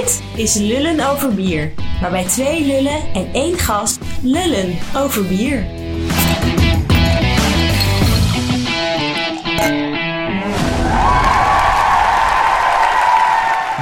Dit 0.00 0.22
is 0.34 0.54
Lullen 0.54 1.10
over 1.10 1.34
bier, 1.34 1.72
waarbij 2.00 2.24
twee 2.24 2.66
lullen 2.66 3.12
en 3.14 3.32
één 3.32 3.58
gast 3.58 3.98
lullen 4.22 4.78
over 4.96 5.26
bier. 5.26 5.64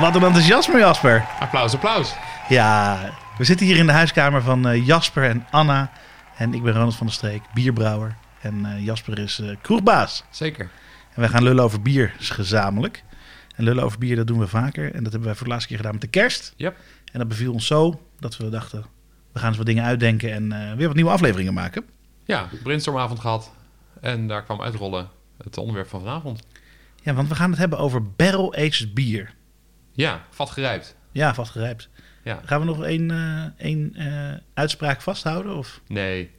Wat 0.01 0.15
een 0.15 0.23
enthousiasme, 0.23 0.79
Jasper. 0.79 1.25
Applaus, 1.41 1.75
applaus. 1.75 2.15
Ja, 2.49 2.99
we 3.37 3.45
zitten 3.45 3.67
hier 3.67 3.77
in 3.77 3.87
de 3.87 3.93
huiskamer 3.93 4.43
van 4.43 4.69
eh, 4.69 4.87
Jasper 4.87 5.25
en 5.25 5.47
Anna. 5.51 5.91
En 6.37 6.55
ik 6.55 6.63
ben 6.63 6.73
Ronald 6.73 6.97
van 6.97 7.07
der 7.07 7.15
Streek, 7.15 7.43
bierbrouwer. 7.55 8.17
En 8.41 8.67
eh, 8.67 8.85
Jasper 8.85 9.19
is 9.19 9.41
eh, 9.41 9.57
kroegbaas. 9.63 10.25
Zeker. 10.31 10.71
En 11.15 11.21
wij 11.21 11.29
gaan 11.29 11.43
lullen 11.43 11.65
over 11.65 11.83
bier 11.83 12.15
gezamenlijk. 12.19 13.03
En 13.59 13.65
lullen 13.65 13.85
over 13.85 13.99
bier, 13.99 14.17
dat 14.17 14.27
doen 14.27 14.39
we 14.39 14.47
vaker. 14.47 14.85
En 14.85 15.03
dat 15.03 15.13
hebben 15.13 15.23
wij 15.23 15.35
voor 15.35 15.45
de 15.47 15.51
laatste 15.51 15.69
keer 15.69 15.77
gedaan 15.77 15.93
met 15.93 16.03
de 16.03 16.09
kerst. 16.09 16.53
Yep. 16.57 16.77
En 17.13 17.19
dat 17.19 17.29
beviel 17.29 17.53
ons 17.53 17.67
zo 17.67 18.01
dat 18.19 18.37
we 18.37 18.49
dachten, 18.49 18.85
we 19.33 19.39
gaan 19.39 19.49
eens 19.49 19.57
wat 19.57 19.67
dingen 19.67 19.85
uitdenken 19.85 20.33
en 20.33 20.53
eh, 20.53 20.77
weer 20.77 20.87
wat 20.87 20.97
nieuwe 20.97 21.11
afleveringen 21.11 21.55
maken. 21.55 21.85
Ja, 22.25 22.49
brainstormavond 22.63 23.21
gehad. 23.21 23.53
En 24.01 24.27
daar 24.27 24.45
kwam 24.45 24.61
uitrollen 24.63 25.09
het 25.45 25.59
onderwerp 25.59 25.89
van 25.89 26.01
vanavond. 26.01 26.43
Ja, 27.03 27.15
want 27.15 27.29
we 27.29 27.35
gaan 27.35 27.51
het 27.51 27.59
hebben 27.59 27.79
over 27.79 28.11
barrel-aged 28.11 28.95
bier. 28.95 29.35
Ja, 29.93 30.25
vat 30.31 30.51
gerijpt. 30.51 30.97
Ja, 31.13 31.35
vastgerijpt. 31.35 31.89
Ja. 32.25 32.41
Gaan 32.45 32.61
we 32.61 32.67
nog 32.67 32.85
één, 32.85 33.11
één 33.57 33.95
eh, 33.95 34.39
uitspraak 34.55 35.01
vasthouden? 35.01 35.57
Of 35.57 35.81
Nee, 35.87 36.31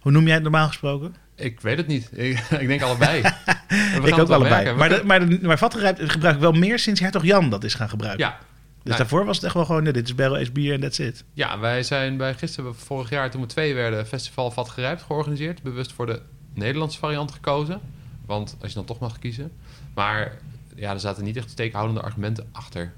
hoe 0.00 0.12
noem 0.12 0.24
jij 0.24 0.34
het 0.34 0.42
normaal 0.42 0.66
gesproken? 0.66 1.14
Ik 1.38 1.60
weet 1.60 1.76
het 1.76 1.86
niet. 1.86 2.08
Ik, 2.12 2.38
ik 2.62 2.66
denk 2.66 2.82
allebei. 2.82 3.22
We 4.02 4.02
ik 4.04 4.18
ook 4.18 4.28
allebei. 4.28 4.72
Maar, 4.72 4.88
de, 4.88 5.02
maar, 5.04 5.28
de, 5.28 5.38
maar 5.42 5.58
vatgerijpt 5.58 6.10
gebruik 6.10 6.34
ik 6.34 6.40
wel 6.40 6.52
meer 6.52 6.78
sinds 6.78 7.00
Hertog 7.00 7.24
Jan 7.24 7.50
dat 7.50 7.64
is 7.64 7.74
gaan 7.74 7.88
gebruiken. 7.88 8.24
Ja. 8.26 8.38
Dus 8.38 8.96
Nou, 8.96 8.98
daarvoor 8.98 9.24
was 9.24 9.36
het 9.36 9.44
echt 9.44 9.54
wel 9.54 9.64
gewoon, 9.64 9.82
nee, 9.82 9.92
dit 9.92 10.04
is 10.04 10.14
barrel-aged 10.14 10.52
bier 10.52 10.74
en 10.74 10.80
that's 10.80 10.98
it. 10.98 11.24
ja, 11.32 11.58
wij 11.58 11.82
zijn 11.82 12.16
bij 12.16 12.34
gisteren, 12.34 12.74
vorig 12.74 13.10
jaar, 13.10 13.30
toen 13.30 13.40
we 13.40 13.46
twee 13.46 13.74
werden, 13.74 14.06
festival 14.06 14.50
Vat 14.50 14.68
Gerijpt 14.68 15.02
georganiseerd. 15.02 15.62
Bewust 15.62 15.92
voor 15.92 16.06
de 16.06 16.20
Nederlandse 16.54 16.98
variant 16.98 17.32
gekozen. 17.32 17.80
Want 18.26 18.56
als 18.60 18.68
je 18.68 18.76
dan 18.76 18.84
toch 18.84 18.98
mag 18.98 19.18
kiezen. 19.18 19.52
Maar 19.94 20.38
ja, 20.74 20.92
er 20.92 21.00
zaten 21.00 21.24
niet 21.24 21.36
echt 21.36 21.50
steekhoudende 21.50 22.00
argumenten 22.00 22.48
achter. 22.52 22.92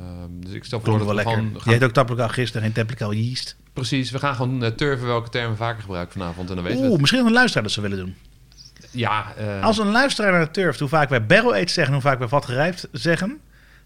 Ehm, 0.00 0.40
dus 0.40 0.52
ik 0.52 0.64
stel 0.64 0.80
voor 0.80 0.98
dat 0.98 1.06
we 1.06 1.14
lekker. 1.14 1.34
gewoon 1.34 1.50
Je 1.52 1.60
gaan 1.60 1.72
heet 1.72 1.98
ook 1.98 2.18
al 2.18 2.28
gisteren, 2.28 2.62
geen 2.62 2.72
tappelijk 2.86 3.14
yeast. 3.14 3.56
Precies, 3.72 4.10
we 4.10 4.18
gaan 4.18 4.34
gewoon 4.34 4.64
eh, 4.64 4.70
turven 4.70 5.06
welke 5.06 5.28
termen 5.28 5.56
vaker 5.56 5.80
gebruiken 5.80 6.12
vanavond. 6.12 6.48
En 6.48 6.54
dan 6.54 6.64
weten 6.64 6.82
we 6.82 6.88
Oeh, 6.88 7.00
misschien 7.00 7.26
een 7.26 7.32
luisteraar 7.32 7.62
dat 7.62 7.72
ze 7.72 7.80
willen 7.80 7.98
doen. 7.98 8.16
Ja, 8.90 9.34
eh, 9.36 9.62
Als 9.62 9.78
een 9.78 9.90
luisteraar 9.90 10.32
naar 10.32 10.50
turft 10.50 10.80
hoe 10.80 10.88
vaak 10.88 11.08
wij 11.08 11.26
barrel-aged 11.26 11.70
zeggen 11.70 11.94
en 11.94 12.00
hoe 12.00 12.10
vaak 12.10 12.18
wij 12.18 12.28
vatgerijpt 12.28 12.88
zeggen, 12.92 13.40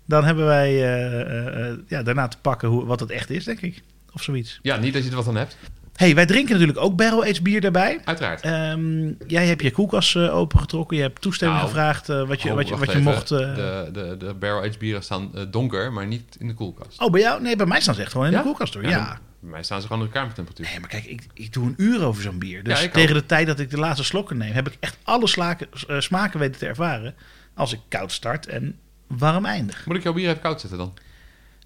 dan 0.04 0.24
hebben 0.24 0.44
wij 0.44 0.70
eh, 0.70 1.76
ja, 1.86 2.02
daarna 2.02 2.28
te 2.28 2.38
pakken 2.38 2.68
hoe, 2.68 2.84
wat 2.84 3.00
het 3.00 3.10
echt 3.10 3.30
is, 3.30 3.44
denk 3.44 3.60
ik. 3.60 3.82
Of 4.12 4.22
zoiets. 4.22 4.58
ja, 4.62 4.76
niet 4.76 4.92
dat 4.92 5.04
je 5.04 5.10
er 5.10 5.16
wat 5.16 5.28
aan 5.28 5.36
hebt. 5.36 5.56
Hey, 5.96 6.14
wij 6.14 6.26
drinken 6.26 6.52
natuurlijk 6.52 6.78
ook 6.78 6.96
barrel-aged 6.96 7.42
bier 7.42 7.60
daarbij. 7.60 8.00
Uiteraard. 8.04 8.40
Ehm, 8.40 9.12
jij 9.26 9.46
hebt 9.46 9.62
je 9.62 9.70
koelkast 9.70 10.16
eh, 10.16 10.34
opengetrokken. 10.36 10.96
Je 10.96 11.02
hebt 11.02 11.20
toestemming 11.20 11.60
Nou, 11.60 11.70
gevraagd 11.72 12.08
eh, 12.08 12.26
wat 12.28 12.42
je, 12.42 12.48
Oh, 12.48 12.54
wat 12.54 12.68
je, 12.68 12.76
wat 12.76 12.84
je 12.86 12.98
even. 12.98 13.02
mocht. 13.02 13.30
eh, 13.30 13.38
De, 13.54 13.88
de, 13.92 14.16
de 14.18 14.34
barrel-aged 14.34 14.78
bieren 14.78 15.02
staan 15.02 15.30
donker, 15.50 15.92
maar 15.92 16.06
niet 16.06 16.36
in 16.38 16.46
de 16.46 16.54
koelkast. 16.54 17.00
Oh, 17.00 17.10
bij 17.10 17.20
jou? 17.20 17.42
Nee, 17.42 17.56
bij 17.56 17.66
mij 17.66 17.80
staan 17.80 17.94
ze 17.94 18.00
echt 18.02 18.12
gewoon 18.12 18.26
in 18.26 18.32
Ja? 18.32 18.38
de 18.38 18.44
koelkast 18.44 18.74
hoor. 18.74 18.86
Ja. 18.88 19.18
bij 19.40 19.50
mij 19.50 19.62
staan 19.62 19.80
ze 19.80 19.86
gewoon 19.86 20.02
op 20.02 20.08
de 20.12 20.18
kamertemperatuur. 20.18 20.66
Nee, 20.70 20.80
maar 20.80 20.88
kijk, 20.88 21.04
ik, 21.04 21.22
ik 21.34 21.52
doe 21.52 21.66
een 21.66 21.74
uur 21.76 22.04
over 22.04 22.22
zo'n 22.22 22.38
bier. 22.38 22.62
Dus 22.64 22.82
Ja, 22.82 22.88
tegen 22.88 23.14
ook. 23.14 23.20
de 23.20 23.26
tijd 23.26 23.46
dat 23.46 23.58
ik 23.58 23.70
de 23.70 23.78
laatste 23.78 24.04
slokken 24.04 24.36
neem, 24.36 24.52
heb 24.52 24.66
ik 24.66 24.76
echt 24.80 24.98
alle 25.02 25.26
slaken, 25.26 25.66
smaken 25.98 26.38
weten 26.40 26.58
te 26.58 26.66
ervaren. 26.66 27.14
Als 27.54 27.72
ik 27.72 27.78
koud 27.88 28.12
start 28.12 28.46
en 28.46 28.78
warm 29.06 29.44
eindig. 29.44 29.86
Moet 29.86 29.96
ik 29.96 30.02
jouw 30.02 30.12
bier 30.12 30.28
even 30.28 30.40
koud 30.40 30.60
zetten 30.60 30.78
dan? 30.78 30.94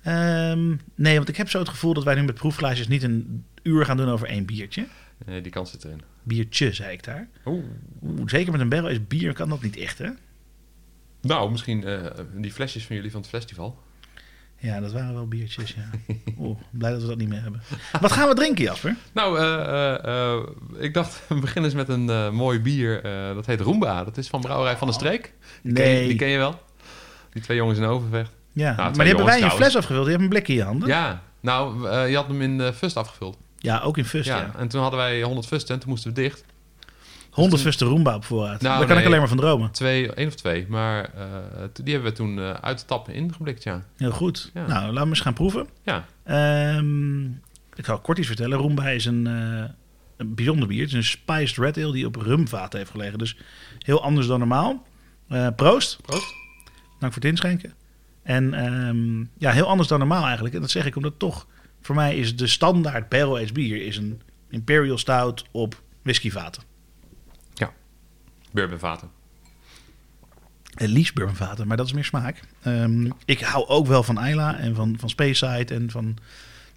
Ehm, 0.03 0.75
nee, 0.95 1.17
want 1.17 1.29
ik 1.29 1.37
heb 1.37 1.51
zo 1.51 1.59
het 1.59 1.69
gevoel 1.69 1.95
dat 1.95 2.05
wij 2.05 2.15
nu 2.15 2.23
met 2.23 2.35
proefglaasjes 2.35 2.89
niet 2.89 3.03
een 3.03 3.45
uur 3.63 3.85
gaan 3.85 3.97
doen 3.97 4.09
over 4.09 4.29
één 4.29 4.45
biertje. 4.45 4.87
Nee, 5.27 5.41
die 5.41 5.53
kans 5.53 5.71
zit 5.71 5.85
erin. 5.85 6.03
Biertje, 6.23 6.73
zei 6.73 6.93
ik 6.93 7.05
daar. 7.05 7.29
Oeh. 7.45 7.65
Oeh, 8.03 8.21
zeker 8.25 8.53
met 8.53 8.61
een 8.61 8.69
barrel 8.69 8.89
is 8.89 9.07
bier 9.07 9.33
kan 9.33 9.49
dat 9.49 9.63
niet 9.63 9.77
echt, 9.77 9.99
hè? 9.99 10.09
Nou, 11.21 11.51
misschien 11.51 11.85
eh, 11.85 12.05
die 12.35 12.53
flesjes 12.53 12.87
van 12.87 12.97
jullie 12.97 13.11
van 13.11 13.21
het 13.21 13.29
festival. 13.29 13.79
Ja, 14.61 14.81
dat 14.81 14.93
waren 14.93 15.15
wel 15.15 15.29
biertjes, 15.29 15.75
ja. 15.75 16.15
Oeh, 16.39 16.59
blij 16.71 16.91
dat 16.91 17.01
we 17.01 17.07
dat 17.07 17.19
niet 17.19 17.29
meer 17.29 17.43
hebben. 17.43 17.61
Wat 18.01 18.13
gaan 18.13 18.29
we 18.29 18.35
drinken, 18.35 18.65
Jasper? 18.65 18.97
Nou, 19.13 19.39
eh, 19.39 20.05
eh, 20.05 20.43
ik 20.79 20.95
dacht, 20.95 21.23
we 21.29 21.35
beginnen 21.35 21.71
eens 21.71 21.89
met 21.89 21.89
een 21.89 22.35
mooi 22.35 22.61
bier. 22.61 23.03
dat 23.35 23.47
heet 23.47 23.61
Roomba. 23.61 24.05
Dat 24.05 24.17
is 24.17 24.29
van 24.29 24.41
Brouwerij 24.41 24.77
van 24.77 24.89
de 24.89 24.95
Streek. 24.95 25.33
Die 25.63 25.73
ken, 25.73 25.89
je, 25.89 25.95
Nee. 25.95 26.09
die 26.09 26.17
ken 26.17 26.29
je 26.29 26.39
wel. 26.39 26.61
Die 27.33 27.43
twee 27.43 27.57
jongens 27.57 27.79
in 27.79 27.85
Overvecht. 27.85 28.33
Ja, 28.53 28.75
twee 28.75 28.85
maar 28.85 28.93
die 28.93 29.07
hebben 29.07 29.25
wij 29.25 29.35
in 29.35 29.41
jongens 29.41 29.61
fles 29.61 29.77
afgevuld. 29.77 30.05
Je 30.05 30.11
hebt 30.11 30.23
een 30.23 30.29
blik 30.29 30.49
in 30.49 30.55
je 30.55 30.63
handen. 30.63 30.89
Ja, 30.89 31.23
nou, 31.41 31.89
je 32.09 32.17
had 32.17 32.27
hem 32.27 32.43
in 32.43 32.59
de 32.59 32.73
Fust 32.73 32.97
afgevuld. 32.97 33.39
Ja, 33.59 33.81
ook 33.81 33.99
in 33.99 34.05
Fust, 34.05 34.29
ja. 34.29 34.37
ja. 34.37 34.55
En 34.57 34.69
toen 34.69 34.81
hadden 34.81 34.99
wij 34.99 35.23
100 35.23 35.47
Fusten 35.47 35.75
en 35.75 35.81
toen 35.81 35.91
moesten 35.91 36.15
we 36.15 36.21
dicht. 36.21 36.45
100 37.31 37.63
Fusten 37.63 37.87
Roomba 37.87 38.15
op 38.15 38.25
voorraad. 38.25 38.61
Nou, 38.61 38.79
Daar 38.79 38.87
kan 38.87 38.99
ik 38.99 39.05
alleen 39.07 39.19
maar 39.19 39.29
van 39.29 39.37
dromen. 39.37 39.71
Twee, 39.71 40.13
één 40.13 40.27
of 40.27 40.35
twee. 40.35 40.67
Maar 40.69 41.05
eh, 41.05 41.25
die 41.83 41.93
hebben 41.93 42.11
we 42.11 42.17
toen 42.17 42.39
eh, 42.39 42.51
uit 42.51 42.79
de 42.79 42.85
tappen 42.85 43.15
ingeblikt, 43.15 43.63
ja. 43.63 43.85
Heel 43.97 44.11
goed. 44.11 44.51
Ja. 44.55 44.67
Nou, 44.67 44.87
laten 44.87 45.03
we 45.03 45.09
eens 45.09 45.21
gaan 45.21 45.35
proeven. 45.35 45.69
Ja, 45.83 46.05
Ehm, 46.25 47.25
ik 47.75 47.85
zal 47.85 47.99
kort 47.99 48.19
iets 48.19 48.27
vertellen. 48.27 48.59
Roomba 48.59 48.89
is 48.89 49.05
een, 49.05 49.27
eh, 49.27 49.71
een 50.17 50.35
bijzonder 50.35 50.69
bier. 50.69 50.81
Het 50.81 50.89
is 50.89 50.95
een 50.95 51.05
spiced 51.05 51.57
red 51.57 51.77
ale 51.79 51.93
die 51.93 52.07
op 52.07 52.17
rumvaten 52.17 52.79
heeft 52.79 52.91
gelegen. 52.91 53.19
Dus 53.19 53.37
heel 53.79 54.03
anders 54.03 54.27
dan 54.27 54.39
normaal. 54.39 54.87
Proost. 55.57 55.99
proost. 56.03 56.35
Dank 56.99 57.13
voor 57.13 57.23
het 57.23 57.31
inschenken. 57.31 57.75
En 58.23 58.55
ehm, 58.55 59.21
ja, 59.39 59.51
heel 59.51 59.67
anders 59.67 59.89
dan 59.89 59.99
normaal 59.99 60.25
eigenlijk. 60.25 60.55
En 60.55 60.61
dat 60.61 60.71
zeg 60.71 60.87
ik 60.87 60.97
omdat 60.97 61.19
toch... 61.19 61.47
Voor 61.81 61.95
mij 61.95 62.17
is 62.17 62.37
de 62.37 62.47
standaard 62.47 63.09
barrel-aged 63.09 63.53
bier... 63.53 63.87
is 63.87 63.97
een 63.97 64.21
Imperial 64.51 64.99
Stout 64.99 65.45
op 65.51 65.83
whiskyvaten. 66.03 66.63
Bourbonvaten. 68.51 69.11
Het 70.75 70.89
liefst 70.89 71.15
bourbonvaten, 71.15 71.67
maar 71.67 71.77
dat 71.77 71.87
is 71.87 71.93
meer 71.93 72.05
smaak. 72.05 72.41
Ehm, 72.63 73.11
ik 73.25 73.41
hou 73.41 73.67
ook 73.67 73.87
wel 73.87 74.03
van 74.03 74.19
Ayla 74.19 74.59
en 74.59 74.75
van, 74.75 74.97
van 74.99 75.09
Speyside 75.09 75.75
en 75.75 75.91
van 75.91 76.05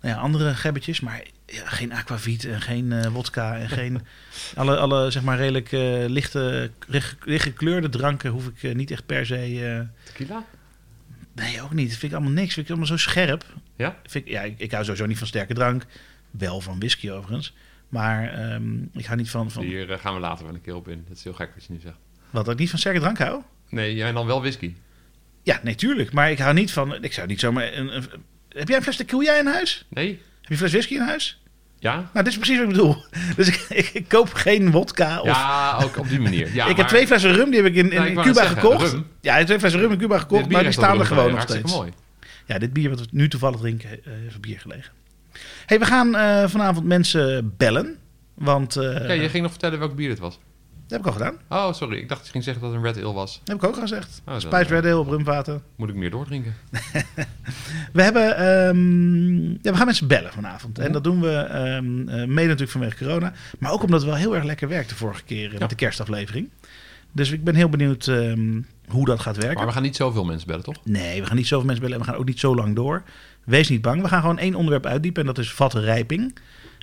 nou 0.02 0.16
ja, 0.16 0.22
andere 0.22 0.56
gebbetjes. 0.56 1.00
Maar 1.00 1.24
ja, 1.46 1.70
geen 1.70 1.94
aquavit 1.94 2.46
en 2.46 2.62
geen 2.62 2.92
eh 2.92 3.12
wodka 3.12 3.58
en 3.58 3.70
geen... 3.80 4.02
alle, 4.56 4.78
alle 4.78 5.12
zeg 5.12 5.24
maar 5.24 5.38
redelijk 5.38 5.72
eh, 5.72 6.06
lichte, 6.08 6.72
licht 6.88 7.16
gekleurde 7.26 7.90
dranken 7.90 8.32
hoef 8.32 8.48
ik 8.48 8.64
eh, 8.64 8.76
niet 8.76 8.92
echt 8.92 9.06
per 9.06 9.26
se... 9.26 9.36
eh, 9.36 10.04
Tequila? 10.04 10.46
nee, 11.34 11.62
ook 11.62 11.74
niet. 11.74 11.90
Dat 11.90 11.98
vind 11.98 12.12
ik 12.12 12.18
allemaal 12.18 12.38
niks. 12.38 12.54
Vind 12.54 12.66
ik 12.66 12.72
allemaal 12.72 12.98
zo 12.98 12.98
scherp. 12.98 13.46
Ja? 13.82 13.96
Vind 14.06 14.26
ik, 14.26 14.32
ja, 14.32 14.42
ik, 14.42 14.54
ik 14.58 14.72
hou 14.72 14.84
sowieso 14.84 15.06
niet 15.06 15.18
van 15.18 15.28
sterke 15.28 15.54
drank. 15.54 15.86
Wel 16.32 16.62
van 16.62 16.80
whisky 16.80 17.10
overigens. 17.10 17.54
Maar 17.90 18.34
ehm, 18.34 18.82
ik 18.94 19.06
hou 19.06 19.18
niet 19.18 19.30
van... 19.30 19.52
van 19.52 19.64
Hier 19.64 19.92
eh, 19.92 20.00
gaan 20.00 20.14
we 20.14 20.20
later 20.20 20.46
wel 20.46 20.54
een 20.54 20.62
keer 20.62 20.76
op 20.76 20.88
in. 20.88 21.06
Dat 21.08 21.18
is 21.18 21.24
heel 21.24 21.34
gek 21.34 21.50
wat 21.56 21.66
je 21.66 21.74
nu 21.74 21.80
zegt. 21.80 21.96
wat 22.30 22.46
dat 22.46 22.54
ik 22.54 22.60
niet 22.60 22.70
van 22.70 22.80
sterke 22.80 23.00
drank 23.00 23.18
hou? 23.18 23.42
Nee, 23.70 23.96
jij 23.96 24.12
dan 24.12 24.26
wel 24.26 24.40
whisky. 24.42 24.74
Ja, 25.44 25.60
nee, 25.64 25.76
tuurlijk. 25.76 26.12
Maar 26.14 26.32
ik 26.32 26.40
hou 26.40 26.54
niet 26.54 26.72
van... 26.72 27.04
Ik 27.04 27.14
zou 27.14 27.28
niet 27.28 27.40
zomaar... 27.40 27.74
Een, 27.74 27.96
een- 27.96 28.06
heb 28.50 28.68
jij 28.68 28.78
een 28.78 28.84
fles 28.84 28.96
tequila 28.96 29.34
in 29.40 29.46
huis? 29.48 29.86
Nee? 29.90 30.08
Heb 30.10 30.20
je 30.42 30.52
een 30.52 30.58
fles 30.58 30.72
whisky 30.72 30.94
in 30.94 31.02
huis? 31.02 31.42
Ja? 31.80 31.94
Nou, 31.96 32.10
dit 32.14 32.28
is 32.28 32.36
precies 32.38 32.58
wat 32.58 32.66
ik 32.68 32.72
bedoel. 32.72 33.04
Dus 33.36 33.48
ik, 33.48 33.66
ik, 33.70 33.90
ik 33.94 34.08
koop 34.08 34.34
geen 34.34 34.72
wodka. 34.72 35.20
Of, 35.20 35.28
Ja, 35.28 35.80
ook 35.84 35.98
op 35.98 36.10
die 36.10 36.20
manier. 36.20 36.54
Ja, 36.54 36.66
ik 36.72 36.78
heb 36.78 36.88
twee 36.88 37.08
flessen 37.08 37.34
rum, 37.34 37.50
die 37.52 37.62
heb 37.62 37.70
ik 37.72 37.76
in, 37.76 37.92
in 37.92 37.96
Nou, 37.96 38.08
ik 38.10 38.16
Cuba 38.16 38.34
zeggen, 38.34 38.58
gekocht. 38.62 38.92
rum. 38.92 39.08
Ja, 39.22 39.44
twee 39.44 39.60
flessen 39.60 39.80
rum 39.82 39.92
in 39.92 39.98
Cuba 39.98 40.18
gekocht, 40.20 40.50
maar 40.50 40.64
die 40.64 40.72
staan 40.72 41.00
er 41.00 41.06
gewoon 41.06 41.32
nog 41.32 41.42
steeds. 41.42 41.54
Hartstikke 41.72 41.78
mooi. 41.84 41.94
Ja, 42.52 42.60
dit 42.60 42.74
bier 42.74 42.90
wat 42.90 43.00
we 43.00 43.08
nu 43.12 43.28
toevallig 43.28 43.60
drinken, 43.60 43.90
eh, 43.90 43.98
heeft 44.04 44.42
bier 44.42 44.60
gelegen. 44.60 44.92
hey, 45.66 45.80
we 45.80 45.86
gaan 45.86 46.16
eh, 46.16 46.48
vanavond 46.48 46.86
mensen 46.86 47.54
bellen. 47.58 47.96
Want 48.34 48.76
eh, 48.76 48.84
Ja, 49.08 49.14
je 49.14 49.30
ging 49.30 49.42
nog 49.44 49.52
vertellen 49.52 49.80
welk 49.80 49.96
bier 49.96 50.10
het 50.10 50.20
was. 50.20 50.34
dat 50.34 50.42
heb 50.88 51.00
ik 51.00 51.06
al 51.06 51.12
gedaan. 51.12 51.36
Oh, 51.50 51.74
sorry. 51.74 51.98
Ik 51.98 52.10
dacht 52.10 52.26
je 52.26 52.32
ging 52.32 52.44
zeggen 52.44 52.64
dat 52.64 52.72
het 52.74 52.82
een 52.82 52.86
Red 52.94 53.04
Ale 53.04 53.14
was. 53.14 53.40
Dat 53.40 53.48
heb 53.48 53.58
ik 53.58 53.64
ook 53.64 53.76
al 53.76 53.82
gezegd. 53.82 54.22
Oh, 54.28 54.36
eh, 54.36 54.62
Red 54.68 54.86
Ale 54.86 54.98
op 54.98 55.08
rumvaten. 55.08 55.62
Moet 55.76 55.90
ik 55.90 55.96
meer 55.96 56.10
doordrinken? 56.10 56.56
We 57.94 58.02
hebben, 58.04 58.38
ehm, 58.38 59.44
ja, 59.50 59.72
we 59.72 59.76
gaan 59.76 59.86
mensen 59.86 60.08
bellen 60.08 60.32
vanavond. 60.32 60.80
En 60.80 60.92
dat 60.92 61.04
doen 61.04 61.22
we 61.22 61.32
eh, 61.36 61.80
mede 61.82 62.48
natuurlijk 62.48 62.72
vanwege 62.72 62.98
corona. 62.98 63.34
Maar 63.60 63.72
ook 63.72 63.84
omdat 63.84 64.00
het 64.02 64.10
wel 64.10 64.20
heel 64.20 64.36
erg 64.36 64.44
lekker 64.44 64.68
werkt 64.68 64.90
de 64.90 64.96
vorige 64.96 65.24
keer 65.24 65.52
Ja. 65.54 65.60
met 65.60 65.70
de 65.70 65.76
kerstaflevering. 65.76 66.50
Dus 67.12 67.32
ik 67.32 67.44
ben 67.44 67.56
heel 67.56 67.70
benieuwd 67.70 68.08
ehm, 68.08 68.62
hoe 68.92 69.06
dat 69.06 69.20
gaat 69.20 69.36
werken. 69.38 69.58
Maar 69.58 69.66
we 69.68 69.72
gaan 69.74 69.82
niet 69.82 69.96
zoveel 69.96 70.24
mensen 70.24 70.48
bellen, 70.48 70.64
toch? 70.64 70.76
Nee, 70.84 71.22
we 71.22 71.28
gaan 71.28 71.36
niet 71.36 71.48
zoveel 71.48 71.66
mensen 71.66 71.84
bellen 71.84 72.00
en 72.00 72.06
we 72.06 72.12
gaan 72.12 72.20
ook 72.20 72.28
niet 72.28 72.40
zo 72.40 72.56
lang 72.56 72.76
door. 72.76 73.04
Wees 73.44 73.70
niet 73.70 73.82
bang. 73.82 74.02
We 74.02 74.08
gaan 74.08 74.22
gewoon 74.22 74.38
één 74.40 74.56
onderwerp 74.56 74.86
uitdiepen 74.86 75.22
en 75.22 75.28
dat 75.28 75.38
is 75.38 75.54
vatrijping. 75.54 76.36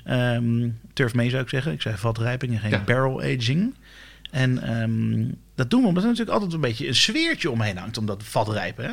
Ehm 0.03 0.69
turf 0.93 1.13
mee 1.13 1.29
zou 1.29 1.43
ik 1.43 1.49
zeggen. 1.49 1.71
Ik 1.71 1.81
zei 1.81 1.95
vatrijping 1.97 2.53
en 2.53 2.59
geen 2.59 2.69
Ja. 2.69 2.83
barrel 2.85 3.21
aging. 3.21 3.75
En 4.31 4.63
ehm, 4.63 5.27
dat 5.55 5.69
doen 5.69 5.81
we 5.81 5.87
omdat 5.87 6.03
er 6.03 6.09
natuurlijk 6.09 6.35
altijd 6.35 6.53
een 6.53 6.61
beetje 6.61 6.87
een 6.87 6.95
sfeertje 6.95 7.51
omheen 7.51 7.77
hangt 7.77 7.97
om 7.97 8.05
dat 8.05 8.23
vatrijpen. 8.23 8.85
Hè? 8.85 8.91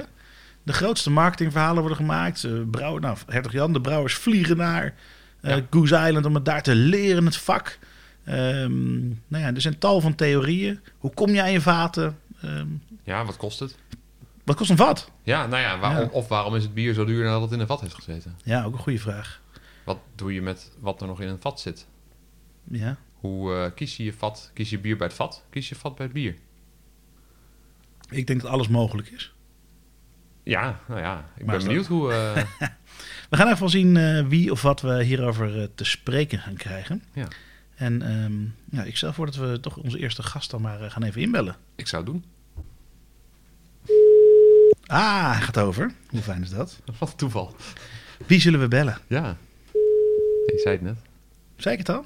De 0.63 0.73
grootste 0.73 1.11
marketingverhalen 1.11 1.79
worden 1.79 1.97
gemaakt. 1.99 2.45
Eh 2.45 2.53
brouwer, 2.71 3.01
nou, 3.01 3.17
Hertog 3.27 3.53
Jan, 3.53 3.73
de 3.73 3.81
brouwers 3.81 4.15
vliegen 4.15 4.57
naar 4.57 4.95
eh, 5.41 5.57
Ja. 5.57 5.63
Goose 5.71 6.07
Island 6.07 6.27
om 6.27 6.35
het 6.35 6.45
daar 6.45 6.63
te 6.63 6.75
leren, 6.75 7.25
het 7.25 7.37
vak. 7.37 7.79
Ehm, 8.25 8.99
nou 9.07 9.43
ja, 9.45 9.55
er 9.55 9.61
zijn 9.61 9.79
tal 9.79 10.01
van 10.01 10.15
theorieën. 10.15 10.81
Hoe 10.99 11.15
kom 11.15 11.31
je 11.31 11.43
aan 11.43 11.53
je 11.53 11.61
vaten? 11.61 12.17
Ja, 13.07 13.25
wat 13.25 13.37
kost 13.37 13.59
het? 13.61 13.77
Wat 14.45 14.57
kost 14.57 14.71
een 14.71 14.77
vat? 14.77 15.11
Ja, 15.23 15.47
nou 15.47 15.63
ja, 15.63 16.03
of 16.11 16.29
waarom 16.29 16.55
is 16.55 16.63
het 16.63 16.75
bier 16.75 16.95
zo 16.95 17.05
duur 17.05 17.25
nadat 17.25 17.41
het 17.43 17.53
in 17.53 17.61
een 17.61 17.67
vat 17.67 17.81
heeft 17.81 17.95
gezeten? 17.95 18.37
Ja, 18.45 18.65
ook 18.65 18.73
een 18.73 18.79
goede 18.79 18.99
vraag. 18.99 19.41
Wat 19.85 19.99
doe 20.15 20.35
je 20.35 20.43
met 20.43 20.73
wat 20.81 21.01
er 21.01 21.07
nog 21.07 21.21
in 21.21 21.29
een 21.29 21.41
vat 21.41 21.61
zit? 21.61 21.87
Ja. 22.71 22.97
Hoe 23.15 23.55
eh, 23.55 23.75
kies 23.75 23.97
je 23.97 24.05
je 24.05 24.13
vat? 24.13 24.51
Kies 24.55 24.71
je 24.71 24.79
bier 24.79 24.97
bij 24.97 25.07
het 25.07 25.17
vat? 25.17 25.45
Kies 25.51 25.69
je 25.69 25.75
vat 25.75 25.95
bij 25.95 26.05
het 26.05 26.15
bier? 26.15 26.35
Ik 28.11 28.27
denk 28.27 28.41
dat 28.41 28.51
alles 28.51 28.69
mogelijk 28.69 29.09
is. 29.09 29.35
Ja, 30.43 30.81
nou 30.89 31.01
ja, 31.01 31.31
ik 31.37 31.45
Maar 31.47 31.57
ben 31.57 31.67
benieuwd 31.67 31.87
hoe... 31.87 32.13
eh, 32.13 32.43
We 33.31 33.37
gaan 33.37 33.47
even 33.47 33.59
wel 33.59 33.69
zien 33.69 33.97
eh, 33.97 34.27
wie 34.27 34.51
of 34.51 34.63
wat 34.63 34.81
we 34.81 35.03
hierover 35.05 35.75
te 35.75 35.85
spreken 35.85 36.39
gaan 36.39 36.57
krijgen. 36.57 37.03
Ja. 37.13 37.29
En 37.75 38.03
ehm, 38.03 38.77
ja, 38.77 38.83
ik 38.85 38.97
stel 38.97 39.13
voor 39.13 39.27
dat 39.27 39.35
we 39.37 39.61
toch 39.61 39.77
onze 39.77 39.99
eerste 39.99 40.23
gast 40.23 40.51
dan 40.51 40.61
maar 40.61 40.91
gaan 40.91 41.03
even 41.03 41.21
inbellen. 41.21 41.57
ik 41.77 41.87
zou 41.89 42.03
het 42.05 42.13
doen. 42.13 42.25
Ah, 44.87 45.33
hij 45.33 45.41
gaat 45.41 45.59
over. 45.59 45.93
Hoe 46.11 46.21
fijn 46.21 46.43
is 46.43 46.51
dat? 46.51 46.81
Wat 46.99 47.11
een 47.11 47.17
toeval. 47.17 47.55
Wie 48.27 48.41
zullen 48.41 48.61
we 48.61 48.69
bellen? 48.69 48.99
Ja. 49.07 49.37
Ik 50.47 50.59
zei 50.59 50.75
het 50.75 50.85
net. 50.85 50.97
Zei 51.57 51.75
ik 51.75 51.87
het 51.87 51.97
al? 51.97 52.05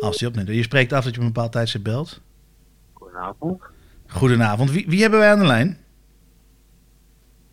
Als 0.00 0.20
hij 0.20 0.28
opneemt. 0.28 0.48
Je 0.48 0.62
spreekt 0.62 0.92
af 0.92 1.04
dat 1.04 1.14
je 1.14 1.20
op 1.20 1.26
een 1.26 1.32
bepaald 1.32 1.52
tijdstip 1.52 1.84
belt. 1.84 2.20
Goedenavond. 2.92 3.62
Goedenavond. 4.06 4.70
Wie, 4.70 4.84
wie 4.88 5.00
hebben 5.00 5.18
wij 5.18 5.30
aan 5.30 5.38
de 5.38 5.46
lijn? 5.46 5.78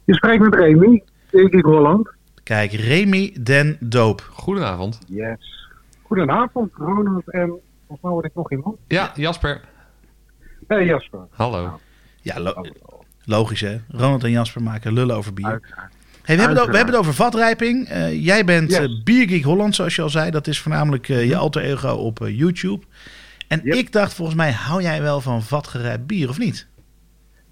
Je 0.04 0.14
spreekt 0.14 0.44
met 0.44 0.56
Remy, 0.56 1.04
ik 1.32 1.66
Holland. 1.66 2.10
Kijk, 2.44 2.72
Remy 2.72 3.36
den 3.42 3.78
Doop. 3.80 4.30
Goedenavond. 4.32 5.00
Yes. 5.08 5.70
Goedenavond, 6.02 6.74
Ronald 6.74 7.32
en 7.32 7.48
volgens 7.48 8.02
mij 8.02 8.12
word 8.12 8.26
ik 8.26 8.36
nog 8.36 8.52
iemand. 8.52 8.78
Ja, 8.88 9.12
Jasper. 9.16 9.62
Hey 10.68 10.86
Jasper. 10.86 11.20
Hallo. 11.30 11.80
Ja, 12.22 12.40
lo- 12.40 12.66
logisch 13.26 13.62
hè. 13.62 13.78
Ronald 13.90 14.24
en 14.24 14.32
Jasper 14.32 14.62
maken 14.64 14.94
lullen 14.94 15.16
over 15.16 15.34
bier. 15.34 15.46
Uiteraard. 15.46 15.94
Hey, 16.24 16.36
we, 16.36 16.42
hebben 16.42 16.60
het, 16.62 16.70
we 16.70 16.76
hebben 16.78 16.94
het 16.96 17.04
over 17.04 17.14
vatrijping. 17.14 17.88
Eh, 17.88 18.24
jij 18.26 18.46
bent 18.46 18.70
Yes. 18.70 18.80
eh, 18.80 19.04
Biergeek 19.04 19.44
Holland, 19.44 19.76
zoals 19.76 19.96
je 19.96 20.02
al 20.02 20.10
zei. 20.10 20.32
Dat 20.32 20.48
is 20.48 20.62
voornamelijk 20.62 21.10
eh, 21.10 21.28
je 21.28 21.36
alter 21.36 21.62
ego 21.62 21.90
op 21.90 22.18
YouTube. 22.20 22.86
En 23.48 23.62
Yep. 23.64 23.74
ik 23.76 23.92
dacht, 23.92 24.14
volgens 24.14 24.38
mij 24.38 24.52
hou 24.52 24.82
jij 24.82 25.02
wel 25.02 25.22
van 25.22 25.42
vatgerijpt 25.42 26.08
bier, 26.08 26.30
of 26.30 26.38
niet? 26.40 26.68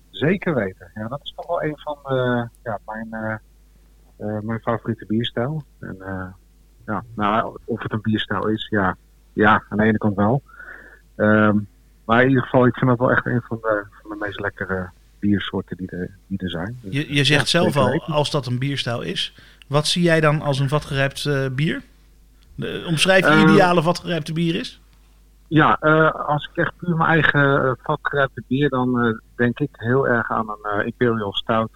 Zeker 0.09 0.55
weten. 0.55 0.91
Ja, 0.93 1.07
dat 1.07 1.19
is 1.23 1.33
toch 1.35 1.47
wel 1.47 1.63
een 1.63 1.77
van 1.79 1.97
eh, 2.03 2.43
ja, 2.63 2.79
mijn, 2.85 3.07
eh, 3.11 3.33
eh, 4.35 4.41
mijn 4.41 4.59
favoriete 4.59 5.05
bierstijl. 5.05 5.63
En, 5.79 5.95
eh, 5.99 6.25
ja, 6.85 7.03
nou, 7.15 7.57
of 7.65 7.81
het 7.83 7.91
een 7.91 8.01
bierstijl 8.01 8.47
is, 8.47 8.67
ja, 8.69 8.97
ja 9.33 9.63
aan 9.69 9.77
de 9.77 9.83
ene 9.83 9.97
kant 9.97 10.15
wel. 10.15 10.41
Ehm, 11.15 11.57
maar 12.05 12.21
in 12.21 12.27
ieder 12.27 12.43
geval, 12.43 12.65
ik 12.65 12.75
vind 12.75 12.89
dat 12.89 12.99
wel 12.99 13.11
echt 13.11 13.25
een 13.25 13.41
van 13.47 13.57
de, 13.61 13.85
van 14.01 14.09
de 14.09 14.25
meest 14.25 14.39
lekkere 14.39 14.89
biersoorten 15.19 15.77
die 15.77 15.89
er, 15.89 16.09
die 16.27 16.39
er 16.39 16.49
zijn. 16.49 16.77
Dus, 16.81 16.93
Je, 16.93 17.13
je 17.13 17.23
zegt 17.23 17.49
ja, 17.51 17.61
zelf 17.61 17.77
al, 17.77 18.01
als 18.01 18.31
dat 18.31 18.45
een 18.45 18.59
bierstijl 18.59 19.01
is. 19.01 19.35
Wat 19.67 19.87
zie 19.87 20.03
jij 20.03 20.19
dan 20.19 20.41
als 20.41 20.59
een 20.59 20.69
vatgerijpt 20.69 21.25
eh, 21.25 21.45
bier? 21.51 21.81
De, 22.55 22.85
omschrijf 22.87 23.25
je 23.25 23.31
Eh, 23.31 23.41
ideale 23.41 23.81
vatgerijpte 23.81 24.33
bier 24.33 24.55
is? 24.55 24.81
Ja, 25.47 25.77
eh, 25.79 26.11
als 26.11 26.49
ik 26.51 26.57
echt 26.57 26.77
puur 26.77 26.95
mijn 26.95 27.09
eigen 27.09 27.65
uh, 27.65 27.71
vatgerijpte 27.83 28.43
bier, 28.47 28.69
dan 28.69 28.99
eh, 28.99 29.13
denk 29.35 29.59
ik 29.59 29.69
heel 29.71 30.07
erg 30.07 30.31
aan 30.31 30.49
een 30.49 30.71
eh, 30.79 30.85
Imperial 30.85 31.33
Stout. 31.33 31.71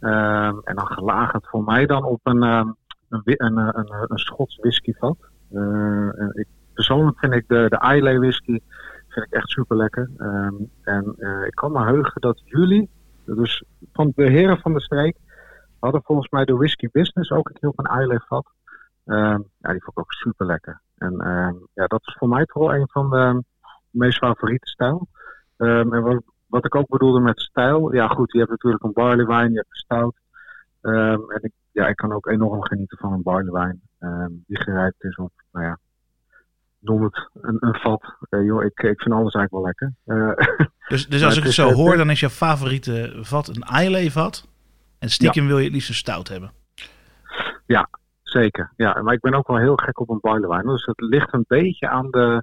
Ehm, 0.00 0.54
en 0.64 0.74
dan 0.74 0.86
gelagerd 0.86 1.46
voor 1.48 1.64
mij 1.64 1.86
dan 1.86 2.04
op 2.04 2.20
een, 2.22 2.42
ehm, 2.42 2.68
een, 3.08 3.22
een, 3.24 3.58
eh, 3.58 3.68
een, 3.72 4.04
een 4.08 4.18
Schots 4.18 4.56
whiskyvat. 4.56 5.16
Eh, 5.52 6.08
ik, 6.32 6.46
persoonlijk 6.74 7.18
vind 7.18 7.32
ik 7.32 7.44
de, 7.48 7.66
de 7.68 7.94
Islay 7.94 8.18
whisky 8.18 8.60
vind 9.16 9.26
ik 9.26 9.32
echt 9.32 9.48
super 9.48 9.76
lekker. 9.76 10.10
en 10.82 11.14
eh, 11.16 11.46
ik 11.46 11.54
kan 11.54 11.72
me 11.72 11.84
heugen 11.84 12.20
dat 12.20 12.42
jullie, 12.44 12.90
dus 13.24 13.64
van 13.92 14.12
de 14.14 14.30
heren 14.30 14.58
van 14.58 14.72
de 14.72 14.80
streek, 14.80 15.16
hadden 15.78 16.02
volgens 16.02 16.28
mij 16.28 16.44
de 16.44 16.56
Whisky 16.56 16.88
Business 16.92 17.30
ook 17.30 17.48
een 17.48 17.54
keer 17.54 17.68
op 17.68 17.78
een 17.78 18.00
Islay 18.00 18.20
vat. 18.26 18.46
Ehm, 19.04 19.40
ja, 19.58 19.70
die 19.72 19.82
vond 19.82 19.96
ik 19.96 19.98
ook 19.98 20.12
super 20.12 20.46
lekker. 20.46 20.80
En 20.96 21.20
ehm, 21.20 21.54
ja, 21.74 21.86
dat 21.86 22.00
is 22.06 22.16
voor 22.18 22.28
mij 22.28 22.44
toch 22.44 22.62
wel 22.62 22.74
een 22.74 22.88
van 22.88 23.10
de 23.10 23.44
meest 23.90 24.18
favoriete 24.18 24.68
stijl. 24.68 25.08
Ehm, 25.56 25.94
en 25.94 26.02
wat, 26.02 26.22
wat 26.46 26.64
ik 26.64 26.74
ook 26.74 26.88
bedoelde 26.88 27.20
met 27.20 27.40
stijl, 27.40 27.94
ja 27.94 28.08
goed, 28.08 28.32
je 28.32 28.38
hebt 28.38 28.50
natuurlijk 28.50 28.84
een 28.84 28.92
barley 28.92 29.26
wine, 29.26 29.50
je 29.50 29.56
hebt 29.56 29.70
een 29.70 29.76
stout. 29.76 30.16
Ehm, 30.80 31.30
en 31.30 31.42
ik, 31.42 31.52
ja, 31.72 31.86
ik 31.86 31.96
kan 31.96 32.12
ook 32.12 32.26
enorm 32.26 32.64
genieten 32.64 32.98
van 32.98 33.12
een 33.12 33.22
barley 33.22 33.52
wine 33.52 33.78
ehm, 33.98 34.30
die 34.46 34.62
gerijpt 34.62 35.04
is 35.04 35.16
op, 35.16 35.32
nou 35.52 35.64
ja, 35.66 35.78
noem 36.78 37.02
het 37.02 37.28
een, 37.40 37.56
een 37.60 37.74
vat. 37.74 38.14
Joh, 38.30 38.64
ik, 38.64 38.78
ik 38.78 39.00
vind 39.00 39.14
alles 39.14 39.34
eigenlijk 39.34 39.50
wel 39.50 39.62
lekker. 39.64 39.92
Eh, 40.04 40.66
Dus, 40.88 41.08
dus 41.08 41.24
als 41.24 41.36
ik 41.36 41.44
het 41.44 41.52
zo 41.52 41.68
eh, 41.68 41.74
hoor, 41.74 41.96
dan 41.96 42.10
is 42.10 42.20
jouw 42.20 42.28
favoriete 42.28 43.18
vat 43.20 43.48
een 43.48 43.82
Islay 43.82 44.10
vat. 44.10 44.48
En 44.98 45.10
stiekem 45.10 45.46
wil 45.46 45.58
je 45.58 45.64
het 45.64 45.72
liefst 45.72 45.88
een 45.88 45.94
stout 45.94 46.28
hebben. 46.28 46.52
Zeker, 48.26 48.72
ja. 48.76 49.02
Maar 49.02 49.14
ik 49.14 49.20
ben 49.20 49.34
ook 49.34 49.46
wel 49.46 49.56
heel 49.56 49.76
gek 49.76 50.00
op 50.00 50.10
een 50.10 50.18
barley 50.20 50.48
wine. 50.48 50.72
Dus 50.72 50.84
het 50.84 51.00
ligt 51.00 51.32
een 51.32 51.44
beetje 51.48 51.88
aan, 51.88 52.10
de, 52.10 52.42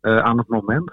eh, 0.00 0.18
aan 0.18 0.38
het 0.38 0.48
moment. 0.48 0.92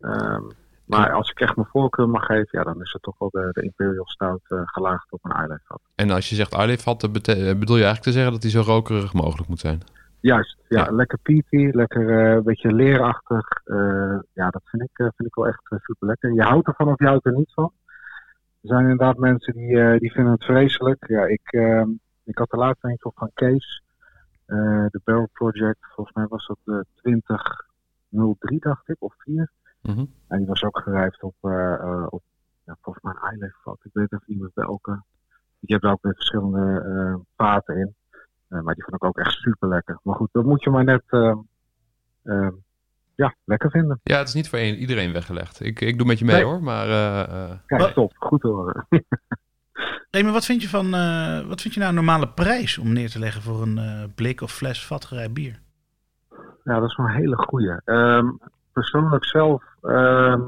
Ehm, 0.00 0.42
maar 0.84 1.12
als 1.12 1.30
ik 1.30 1.40
echt 1.40 1.56
mijn 1.56 1.68
voorkeur 1.70 2.08
mag 2.08 2.24
geven, 2.24 2.48
ja, 2.50 2.62
dan 2.62 2.80
is 2.80 2.92
het 2.92 3.02
toch 3.02 3.18
wel 3.18 3.30
de, 3.30 3.48
de 3.52 3.62
Imperial 3.62 4.08
Stout 4.08 4.40
eh, 4.48 4.60
gelaagd 4.64 5.12
op 5.12 5.24
een 5.24 5.60
vat. 5.64 5.80
En 5.94 6.10
als 6.10 6.28
je 6.28 6.34
zegt 6.34 6.52
eh, 6.52 7.58
bedoel 7.58 7.76
je 7.76 7.84
eigenlijk 7.84 8.02
te 8.02 8.12
zeggen 8.12 8.32
dat 8.32 8.42
hij 8.42 8.50
zo 8.50 8.60
rokerig 8.60 9.12
mogelijk 9.12 9.48
moet 9.48 9.60
zijn? 9.60 9.82
Juist, 10.24 10.56
ja, 10.68 10.84
Ja. 10.84 10.90
lekker 10.90 11.18
peaty, 11.18 11.68
lekker 11.72 12.18
eh, 12.18 12.34
een 12.34 12.42
beetje 12.42 12.72
leerachtig. 12.72 13.48
Eh, 13.64 14.18
ja, 14.32 14.50
dat 14.50 14.62
vind 14.64 14.82
ik, 14.82 14.98
eh, 14.98 15.06
vind 15.16 15.28
ik 15.28 15.34
wel 15.34 15.46
echt 15.46 15.62
super 15.62 16.06
lekker. 16.06 16.32
Je 16.32 16.42
houdt 16.42 16.66
ervan 16.66 16.88
of 16.88 16.98
je 16.98 17.06
houdt 17.06 17.26
er 17.26 17.32
niet 17.34 17.52
van. 17.52 17.72
Er 18.60 18.68
zijn 18.68 18.82
inderdaad 18.82 19.16
mensen 19.16 19.52
die, 19.52 19.98
die 19.98 20.12
vinden 20.12 20.32
het 20.32 20.44
vreselijk. 20.44 21.08
Ja, 21.08 21.24
ik, 21.26 21.52
ehm, 21.52 21.88
ik 22.24 22.38
had 22.38 22.52
er 22.52 22.58
laatst 22.58 22.84
eentje 22.84 23.04
op 23.04 23.16
van 23.16 23.30
Kees. 23.34 23.82
De 24.46 25.00
Barrel 25.04 25.28
Project, 25.32 25.86
volgens 25.94 26.16
mij 26.16 26.26
was 26.26 26.46
dat 26.46 26.58
de 26.64 26.84
2003, 26.94 28.58
dacht 28.60 28.88
ik, 28.88 28.96
of 28.98 29.14
4. 29.18 29.50
Mhm. 29.82 30.04
En 30.28 30.38
die 30.38 30.46
was 30.46 30.62
ook 30.62 30.78
gerijpt 30.78 31.22
op, 31.22 31.34
op 32.08 32.22
ja, 32.64 32.76
volgens 32.80 33.04
mij 33.04 33.14
een 33.20 33.32
Island 33.34 33.52
vat. 33.62 33.78
Ik 33.82 33.90
weet 33.92 34.12
even 34.12 34.24
niet 34.26 34.40
meer 34.40 34.50
welke. 34.54 35.02
Je 35.60 35.72
hebt 35.72 35.84
er 35.84 35.90
ook 35.90 36.02
weer 36.02 36.14
verschillende 36.14 37.20
vaten 37.36 37.76
in. 37.76 37.94
Eh, 38.48 38.60
maar 38.60 38.74
die 38.74 38.82
vond 38.84 38.96
ik 38.96 39.04
ook 39.04 39.18
echt 39.18 39.32
super 39.32 39.68
lekker. 39.68 39.98
Maar 40.02 40.14
goed, 40.14 40.28
dat 40.32 40.44
moet 40.44 40.62
je 40.62 40.70
maar 40.70 40.84
net 40.84 41.02
eh, 41.06 41.34
eh, 42.22 42.48
ja, 43.14 43.34
lekker 43.44 43.70
vinden. 43.70 44.00
Ja, 44.02 44.18
het 44.18 44.28
is 44.28 44.34
niet 44.34 44.48
voor 44.48 44.58
een- 44.58 44.74
iedereen 44.76 45.12
weggelegd. 45.12 45.60
Ik, 45.60 45.80
ik 45.80 45.98
doe 45.98 46.06
met 46.06 46.18
je 46.18 46.24
mee 46.24 46.34
Nee. 46.36 46.44
hoor, 46.44 46.62
maar 46.62 46.86
eh, 46.86 47.20
eh, 47.20 47.58
Kijk, 47.66 47.80
Wat- 47.80 47.94
top. 47.94 48.12
Goed 48.16 48.42
horen. 48.42 48.86
Nee, 50.10 50.22
maar 50.24 50.32
wat 50.32 50.44
vind 50.44 50.62
je 50.62 50.68
van 50.68 50.94
eh, 50.94 51.46
wat 51.46 51.60
vind 51.60 51.74
je 51.74 51.80
nou 51.80 51.92
een 51.92 52.04
normale 52.04 52.28
prijs 52.28 52.78
om 52.78 52.92
neer 52.92 53.10
te 53.10 53.18
leggen 53.18 53.42
voor 53.42 53.62
een 53.62 53.78
eh, 53.78 54.04
blik 54.14 54.40
of 54.40 54.52
fles 54.52 54.86
vatgerijpt 54.86 55.34
bier? 55.34 55.60
Ja, 56.64 56.80
dat 56.80 56.88
is 56.90 56.96
wel 56.96 57.06
een 57.06 57.12
hele 57.14 57.36
goeie. 57.36 57.80
Ehm, 57.84 58.26
persoonlijk 58.72 59.24
zelf, 59.24 59.62
ehm, 59.82 60.40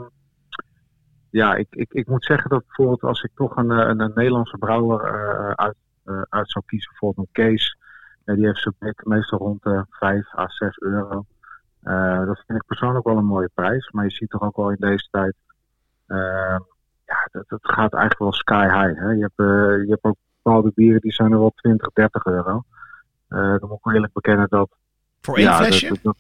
ja, 1.31 1.55
ik, 1.55 1.67
ik, 1.71 1.93
ik 1.93 2.07
moet 2.07 2.25
zeggen 2.25 2.51
dat 2.51 2.67
bijvoorbeeld 2.67 3.03
als 3.03 3.23
ik 3.23 3.31
toch 3.35 3.57
een, 3.57 3.71
een, 3.71 4.01
een 4.01 4.13
Nederlandse 4.15 4.59
brouwer 4.59 5.01
eh, 5.05 5.51
uit, 5.51 5.77
eh, 6.05 6.21
uit 6.29 6.51
zou 6.51 6.65
kiezen, 6.67 6.91
bijvoorbeeld 6.91 7.27
een 7.27 7.45
Kees, 7.45 7.77
die 8.35 8.47
heeft 8.47 8.61
zijn 8.61 8.95
meestal 9.03 9.39
rond 9.39 9.63
de 9.63 9.85
5 9.91 10.35
à 10.39 10.49
6 10.49 10.79
euro. 10.81 11.25
Eh, 11.83 12.27
dat 12.27 12.43
vind 12.47 12.59
ik 12.59 12.67
persoonlijk 12.67 13.07
wel 13.07 13.17
een 13.17 13.25
mooie 13.25 13.51
prijs, 13.55 13.91
maar 13.91 14.05
je 14.05 14.11
ziet 14.11 14.31
toch 14.31 14.43
ook 14.43 14.57
wel 14.57 14.71
in 14.71 14.77
deze 14.79 15.09
tijd, 15.11 15.35
ehm, 16.07 16.59
ja, 17.05 17.29
dat, 17.33 17.49
dat 17.49 17.59
gaat 17.63 17.93
eigenlijk 17.93 18.19
wel 18.19 18.33
sky 18.33 18.65
high. 18.65 19.01
Hè? 19.01 19.11
Je, 19.11 19.21
hebt, 19.21 19.39
eh, 19.39 19.85
je 19.85 19.91
hebt 19.91 20.05
ook 20.05 20.17
bepaalde 20.43 20.73
bieren 20.75 21.01
die 21.01 21.13
zijn 21.13 21.33
er 21.33 21.39
wel 21.39 21.53
20, 21.55 21.93
30 21.93 22.25
euro. 22.25 22.63
Eh, 23.29 23.39
dan 23.39 23.69
moet 23.69 23.79
ik 23.83 23.93
eerlijk 23.93 24.13
bekennen 24.13 24.47
dat 24.49 24.71
Voor 25.21 25.37
één 25.37 25.45
ja, 25.45 25.57
flesje? 25.57 25.89
dat- 25.89 25.99
dat- 26.03 26.17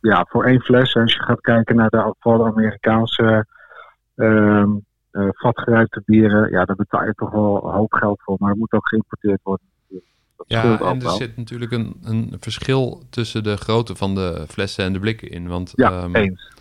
ja, 0.00 0.26
voor 0.28 0.44
één 0.44 0.60
fles. 0.60 0.94
En 0.94 1.02
als 1.02 1.14
je 1.14 1.22
gaat 1.22 1.40
kijken 1.40 1.76
naar 1.76 1.88
de 1.90 2.14
vooral 2.18 2.46
Amerikaanse 2.46 3.46
ehm 4.14 4.70
eh, 5.10 5.28
vatgerijpte 5.30 6.02
bieren, 6.04 6.50
ja, 6.50 6.64
daar 6.64 6.76
betaal 6.76 7.04
je 7.04 7.14
toch 7.14 7.30
wel 7.30 7.64
een 7.68 7.74
hoop 7.74 7.92
geld 7.92 8.22
voor. 8.22 8.36
Maar 8.38 8.50
het 8.50 8.58
moet 8.58 8.72
ook 8.72 8.88
geïmporteerd 8.88 9.40
worden. 9.42 9.66
Dat 10.38 10.46
ja, 10.48 10.62
en 10.80 10.96
er 10.96 11.02
wel. 11.02 11.16
zit 11.16 11.36
natuurlijk 11.36 11.72
een, 11.72 11.96
een 12.02 12.36
verschil 12.40 13.02
tussen 13.10 13.42
de 13.42 13.56
grootte 13.56 13.96
van 13.96 14.14
de 14.14 14.44
flessen 14.48 14.84
en 14.84 14.92
de 14.92 14.98
blikken 14.98 15.30
in. 15.30 15.48
Want 15.48 15.72
Ja, 15.76 15.90
ehm, 15.92 16.14
eens. 16.14 16.52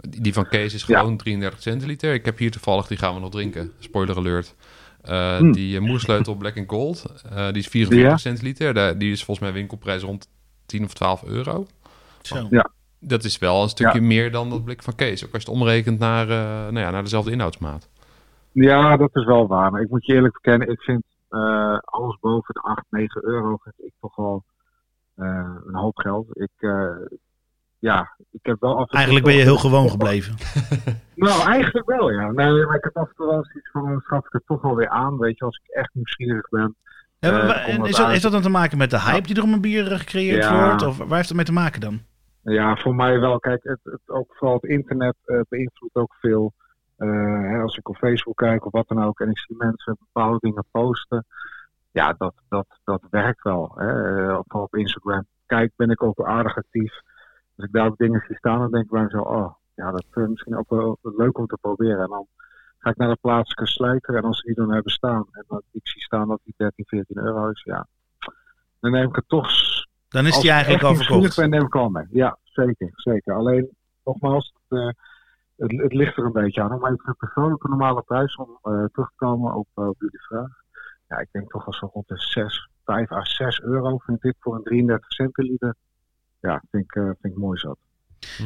die 0.00 0.20
die 0.20 0.32
van 0.32 0.48
Kees 0.48 0.74
is 0.74 0.84
Ja. 0.84 0.98
gewoon 0.98 1.16
33 1.16 1.62
centiliter. 1.62 2.14
Ik 2.14 2.24
heb 2.24 2.38
hier 2.38 2.50
toevallig, 2.50 2.86
die 2.86 2.98
gaan 2.98 3.14
we 3.14 3.20
nog 3.20 3.30
drinken. 3.30 3.72
Spoiler 3.78 4.16
alert. 4.16 4.54
Eh, 5.02 5.36
Hmm. 5.36 5.52
Die 5.52 5.74
uh, 5.74 5.80
moersleutel 5.86 6.34
Black 6.34 6.56
and 6.58 6.68
Gold, 6.70 7.04
eh, 7.34 7.46
die 7.46 7.56
is 7.62 7.68
44 7.68 8.10
Ja. 8.10 8.16
centiliter. 8.16 8.74
Daar- 8.74 8.98
die 8.98 9.12
is 9.12 9.24
volgens 9.24 9.46
mij 9.46 9.54
winkelprijs 9.56 10.02
rond 10.02 10.28
10 10.66 10.84
of 10.84 10.94
12 10.94 11.24
euro. 11.24 11.66
Zo. 12.22 12.46
Ja. 12.50 12.70
Dat 13.00 13.24
is 13.24 13.38
wel 13.38 13.62
een 13.62 13.68
stukje 13.68 14.00
meer 14.00 14.30
dan 14.30 14.50
dat 14.50 14.64
blik 14.64 14.82
van 14.82 14.94
Kees. 14.94 15.24
Ook 15.26 15.32
als 15.34 15.42
je 15.42 15.50
het 15.50 15.58
omrekent 15.60 15.98
naar, 15.98 16.28
eh, 16.28 16.36
nou 16.72 16.78
ja, 16.78 16.90
naar 16.90 17.02
dezelfde 17.02 17.30
inhoudsmaat. 17.30 17.88
Ja, 18.52 18.96
dat 18.96 19.10
is 19.16 19.24
wel 19.24 19.46
waar. 19.46 19.70
Maar 19.70 19.80
ik 19.80 19.90
moet 19.90 20.06
je 20.06 20.14
eerlijk 20.14 20.34
bekennen, 20.42 20.68
ik 20.70 20.80
vind 20.80 21.02
eh, 21.28 21.78
alles 21.78 22.18
boven 22.20 22.54
de 22.54 22.60
8, 22.60 22.84
9 22.90 23.24
euro 23.24 23.56
vind 23.56 23.74
ik 23.78 23.92
toch 24.00 24.16
wel 24.16 24.44
eh, 25.14 25.56
een 25.66 25.74
hoop 25.74 25.96
geld. 25.98 26.26
Ik, 26.30 26.50
eh, 26.56 26.96
ja, 27.78 28.16
ik 28.30 28.40
heb 28.42 28.60
wel 28.60 28.78
af 28.78 28.92
Eigenlijk 28.92 29.24
ben 29.24 29.34
je 29.34 29.42
heel 29.42 29.56
gewoon 29.56 29.90
gebleven. 29.90 30.34
Nou, 31.16 31.48
eigenlijk 31.50 31.86
wel, 31.86 32.10
ja. 32.10 32.30
Nee, 32.30 32.66
maar 32.66 32.76
ik 32.76 32.84
heb 32.84 32.96
af 32.96 33.08
en 33.08 33.14
toe 33.14 33.26
wel 33.26 33.36
eens 33.36 33.54
iets 33.54 33.70
van, 33.70 33.84
dan 33.88 34.00
schaf 34.00 34.26
ik 34.26 34.32
het 34.32 34.46
toch 34.46 34.62
wel 34.62 34.76
weer 34.76 34.88
aan, 34.88 35.18
weet 35.18 35.38
je, 35.38 35.44
als 35.44 35.60
ik 35.64 35.74
echt 35.74 35.90
nieuwsgierig 35.92 36.48
ben. 36.48 36.76
Ja, 37.18 37.66
en 37.66 37.84
is 37.84 37.96
dat, 37.96 38.20
dat 38.20 38.32
dan 38.32 38.42
te 38.42 38.48
maken 38.48 38.78
met 38.78 38.90
de 38.90 39.00
hype 39.00 39.26
die 39.26 39.36
er 39.36 39.42
om 39.42 39.52
een 39.52 39.60
bier 39.60 39.84
gecreëerd 39.84 40.42
Ja. 40.44 40.64
wordt? 40.66 40.82
Of 40.82 40.98
waar 40.98 41.16
heeft 41.16 41.28
het 41.28 41.36
mee 41.36 41.44
te 41.44 41.52
maken 41.52 41.80
dan? 41.80 42.00
Ja, 42.42 42.76
voor 42.76 42.94
mij 42.94 43.20
wel. 43.20 43.38
Kijk, 43.38 43.62
het, 43.62 43.80
het, 43.82 44.00
ook 44.06 44.34
vooral 44.36 44.56
het 44.60 44.70
internet 44.70 45.16
beïnvloedt 45.48 45.94
ook 45.94 46.14
veel. 46.20 46.52
Eh, 46.96 47.08
hè, 47.50 47.60
als 47.60 47.76
ik 47.76 47.88
op 47.88 47.96
Facebook 47.96 48.36
kijk 48.36 48.66
of 48.66 48.72
wat 48.72 48.88
dan 48.88 49.02
ook 49.04 49.20
en 49.20 49.30
ik 49.30 49.38
zie 49.38 49.56
mensen 49.58 49.96
bepaalde 49.98 50.38
dingen 50.40 50.64
posten. 50.70 51.24
Ja, 51.90 52.12
dat, 52.12 52.34
dat, 52.48 52.66
dat 52.84 53.02
werkt 53.10 53.42
wel. 53.42 53.72
Hè. 53.74 53.88
Eh, 53.88 54.38
Vooral 54.46 54.62
op 54.62 54.76
Instagram. 54.76 55.26
Kijk, 55.46 55.72
ben 55.76 55.90
ik 55.90 56.02
ook 56.02 56.24
aardig 56.24 56.56
actief. 56.56 57.00
Als 57.56 57.66
ik 57.66 57.72
daar 57.72 57.86
ook 57.86 57.96
dingen 57.96 58.24
zie 58.26 58.36
staan, 58.36 58.58
dan 58.58 58.70
denk 58.70 58.84
ik 58.84 58.90
bij 58.90 59.02
mezelf, 59.02 59.26
oh, 59.26 59.54
ja, 59.74 59.90
dat 59.90 60.04
is 60.14 60.26
misschien 60.28 60.56
ook 60.56 60.70
wel 60.70 60.98
leuk 61.02 61.38
om 61.38 61.46
te 61.46 61.58
proberen. 61.60 62.02
En 62.02 62.08
dan 62.08 62.26
ga 62.78 62.90
ik 62.90 62.96
naar 62.96 63.08
de 63.08 63.18
plaatselijke 63.20 63.66
slijter 63.72 64.16
en 64.16 64.22
als 64.22 64.38
ze 64.40 64.46
die 64.46 64.54
dan 64.54 64.72
hebben 64.72 64.92
staan 64.92 65.26
en 65.32 65.44
dat 65.48 65.62
ik 65.72 65.88
zie 65.88 66.02
staan 66.02 66.28
dat 66.28 66.40
die 66.44 66.54
13, 66.56 66.84
14 66.86 67.16
euro 67.18 67.48
is, 67.48 67.62
ja. 67.62 67.86
Dan 68.80 68.90
neem 68.90 69.08
ik 69.08 69.16
het 69.16 69.28
toch 69.28 69.50
Dan 70.08 70.26
is 70.26 70.40
die 70.40 70.50
eigenlijk 70.50 70.82
ik 70.82 70.88
al 70.88 70.94
verkocht. 70.94 71.36
ben, 71.36 71.50
neem 71.50 71.64
ik 71.64 71.74
al 71.74 71.88
mee. 71.88 72.06
Ja, 72.10 72.38
zeker, 72.42 72.90
zeker. 72.94 73.34
Alleen, 73.34 73.68
nogmaals, 74.04 74.54
het, 74.68 74.78
eh, 74.78 74.88
het, 75.56 75.70
het 75.70 75.92
ligt 75.92 76.16
er 76.16 76.24
een 76.24 76.32
beetje 76.32 76.62
aan. 76.62 76.72
Om 76.72 76.86
even 76.86 77.00
een 77.04 77.16
persoonlijke 77.16 77.68
normale 77.68 78.02
prijs 78.02 78.36
om 78.36 78.58
eh, 78.62 78.84
terug 78.92 79.08
te 79.08 79.14
komen 79.16 79.54
op, 79.54 79.68
eh, 79.74 79.88
op 79.88 80.00
jullie 80.00 80.20
vraag. 80.22 80.48
Ja, 81.08 81.18
ik 81.18 81.28
denk 81.30 81.50
toch 81.50 81.64
wel 81.64 81.74
zo 81.74 81.90
rond 81.92 82.08
de 82.08 82.16
6, 82.18 82.68
5 82.84 83.12
à 83.12 83.24
6 83.24 83.60
euro 83.60 83.98
vind 83.98 84.24
ik 84.24 84.34
voor 84.40 84.54
een 84.54 84.62
33 84.62 85.12
centiliter. 85.12 85.74
Ja, 86.40 86.62
vind 86.70 86.84
ik, 86.84 86.94
eh, 86.94 87.02
vind 87.04 87.34
ik 87.34 87.36
mooi 87.36 87.58
zat. 87.58 87.78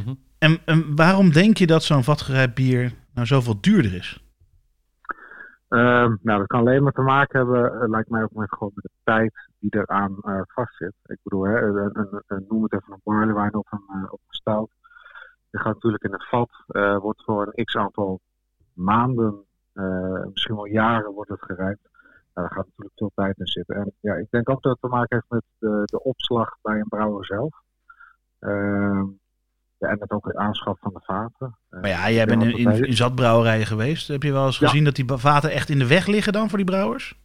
Mhm. 0.05 0.15
En, 0.39 0.59
en 0.65 0.97
waarom 0.97 1.33
denk 1.33 1.57
je 1.57 1.67
dat 1.67 1.83
zo'n 1.83 2.05
vatgerijpt 2.05 2.55
bier 2.55 2.93
nou 3.15 3.27
zoveel 3.27 3.61
duurder 3.61 3.95
is? 3.95 4.25
Ehm, 5.69 6.17
nou, 6.23 6.39
dat 6.39 6.47
kan 6.47 6.61
alleen 6.61 6.83
maar 6.83 6.93
te 6.93 7.01
maken 7.01 7.39
hebben, 7.39 7.91
lijkt 7.91 8.11
mij 8.11 8.23
ook 8.23 8.33
met, 8.33 8.49
gewoon 8.55 8.73
met 8.75 8.85
de 8.85 8.91
tijd 9.05 9.33
die 9.59 9.75
eraan 9.75 10.17
eh 10.23 10.41
vastzit. 10.47 10.93
Ik 11.07 11.19
bedoel, 11.23 11.43
hè, 11.43 11.61
een, 11.61 11.91
een, 11.99 12.23
een- 12.27 12.45
noem 12.49 12.63
het 12.63 12.73
even 12.73 12.93
een 12.93 13.01
barley 13.05 13.35
wine 13.35 13.59
of 13.59 13.73
een, 13.73 14.05
of 14.11 14.11
een 14.11 14.19
stout. 14.29 14.71
Je 15.51 15.59
gaat 15.59 15.75
natuurlijk 15.75 16.03
in 16.05 16.13
het 16.13 16.29
vat, 16.29 16.51
eh, 16.67 16.97
wordt 16.99 17.25
voor 17.25 17.53
een 17.53 17.65
x 17.65 17.77
aantal 17.77 18.21
maanden, 18.73 19.45
eh, 19.73 20.25
misschien 20.33 20.55
wel 20.55 20.67
jaren 20.67 21.13
wordt 21.13 21.31
het 21.31 21.43
gerijpt. 21.43 21.89
Nou, 22.35 22.49
daar 22.49 22.57
gaat 22.57 22.67
natuurlijk 22.67 22.97
veel 22.97 23.13
tijd 23.15 23.39
in 23.39 23.47
zitten. 23.47 23.77
En 23.77 23.93
ja, 24.01 24.15
ik 24.15 24.27
denk 24.31 24.49
ook 24.49 24.63
dat 24.63 24.73
het 24.73 24.81
te 24.81 24.97
maken 24.97 25.17
heeft 25.17 25.31
met 25.31 25.43
de, 25.71 25.83
de 25.85 26.03
opslag 26.03 26.57
bij 26.63 26.79
een 26.79 26.89
brouwer 26.89 27.25
zelf. 27.27 27.55
Ehm, 28.39 29.05
ja, 29.79 29.89
en 29.89 29.97
met 29.99 30.11
ook 30.11 30.27
het 30.27 30.37
aanschaf 30.37 30.79
van 30.81 30.93
de 30.93 31.01
vaten. 31.03 31.57
Eh, 31.71 31.81
Maar 31.81 31.91
ja, 31.91 32.11
jij 32.11 32.27
bent 32.27 32.43
in, 32.43 32.57
in, 32.57 32.73
geweest. 33.67 34.09
Heb 34.09 34.23
je 34.23 34.33
wel 34.33 34.47
eens 34.47 34.59
Ja. 34.59 34.69
gezien 34.69 34.85
dat 34.85 34.95
die 34.95 35.05
vaten 35.15 35.51
echt 35.51 35.69
in 35.69 35.79
de 35.79 35.87
weg 35.87 36.07
liggen 36.07 36.33
dan 36.33 36.49
voor 36.49 36.59
die 36.59 36.67
brouwers? 36.67 37.19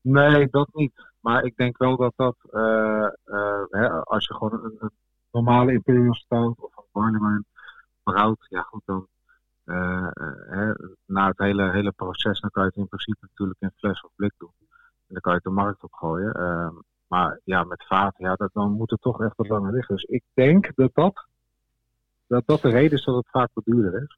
Nee, 0.00 0.48
dat 0.50 0.68
niet. 0.72 1.06
Maar 1.20 1.44
ik 1.44 1.56
denk 1.56 1.78
wel 1.78 1.96
dat 1.96 2.12
dat, 2.16 2.36
hè, 3.70 3.90
als 3.90 4.26
je 4.26 4.34
gewoon 4.34 4.64
een, 4.64 4.76
een 4.78 4.90
normale 5.32 5.72
Imperial 5.72 6.14
Stout 6.14 6.58
of 6.58 6.76
een 6.76 6.84
barley 6.92 7.42
brouwt, 8.12 8.46
ja 8.48 8.60
goed, 8.62 8.82
dan 8.84 9.06
eh, 9.64 10.06
eh, 10.12 10.26
hè, 10.50 10.72
na 11.06 11.26
het 11.28 11.38
hele, 11.38 11.70
hele 11.70 11.92
proces, 11.92 12.40
dan 12.40 12.50
kan 12.50 12.62
je 12.62 12.68
het 12.68 12.78
in 12.78 12.88
principe 12.88 13.18
natuurlijk 13.20 13.60
in 13.60 13.72
fles 13.76 14.02
of 14.02 14.10
blik 14.16 14.32
doen. 14.38 14.52
En 15.08 15.14
dan 15.14 15.20
kan 15.20 15.32
je 15.32 15.38
het 15.42 15.46
de 15.54 15.60
markt 15.62 15.82
op 15.82 15.92
gooien. 15.92 16.32
Ehm, 16.32 16.72
maar 17.06 17.40
ja, 17.44 17.64
met 17.64 17.84
vaten, 17.88 18.24
ja, 18.24 18.34
dat, 18.34 18.50
dan 18.52 18.72
moet 18.72 18.90
het 18.90 19.00
toch 19.00 19.22
echt 19.22 19.36
wat 19.36 19.48
langer 19.48 19.72
liggen. 19.72 19.94
Dus 19.94 20.04
ik 20.04 20.22
denk 20.34 20.70
dat 20.74 20.90
dat, 20.94 21.24
dat, 22.26 22.42
dat 22.46 22.62
de 22.62 22.68
reden 22.68 22.98
is 22.98 23.04
dat 23.04 23.16
het 23.16 23.28
vaak 23.30 23.50
wat 23.54 23.64
duurder 23.64 24.02
is. 24.02 24.16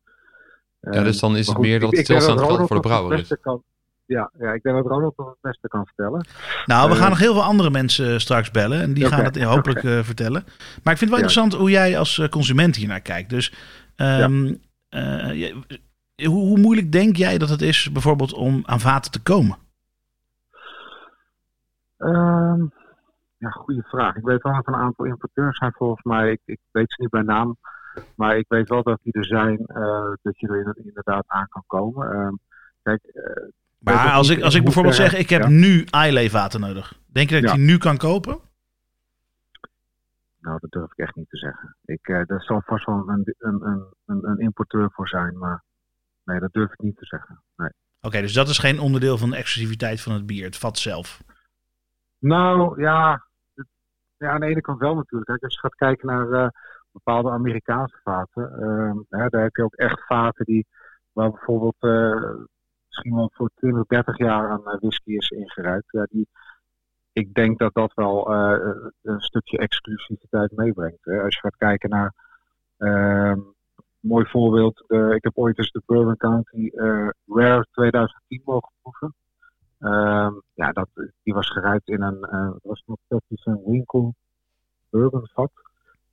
Ja, 0.80 1.02
dus 1.02 1.20
dan 1.20 1.36
is 1.36 1.46
het 1.46 1.56
goed, 1.56 1.64
meer 1.64 1.80
dat 1.80 1.90
het 1.90 2.00
stilstaand 2.04 2.40
geld 2.40 2.48
voor 2.50 2.58
de 2.58 2.66
dat 2.68 2.76
het 2.76 2.82
brouwer 2.92 3.12
is. 3.12 3.18
beste 3.20 3.36
kan- 3.36 3.62
Ja, 4.06 4.30
ja, 4.38 4.52
ik 4.52 4.62
denk 4.62 4.76
dat 4.76 4.86
Ronald 4.86 5.16
dat 5.16 5.26
het 5.26 5.36
beste 5.40 5.68
kan 5.68 5.86
vertellen. 5.86 6.26
Nou, 6.66 6.88
we 6.88 6.94
Eh, 6.94 7.00
gaan 7.00 7.08
nog 7.10 7.18
heel 7.18 7.32
veel 7.32 7.42
andere 7.42 7.70
mensen 7.70 8.20
straks 8.20 8.50
bellen. 8.50 8.80
En 8.80 8.92
die 8.94 9.06
gaan 9.06 9.24
het 9.24 9.42
hopelijk 9.42 9.84
eh, 9.84 9.98
vertellen. 10.02 10.42
Maar 10.82 10.92
ik 10.92 10.98
vind 10.98 11.00
het 11.00 11.08
wel 11.10 11.18
Ja. 11.18 11.24
interessant 11.24 11.54
hoe 11.54 11.70
jij 11.70 11.98
als 11.98 12.26
consument 12.30 12.76
hier 12.76 12.88
naar 12.88 13.00
kijkt. 13.00 13.30
Dus 13.30 13.52
ehm, 14.00 14.54
eh, 14.88 15.34
je- 15.40 16.26
hoe, 16.26 16.46
hoe 16.46 16.58
moeilijk 16.58 16.92
denk 16.92 17.16
jij 17.16 17.38
dat 17.38 17.48
het 17.48 17.62
is 17.62 17.92
bijvoorbeeld 17.92 18.32
om 18.32 18.62
aan 18.66 18.80
vaten 18.80 19.10
te 19.12 19.22
komen? 19.22 19.56
Ehm, 21.96 22.62
ja, 23.38 23.50
goede 23.50 23.82
vraag. 23.82 24.16
Ik 24.16 24.24
weet 24.24 24.42
wel 24.42 24.52
dat 24.54 24.66
er 24.66 24.72
een 24.74 24.80
aantal 24.80 25.04
importeurs 25.04 25.58
zijn 25.58 25.72
volgens 25.72 26.02
mij. 26.02 26.30
Ik, 26.32 26.40
ik 26.44 26.58
weet 26.70 26.92
ze 26.92 27.00
niet 27.02 27.10
bij 27.10 27.22
naam. 27.22 27.56
Maar 28.14 28.36
ik 28.36 28.44
weet 28.48 28.68
wel 28.68 28.82
dat 28.82 28.98
die 29.02 29.12
er 29.12 29.24
zijn, 29.24 29.58
eh, 29.66 30.12
dat 30.22 30.38
je 30.40 30.46
er 30.48 30.76
inderdaad 30.84 31.24
aan 31.26 31.46
kan 31.48 31.62
komen. 31.66 32.10
Ehm, 32.12 32.34
kijk, 32.82 33.02
eh, 33.04 33.42
Maar 33.78 34.10
als 34.10 34.28
ik, 34.28 34.42
als 34.42 34.54
ik 34.54 34.64
bijvoorbeeld 34.64 34.94
zeg, 34.94 35.14
ik 35.16 35.30
heb 35.30 35.42
Ja. 35.42 35.48
nu 35.48 35.82
Islay 35.82 36.30
vaten 36.30 36.60
nodig. 36.60 36.94
Denk 37.06 37.28
je 37.30 37.34
dat 37.34 37.44
Ja. 37.44 37.50
je 37.52 37.56
die 37.62 37.66
nu 37.66 37.78
kan 37.78 37.96
kopen? 37.96 38.38
Nou, 40.40 40.58
dat 40.60 40.70
durf 40.70 40.90
ik 40.92 40.98
echt 40.98 41.14
niet 41.14 41.28
te 41.28 41.36
zeggen. 41.36 41.76
Ik, 41.84 42.08
eh 42.08 42.24
daar 42.26 42.42
zal 42.42 42.62
vast 42.64 42.86
wel 42.86 43.08
een, 43.08 43.34
een, 43.38 43.62
een, 44.06 44.28
een, 44.28 44.38
importeur 44.38 44.90
voor 44.90 45.08
zijn, 45.08 45.38
maar 45.38 45.64
nee, 46.24 46.40
dat 46.40 46.52
durf 46.52 46.72
ik 46.72 46.80
niet 46.80 46.96
te 46.96 47.06
zeggen. 47.06 47.42
Nee. 47.56 47.70
Oké, 48.00 48.20
dus 48.20 48.32
dat 48.32 48.48
is 48.48 48.58
geen 48.58 48.80
onderdeel 48.80 49.18
van 49.18 49.30
de 49.30 49.36
exclusiviteit 49.36 50.00
van 50.00 50.12
het 50.12 50.26
bier, 50.26 50.44
het 50.44 50.56
vat 50.56 50.78
zelf. 50.78 51.22
Nou, 52.18 52.80
ja, 52.82 53.26
het- 53.54 53.66
ja, 54.16 54.30
aan 54.30 54.40
de 54.40 54.46
ene 54.46 54.60
kant 54.60 54.78
wel 54.78 54.94
natuurlijk. 54.94 55.42
Als 55.42 55.54
je 55.54 55.60
gaat 55.60 55.74
kijken 55.74 56.06
naar 56.06 56.30
eh, 56.32 56.48
bepaalde 56.92 57.30
Amerikaanse 57.30 58.00
vaten, 58.02 58.52
ehm, 58.52 58.96
hè, 59.20 59.28
daar 59.28 59.42
heb 59.42 59.56
je 59.56 59.64
ook 59.64 59.74
echt 59.74 60.06
vaten 60.06 60.44
die, 60.44 60.66
waar 61.12 61.30
bijvoorbeeld 61.30 61.76
eh, 61.78 62.34
misschien 62.86 63.14
wel 63.14 63.30
voor 63.34 63.50
20, 63.54 63.86
30 63.86 64.18
jaar 64.18 64.50
aan 64.50 64.62
whisky 64.62 65.10
is 65.12 65.28
ingeruimd. 65.30 65.84
Ja, 65.86 66.06
die, 66.10 66.28
ik 67.12 67.34
denk 67.34 67.58
dat 67.58 67.74
dat 67.74 67.92
wel 67.94 68.32
eh, 68.32 68.74
een 69.02 69.20
stukje 69.20 69.58
exclusiviteit 69.58 70.52
meebrengt. 70.56 70.98
Hè. 71.04 71.22
Als 71.22 71.34
je 71.34 71.40
gaat 71.40 71.56
kijken 71.56 71.90
naar, 71.90 72.14
ehm, 72.78 73.38
mooi 74.00 74.26
voorbeeld, 74.26 74.84
eh, 74.88 75.10
ik 75.10 75.24
heb 75.24 75.32
ooit 75.38 75.58
eens 75.58 75.70
de 75.70 75.82
Bourbon 75.86 76.16
County 76.16 76.68
eh, 76.74 77.08
Rare 77.26 77.66
2010 77.72 78.42
mogen 78.44 78.72
proeven. 78.82 79.14
Ehm, 79.80 80.32
ja, 80.54 80.72
dat, 80.72 80.88
die 81.22 81.34
was 81.34 81.50
geruimd 81.50 81.88
in 81.88 82.02
een, 82.02 82.22
eh, 82.24 82.46
wat 82.48 82.58
was 82.62 82.78
het 82.78 82.86
nog 82.88 82.98
dat 83.08 83.22
is 83.28 83.44
een 83.44 83.60
winkel 83.66 84.14
bourbon 84.90 85.28
vat. 85.34 85.50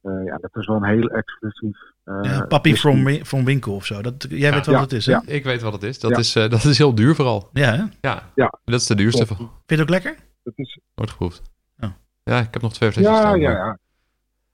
Eh, 0.01 0.25
ja, 0.25 0.37
dat 0.37 0.55
is 0.55 0.67
wel 0.67 0.75
een 0.75 0.83
heel 0.83 1.09
exclusief. 1.09 1.77
eh, 2.03 2.19
Ja, 2.21 2.45
Papi 2.45 2.75
from, 2.75 3.07
from 3.07 3.45
Winkel 3.45 3.73
of 3.75 3.85
zo. 3.85 4.01
Dat, 4.01 4.25
jij 4.29 4.51
weet 4.51 4.65
Ja, 4.65 4.71
wat 4.71 4.81
het 4.81 4.91
is, 4.91 5.05
hè? 5.05 5.11
ja. 5.11 5.21
Ik 5.25 5.43
weet 5.43 5.61
wat 5.61 5.73
het 5.73 5.83
is. 5.83 5.99
Dat, 5.99 6.11
Ja. 6.11 6.17
is, 6.17 6.35
eh, 6.35 6.49
dat 6.55 6.63
is 6.63 6.77
heel 6.77 6.95
duur 6.95 7.15
vooral. 7.15 7.49
Ja, 7.53 7.71
hè? 7.75 7.83
Ja, 8.01 8.23
Ja. 8.35 8.53
dat 8.65 8.79
is 8.79 8.87
de 8.87 8.95
duurste 8.95 9.25
van. 9.25 9.37
Vind 9.37 9.49
je 9.65 9.75
het 9.75 9.81
ook 9.81 9.89
lekker? 9.89 10.15
Dat 10.47 10.57
is, 10.57 10.79
Nooit 10.95 11.09
geproefd. 11.09 11.41
Oh. 11.79 11.89
Ja, 12.23 12.39
ik 12.39 12.53
heb 12.53 12.61
nog 12.61 12.73
twee 12.73 12.91
flesjes 12.91 13.13
ja, 13.13 13.19
staan. 13.19 13.39
ja, 13.39 13.51
maar- 13.51 13.57
ja. 13.65 13.77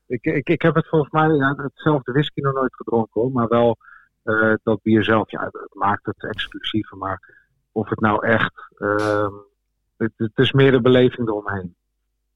Ik, 0.06 0.24
ik, 0.24 0.50
ik 0.50 0.62
heb 0.62 0.76
het 0.76 0.88
volgens 0.88 1.12
mij 1.12 1.28
ja, 1.30 1.54
hetzelfde 1.58 2.12
whisky 2.12 2.42
nog 2.42 2.54
nooit 2.54 2.76
gedronken 2.76 3.22
hoor, 3.22 3.32
maar 3.32 3.48
wel 3.48 3.78
eh, 4.24 4.54
dat 4.64 4.82
bier 4.82 5.04
zelf. 5.04 5.32
Ja, 5.32 5.50
dat 5.50 5.70
maakt 5.74 6.06
het 6.06 6.24
exclusiever, 6.24 6.98
maar 6.98 7.44
of 7.72 7.90
het 7.90 8.00
nou 8.00 8.26
echt. 8.28 8.54
ehm, 8.78 9.32
het, 9.98 10.12
het 10.16 10.32
is 10.38 10.52
meer 10.52 10.72
de 10.72 10.82
beleving 10.82 11.28
eromheen, 11.28 11.76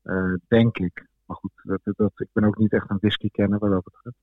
eh, 0.02 0.34
denk 0.48 0.78
ik. 0.78 1.06
Maar 1.26 1.38
goed, 1.38 1.52
dat, 1.64 1.80
dat, 1.84 2.12
ik 2.16 2.28
ben 2.34 2.44
ook 2.44 2.58
niet 2.58 2.74
echt 2.74 2.90
een 2.90 2.98
whisky 3.00 3.30
kenner 3.32 3.60
wat 3.60 3.70
dat 3.72 3.84
betreft. 3.84 4.18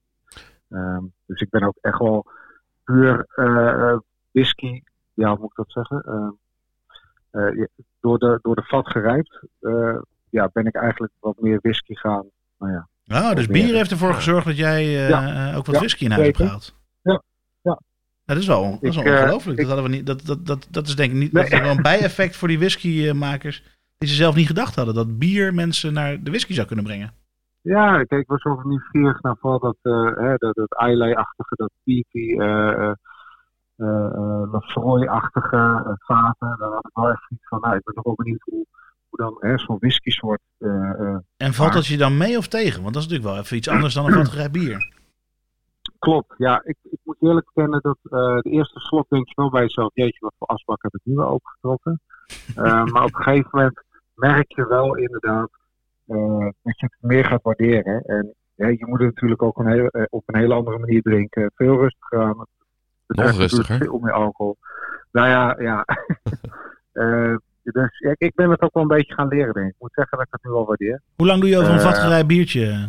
Ehm, 0.69 1.05
dus 1.26 1.41
ik 1.41 1.50
ben 1.50 1.62
ook 1.62 1.79
echt 1.81 1.99
wel 1.99 2.26
puur 2.85 3.25
eh, 3.35 3.99
whisky, 4.31 4.83
ja, 5.14 5.29
hoe 5.31 5.38
moet 5.38 5.50
ik 5.50 5.57
dat 5.57 5.71
zeggen? 5.73 6.03
Eh, 7.35 7.64
door, 8.00 8.19
de, 8.19 8.38
door 8.43 8.55
de 8.55 8.62
vat 8.62 8.88
gerijpt, 8.91 9.41
eh, 9.61 9.97
ja, 10.31 10.50
ben 10.53 10.67
ik 10.67 10.75
eigenlijk 10.75 11.12
wat 11.21 11.41
meer 11.41 11.59
whisky 11.62 11.95
gaan. 11.95 12.25
Nou 12.59 12.73
ja, 12.73 12.88
Oh, 13.07 13.35
dus 13.35 13.47
bier 13.47 13.75
heeft 13.75 13.91
ervoor 13.91 14.14
gezorgd 14.14 14.47
dat 14.47 14.57
jij 14.57 14.83
eh, 14.83 15.09
Ja. 15.09 15.55
ook 15.55 15.67
wat 15.67 15.75
Ja, 15.75 15.81
whisky 15.81 16.05
in 16.05 16.11
huis 16.11 16.25
hebt 16.25 16.37
gehaald. 16.37 16.75
Ja, 17.03 17.12
ja. 17.12 17.21
Nou, 17.62 17.79
dat 18.25 18.37
is 18.37 18.47
wel, 18.47 18.62
dat 18.71 18.83
is 18.83 18.97
Ik, 18.97 19.03
wel 19.05 19.12
ongelooflijk. 19.12 19.59
dat, 19.59 19.67
hadden 19.67 19.85
we 19.85 19.91
niet, 19.91 20.07
dat, 20.07 20.26
dat, 20.26 20.47
dat, 20.47 20.67
dat 20.71 20.87
is 20.87 20.97
denk 20.97 21.12
ik 21.12 21.19
niet 21.19 21.33
Nee. 21.33 21.43
dat 21.43 21.53
is 21.53 21.61
wel 21.61 21.71
een 21.71 21.83
bijeffect 21.83 22.37
voor 22.37 22.49
die 22.49 22.59
whiskymakers. 22.59 23.62
Die 23.99 24.09
ze 24.09 24.14
zelf 24.14 24.35
niet 24.35 24.47
gedacht 24.47 24.75
hadden. 24.75 24.95
Dat 24.95 25.19
bier 25.19 25.55
mensen 25.55 25.93
naar 25.93 26.23
de 26.23 26.31
whisky 26.31 26.53
zou 26.53 26.67
kunnen 26.67 26.85
brengen. 26.85 27.12
Ja, 27.61 28.05
kijk, 28.05 28.21
ik 28.23 28.29
was 28.29 28.43
wel 28.43 28.61
nieuwsgierig 28.64 29.23
naar 29.23 29.37
vooral 29.41 29.59
dat, 29.59 29.76
eh 29.83 30.17
hè, 30.17 30.35
dat, 30.37 30.55
dat 30.55 30.87
Islay-achtige, 30.88 31.55
dat 31.57 31.71
eh, 31.85 32.93
Lafroy-achtige 34.52 35.83
eh, 35.87 35.93
vaten. 35.97 36.57
Daar 36.59 36.71
had 36.71 36.87
ik 36.87 36.95
wel 36.95 37.09
echt 37.11 37.31
iets 37.31 37.49
van, 37.49 37.61
nou, 37.61 37.76
ik 37.76 37.85
ben 37.85 37.95
nog 37.95 38.04
wel 38.04 38.14
benieuwd 38.14 38.43
hoe, 38.45 38.66
hoe 39.09 39.19
dan 39.19 39.37
hè, 39.38 39.59
zo'n 39.59 39.78
whisky 39.78 40.11
soort... 40.11 40.40
eh, 40.59 40.90
eh, 41.00 41.16
En 41.37 41.52
valt 41.54 41.73
dat 41.73 41.87
je 41.87 41.97
dan 41.97 42.16
mee 42.16 42.37
of 42.37 42.49
tegen? 42.49 42.83
Want 42.83 42.95
dat 42.95 43.02
is 43.02 43.09
natuurlijk 43.09 43.35
wel 43.35 43.45
even 43.45 43.57
iets 43.57 43.69
anders 43.69 43.95
dan 43.95 44.07
een 44.07 44.12
vatgerijpt 44.12 44.52
bier. 44.52 44.93
klopt, 45.99 46.35
ja, 46.37 46.61
ik, 46.64 46.76
ik 46.83 46.99
moet 47.02 47.16
eerlijk 47.21 47.47
bekennen 47.54 47.81
dat 47.83 47.99
eh, 48.02 48.38
de 48.38 48.50
eerste 48.50 48.81
slok 48.81 49.09
denk 49.09 49.28
je 49.28 49.33
wel 49.35 49.50
bij 49.50 49.61
jezelf, 49.62 49.90
jeetje, 49.95 50.19
wat 50.21 50.35
voor 50.38 50.47
asbak 50.47 50.83
heb 50.83 50.95
ik 50.95 51.00
nu 51.04 51.14
wel 51.14 51.28
opengetrokken. 51.28 52.00
Eh, 52.57 52.85
maar 52.93 53.04
op 53.04 53.14
een 53.14 53.23
gegeven 53.23 53.50
moment 53.52 53.83
merk 54.14 54.52
je 54.54 54.66
wel 54.66 54.97
inderdaad 54.97 55.50
eh, 56.07 56.49
dat 56.62 56.78
je 56.81 56.87
het 56.87 56.97
meer 57.00 57.25
gaat 57.25 57.43
waarderen. 57.43 58.02
En 58.02 58.35
ja, 58.54 58.69
je 58.69 58.87
moet 58.87 58.99
het 59.00 59.14
natuurlijk 59.14 59.43
ook 59.43 59.59
een 59.59 59.66
hele, 59.69 59.90
eh, 59.90 60.04
op 60.11 60.23
een 60.26 60.38
hele 60.40 60.54
andere 60.54 60.78
manier 60.78 61.02
drinken. 61.02 61.50
Veel 61.54 61.76
rustiger 61.81 62.23
aan. 62.23 62.47
Nog 63.06 63.16
betreft 63.16 63.38
natuurlijk 63.38 63.68
rustiger. 63.68 63.87
veel 63.87 63.99
meer 63.99 64.12
alcohol. 64.12 64.56
Nou 65.12 65.28
ja, 65.28 65.56
ja. 65.58 65.84
Eh, 66.94 67.34
dus 67.62 67.99
ik, 68.00 68.14
ik 68.18 68.34
ben 68.34 68.50
het 68.50 68.61
ook 68.61 68.75
wel 68.75 68.82
een 68.82 68.88
beetje 68.88 69.14
gaan 69.14 69.28
leren, 69.28 69.54
denk 69.54 69.66
ik. 69.66 69.73
Ik 69.75 69.80
moet 69.80 69.92
zeggen 69.92 70.18
dat 70.18 70.26
ik 70.26 70.32
het 70.32 70.44
nu 70.44 70.50
al 70.50 70.66
waardeer. 70.66 71.00
Hoe 71.16 71.26
lang 71.26 71.40
doe 71.40 71.49
je 71.50 71.58
over 71.58 71.70
een 71.73 71.78
Eh, 71.78 71.84
vatgerij 71.84 72.26
biertje? 72.26 72.88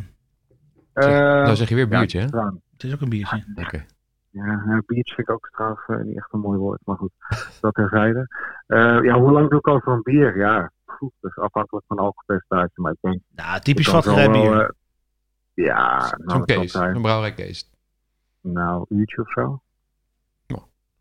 Eh, 0.93 1.07
nou 1.07 1.55
zeg 1.55 1.69
je 1.69 1.75
weer 1.75 1.87
biertje, 1.87 2.19
hè? 2.19 2.25
ja, 2.37 2.53
Het 2.73 2.83
is 2.83 2.93
ook 2.93 3.01
een 3.01 3.09
biertje. 3.09 3.45
Oké. 3.55 3.85
Ja, 4.29 4.45
ja, 4.45 4.81
biertje 4.85 5.15
vind 5.15 5.27
ik 5.27 5.33
ook 5.33 5.49
trouwens 5.51 5.81
eh, 5.87 5.97
niet 5.97 6.17
echt 6.17 6.33
een 6.33 6.39
mooi 6.39 6.57
woord, 6.59 6.79
maar 6.85 6.95
goed, 6.97 7.11
dat 7.61 7.73
terzijde. 7.73 8.27
Eh 8.67 8.99
ja, 9.03 9.19
hoe 9.19 9.31
lang 9.31 9.49
doe 9.49 9.59
ik 9.59 9.67
over 9.67 9.91
een 9.91 10.01
bier? 10.03 10.37
Ja, 10.37 10.71
goed, 10.85 11.11
dat 11.19 11.31
is 11.31 11.37
afhankelijk 11.37 11.85
van 11.87 11.97
alcoholpercentage, 11.97 12.81
maar 12.81 12.91
ik 12.91 12.97
denk... 13.01 13.19
Nou, 13.35 13.59
typisch 13.59 13.89
kan 13.89 14.03
zo 14.03 14.09
vatgerij 14.11 14.31
wel, 14.41 14.51
bier. 14.51 14.73
ja, 15.53 16.15
nou, 16.17 16.43
Zo'n 16.45 16.67
zijn. 16.67 16.95
een 16.95 17.01
brouwerij 17.01 17.33
Kees. 17.33 17.69
Nou, 18.41 18.85
een 18.89 18.97
uurtje 18.97 19.21
of 19.21 19.31
zo. 19.31 19.61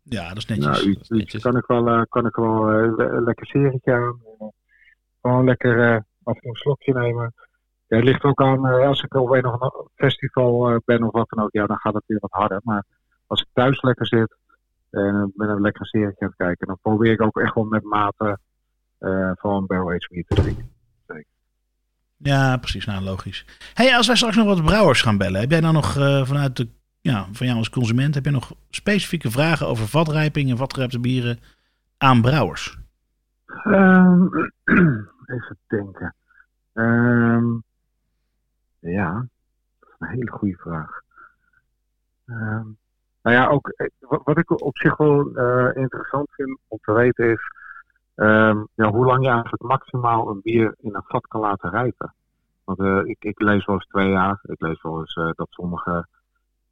Ja, 0.09 0.27
dat 0.29 0.37
is 0.37 0.45
Nou, 0.45 0.59
netjes. 0.61 0.85
uurtje, 0.85 1.15
netjes. 1.15 1.41
kan 1.41 1.57
ik 1.57 1.65
wel, 1.65 1.87
eh, 1.87 2.01
kan 2.09 2.25
ik 2.25 2.35
wel 2.35 2.69
eh, 2.71 2.93
een 2.97 3.23
lekker 3.23 3.45
serietje 3.47 3.93
aan. 3.93 4.19
Eh, 4.39 4.47
gewoon 5.21 5.45
lekker 5.45 5.79
eh, 5.91 5.95
af 6.23 6.35
en 6.35 6.41
toe 6.41 6.49
een 6.49 6.55
slokje 6.55 6.93
nemen. 6.93 7.33
Ja, 7.87 7.95
het 7.95 8.05
ligt 8.05 8.23
ook 8.23 8.41
aan, 8.41 8.67
eh, 8.67 8.87
als 8.87 9.03
ik 9.03 9.13
op 9.13 9.29
een 9.29 9.45
of 9.45 9.51
ander 9.51 9.87
festival 9.95 10.69
eh, 10.69 10.75
ben 10.85 11.03
of 11.03 11.11
wat 11.11 11.29
dan 11.29 11.43
ook, 11.43 11.51
ja, 11.51 11.65
dan 11.65 11.77
gaat 11.77 11.93
het 11.93 12.03
weer 12.05 12.17
wat 12.19 12.31
harder. 12.31 12.59
Maar 12.63 12.83
als 13.27 13.41
ik 13.41 13.47
thuis 13.53 13.81
lekker 13.81 14.07
zit 14.07 14.35
en 14.89 15.31
ben 15.35 15.49
een 15.49 15.61
lekker 15.61 15.85
serietje 15.85 16.21
aan 16.21 16.27
het 16.27 16.37
kijken, 16.37 16.67
dan 16.67 16.77
probeer 16.81 17.11
ik 17.11 17.21
ook 17.21 17.39
echt 17.39 17.55
wel 17.55 17.63
met 17.63 17.83
mate 17.83 18.37
eh 18.99 19.31
van 19.33 19.65
barrel 19.65 19.89
aged 19.89 20.07
bier 20.09 20.25
te 20.27 20.35
drinken. 20.35 20.73
Ja, 22.17 22.57
precies. 22.57 22.85
Nou, 22.85 23.03
logisch. 23.03 23.45
Hey, 23.73 23.95
als 23.95 24.07
wij 24.07 24.15
straks 24.15 24.35
nog 24.35 24.45
wat 24.45 24.65
brouwers 24.65 25.01
gaan 25.01 25.17
bellen, 25.17 25.39
heb 25.39 25.49
jij 25.51 25.61
dan 25.61 25.73
nog 25.73 25.97
eh, 25.97 26.25
vanuit 26.25 26.55
de, 26.57 26.69
ja, 27.11 27.27
van 27.31 27.45
jou 27.45 27.57
als 27.57 27.69
consument, 27.69 28.15
heb 28.15 28.23
jij 28.23 28.33
nog 28.33 28.53
specifieke 28.69 29.31
vragen 29.31 29.67
over 29.67 29.87
vatrijping 29.87 30.49
en 30.49 30.57
vatgerijpte 30.57 30.99
bieren 30.99 31.39
aan 31.97 32.21
brouwers? 32.21 32.77
Ehm, 33.45 34.25
even 35.35 35.57
denken. 35.67 36.15
Ehm, 36.73 37.45
ja, 38.79 39.27
dat 39.79 39.89
is 39.89 39.95
een 39.99 40.07
hele 40.07 40.31
goede 40.31 40.55
vraag. 40.55 41.01
Ehm, 42.25 42.67
nou 43.21 43.35
ja, 43.35 43.47
ook 43.47 43.69
eh, 43.69 43.87
wat, 43.99 44.37
ik 44.37 44.61
op 44.61 44.77
zich 44.77 44.97
wel 44.97 45.35
eh, 45.35 45.75
interessant 45.81 46.27
vind 46.31 46.59
om 46.67 46.77
te 46.81 46.93
weten 46.93 47.31
is 47.31 47.51
ja, 48.75 48.89
hoe 48.91 49.05
lang 49.05 49.23
je 49.23 49.29
eigenlijk 49.29 49.63
maximaal 49.63 50.29
een 50.29 50.41
bier 50.41 50.75
in 50.77 50.95
een 50.95 51.03
vat 51.05 51.27
kan 51.27 51.41
laten 51.41 51.69
rijpen. 51.69 52.13
Want 52.63 52.79
eh, 52.79 53.01
ik, 53.03 53.23
ik 53.23 53.41
lees 53.41 53.65
wel 53.65 53.75
eens 53.75 53.87
twee 53.87 54.09
jaar, 54.09 54.39
ik 54.43 54.61
lees 54.61 54.81
wel 54.81 54.99
eens 54.99 55.13
dat 55.35 55.47
sommige 55.49 56.07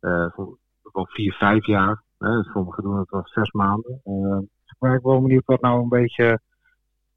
eh, 0.03 0.27
som- 0.35 0.57
wel 0.93 1.07
vier, 1.09 1.33
vijf 1.33 1.65
jaar, 1.65 2.03
hè, 2.17 2.43
sommigen 2.43 2.83
doen 2.83 2.99
het 2.99 3.09
wel 3.09 3.21
zes 3.27 3.51
maanden. 3.51 4.01
Ehm, 4.03 4.39
dus 4.39 4.71
ik 4.71 4.75
ben 4.79 4.99
wel 5.03 5.21
benieuwd 5.21 5.45
wat 5.45 5.61
nou 5.61 5.81
een 5.81 5.89
beetje 5.89 6.39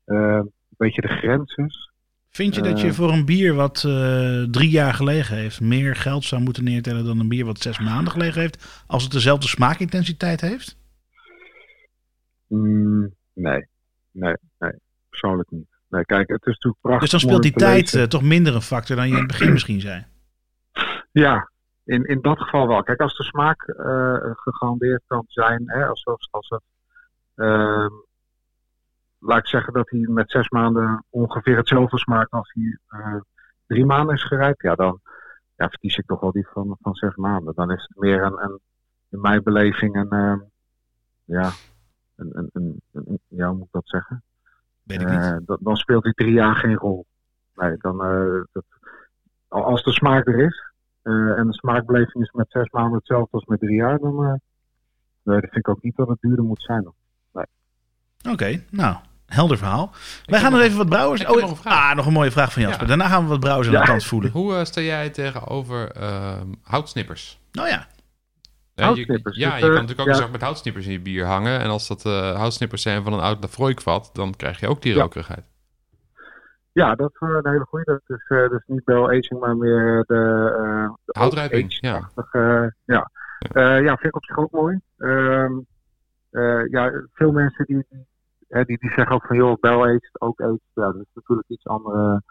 eh, 0.04 0.16
een 0.16 0.52
beetje 0.76 1.00
de 1.00 1.08
grens 1.08 1.54
is. 1.54 1.90
Vind 2.30 2.54
je 2.54 2.62
dat 2.62 2.80
je 2.80 2.86
Eh. 2.86 2.92
voor 2.92 3.12
een 3.12 3.24
bier 3.24 3.54
wat 3.54 3.84
eh, 3.86 4.42
drie 4.42 4.70
jaar 4.70 4.94
gelegen 4.94 5.36
heeft, 5.36 5.60
meer 5.60 5.96
geld 5.96 6.24
zou 6.24 6.42
moeten 6.42 6.64
neertellen 6.64 7.04
dan 7.04 7.20
een 7.20 7.28
bier 7.28 7.44
wat 7.44 7.58
zes 7.60 7.78
maanden 7.78 8.12
gelegen 8.12 8.40
heeft, 8.40 8.84
als 8.86 9.02
het 9.02 9.12
dezelfde 9.12 9.46
smaakintensiteit 9.48 10.40
heeft? 10.40 10.78
Mm, 12.48 13.14
nee, 13.32 13.66
nee, 14.10 14.34
nee, 14.58 14.72
persoonlijk 15.08 15.50
niet. 15.50 15.66
Nee, 15.88 16.04
kijk, 16.04 16.28
het 16.28 16.40
is 16.40 16.46
natuurlijk 16.52 16.80
prachtig. 16.80 17.00
Dus 17.00 17.10
dan 17.10 17.20
speelt 17.20 17.42
die 17.42 17.52
tijd 17.52 17.94
eh, 17.94 18.02
toch 18.02 18.22
minder 18.22 18.54
een 18.54 18.62
factor 18.62 18.96
dan 18.96 19.06
je 19.08 19.12
in 19.12 19.18
het 19.18 19.26
begin 19.26 19.52
misschien 19.52 19.80
zei. 19.80 20.04
Ja, 21.12 21.50
in, 21.86 22.04
in 22.04 22.20
dat 22.20 22.38
geval 22.40 22.68
wel. 22.68 22.82
Kijk, 22.82 23.00
als 23.00 23.16
de 23.16 23.22
smaak 23.24 23.62
eh 23.62 24.16
gegarandeerd 24.34 25.02
kan 25.06 25.24
zijn, 25.26 25.62
hè, 25.66 25.86
als, 25.86 26.04
als, 26.06 26.28
als 26.30 26.48
het. 26.48 26.62
ehm, 27.34 27.90
laat 29.18 29.38
ik 29.38 29.46
zeggen 29.46 29.72
dat 29.72 29.90
hij 29.90 30.00
met 30.00 30.30
zes 30.30 30.48
maanden 30.48 31.04
ongeveer 31.10 31.56
hetzelfde 31.56 31.98
smaakt 31.98 32.30
als 32.30 32.52
hij 32.54 32.78
eh, 33.00 33.20
drie 33.66 33.84
maanden 33.86 34.14
is 34.14 34.24
gerijpt, 34.24 34.62
ja, 34.62 34.74
dan 34.74 35.00
ja, 35.56 35.68
verkies 35.68 35.96
ik 35.96 36.06
toch 36.06 36.20
wel 36.20 36.32
die 36.32 36.46
van, 36.52 36.76
van 36.80 36.94
zes 36.94 37.14
maanden. 37.14 37.54
Dan 37.54 37.70
is 37.72 37.82
het 37.82 37.96
meer 37.98 38.22
een, 38.22 38.42
een 38.42 38.60
in 39.10 39.20
mijn 39.20 39.42
beleving 39.42 39.96
een. 39.96 40.10
ehm, 40.10 40.38
ja, 41.24 41.50
een, 42.16 42.30
een, 42.32 42.50
een, 42.52 42.80
een- 42.92 43.20
ja, 43.28 43.46
hoe 43.48 43.56
moet 43.56 43.66
ik 43.66 43.72
dat 43.72 43.88
zeggen? 43.88 44.22
Weet 44.82 45.00
ik 45.00 45.08
niet. 45.08 45.20
Eh, 45.20 45.36
dan, 45.46 45.58
dan 45.60 45.76
speelt 45.76 46.02
die 46.04 46.12
drie 46.14 46.32
jaar 46.32 46.56
geen 46.56 46.76
rol. 46.76 47.06
Nee, 47.54 47.76
dan, 47.78 47.96
dat, 48.52 48.64
als 49.48 49.82
de 49.84 49.92
smaak 49.92 50.26
er 50.26 50.38
is 50.38 50.64
eh, 51.06 51.38
en 51.38 51.46
de 51.46 51.52
smaakbeleving 51.54 52.24
is 52.24 52.30
met 52.32 52.46
zes 52.50 52.70
maanden 52.70 52.94
hetzelfde 52.98 53.28
als 53.30 53.44
met 53.44 53.60
drie 53.60 53.76
jaar, 53.76 53.98
dan 53.98 54.24
eh, 54.24 54.28
nee, 55.22 55.40
dat 55.40 55.50
vind 55.50 55.56
ik 55.56 55.68
ook 55.68 55.82
niet 55.82 55.96
dat 55.96 56.08
het 56.08 56.20
duurder 56.20 56.44
moet 56.44 56.62
zijn. 56.62 56.92
Oké, 58.30 58.62
nou, 58.70 58.96
helder 59.26 59.58
verhaal. 59.58 59.90
Wij 60.24 60.40
gaan 60.40 60.52
nog 60.52 60.60
even 60.60 60.76
wat 60.76 60.88
brouwers... 60.88 61.26
oh, 61.26 61.40
nog 61.40 61.64
een. 61.64 61.70
Ah, 61.70 61.94
nog 61.96 62.06
een 62.06 62.12
mooie 62.12 62.30
vraag 62.30 62.52
van 62.52 62.62
Jasper. 62.62 62.80
Ja. 62.82 62.88
Daarna 62.88 63.08
gaan 63.08 63.22
we 63.22 63.28
wat 63.28 63.40
brouwers 63.40 63.68
aan 63.68 63.74
Ja. 63.74 63.80
de 63.80 63.86
tand 63.86 64.04
voelen. 64.04 64.30
Hoe 64.30 64.54
eh, 64.54 64.64
sta 64.64 64.80
jij 64.80 65.10
tegenover 65.10 65.90
ehm, 65.90 66.46
houtsnippers? 66.62 67.38
Nou 67.52 67.68
ja, 67.68 67.74
Ja, 67.74 67.86
je, 68.74 68.82
Houtsnippers, 68.82 69.36
ja, 69.36 69.50
dus, 69.50 69.54
je 69.58 69.60
kan 69.60 69.70
eh, 69.74 69.80
natuurlijk 69.80 70.00
ook 70.00 70.14
een 70.14 70.20
zak 70.22 70.30
met 70.30 70.40
houtsnippers 70.40 70.86
in 70.86 70.92
je 70.92 71.00
bier 71.00 71.24
hangen. 71.26 71.60
En 71.60 71.68
als 71.68 71.88
dat 71.88 72.04
eh, 72.04 72.36
houtsnippers 72.36 72.82
zijn 72.82 73.02
van 73.02 73.12
een 73.12 73.20
oud 73.20 73.42
Lafroik-vat, 73.42 74.10
dan 74.12 74.34
krijg 74.36 74.60
je 74.60 74.68
ook 74.68 74.82
die 74.82 74.94
Ja. 74.94 75.00
rokerigheid. 75.00 75.44
Ja, 76.76 76.94
dat 76.94 77.10
is 77.14 77.20
eh, 77.20 77.38
een 77.42 77.50
hele 77.50 77.64
goede. 77.64 77.84
Dat 77.84 78.18
is 78.18 78.24
eh, 78.28 78.48
dus 78.48 78.62
niet 78.66 78.84
barrel 78.84 79.08
aging, 79.08 79.40
maar 79.40 79.56
meer 79.56 80.04
de, 80.06 80.52
eh 80.56 80.94
de 81.04 81.18
Houtrijping, 81.18 81.78
ja. 81.80 82.10
ja. 82.84 83.10
Eh, 83.38 83.82
ja, 83.82 83.96
vind 83.96 84.04
ik 84.04 84.16
op 84.16 84.24
zich 84.24 84.36
ook 84.38 84.50
mooi. 84.50 84.80
Ehm, 84.96 85.52
eh, 86.30 86.66
ja, 86.66 87.06
veel 87.12 87.32
mensen 87.32 87.64
die, 87.64 87.86
die, 87.88 88.06
hè, 88.48 88.64
die, 88.64 88.78
die 88.78 88.90
zeggen 88.90 89.14
ook 89.14 89.26
van 89.26 89.36
joh, 89.36 89.60
barrel 89.60 89.84
aged, 89.84 90.20
ook 90.20 90.40
aged. 90.40 90.60
Ja, 90.74 90.92
dat 90.92 90.94
is 90.94 91.10
natuurlijk 91.14 91.48
iets 91.48 91.66
ander 91.66 92.22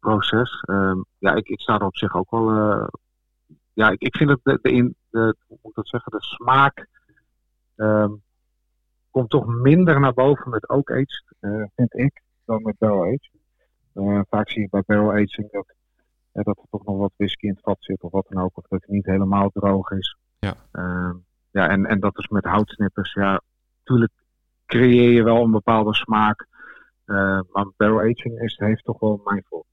proces. 0.00 0.60
Ehm, 0.60 0.98
ja, 1.18 1.34
ik, 1.34 1.48
ik 1.48 1.60
sta 1.60 1.74
er 1.74 1.86
op 1.86 1.96
zich 1.96 2.14
ook 2.14 2.30
wel. 2.30 2.50
ja, 3.72 3.90
ik, 3.90 4.00
ik 4.00 4.16
vind 4.16 4.30
het 4.30 4.40
de, 4.42 4.58
de, 4.62 4.70
in, 4.70 4.96
de, 5.10 5.36
hoe 5.46 5.58
moet 5.62 5.74
dat 5.74 5.88
zeggen, 5.88 6.12
de 6.12 6.22
smaak 6.22 6.86
ehm, 7.76 8.12
komt 9.10 9.30
toch 9.30 9.46
minder 9.46 10.00
naar 10.00 10.14
boven 10.14 10.50
met 10.50 10.68
oak 10.68 10.90
aged, 10.90 11.24
eh, 11.40 11.64
vind 11.74 11.94
ik, 11.94 12.22
dan 12.44 12.62
met 12.62 12.78
barrel 12.78 13.04
aged. 13.04 13.42
Eh, 13.94 14.20
vaak 14.28 14.50
zie 14.50 14.60
je 14.60 14.68
bij 14.70 14.82
barrel 14.86 15.10
aging 15.10 15.50
dat, 15.50 15.66
eh, 16.32 16.44
dat 16.44 16.58
er 16.58 16.64
toch 16.70 16.84
nog 16.84 16.96
wat 16.96 17.12
whisky 17.16 17.46
in 17.46 17.52
het 17.52 17.62
vat 17.62 17.76
zit 17.80 18.02
of 18.02 18.12
wat 18.12 18.26
dan 18.28 18.42
ook, 18.42 18.56
of 18.56 18.66
dat 18.68 18.80
het 18.80 18.90
niet 18.90 19.06
helemaal 19.06 19.50
droog 19.50 19.90
is. 19.90 20.16
Ja. 20.38 20.54
Ehm, 20.72 21.14
ja, 21.50 21.68
en, 21.68 21.86
en 21.86 22.00
dat 22.00 22.18
is 22.18 22.28
met 22.28 22.44
houtsnippers. 22.44 23.12
Ja, 23.12 23.40
natuurlijk 23.78 24.12
creëer 24.66 25.10
je 25.10 25.22
wel 25.22 25.42
een 25.42 25.50
bepaalde 25.50 25.94
smaak. 25.94 26.46
eh, 27.04 27.40
maar 27.52 27.66
barrel 27.76 27.98
aging 27.98 28.40
is, 28.40 28.58
heeft 28.58 28.84
toch 28.84 29.00
wel 29.00 29.20
mijn 29.24 29.44
voor. 29.48 29.64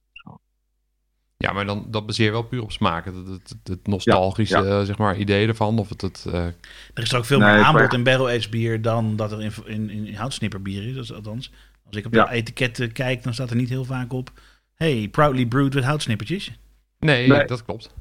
Ja, 1.42 1.54
maar 1.54 1.66
dan, 1.66 1.86
dat 1.88 2.06
baseer 2.06 2.26
je 2.26 2.32
wel 2.32 2.44
puur 2.44 2.62
op 2.62 2.72
smaak. 2.72 3.06
Het, 3.06 3.56
het, 3.64 3.88
nostalgische 3.88 4.64
Ja, 4.64 4.84
zeg 4.84 4.98
maar, 4.98 5.18
idee 5.18 5.48
ervan. 5.48 5.80
Of 5.80 5.90
het, 5.90 6.02
het, 6.02 6.26
eh, 6.28 6.46
er 6.94 7.04
is 7.04 7.12
er 7.12 7.18
ook 7.18 7.26
veel 7.26 7.40
Nee, 7.40 7.56
meer 7.56 7.64
aanbod 7.64 7.94
in 7.94 8.04
barrel-aged 8.04 8.50
bier 8.50 8.82
dan 8.82 9.16
dat 9.16 9.32
er 9.32 9.42
in, 9.42 9.52
in, 9.66 9.90
in 9.90 10.16
houtsnipperbier 10.16 10.88
is. 10.88 10.96
Dat 10.96 11.04
is 11.04 11.14
althans, 11.14 11.52
als 11.92 12.00
ik 12.00 12.06
op 12.06 12.14
Ja. 12.14 12.26
de 12.26 12.32
etiketten 12.32 12.92
kijk, 12.92 13.24
dan 13.24 13.34
staat 13.34 13.50
er 13.50 13.56
niet 13.56 13.70
heel 13.70 13.86
vaak 13.86 14.14
op... 14.14 14.30
Hey, 14.76 15.08
proudly 15.12 15.46
brewed 15.46 15.74
with 15.74 15.84
houtsnippertjes. 15.84 16.52
nee, 17.00 17.28
Nee. 17.28 17.46
dat 17.46 17.66
klopt. 17.66 17.94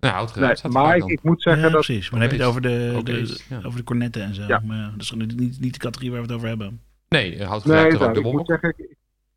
Nou, 0.00 0.28
Nee, 0.34 0.56
staat 0.56 0.64
er 0.64 0.70
maar 0.70 0.96
ik, 0.96 1.22
moet 1.22 1.42
Ja, 1.42 1.50
zeggen 1.52 1.72
dat. 1.72 1.84
precies. 1.84 2.10
Maar 2.10 2.20
dan 2.20 2.28
heb 2.28 2.30
je 2.38 2.42
het 2.42 2.48
over 2.48 2.60
de, 2.62 3.42
ja. 3.48 3.56
over 3.64 3.78
de 3.78 3.84
cornetten 3.84 4.22
en 4.22 4.34
zo. 4.34 4.42
Ja. 4.46 4.62
Maar 4.66 4.76
ja, 4.76 4.90
dat 4.90 5.00
is 5.00 5.08
gewoon 5.10 5.26
niet, 5.36 5.60
niet 5.60 5.72
de 5.72 5.78
categorie 5.78 6.10
waar 6.10 6.20
we 6.20 6.26
het 6.26 6.36
over 6.36 6.48
hebben. 6.48 6.80
Nee, 7.08 7.36
Nee, 7.36 7.44
houtgerijpt 7.44 7.92
er 7.92 7.98
nou, 7.98 8.08
ook 8.08 8.14
de 8.22 8.28
ik 8.28 8.32
moet 8.32 8.46
zeggen, 8.46 8.74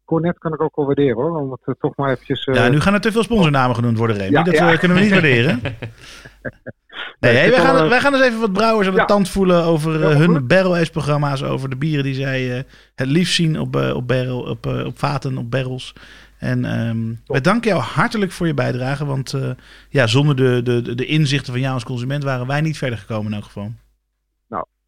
Cornet 0.05 0.37
kan 0.37 0.53
ik 0.53 0.61
ook 0.61 0.75
wel 0.75 0.85
waarderen 0.85 1.15
hoor. 1.15 1.37
Om 1.39 1.51
het 1.51 1.59
eh, 1.65 1.73
toch 1.79 1.95
maar 1.95 2.11
eventjes. 2.11 2.45
eh, 2.45 2.55
ja, 2.55 2.67
nu 2.69 2.79
gaan 2.79 2.93
er 2.93 3.01
te 3.01 3.11
veel 3.11 3.23
sponsornamen 3.23 3.75
genoemd 3.75 3.97
worden, 3.97 4.17
Remy. 4.17 4.31
Ja, 4.31 4.43
dat 4.43 4.53
ja. 4.53 4.71
eh, 4.71 4.79
kunnen 4.79 4.97
we 4.97 5.03
niet 5.03 5.11
waarderen. 5.11 5.59
Nee, 7.19 7.33
Nee, 7.33 7.41
hey, 7.41 7.49
wij, 7.51 7.59
gaan, 7.61 7.89
wij 7.89 7.99
gaan 7.99 8.13
eens 8.13 8.23
even 8.23 8.39
wat 8.39 8.53
brouwers 8.53 8.87
aan 8.87 8.93
de 8.93 8.99
Ja. 8.99 9.05
tand 9.05 9.29
voelen 9.29 9.63
over 9.63 10.03
eh, 10.03 10.11
Ja, 10.11 10.17
hun 10.17 10.47
barrel-aged 10.47 10.91
programma's. 10.91 11.43
Over 11.43 11.69
de 11.69 11.75
bieren 11.75 12.03
die 12.03 12.13
zij 12.13 12.57
eh, 12.57 12.63
het 12.95 13.07
liefst 13.07 13.33
zien 13.33 13.59
op, 13.59 13.75
eh, 13.75 13.95
op, 13.95 14.07
barrel, 14.07 14.41
op, 14.41 14.65
op 14.65 14.99
vaten, 14.99 15.37
op 15.37 15.51
barrels. 15.51 15.93
En 16.37 16.65
ehm 16.65 16.97
wij 17.25 17.41
danken 17.41 17.69
jou 17.69 17.81
hartelijk 17.81 18.31
voor 18.31 18.47
je 18.47 18.53
bijdrage. 18.53 19.05
Want 19.05 19.33
eh, 19.33 19.49
ja, 19.89 20.07
zonder 20.07 20.35
de, 20.35 20.61
de, 20.81 20.95
de 20.95 21.05
inzichten 21.05 21.51
van 21.53 21.61
jou 21.61 21.73
als 21.73 21.83
consument 21.83 22.23
waren 22.23 22.47
wij 22.47 22.61
niet 22.61 22.77
verder 22.77 22.97
gekomen 22.99 23.25
in 23.31 23.33
elk 23.37 23.45
geval. 23.45 23.71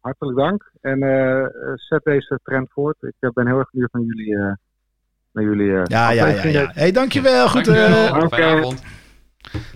Hartelijk 0.00 0.38
dank. 0.38 0.70
En 0.80 0.98
zet 1.74 2.04
deze 2.04 2.40
trend 2.44 2.68
voort. 2.72 2.96
Ik 3.00 3.30
ben 3.34 3.46
heel 3.46 3.58
erg 3.58 3.70
benieuwd 3.70 3.92
naar 3.92 4.02
jullie. 4.02 4.36
eh 4.36 4.52
naar 5.32 5.44
jullie 5.44 5.76
eh, 5.76 5.82
Ja, 5.84 6.10
ja, 6.10 6.26
ja. 6.44 6.70
Hey, 6.74 6.92
dankjewel. 6.92 7.48
Goed, 7.48 7.64
Dankjewel. 7.64 8.06
eh, 8.06 8.16
Oké. 8.24 8.36
Fijne 8.36 8.58
avond. 8.58 8.82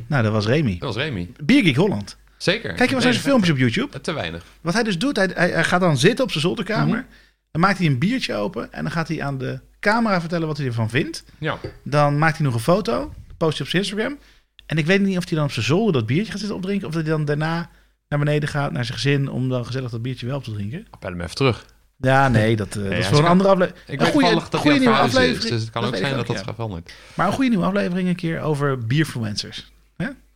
Nou, 0.06 0.22
dat 0.22 0.32
was 0.32 0.46
Remy. 0.46 0.78
Dat 0.78 0.94
was 0.94 1.04
Remy. 1.04 1.30
Biergeek 1.44 1.76
Holland. 1.76 2.16
Zeker. 2.36 2.74
Kijk 2.74 2.88
je 2.88 2.94
wel 2.94 3.04
zijn 3.04 3.14
filmpjes 3.14 3.50
op 3.50 3.58
YouTube? 3.58 4.00
Te 4.00 4.12
weinig. 4.12 4.44
Wat 4.60 4.74
hij 4.74 4.82
dus 4.82 4.98
doet, 4.98 5.16
hij, 5.16 5.30
hij, 5.34 5.50
hij 5.50 5.64
gaat 5.64 5.80
dan 5.80 5.96
zitten 5.96 6.24
op 6.24 6.30
zijn 6.30 6.42
zolderkamer. 6.42 6.98
Mhm. 6.98 7.06
Dan 7.50 7.60
maakt 7.60 7.78
hij 7.78 7.86
een 7.86 7.98
biertje 7.98 8.34
open. 8.34 8.72
En 8.72 8.82
dan 8.82 8.92
gaat 8.92 9.08
hij 9.08 9.22
aan 9.22 9.38
de 9.38 9.60
camera 9.80 10.20
vertellen 10.20 10.46
wat 10.46 10.56
hij 10.56 10.66
ervan 10.66 10.90
vindt. 10.90 11.24
Ja. 11.38 11.58
Dan 11.82 12.18
maakt 12.18 12.36
hij 12.36 12.46
nog 12.46 12.54
een 12.54 12.60
foto. 12.60 13.12
Post 13.36 13.58
hij 13.58 13.66
op 13.66 13.72
zijn 13.72 13.82
Instagram. 13.82 14.18
En 14.66 14.78
ik 14.78 14.86
weet 14.86 15.00
niet 15.00 15.16
of 15.16 15.28
hij 15.28 15.36
dan 15.36 15.46
op 15.46 15.52
zijn 15.52 15.66
zolder 15.66 15.92
dat 15.92 16.06
biertje 16.06 16.30
gaat 16.30 16.40
zitten 16.40 16.56
opdrinken. 16.56 16.86
Of 16.86 16.94
dat 16.94 17.02
hij 17.02 17.12
dan 17.12 17.24
daarna 17.24 17.70
naar 18.08 18.18
beneden 18.18 18.48
gaat, 18.48 18.72
naar 18.72 18.84
zijn 18.84 18.98
gezin, 18.98 19.28
om 19.28 19.48
dan 19.48 19.66
gezellig 19.66 19.90
dat 19.90 20.02
biertje 20.02 20.26
wel 20.26 20.36
op 20.36 20.44
te 20.44 20.52
drinken. 20.52 20.86
Bel 21.00 21.10
hem 21.10 21.20
even 21.20 21.34
terug. 21.34 21.66
Ja, 22.04 22.28
nee, 22.28 22.56
dat, 22.56 22.76
eh, 22.76 22.82
dat 22.82 22.92
is 22.92 23.06
voor 23.06 23.18
een 23.18 23.24
andere 23.24 23.48
aflevering. 23.48 23.82
Ik 23.86 23.92
Een 23.98 24.04
weet 24.04 24.12
toevallig 24.12 24.48
dat 24.48 24.66
aan 24.66 24.72
nieuwe 24.78 24.94
is. 24.94 25.00
aflevering. 25.00 25.50
Dus 25.52 25.60
het 25.60 25.70
kan 25.70 25.82
Dat 25.82 25.90
ook 25.92 25.96
zijn 25.98 26.16
dat 26.16 26.26
dat 26.26 26.42
ja. 26.44 26.54
verandert. 26.54 26.94
Maar 27.14 27.26
een 27.26 27.32
goede 27.32 27.48
nieuwe 27.50 27.64
aflevering 27.64 28.08
een 28.08 28.16
keer 28.16 28.40
over 28.40 28.78
bierfluencers. 28.78 29.72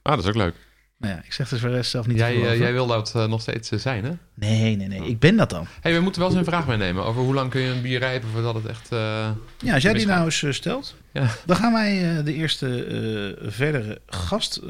Ah, 0.02 0.14
dat 0.14 0.24
is 0.24 0.28
ook 0.30 0.36
leuk. 0.36 0.54
Nou 0.98 1.14
ja, 1.14 1.22
ik 1.24 1.32
zeg 1.32 1.48
dus 1.48 1.60
voor 1.60 1.68
de 1.68 1.74
rest 1.74 1.90
zelf 1.90 2.06
niet 2.06 2.18
Jij, 2.18 2.34
eh, 2.50 2.58
jij 2.58 2.72
wil 2.72 2.86
dat 2.86 3.12
eh, 3.14 3.26
nog 3.26 3.40
steeds 3.40 3.68
zijn, 3.68 4.04
hè? 4.04 4.10
Nee, 4.34 4.76
nee, 4.76 4.88
nee. 4.88 5.08
Ik 5.08 5.18
ben 5.18 5.36
dat 5.36 5.50
dan. 5.50 5.66
hey, 5.80 5.94
we 5.94 6.00
moeten 6.00 6.20
wel 6.20 6.30
eens 6.30 6.38
een 6.38 6.44
vraag 6.44 6.66
meenemen 6.66 7.04
over 7.04 7.22
hoe 7.22 7.34
lang 7.34 7.50
kun 7.50 7.60
je 7.60 7.70
een 7.70 7.82
bier 7.82 7.98
rijpen 7.98 8.28
voordat 8.28 8.54
het 8.54 8.66
echt... 8.66 8.92
eh, 8.92 9.30
Ja, 9.58 9.74
als 9.74 9.82
jij 9.82 9.92
die 9.92 10.06
nou 10.06 10.24
eens 10.24 10.44
stelt, 10.56 10.94
Ja. 11.12 11.26
dan 11.46 11.56
gaan 11.56 11.72
wij 11.72 12.22
de 12.22 12.34
eerste 12.34 13.38
verdere 13.46 14.00
gast 14.06 14.60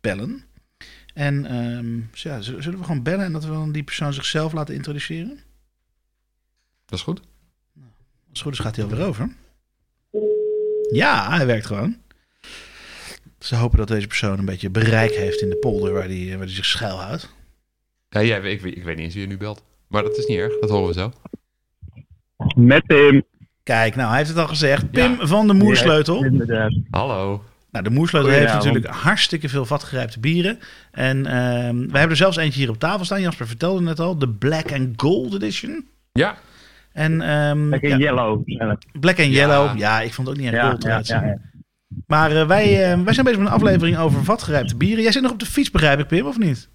bellen. 0.00 0.44
En 1.14 1.46
ehm, 1.46 2.00
dus 2.10 2.22
ja, 2.22 2.40
zullen 2.40 2.78
we 2.78 2.84
gewoon 2.84 3.02
bellen 3.02 3.24
en 3.24 3.32
dat 3.32 3.44
we 3.44 3.50
dan 3.50 3.72
die 3.72 3.82
persoon 3.82 4.12
zichzelf 4.12 4.52
laten 4.52 4.74
introduceren? 4.74 5.38
Dat 6.92 7.00
is 7.00 7.06
goed. 7.06 7.20
Als 7.20 7.88
het 8.28 8.40
goed 8.40 8.52
is 8.52 8.58
gaat 8.58 8.76
hij 8.76 8.84
alweer 8.84 9.06
over. 9.06 9.28
Ja, 10.90 11.30
hij 11.36 11.46
werkt 11.46 11.66
gewoon. 11.66 11.96
Ze 13.38 13.56
hopen 13.56 13.78
dat 13.78 13.88
deze 13.88 14.06
persoon 14.06 14.38
een 14.38 14.44
beetje 14.44 14.70
bereik 14.70 15.14
heeft 15.14 15.40
in 15.40 15.48
de 15.48 15.56
polder 15.56 15.92
waar 15.92 16.08
hij 16.08 16.34
waar 16.36 16.46
die 16.46 16.54
zich 16.54 16.64
schuilhoudt. 16.64 17.34
Ja, 18.08 18.22
jij, 18.22 18.40
ik, 18.52 18.60
weet- 18.60 18.76
ik 18.76 18.84
weet 18.84 18.96
niet 18.96 19.04
eens 19.04 19.14
wie 19.14 19.22
je 19.22 19.28
nu 19.28 19.36
belt. 19.36 19.62
Maar 19.88 20.02
dat 20.02 20.16
is 20.18 20.26
niet 20.26 20.38
erg, 20.38 20.58
dat 20.58 20.70
horen 20.70 20.86
we 20.94 21.00
zo. 21.00 21.12
Met 22.56 22.82
Tim. 22.88 23.24
Kijk, 23.62 23.94
nou, 23.96 24.08
hij 24.08 24.16
heeft 24.16 24.28
het 24.30 24.38
al 24.38 24.48
gezegd. 24.48 24.90
Pim 24.90 25.26
van 25.26 25.46
de 25.46 25.52
Moersleutel. 25.54 26.24
Hallo. 26.90 27.44
Nou, 27.70 27.84
de 27.84 27.90
Moersleutel 27.90 28.30
heeft 28.30 28.52
natuurlijk 28.52 28.86
hartstikke 28.86 29.48
veel 29.48 29.66
vatgerijpte 29.66 30.20
bieren. 30.20 30.58
En 30.90 31.26
ehm, 31.26 31.76
we 31.76 31.98
hebben 31.98 32.10
er 32.10 32.16
zelfs 32.16 32.36
eentje 32.36 32.60
hier 32.60 32.68
op 32.70 32.78
tafel 32.78 33.04
staan. 33.04 33.20
Jasper 33.20 33.46
vertelde 33.46 33.80
net 33.82 34.00
al. 34.00 34.18
De 34.18 34.28
Black 34.28 34.72
and 34.72 34.88
Gold 35.00 35.34
Edition. 35.34 35.86
Ja, 36.12 36.38
En, 36.92 37.20
ehm, 37.20 37.68
Lekker 37.68 37.88
ja, 37.88 37.96
yellow. 37.96 38.44
Black 39.00 39.18
and 39.18 39.28
Ja. 39.28 39.46
Yellow. 39.46 39.78
Ja, 39.78 40.00
ik 40.00 40.12
vond 40.12 40.28
het 40.28 40.36
ook 40.36 40.42
niet 40.42 40.52
echt 40.52 40.62
Ja, 40.62 40.68
gold 40.70 40.82
ja, 40.82 40.88
eruit 40.88 41.06
zien. 41.06 41.20
ja, 41.20 41.26
ja. 41.26 41.38
Maar 42.06 42.36
eh, 42.36 42.46
wij, 42.46 42.64
eh, 42.92 43.00
wij 43.02 43.12
zijn 43.14 43.26
bezig 43.26 43.40
met 43.40 43.48
een 43.48 43.54
aflevering 43.54 43.96
over 43.98 44.24
vatgerijpte 44.24 44.76
bieren. 44.76 45.02
Jij 45.02 45.12
zit 45.12 45.22
nog 45.22 45.32
op 45.32 45.38
de 45.38 45.46
fiets, 45.46 45.70
begrijp 45.70 45.98
ik, 45.98 46.06
Pim, 46.06 46.26
of 46.26 46.38
niet? 46.38 46.70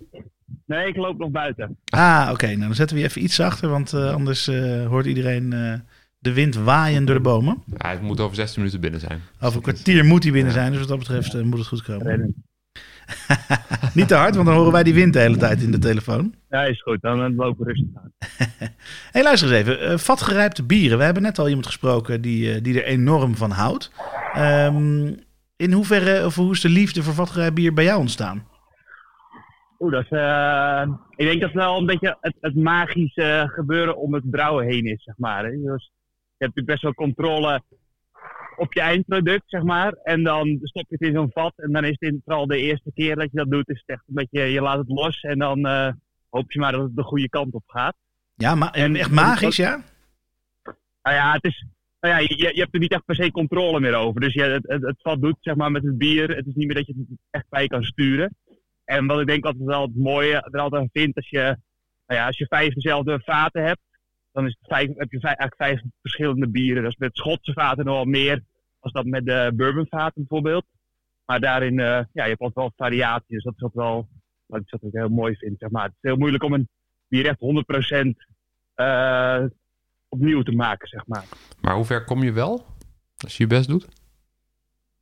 Nee, 0.65 0.87
ik 0.87 0.95
loop 0.95 1.17
nog 1.17 1.29
buiten. 1.29 1.77
Ah, 1.85 2.29
oké. 2.31 2.45
Nou, 2.47 2.59
dan 2.59 2.75
zetten 2.75 2.95
we 2.95 3.01
je 3.01 3.07
even 3.07 3.23
iets 3.23 3.35
zachter, 3.35 3.69
want 3.69 3.93
eh, 3.93 4.13
anders 4.13 4.47
eh, 4.47 4.85
hoort 4.87 5.05
iedereen 5.05 5.53
eh, 5.53 5.73
de 6.19 6.33
wind 6.33 6.55
waaien 6.55 7.05
door 7.05 7.15
de 7.15 7.21
bomen. 7.21 7.63
Ja, 7.77 7.89
het 7.89 8.01
moet 8.01 8.19
over 8.19 8.35
16 8.35 8.59
minuten 8.59 8.81
binnen 8.81 8.99
zijn. 8.99 9.21
Over 9.39 9.55
een 9.55 9.61
kwartier 9.61 10.05
moet 10.05 10.23
hij 10.23 10.31
binnen 10.31 10.53
zijn, 10.53 10.69
dus 10.71 10.79
wat 10.79 10.87
dat 10.89 10.97
betreft 10.99 11.43
moet 11.43 11.57
het 11.57 11.67
goed 11.67 11.83
komen. 11.83 12.35
Niet 13.93 14.07
te 14.07 14.15
hard, 14.15 14.35
want 14.35 14.47
dan 14.47 14.55
horen 14.55 14.71
wij 14.71 14.83
die 14.83 14.93
wind 14.93 15.13
de 15.13 15.19
hele 15.19 15.37
tijd 15.37 15.61
in 15.61 15.71
de 15.71 15.79
telefoon. 15.79 16.33
Ja, 16.49 16.63
is 16.63 16.81
goed. 16.81 17.01
Dan 17.01 17.35
lopen 17.35 17.65
we 17.65 17.71
rustig 17.71 17.89
aan. 17.95 18.11
hey, 19.11 19.23
luister 19.23 19.49
eens 19.49 19.57
even. 19.57 19.79
Eh, 19.79 19.97
vatgerijpte 19.97 20.63
bieren. 20.63 20.97
We 20.97 21.03
hebben 21.03 21.23
net 21.23 21.39
al 21.39 21.47
iemand 21.47 21.65
gesproken 21.65 22.21
die, 22.21 22.53
eh, 22.53 22.63
die 22.63 22.81
er 22.81 22.87
enorm 22.87 23.35
van 23.35 23.51
houdt. 23.51 23.91
Ehm, 24.33 25.13
in 25.55 25.71
hoeverre, 25.71 26.25
of 26.25 26.35
hoe 26.35 26.51
is 26.51 26.61
de 26.61 26.69
liefde 26.69 27.03
voor 27.03 27.13
vatgerijpt 27.13 27.55
bier 27.55 27.73
bij 27.73 27.83
jou 27.83 27.99
ontstaan? 27.99 28.47
Oeh, 29.79 29.91
dat 29.91 30.03
is, 30.03 30.09
eh, 30.09 30.87
ik 31.15 31.25
denk 31.25 31.41
dat 31.41 31.49
het 31.49 31.59
wel 31.59 31.77
een 31.77 31.85
beetje 31.85 32.17
het, 32.21 32.35
het 32.41 32.55
magische 32.55 33.51
gebeuren 33.53 33.97
om 33.97 34.13
het 34.13 34.29
brouwen 34.29 34.65
heen 34.65 34.85
is, 34.85 35.03
zeg 35.03 35.17
maar. 35.17 35.43
Dus 35.43 35.91
je 36.37 36.45
hebt 36.45 36.55
natuurlijk 36.55 36.65
best 36.65 36.81
wel 36.81 36.93
controle 36.93 37.61
op 38.57 38.73
je 38.73 38.81
eindproduct, 38.81 39.43
zeg 39.45 39.63
maar. 39.63 39.93
En 40.03 40.23
dan 40.23 40.59
stop 40.63 40.85
je 40.89 40.95
het 40.99 41.07
in 41.07 41.13
zo'n 41.15 41.31
vat. 41.31 41.53
En 41.55 41.71
dan 41.71 41.83
is 41.85 41.95
het 41.99 42.15
vooral 42.23 42.47
de 42.47 42.57
eerste 42.57 42.91
keer 42.93 43.15
dat 43.15 43.31
je 43.31 43.37
dat 43.37 43.51
doet, 43.51 43.69
is 43.69 43.83
het 43.85 43.95
echt 43.95 44.03
een 44.07 44.13
beetje, 44.13 44.41
je 44.41 44.61
laat 44.61 44.77
het 44.77 44.89
los. 44.89 45.21
En 45.21 45.39
dan 45.39 45.65
eh, 45.65 45.89
hoop 46.29 46.51
je 46.51 46.59
maar 46.59 46.71
dat 46.71 46.81
het 46.81 46.95
de 46.95 47.03
goede 47.03 47.29
kant 47.29 47.53
op 47.53 47.63
gaat. 47.67 47.95
Ja, 48.35 48.55
ma 48.55 48.73
En- 48.73 48.95
echt 48.95 49.11
magisch, 49.11 49.55
ja? 49.55 49.83
Nou 51.03 51.15
ja, 51.15 51.33
het 51.33 51.43
is, 51.43 51.65
nou 51.99 52.13
ja 52.13 52.19
je, 52.19 52.53
je 52.53 52.61
hebt 52.61 52.73
er 52.73 52.79
niet 52.79 52.91
echt 52.91 53.05
per 53.05 53.15
se 53.15 53.31
controle 53.31 53.79
meer 53.79 53.93
over. 53.95 54.21
Dus 54.21 54.33
je, 54.33 54.41
het, 54.43 54.67
het, 54.67 54.81
het 54.81 55.01
vat 55.01 55.21
doet 55.21 55.37
zeg 55.41 55.55
maar, 55.55 55.71
met 55.71 55.83
het 55.83 55.97
bier. 55.97 56.29
Het 56.35 56.45
is 56.47 56.53
niet 56.55 56.67
meer 56.67 56.75
dat 56.75 56.87
je 56.87 56.93
het 56.97 57.17
echt 57.29 57.49
bij 57.49 57.67
kan 57.67 57.83
sturen. 57.83 58.35
En 58.85 59.07
wat 59.07 59.19
ik 59.19 59.27
denk 59.27 59.45
altijd 59.45 59.63
wel 59.63 59.81
het 59.81 59.95
mooie 59.95 60.33
er 60.51 60.59
altijd 60.59 60.81
aan 60.81 60.89
vind, 60.93 61.15
als 61.15 61.29
je, 61.29 61.39
nou 62.07 62.19
ja, 62.19 62.25
als 62.25 62.37
je 62.37 62.45
vijf 62.45 62.73
dezelfde 62.73 63.21
vaten 63.23 63.63
hebt, 63.63 63.79
dan 64.37 64.45
is 64.45 64.57
het 64.59 64.69
vijf, 64.69 64.87
heb 64.87 65.11
je 65.11 65.19
vijf, 65.19 65.37
eigenlijk 65.37 65.55
vijf 65.55 65.91
verschillende 66.01 66.47
bieren. 66.47 66.83
Dat 66.83 66.91
is 66.91 66.97
met 66.97 67.17
Schotse 67.17 67.53
vaten 67.53 67.85
nog 67.85 67.95
wel 67.95 68.05
meer 68.05 68.43
als 68.79 68.91
dat 68.91 69.05
met 69.05 69.25
de 69.25 69.51
bourbonvaten 69.55 70.21
bijvoorbeeld. 70.21 70.65
Maar 71.25 71.39
daarin, 71.39 71.79
eh, 71.79 71.85
ja, 71.85 72.23
je 72.23 72.29
hebt 72.29 72.39
altijd 72.39 72.55
wel 72.55 72.73
variatie. 72.75 73.35
Dus 73.35 73.43
dat 73.43 73.53
is 73.55 73.61
wat 73.61 73.73
wel 73.73 74.07
wat 74.45 74.59
ik, 74.59 74.69
wat 74.69 74.81
ik 74.83 74.91
heel 74.91 75.09
mooi 75.09 75.35
vind. 75.35 75.59
Zeg 75.59 75.69
maar. 75.69 75.83
Het 75.83 75.93
is 76.01 76.09
heel 76.09 76.17
moeilijk 76.17 76.43
om 76.43 76.53
een 76.53 76.69
bier 77.07 77.25
echt 77.25 77.39
100% 77.39 78.25
eh 78.75 79.43
opnieuw 80.09 80.41
te 80.41 80.51
maken, 80.51 80.87
zeg 80.87 81.07
maar. 81.07 81.25
Maar 81.61 81.75
hoe 81.75 81.85
ver 81.85 82.03
kom 82.03 82.23
je 82.23 82.31
wel? 82.31 82.65
Als 83.17 83.37
je 83.37 83.43
je 83.43 83.49
best 83.49 83.67
doet? 83.67 83.87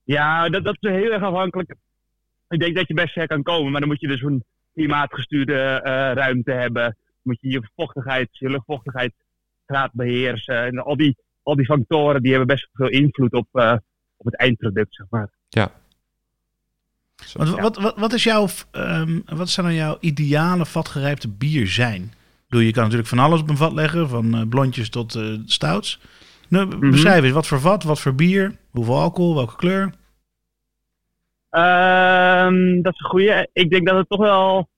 Ja, 0.04 0.50
dat, 0.50 0.64
dat 0.64 0.78
is 0.80 0.90
heel 0.90 1.12
erg 1.12 1.24
afhankelijk. 1.24 1.76
Ik 2.50 2.60
denk 2.60 2.76
dat 2.76 2.88
je 2.88 2.94
best 2.94 3.14
ver 3.14 3.28
kan 3.28 3.44
komen, 3.44 3.72
maar 3.72 3.80
dan 3.80 3.90
moet 3.90 4.02
je 4.02 4.08
dus 4.08 4.22
een 4.22 4.44
klimaatgestuurde 4.74 5.54
eh, 5.54 5.92
ruimte 6.14 6.52
hebben. 6.52 6.98
Moet 7.22 7.38
je 7.42 7.50
je 7.50 7.70
vochtigheid, 7.76 8.30
je 8.32 8.50
luchtvochtigheidsgraad 8.50 9.25
beheersen. 9.94 10.66
En 10.66 10.78
al 10.84 10.98
die, 10.98 11.18
al 11.44 11.56
die 11.56 11.66
factoren 11.66 12.22
die 12.22 12.30
hebben 12.30 12.48
best 12.48 12.70
veel 12.74 12.90
invloed 12.90 13.34
op, 13.34 13.48
eh, 13.52 13.76
op 14.18 14.26
het 14.26 14.38
eindproduct, 14.38 14.96
zeg 14.96 15.08
maar. 15.10 15.30
Zo. 15.50 17.40
Want 17.40 17.60
wat, 17.60 17.78
wat, 17.78 17.98
wat, 17.98 18.14
is 18.14 18.24
jouw, 18.24 18.48
ehm, 18.72 19.20
wat 19.26 19.50
zou 19.50 19.68
nou 19.68 19.80
jouw 19.80 19.98
ideale 20.00 20.66
vatgerijpte 20.66 21.30
bier 21.30 21.68
zijn? 21.68 22.14
Je 22.48 22.72
kan 22.72 22.84
natuurlijk 22.84 23.10
van 23.10 23.20
alles 23.20 23.42
op 23.42 23.50
een 23.50 23.58
vat 23.58 23.74
leggen, 23.74 24.10
van 24.10 24.36
eh, 24.36 24.42
blondjes 24.50 24.90
tot 24.90 25.16
eh, 25.16 25.34
stouts. 25.46 26.00
Nou, 26.50 26.66
Mhm. 26.66 26.90
Beschrijf 26.90 27.24
eens, 27.24 27.34
wat 27.34 27.48
voor 27.48 27.60
vat, 27.60 27.84
wat 27.84 28.00
voor 28.00 28.16
bier, 28.16 28.56
hoeveel 28.70 29.00
alcohol, 29.00 29.36
welke 29.36 29.56
kleur? 29.56 29.94
Ehm, 31.50 32.82
dat 32.82 32.94
is 32.94 33.00
een 33.00 33.10
goeie. 33.10 33.48
Ik 33.54 33.70
denk 33.70 33.88
dat 33.88 33.98
het 33.98 34.10
toch 34.10 34.20
wel. 34.20 34.70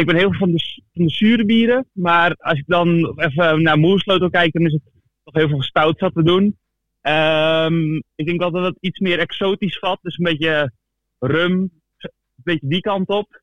Ik 0.00 0.06
ben 0.06 0.16
heel 0.16 0.30
veel 0.30 0.38
van 0.38 0.52
de, 0.52 0.82
van 0.94 1.04
de 1.04 1.10
zure 1.10 1.44
bieren. 1.44 1.86
Maar 1.92 2.34
als 2.38 2.58
ik 2.58 2.64
dan 2.66 3.14
even 3.16 3.62
naar 3.62 3.78
Moersleutel 3.78 4.30
kijk, 4.30 4.52
dan 4.52 4.66
is 4.66 4.72
het 4.72 4.82
toch 5.24 5.34
heel 5.34 5.48
veel 5.48 5.62
stout 5.62 5.98
zat 5.98 6.14
te 6.14 6.22
doen. 6.22 6.56
Ehm, 7.00 7.94
ik 8.14 8.26
denk 8.26 8.40
wel 8.40 8.50
dat 8.50 8.64
het 8.64 8.76
iets 8.80 8.98
meer 8.98 9.18
exotisch 9.18 9.78
vat. 9.78 9.98
Dus 10.02 10.18
een 10.18 10.24
beetje 10.24 10.72
rum. 11.18 11.52
Een 11.52 12.10
beetje 12.44 12.68
die 12.68 12.80
kant 12.80 13.08
op. 13.08 13.42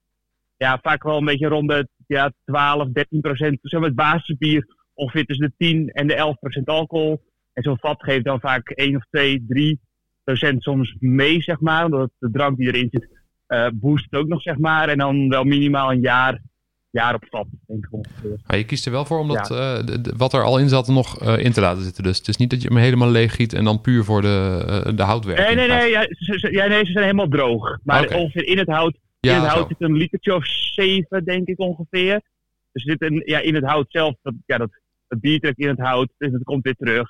Ja, 0.57 0.79
vaak 0.81 1.03
wel 1.03 1.17
een 1.17 1.25
beetje 1.25 1.47
rond 1.47 1.69
de 1.69 1.87
ja, 2.07 2.33
12, 2.45 2.89
13 2.89 3.21
procent. 3.21 3.59
Het 3.61 3.95
basisbier 3.95 4.67
ongeveer 4.93 5.25
tussen 5.25 5.45
de 5.45 5.53
10 5.57 5.89
en 5.89 6.07
de 6.07 6.15
11 6.15 6.39
procent 6.39 6.67
alcohol. 6.67 7.21
En 7.53 7.63
zo'n 7.63 7.79
vat 7.79 8.03
geeft 8.03 8.25
dan 8.25 8.39
vaak 8.39 8.69
1 8.69 8.95
of 8.95 9.03
2, 9.09 9.45
3 9.47 9.79
procent 10.23 10.63
soms 10.63 10.95
mee, 10.99 11.41
zeg 11.41 11.59
maar. 11.59 11.85
Omdat 11.85 12.11
de 12.19 12.31
drank 12.31 12.57
die 12.57 12.67
erin 12.67 12.87
zit, 12.91 13.09
eh 13.47 13.67
boost 13.73 14.13
ook 14.13 14.27
nog, 14.27 14.41
zeg 14.41 14.57
maar. 14.57 14.89
En 14.89 14.97
dan 14.97 15.29
wel 15.29 15.43
minimaal 15.43 15.91
een 15.91 16.01
jaar, 16.01 16.41
jaar 16.89 17.13
op 17.15 17.25
vat, 17.29 17.47
denk 17.67 17.85
ik 17.85 17.93
ongeveer. 17.93 18.37
Maar 18.47 18.57
je 18.57 18.65
kiest 18.65 18.85
er 18.85 18.91
wel 18.91 19.05
voor 19.05 19.19
om 19.19 19.27
dat, 19.27 19.51
eh, 19.51 19.77
wat 20.17 20.33
er 20.33 20.43
al 20.43 20.57
in 20.59 20.69
zat 20.69 20.87
nog 20.87 21.19
eh, 21.21 21.37
in 21.45 21.51
te 21.51 21.61
laten 21.61 21.83
zitten. 21.83 22.03
Dus 22.03 22.17
het 22.17 22.27
is 22.27 22.37
niet 22.37 22.49
dat 22.49 22.61
je 22.61 22.67
hem 22.67 22.77
helemaal 22.77 23.09
leeg 23.11 23.35
giet 23.35 23.53
en 23.53 23.63
dan 23.63 23.81
puur 23.81 24.03
voor 24.03 24.21
de, 24.21 24.91
de 24.95 25.03
houtwerking 25.03 25.47
Nee, 25.55 25.67
nee, 25.67 25.77
nee, 25.77 25.89
ja, 25.89 26.01
ze, 26.09 26.39
ze- 26.39 26.51
ja, 26.51 26.67
nee, 26.67 26.85
ze 26.85 26.91
zijn 26.91 27.03
helemaal 27.03 27.27
droog. 27.27 27.77
Maar 27.83 28.15
ongeveer 28.15 28.45
in 28.47 28.57
het 28.57 28.67
hout, 28.69 28.93
in 29.19 29.29
Ja, 29.29 29.41
het 29.41 29.51
hout 29.51 29.61
zo. 29.61 29.67
zit 29.67 29.81
een 29.89 29.97
litertje 29.97 30.35
of 30.35 30.45
zeven, 30.47 31.23
denk 31.25 31.47
ik 31.47 31.59
ongeveer. 31.59 32.21
Dus 32.71 32.83
zit 32.83 33.01
een, 33.01 33.21
ja, 33.25 33.39
in 33.39 33.55
het 33.55 33.63
hout 33.63 33.85
zelf, 33.89 34.15
dat, 34.21 34.33
ja, 34.45 34.57
dat, 34.57 34.69
bier 35.19 35.39
trekt 35.39 35.59
in 35.59 35.67
het 35.67 35.79
hout, 35.79 36.09
dus 36.17 36.31
het 36.31 36.43
komt 36.43 36.63
weer 36.63 36.75
terug. 36.75 37.09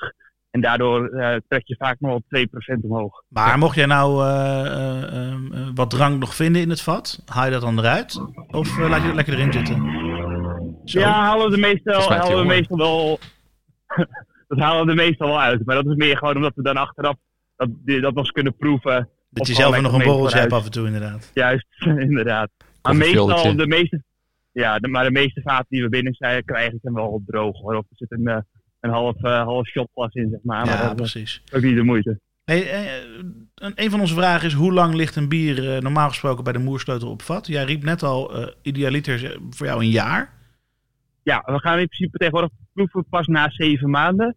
En 0.58 0.64
daardoor 0.64 1.08
eh, 1.08 1.36
trek 1.48 1.62
je 1.68 1.76
vaak 1.76 2.00
nog 2.00 2.22
wel 2.30 2.46
2% 2.46 2.80
omhoog. 2.82 3.24
Maar 3.28 3.58
mocht 3.58 3.76
jij 3.76 3.86
nou 3.86 4.26
eh, 4.26 5.04
eh, 5.04 5.36
wat 5.74 5.90
drank 5.90 6.20
nog 6.20 6.36
vinden 6.36 6.62
in 6.62 6.70
het 6.70 6.82
vat, 6.82 7.24
haal 7.26 7.46
je 7.46 7.52
dat 7.52 7.62
dan 7.62 7.80
eruit? 7.80 8.22
Of 8.48 8.78
laat 8.78 9.02
je 9.02 9.08
het 9.08 9.16
lekker 9.16 9.34
erin 9.34 9.54
zitten? 9.54 9.76
Zo. 10.86 11.00
Ja, 11.00 11.12
halen 11.12 11.50
we 11.50 11.56
de 11.56 11.62
meestal, 11.62 12.12
halen 12.12 12.38
we 12.38 12.46
meestal 12.46 12.78
wel. 12.78 13.20
dat 14.48 14.60
halen 14.60 14.86
we 14.86 14.96
de 14.96 15.02
meestal 15.02 15.28
wel 15.28 15.42
uit. 15.42 15.66
Maar 15.66 15.76
dat 15.76 15.86
is 15.86 15.96
meer 15.96 16.18
gewoon 16.18 16.36
omdat 16.36 16.56
we 16.56 16.62
dan 16.62 16.78
achteraf 16.78 17.16
dat, 17.56 17.70
dat 17.86 18.02
nog 18.02 18.18
eens 18.18 18.32
kunnen 18.32 18.56
proeven. 18.56 19.10
dat 19.30 19.48
je 19.48 19.54
zelf 19.54 19.82
nog 19.82 19.94
een 19.94 20.04
borreltje 20.04 20.40
hebt 20.40 20.54
af 20.54 20.66
en 20.66 20.72
toe 20.72 20.86
inderdaad. 20.86 21.32
Juist, 21.34 21.68
inderdaad. 22.10 22.50
Maar 22.82 22.96
meestal, 22.96 23.56
de 23.56 23.68
meeste, 23.68 24.04
ja, 24.52 24.80
de, 24.80 24.88
maar 24.88 25.04
de 25.04 25.12
meeste 25.12 25.42
vaten 25.42 25.66
die 25.70 25.84
we 25.84 25.90
binnen 25.90 26.14
zijn, 26.14 26.46
krijgen 26.46 26.80
zijn 26.82 26.94
wel 26.94 27.24
droog. 27.26 27.62
Hoor. 27.62 27.76
Of 27.76 27.86
er 27.90 27.98
zit 27.98 28.12
een, 28.12 28.28
eh, 28.28 28.38
een 28.80 28.90
half, 28.90 29.24
eh, 29.24 29.44
half 29.44 29.68
shotglas 29.68 30.14
in, 30.14 30.30
zeg 30.30 30.40
maar. 30.44 30.66
maar 30.66 30.76
ja, 30.76 30.82
dat 30.82 31.00
is 31.00 31.12
precies. 31.12 31.42
ook 31.54 31.62
niet 31.62 31.76
de 31.76 31.84
moeite. 31.84 32.20
Hey, 32.44 32.72
eh, 32.72 33.24
een, 33.56 33.90
van 33.92 34.00
onze 34.00 34.14
vragen 34.14 34.48
is, 34.48 34.54
hoe 34.54 34.74
lang 34.74 34.94
ligt 34.94 35.16
een 35.16 35.30
bier 35.30 35.76
eh, 35.76 35.82
normaal 35.82 36.10
gesproken 36.10 36.44
bij 36.44 36.54
de 36.54 36.60
moersleutel 36.60 37.10
op 37.10 37.22
vat? 37.22 37.48
Jij 37.48 37.64
riep 37.64 37.84
net 37.84 38.04
al, 38.04 38.36
eh 38.36 38.54
idealiter 38.62 39.40
voor 39.50 39.66
jou 39.66 39.82
een 39.82 39.90
jaar. 39.90 40.34
Ja, 41.24 41.44
we 41.46 41.60
gaan 41.60 41.80
in 41.80 41.88
principe 41.88 42.18
tegenwoordig 42.18 42.52
proeven 42.74 43.06
pas 43.10 43.28
na 43.28 43.50
zeven 43.50 43.90
maanden. 43.90 44.36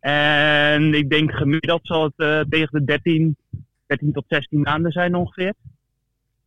En 0.00 0.94
ik 0.94 1.10
denk 1.10 1.32
gemiddeld 1.32 1.80
zal 1.86 2.12
het 2.16 2.46
tegen 2.50 2.78
de 2.78 2.84
13, 2.84 3.36
13 3.86 4.12
tot 4.12 4.24
16 4.28 4.60
maanden 4.60 4.92
zijn 4.92 5.14
ongeveer. 5.14 5.54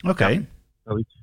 Oké. 0.08 0.28
Ja. 0.28 0.42
Zoiets. 0.84 1.22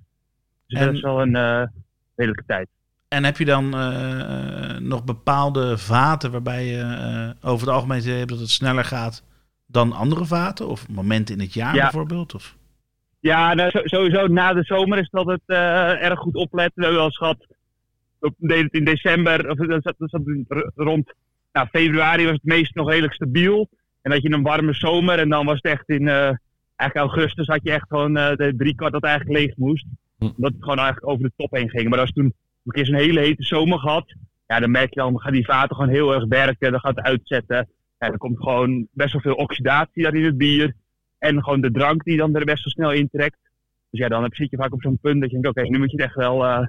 Dus 0.66 0.79
En- 0.79 0.87
dat 0.87 0.95
is 0.95 1.01
wel 1.01 1.21
een, 1.23 1.71
redelijke 2.14 2.45
tijd. 2.47 2.69
En 3.17 3.25
heb 3.25 3.37
je 3.37 3.45
dan 3.45 3.75
eh, 3.75 4.77
nog 4.79 5.05
bepaalde 5.05 5.79
vaten 5.79 6.31
waarbij 6.31 6.67
je 6.67 6.81
eh, 6.81 7.51
over 7.51 7.67
het 7.67 7.77
algemeen 7.77 8.03
hebt 8.03 8.29
dat 8.29 8.39
het 8.39 8.51
sneller 8.51 8.85
gaat 8.85 9.23
dan 9.67 9.93
andere 9.93 10.25
vaten? 10.25 10.69
Of 10.69 10.89
momenten 10.89 11.35
in 11.35 11.41
het 11.41 11.55
jaar 11.55 11.75
Ja. 11.75 11.83
bijvoorbeeld? 11.83 12.35
Of? 12.35 12.57
Ja, 13.21 13.55
nou, 13.55 13.71
sowieso 13.73 14.27
na 14.27 14.53
de 14.53 14.63
zomer 14.63 14.99
is 14.99 15.09
dat 15.11 15.27
het 15.27 15.43
eh, 15.47 16.05
erg 16.05 16.19
goed 16.19 16.35
opletten. 16.35 16.75
We 16.75 16.83
hebben 16.83 16.99
wel 16.99 17.05
eens 17.05 17.17
gehad, 17.17 17.47
het 18.41 18.73
in 18.73 18.85
december, 18.85 19.51
of 19.51 19.57
dat 19.57 19.83
zat, 19.83 19.95
dat 19.99 20.73
rond 20.75 21.13
nou, 21.53 21.69
februari 21.69 22.25
was 22.25 22.33
het 22.33 22.45
meest 22.45 22.75
nog 22.75 22.89
redelijk 22.89 23.15
stabiel. 23.15 23.69
En 24.03 24.11
dat 24.11 24.23
je 24.23 24.33
een 24.33 24.43
warme 24.43 24.75
zomer 24.75 25.19
en 25.19 25.29
dan 25.29 25.47
was 25.47 25.59
het 25.63 25.73
echt 25.73 25.89
in 25.89 26.09
eh, 26.09 26.33
eigenlijk 26.77 27.15
augustus 27.15 27.47
had 27.47 27.61
je 27.63 27.73
echt 27.73 27.87
gewoon 27.89 28.17
eh, 28.17 28.37
de 28.37 28.55
drie 28.57 28.75
kwart 28.75 28.93
dat 28.93 29.05
eigenlijk 29.05 29.39
leeg 29.39 29.57
moest. 29.57 29.87
Hm. 30.19 30.25
Omdat 30.25 30.53
het 30.53 30.63
gewoon 30.63 30.79
eigenlijk 30.79 31.09
over 31.09 31.23
de 31.23 31.33
top 31.37 31.51
heen 31.51 31.71
ging. 31.71 31.89
Maar 31.89 32.01
als 32.01 32.13
toen 32.13 32.35
een 32.67 32.73
keer 32.73 32.87
zo'n 32.87 32.95
hele 32.95 33.21
hete 33.21 33.43
zomer 33.43 33.79
gehad, 33.79 34.15
ja, 34.47 34.61
dan 34.61 34.71
merk 34.71 34.95
je 34.95 35.01
dan, 35.01 35.13
dan 35.13 35.21
gaan 35.21 35.33
die 35.33 35.45
vaten 35.45 35.77
gewoon 35.77 35.91
heel 35.91 36.15
erg 36.15 36.25
werken. 36.29 36.71
Dan 36.71 36.81
gaat 36.81 36.97
het 36.97 37.05
uitzetten. 37.05 37.69
Ja, 37.99 38.07
er 38.11 38.19
komt 38.19 38.39
gewoon 38.39 38.87
best 38.93 39.13
wel 39.13 39.23
veel 39.23 39.35
oxidatie 39.35 40.03
daar 40.03 40.15
in 40.15 40.25
het 40.25 40.37
bier. 40.37 40.75
En 41.19 41.43
gewoon 41.43 41.61
de 41.61 41.71
drank 41.71 42.05
die 42.05 42.17
dan 42.17 42.35
er 42.35 42.45
best 42.45 42.65
wel 42.65 42.73
snel 42.73 42.99
intrekt. 43.01 43.39
Dus 43.91 44.01
ja, 44.01 44.09
dan 44.09 44.27
zit 44.31 44.51
je 44.51 44.57
vaak 44.57 44.73
op 44.73 44.83
zo'n 44.83 44.99
punt 44.99 45.21
dat 45.21 45.31
je 45.31 45.41
denkt, 45.41 45.59
oké, 45.59 45.69
nu 45.69 45.79
moet 45.79 45.91
je 45.91 45.99
echt 45.99 46.15
wel 46.15 46.45
eh, 46.45 46.67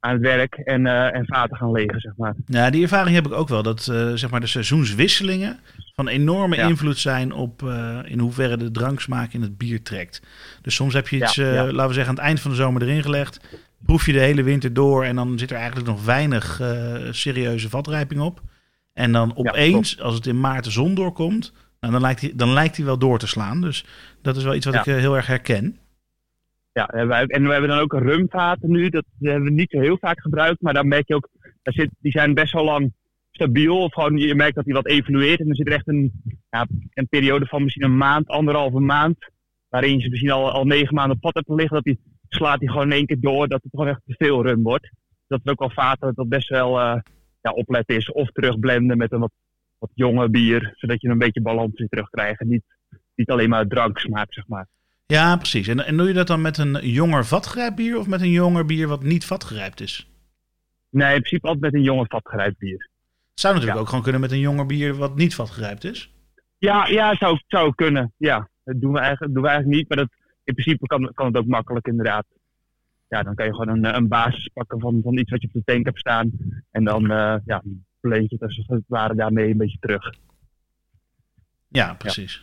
aan 0.00 0.12
het 0.12 0.20
werk 0.20 0.54
en, 0.54 0.86
eh, 0.86 1.14
en 1.14 1.26
vaten 1.26 1.56
gaan 1.56 1.72
legen, 1.72 2.00
zeg 2.00 2.12
maar. 2.16 2.34
Ja, 2.46 2.70
die 2.70 2.82
ervaring 2.82 3.14
heb 3.14 3.26
ik 3.26 3.32
ook 3.32 3.48
wel. 3.48 3.62
Dat 3.62 3.88
eh, 3.88 4.12
zeg 4.12 4.30
maar 4.30 4.40
de 4.40 4.46
seizoenswisselingen 4.46 5.58
van 5.94 6.08
enorme 6.08 6.56
Ja. 6.56 6.68
invloed 6.68 6.98
zijn 6.98 7.32
op 7.32 7.62
in 8.04 8.18
hoeverre 8.18 8.56
de 8.56 8.70
dranksmaak 8.70 9.32
in 9.32 9.42
het 9.42 9.58
bier 9.58 9.82
trekt. 9.82 10.22
Dus 10.62 10.74
soms 10.74 10.94
heb 10.94 11.08
je 11.08 11.16
iets, 11.16 11.34
Ja, 11.34 11.52
ja. 11.52 11.64
laten 11.64 11.88
we 11.88 11.92
zeggen, 11.94 12.08
aan 12.12 12.14
het 12.18 12.24
eind 12.24 12.40
van 12.40 12.50
de 12.50 12.56
zomer 12.56 12.82
erin 12.82 13.02
gelegd. 13.02 13.58
Proef 13.84 14.06
je 14.06 14.12
de 14.12 14.18
hele 14.18 14.42
winter 14.42 14.72
door 14.72 15.04
en 15.04 15.16
dan 15.16 15.38
zit 15.38 15.50
er 15.50 15.56
eigenlijk 15.56 15.86
nog 15.86 16.04
weinig 16.04 16.60
eh, 16.60 16.94
serieuze 17.10 17.68
vatrijping 17.68 18.20
op. 18.20 18.40
En 18.92 19.12
dan 19.12 19.36
opeens, 19.36 20.00
als 20.00 20.14
het 20.14 20.26
in 20.26 20.40
maart 20.40 20.64
de 20.64 20.70
zon 20.70 20.94
doorkomt, 20.94 21.52
nou, 21.80 21.92
dan, 21.92 22.00
lijkt 22.02 22.20
hij, 22.20 22.32
dan 22.34 22.52
lijkt 22.52 22.76
hij 22.76 22.86
wel 22.86 22.98
door 22.98 23.18
te 23.18 23.26
slaan. 23.26 23.60
Dus 23.60 23.84
dat 24.22 24.36
is 24.36 24.44
wel 24.44 24.54
iets 24.54 24.64
wat 24.64 24.74
Ja. 24.74 24.80
ik 24.80 24.86
eh, 24.86 24.94
heel 24.94 25.16
erg 25.16 25.26
herken. 25.26 25.78
Ja, 26.72 26.86
en 26.86 27.08
we 27.46 27.52
hebben 27.52 27.68
dan 27.68 27.78
ook 27.78 27.92
rumvaten 27.92 28.70
nu. 28.70 28.88
Dat 28.88 29.04
hebben 29.20 29.44
we 29.44 29.50
niet 29.50 29.70
zo 29.70 29.80
heel 29.80 29.98
vaak 30.00 30.20
gebruikt. 30.20 30.60
Maar 30.60 30.74
dan 30.74 30.88
merk 30.88 31.08
je 31.08 31.14
ook, 31.14 31.28
daar 31.62 31.74
zit, 31.74 31.90
die 31.98 32.12
zijn 32.12 32.34
best 32.34 32.52
wel 32.52 32.64
lang 32.64 32.92
stabiel. 33.30 33.82
Of 33.82 33.92
gewoon, 33.92 34.16
je 34.16 34.34
merkt 34.34 34.54
dat 34.54 34.64
die 34.64 34.74
wat 34.74 34.86
evolueert. 34.86 35.40
En 35.40 35.46
dan 35.46 35.54
zit 35.54 35.66
er 35.66 35.72
echt 35.72 35.88
een, 35.88 36.12
ja, 36.50 36.66
een 36.94 37.08
periode 37.08 37.46
van 37.46 37.62
misschien 37.62 37.84
een 37.84 37.96
maand, 37.96 38.28
anderhalve 38.28 38.80
maand. 38.80 39.16
Waarin 39.68 39.98
je 39.98 40.08
misschien 40.10 40.30
al, 40.30 40.50
al 40.50 40.64
negen 40.64 40.94
maanden 40.94 41.16
op 41.16 41.22
pad 41.22 41.34
hebt 41.34 41.48
liggen. 41.48 41.74
Dat 41.74 41.84
die 41.84 41.98
slaat 42.36 42.58
die 42.60 42.70
gewoon 42.70 42.84
in 42.90 42.96
één 42.96 43.06
keer 43.06 43.20
door. 43.20 43.48
Dat 43.48 43.62
het 43.62 43.70
gewoon 43.70 43.88
echt 43.88 44.00
te 44.06 44.14
veel 44.18 44.42
rum 44.46 44.62
wordt. 44.62 44.90
Dat 45.26 45.40
er 45.44 45.50
ook 45.50 45.58
wel 45.58 45.70
vaten 45.70 46.12
dat 46.14 46.28
best 46.28 46.48
wel 46.48 46.80
eh, 46.80 47.00
ja, 47.42 47.50
opletten 47.50 47.96
is. 47.96 48.12
Of 48.12 48.30
terugblenden 48.30 48.96
met 48.96 49.12
een 49.12 49.20
wat, 49.20 49.32
wat 49.78 49.90
jonge 49.94 50.28
bier. 50.30 50.72
Zodat 50.76 51.00
je 51.00 51.08
een 51.08 51.18
beetje 51.18 51.42
balans 51.42 51.72
weer 51.74 51.88
terugkrijgt. 51.88 52.40
En 52.40 52.48
niet, 52.48 52.64
niet 53.14 53.30
alleen 53.30 53.48
maar 53.48 53.66
dranksmaak, 53.66 54.32
zeg 54.32 54.46
maar. 54.48 54.66
Ja, 55.06 55.36
precies. 55.36 55.68
En, 55.68 55.86
en 55.86 55.96
doe 55.96 56.06
je 56.06 56.12
dat 56.12 56.26
dan 56.26 56.40
met 56.40 56.58
een 56.58 56.88
jonger 56.88 57.24
vatgerijpt 57.24 57.76
bier 57.76 57.98
of 57.98 58.06
met 58.06 58.20
een 58.20 58.30
jonger 58.30 58.64
bier 58.66 58.88
wat 58.88 59.02
niet 59.02 59.24
vatgerijpt 59.24 59.80
is? 59.80 60.10
Nee, 60.90 61.14
in 61.14 61.20
principe 61.20 61.46
altijd 61.46 61.72
met 61.72 61.74
een 61.74 61.86
jonge 61.86 62.04
vatgerijpt 62.08 62.58
bier. 62.58 62.90
Het 63.30 63.40
zou 63.40 63.54
natuurlijk 63.54 63.74
Ja. 63.78 63.82
ook 63.82 63.88
gewoon 63.88 64.02
kunnen 64.04 64.20
met 64.20 64.30
een 64.32 64.38
jonger 64.40 64.66
bier 64.66 64.94
wat 64.94 65.16
niet 65.16 65.34
vatgerijpt 65.34 65.84
is. 65.84 66.10
Ja, 66.58 66.86
ja 66.86 67.14
zou, 67.14 67.38
zou 67.46 67.74
kunnen. 67.74 68.12
Ja, 68.16 68.48
dat 68.64 68.80
doen 68.80 68.92
we 68.92 68.98
eigenlijk, 68.98 69.34
doen 69.34 69.42
we 69.42 69.48
eigenlijk 69.48 69.78
niet. 69.78 69.88
Maar 69.88 69.98
dat, 69.98 70.08
in 70.46 70.54
principe 70.54 70.86
kan, 70.86 71.10
kan 71.14 71.26
het 71.26 71.36
ook 71.36 71.46
makkelijk 71.46 71.86
inderdaad. 71.86 72.26
Ja, 73.08 73.22
dan 73.22 73.34
kan 73.34 73.46
je 73.46 73.54
gewoon 73.54 73.68
een, 73.68 73.96
een 73.96 74.08
basis 74.08 74.50
pakken 74.54 74.80
van, 74.80 75.00
van 75.02 75.16
iets 75.18 75.30
wat 75.30 75.42
je 75.42 75.46
op 75.46 75.52
de 75.52 75.62
tank 75.72 75.84
hebt 75.84 75.98
staan. 75.98 76.30
En 76.70 76.84
dan 76.84 77.10
eh 77.10 77.36
ja, 77.44 77.62
blend 78.00 78.30
je 78.30 78.36
het 78.38 78.42
als 78.42 78.62
het 78.66 78.82
ware 78.86 79.14
daarmee 79.14 79.50
een 79.50 79.56
beetje 79.56 79.78
terug. 79.80 80.14
Ja, 81.68 81.94
precies. 81.94 82.42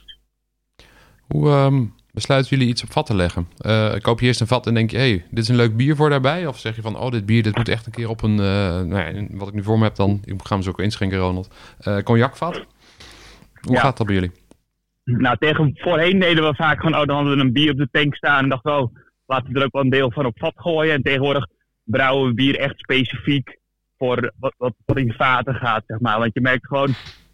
Hoe 1.28 1.50
ehm, 1.50 1.86
besluiten 2.12 2.50
jullie 2.58 2.72
iets 2.72 2.84
op 2.84 2.92
vat 2.92 3.06
te 3.06 3.16
leggen? 3.16 3.48
Eh, 3.58 3.94
koop 3.96 4.20
je 4.20 4.26
eerst 4.26 4.42
een 4.42 4.48
vat 4.48 4.68
en 4.68 4.74
denk 4.74 4.92
je, 4.92 4.98
hey, 4.98 5.26
dit 5.30 5.44
is 5.44 5.50
een 5.50 5.56
leuk 5.56 5.76
bier 5.78 5.96
voor 5.96 6.10
daarbij? 6.10 6.48
Of 6.48 6.60
zeg 6.60 6.76
je 6.76 6.82
van, 6.82 6.98
oh, 6.98 7.12
dit 7.12 7.26
bier 7.26 7.44
dit 7.44 7.56
moet 7.56 7.68
echt 7.70 7.86
een 7.86 7.92
keer 7.92 8.10
op 8.10 8.22
een, 8.22 8.40
eh, 8.40 8.82
nou 8.82 8.96
ja, 8.96 9.28
wat 9.32 9.48
ik 9.48 9.54
nu 9.54 9.64
voor 9.64 9.78
me 9.78 9.84
heb 9.84 9.96
dan, 9.96 10.22
ik 10.24 10.42
ga 10.44 10.54
hem 10.56 10.64
zo 10.64 10.70
ook 10.70 10.80
inschenken, 10.80 11.18
Ronald, 11.18 11.54
Eh 11.80 11.98
cognacvat? 11.98 12.66
Hoe 13.62 13.74
Ja. 13.76 13.80
gaat 13.82 13.98
dat 13.98 14.06
bij 14.06 14.16
jullie? 14.16 14.32
Nou, 15.04 15.38
tegen, 15.38 15.72
voorheen 15.74 16.20
deden 16.20 16.44
we 16.44 16.56
vaak 16.56 16.80
gewoon, 16.80 17.00
oh, 17.02 17.06
dan 17.06 17.16
hadden 17.16 17.36
we 17.36 17.44
een 17.44 17.54
bier 17.54 17.72
op 17.72 17.78
de 17.78 17.90
tank 17.92 18.16
staan. 18.16 18.44
En 18.44 18.50
dachten 18.50 18.76
we, 18.76 18.82
oh, 18.82 18.96
laten 19.26 19.54
we 19.54 19.60
er 19.60 19.66
ook 19.66 19.74
wel 19.74 19.82
een 19.82 19.90
deel 19.90 20.12
van 20.12 20.26
op 20.26 20.40
vat 20.40 20.54
gooien. 20.56 20.94
En 20.94 21.02
tegenwoordig 21.02 21.48
brouwen 21.84 22.28
we 22.28 22.34
bier 22.34 22.60
echt 22.60 22.80
specifiek 22.80 23.58
voor 23.98 24.32
wat, 24.40 24.54
wat, 24.58 24.74
wat 24.86 24.98
in 24.98 25.14
vaten 25.14 25.56
gaat, 25.56 25.84
zeg 25.88 26.00
maar. 26.00 26.20
Want 26.20 26.34
je 26.34 26.42
merkt 26.42 26.68
gewoon, 26.68 26.94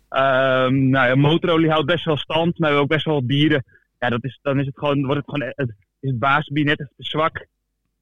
ehm 0.10 0.90
nou 0.90 1.08
ja, 1.08 1.16
motorolie 1.16 1.70
houdt 1.70 1.86
best 1.86 2.06
wel 2.06 2.18
stand. 2.18 2.46
Maar 2.46 2.54
we 2.60 2.66
hebben 2.66 2.82
ook 2.82 2.88
best 2.88 3.06
wel 3.06 3.26
bieren. 3.26 3.64
Ja, 4.00 4.10
dat 4.10 4.24
is, 4.24 4.40
dan 4.42 4.60
is 4.60 4.66
het 4.66 4.78
gewoon, 4.78 5.06
wordt 5.06 5.26
het 5.26 5.30
gewoon, 5.30 5.54
het, 5.56 5.76
is 6.00 6.10
het 6.10 6.20
basisbier 6.20 6.66
net 6.66 6.80
even 6.80 6.94
te 6.98 7.04
zwak 7.04 7.48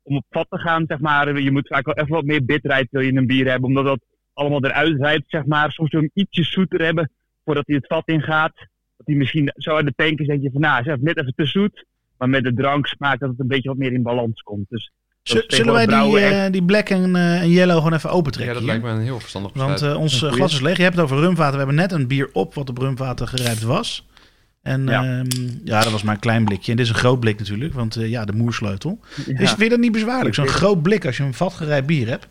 om 0.04 0.16
op 0.16 0.26
vat 0.30 0.48
te 0.50 0.58
gaan, 0.58 0.86
zeg 0.88 1.00
maar. 1.00 1.40
Je 1.40 1.52
moet 1.52 1.68
vaak 1.68 1.86
wel 1.86 1.96
even 1.96 2.14
wat 2.14 2.26
meer 2.26 2.46
bitterheid 2.46 2.88
wil 2.92 3.02
je 3.02 3.10
in 3.10 3.18
een 3.18 3.28
bier 3.28 3.50
hebben. 3.50 3.70
Omdat 3.70 3.86
dat 3.86 4.06
allemaal 4.34 4.66
eruit 4.66 5.02
rijpt, 5.02 5.30
zeg 5.30 5.46
maar. 5.46 5.72
Soms 5.72 5.92
wil 5.92 6.02
je 6.02 6.10
hem 6.14 6.24
ietsje 6.24 6.44
zoeter 6.44 6.82
hebben 6.82 7.12
voordat 7.44 7.68
hij 7.68 7.76
het 7.76 7.88
vat 7.88 8.08
ingaat 8.08 8.54
die 9.08 9.16
misschien 9.16 9.52
zo 9.56 9.76
uit 9.76 9.86
de 9.86 9.94
tank 9.96 10.20
is, 10.20 10.28
denk 10.28 10.42
je 10.42 10.52
van 10.52 10.62
nou, 10.62 10.80
is 10.82 10.86
even 10.88 11.04
net 11.04 11.18
even 11.18 11.34
te 11.36 11.46
zoet. 11.46 11.86
Maar 12.18 12.30
met 12.30 12.44
de 12.44 12.54
drank 12.54 12.88
smaakt 12.88 13.20
dat 13.20 13.30
het 13.30 13.40
een 13.40 13.48
beetje 13.48 13.70
wat 13.70 13.78
meer 13.78 13.94
in 13.94 14.02
balans 14.04 14.42
komt. 14.42 14.66
Dus 14.70 14.92
dat 15.24 15.44
Zullen 15.48 15.74
wij 15.74 15.86
die, 15.86 16.20
eh, 16.20 16.52
die 16.52 16.64
black 16.64 16.90
en, 16.90 17.16
eh, 17.16 17.42
en 17.42 17.50
yellow 17.50 17.78
gewoon 17.78 17.94
even 17.94 18.10
Ja, 18.10 18.16
opentrekken 18.16 18.54
dat 18.54 18.64
hier? 18.64 18.72
lijkt 18.72 18.86
me 18.86 18.92
een 18.92 19.02
heel 19.06 19.20
verstandig 19.20 19.52
besluit. 19.52 19.80
Want 19.80 19.96
ons 19.96 20.14
eh, 20.14 20.20
Goeie. 20.20 20.36
glas 20.36 20.54
is 20.54 20.62
leeg. 20.62 20.78
Je 20.78 20.84
hebt 20.84 20.96
het 20.96 21.04
over 21.04 21.18
rumvaten. 21.18 21.52
We 21.52 21.58
hebben 21.58 21.76
net 21.76 21.92
een 21.92 22.08
bier 22.08 22.30
op 22.34 22.54
wat 22.54 22.70
op 22.70 22.78
rumvaten 22.78 23.28
gerijpt 23.28 23.62
was. 23.64 24.08
En 24.62 24.86
ja. 24.86 25.04
Ja. 25.04 25.24
ja, 25.64 25.82
dat 25.82 25.92
was 25.92 26.04
maar 26.04 26.14
een 26.14 26.20
klein 26.20 26.46
blikje. 26.46 26.72
En 26.72 26.78
dit 26.78 26.86
is 26.86 26.92
een 26.92 26.98
groot 27.00 27.20
blik 27.20 27.38
natuurlijk, 27.40 27.74
want 27.74 27.96
eh, 27.96 28.10
ja, 28.10 28.26
de 28.26 28.34
moersleutel. 28.34 29.00
Ja. 29.26 29.40
Is, 29.40 29.50
vind 29.50 29.62
je 29.62 29.70
dat 29.70 29.80
niet 29.80 29.92
bezwaarlijk? 29.92 30.36
Zo'n 30.36 30.48
groot 30.48 30.82
blik 30.82 31.06
als 31.06 31.18
je 31.18 31.24
een 31.24 31.34
vatgerijpt 31.34 31.88
bier 31.88 32.08
hebt. 32.08 32.28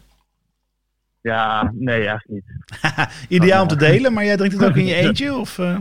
ja, 1.21 1.73
nee, 1.75 2.07
eigenlijk 2.07 2.29
niet. 2.29 2.45
Ideaal 3.41 3.63
om 3.63 3.69
te 3.69 3.77
delen, 3.77 4.13
maar 4.13 4.25
jij 4.25 4.37
drinkt 4.37 4.57
het 4.57 4.69
ook 4.69 4.77
in 4.77 4.87
je 4.87 4.95
eentje? 5.05 5.35
Of, 5.35 5.59
eh? 5.59 5.77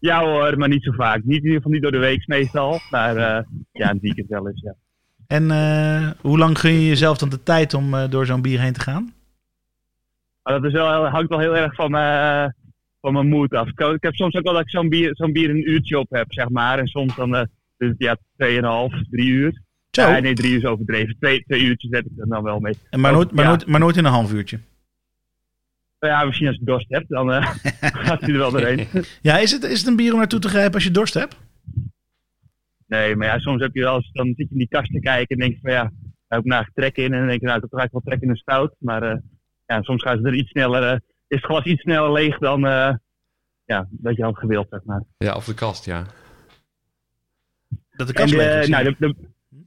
Ja 0.00 0.20
hoor, 0.20 0.58
maar 0.58 0.68
niet 0.68 0.82
zo 0.82 0.92
vaak. 0.92 1.24
Niet 1.24 1.36
in 1.38 1.42
ieder 1.42 1.56
geval 1.56 1.70
niet 1.72 1.82
door 1.82 1.92
de 1.92 1.98
week 1.98 2.26
meestal. 2.26 2.80
Maar 2.90 3.16
eh, 3.16 3.44
ja, 3.72 3.88
het 3.88 4.00
weekend 4.00 4.28
wel 4.28 4.48
eens, 4.48 4.62
ja. 4.62 4.74
En 5.26 5.50
eh, 5.50 6.10
hoe 6.20 6.38
lang 6.38 6.58
gun 6.58 6.72
je 6.72 6.86
jezelf 6.86 7.18
dan 7.18 7.28
de 7.28 7.42
tijd 7.42 7.74
om 7.74 7.94
eh, 7.94 8.10
door 8.10 8.26
zo'n 8.26 8.42
bier 8.42 8.60
heen 8.60 8.72
te 8.72 8.80
gaan? 8.80 9.12
Dat 10.42 10.64
is 10.64 10.72
wel, 10.72 11.06
hangt 11.06 11.28
wel 11.28 11.38
heel 11.38 11.56
erg 11.56 11.74
van, 11.74 11.90
van 13.00 13.12
mijn 13.12 13.28
moed 13.28 13.54
af. 13.54 13.68
Ik, 13.68 13.80
ik 13.80 14.02
heb 14.02 14.14
soms 14.14 14.34
ook 14.34 14.44
wel 14.44 14.52
dat 14.52 14.62
ik 14.62 14.70
zo'n 14.70 14.88
bier, 14.88 15.10
zo'n 15.12 15.32
bier 15.32 15.50
een 15.50 15.70
uurtje 15.70 15.98
op 15.98 16.10
heb, 16.10 16.32
zeg 16.32 16.48
maar. 16.48 16.78
En 16.78 16.86
soms 16.86 17.16
dan 17.16 17.48
dus 17.78 17.94
ja, 17.98 18.16
2,5, 18.16 19.08
3 19.10 19.28
uur. 19.28 19.62
Zo, 19.90 20.02
Ja, 20.02 20.18
nee, 20.20 20.34
drie 20.34 20.50
uur 20.52 20.58
is 20.58 20.64
overdreven. 20.64 21.16
Twee, 21.20 21.44
twee 21.46 21.62
uurtjes 21.62 21.90
zet 21.90 22.04
ik 22.04 22.10
er 22.18 22.28
dan 22.28 22.42
wel 22.42 22.60
mee. 22.60 22.74
en 22.90 23.00
maar, 23.00 23.12
nooit, 23.12 23.32
maar, 23.32 23.44
Ja. 23.44 23.50
nooit, 23.50 23.66
maar 23.66 23.80
nooit 23.80 23.96
in 23.96 24.04
een 24.04 24.12
half 24.12 24.32
uurtje. 24.32 24.58
Ja, 25.98 26.24
misschien 26.24 26.46
als 26.46 26.56
je 26.56 26.64
dorst 26.64 26.86
hebt, 26.88 27.08
dan 27.08 27.32
eh, 27.32 27.46
gaat 28.04 28.20
hij 28.20 28.30
er 28.30 28.38
wel 28.38 28.50
doorheen. 28.50 28.86
Ja, 29.22 29.38
is 29.38 29.50
het, 29.50 29.62
is 29.62 29.78
het 29.78 29.88
een 29.88 29.96
bier 29.96 30.12
om 30.12 30.18
naartoe 30.18 30.40
te 30.40 30.48
grijpen 30.48 30.74
als 30.74 30.84
je 30.84 30.90
dorst 30.90 31.14
hebt? 31.14 31.36
Nee, 32.86 33.16
maar 33.16 33.26
ja, 33.26 33.38
soms 33.38 33.62
heb 33.62 33.74
je 33.74 33.80
wel 33.80 33.94
eens, 33.94 34.10
dan 34.12 34.26
zit 34.26 34.36
je 34.36 34.46
in 34.50 34.58
die 34.58 34.68
kast 34.68 34.92
te 34.92 35.00
kijken 35.00 35.36
en 35.36 35.40
denk 35.40 35.54
je 35.54 35.60
van 35.62 35.70
ja, 35.72 35.82
daar 35.82 35.92
heb 36.28 36.40
ik 36.40 36.44
naar 36.44 36.70
trek 36.74 36.96
in. 36.96 37.12
En 37.12 37.18
dan 37.18 37.28
denk 37.28 37.40
je, 37.40 37.46
nou, 37.46 37.56
ik 37.56 37.62
heb 37.62 37.70
toch 37.70 37.80
eigenlijk 37.80 37.92
wel 37.92 38.14
trek 38.14 38.22
in 38.22 38.28
een 38.30 38.36
stout. 38.36 38.74
Maar 38.78 39.02
eh, 39.02 39.18
ja, 39.66 39.82
soms 39.82 40.02
gaan 40.02 40.18
ze 40.18 40.26
er 40.26 40.34
iets 40.34 40.50
sneller, 40.50 40.82
eh, 40.82 40.94
is 41.28 41.36
het 41.36 41.44
glas 41.44 41.64
iets 41.64 41.82
sneller 41.82 42.12
leeg 42.12 42.38
dan 42.38 42.66
eh, 42.66 42.94
ja, 43.64 43.86
dat 43.90 44.16
je 44.16 44.22
had 44.22 44.38
gewild, 44.38 44.66
zeg 44.70 44.84
maar. 44.84 45.02
Ja, 45.16 45.34
of 45.34 45.44
de 45.44 45.54
kast, 45.54 45.84
ja. 45.84 46.06
Dat 47.90 48.06
de 48.06 48.12
kast 48.12 48.34
leeg 48.34 48.60
is. 48.60 48.68
nou, 48.68 48.84
de, 48.84 48.94
de, 48.98 49.14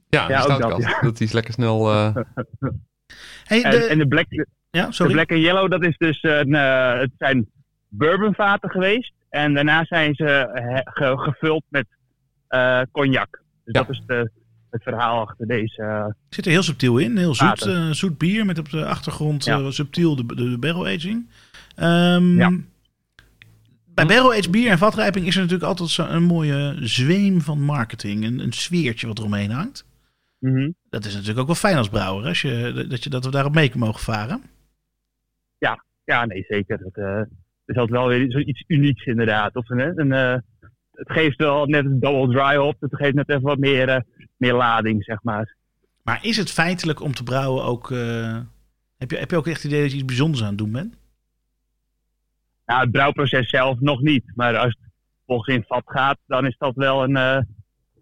Ja, 0.08 0.28
Ja, 0.28 0.36
de 0.36 0.42
ook 0.42 0.48
dat, 0.48 0.56
stoutkast. 0.56 1.02
Dat 1.02 1.20
is 1.20 1.32
lekker 1.32 1.52
snel... 1.52 1.90
eh, 1.90 2.14
hey, 3.44 3.62
en, 3.62 3.70
de, 3.70 3.76
en 3.86 3.98
de 3.98 4.08
Black, 4.08 4.26
ja, 4.72 4.86
de. 4.90 5.06
Black 5.12 5.30
and 5.32 5.40
Yellow, 5.40 5.70
dat 5.70 5.84
is 5.84 5.96
dus 5.96 6.22
een, 6.22 6.54
eh, 6.54 6.98
het 6.98 7.10
zijn 7.18 7.46
bourbonvaten 7.88 8.70
geweest. 8.70 9.12
En 9.30 9.54
daarna 9.54 9.84
zijn 9.84 10.14
ze 10.14 10.26
eh, 10.26 10.80
ge- 10.84 11.18
gevuld 11.18 11.62
met 11.68 11.86
eh, 12.48 12.80
cognac. 12.92 13.30
Dus 13.64 13.74
Ja. 13.74 13.80
dat 13.80 13.88
is 13.90 14.02
de, 14.06 14.30
het 14.70 14.82
verhaal 14.82 15.20
achter 15.20 15.46
deze. 15.46 15.82
eh, 15.82 16.06
Zit 16.28 16.44
er 16.46 16.50
heel 16.52 16.62
subtiel 16.62 16.98
in. 16.98 17.16
Heel 17.16 17.34
zoet, 17.34 17.66
eh, 17.66 17.90
zoet 17.90 18.18
bier 18.18 18.46
met 18.46 18.58
op 18.58 18.70
de 18.70 18.84
achtergrond 18.86 19.44
Ja. 19.44 19.58
eh, 19.58 19.70
subtiel 19.70 20.16
de, 20.16 20.26
de, 20.26 20.50
de 20.50 20.58
barrel 20.58 20.86
aging. 20.86 21.28
Ehm, 21.76 22.36
Ja. 22.38 22.50
Bij 23.94 24.06
barrel 24.06 24.32
aged 24.32 24.50
bier 24.50 24.70
en 24.70 24.78
vatrijping 24.78 25.26
is 25.26 25.34
er 25.34 25.40
natuurlijk 25.40 25.68
altijd 25.68 25.88
zo 25.88 26.06
een 26.06 26.22
mooie 26.22 26.76
zweem 26.80 27.40
van 27.40 27.60
marketing. 27.62 28.24
Een, 28.24 28.38
een 28.38 28.52
sfeertje 28.52 29.06
wat 29.06 29.18
eromheen 29.18 29.50
hangt. 29.50 29.84
mhm. 30.38 30.70
Dat 30.90 31.04
is 31.04 31.12
natuurlijk 31.12 31.40
ook 31.40 31.46
wel 31.46 31.54
fijn 31.54 31.76
als 31.76 31.88
brouwer. 31.88 32.26
Als 32.26 32.42
je, 32.42 32.86
dat, 32.88 33.04
je, 33.04 33.10
dat 33.10 33.24
we 33.24 33.30
daarop 33.30 33.54
mee 33.54 33.72
mogen 33.76 34.00
varen. 34.00 34.42
Ja, 36.04 36.24
nee, 36.24 36.44
zeker. 36.48 36.78
Het, 36.78 37.28
het 37.66 37.76
is 37.76 37.76
altijd 37.76 37.98
wel 37.98 38.08
weer 38.08 38.30
zoiets 38.30 38.64
unieks 38.66 39.04
inderdaad. 39.04 39.56
Of 39.56 39.70
een, 39.70 40.00
een, 40.00 40.12
eh, 40.12 40.38
het 40.92 41.12
geeft 41.12 41.36
wel 41.36 41.66
net 41.66 41.84
een 41.84 42.00
double 42.00 42.34
dry 42.34 42.56
op. 42.56 42.76
Het 42.80 42.96
geeft 42.96 43.14
net 43.14 43.28
even 43.28 43.42
wat 43.42 43.58
meer, 43.58 43.88
eh, 43.88 44.00
meer 44.36 44.54
lading, 44.54 45.04
zeg 45.04 45.22
maar. 45.22 45.54
Maar 46.02 46.18
is 46.24 46.36
het 46.36 46.50
feitelijk 46.50 47.00
om 47.00 47.14
te 47.14 47.22
brouwen 47.22 47.64
ook 47.64 47.88
Heb 48.98 49.10
je, 49.10 49.16
heb 49.16 49.30
je 49.30 49.36
ook 49.36 49.46
echt 49.46 49.62
het 49.62 49.70
idee 49.70 49.82
dat 49.82 49.90
je 49.90 49.96
iets 49.96 50.06
bijzonders 50.06 50.42
aan 50.42 50.48
het 50.48 50.58
doen 50.58 50.72
bent? 50.72 50.96
Nou, 52.66 52.80
het 52.80 52.90
brouwproces 52.90 53.48
zelf 53.48 53.80
nog 53.80 54.00
niet. 54.00 54.24
Maar 54.34 54.56
als 54.56 54.68
het 54.68 54.92
volgens 55.26 55.56
in 55.56 55.64
vat 55.66 55.82
gaat, 55.84 56.18
dan 56.26 56.46
is 56.46 56.56
dat 56.58 56.74
wel 56.74 57.02
een. 57.02 57.46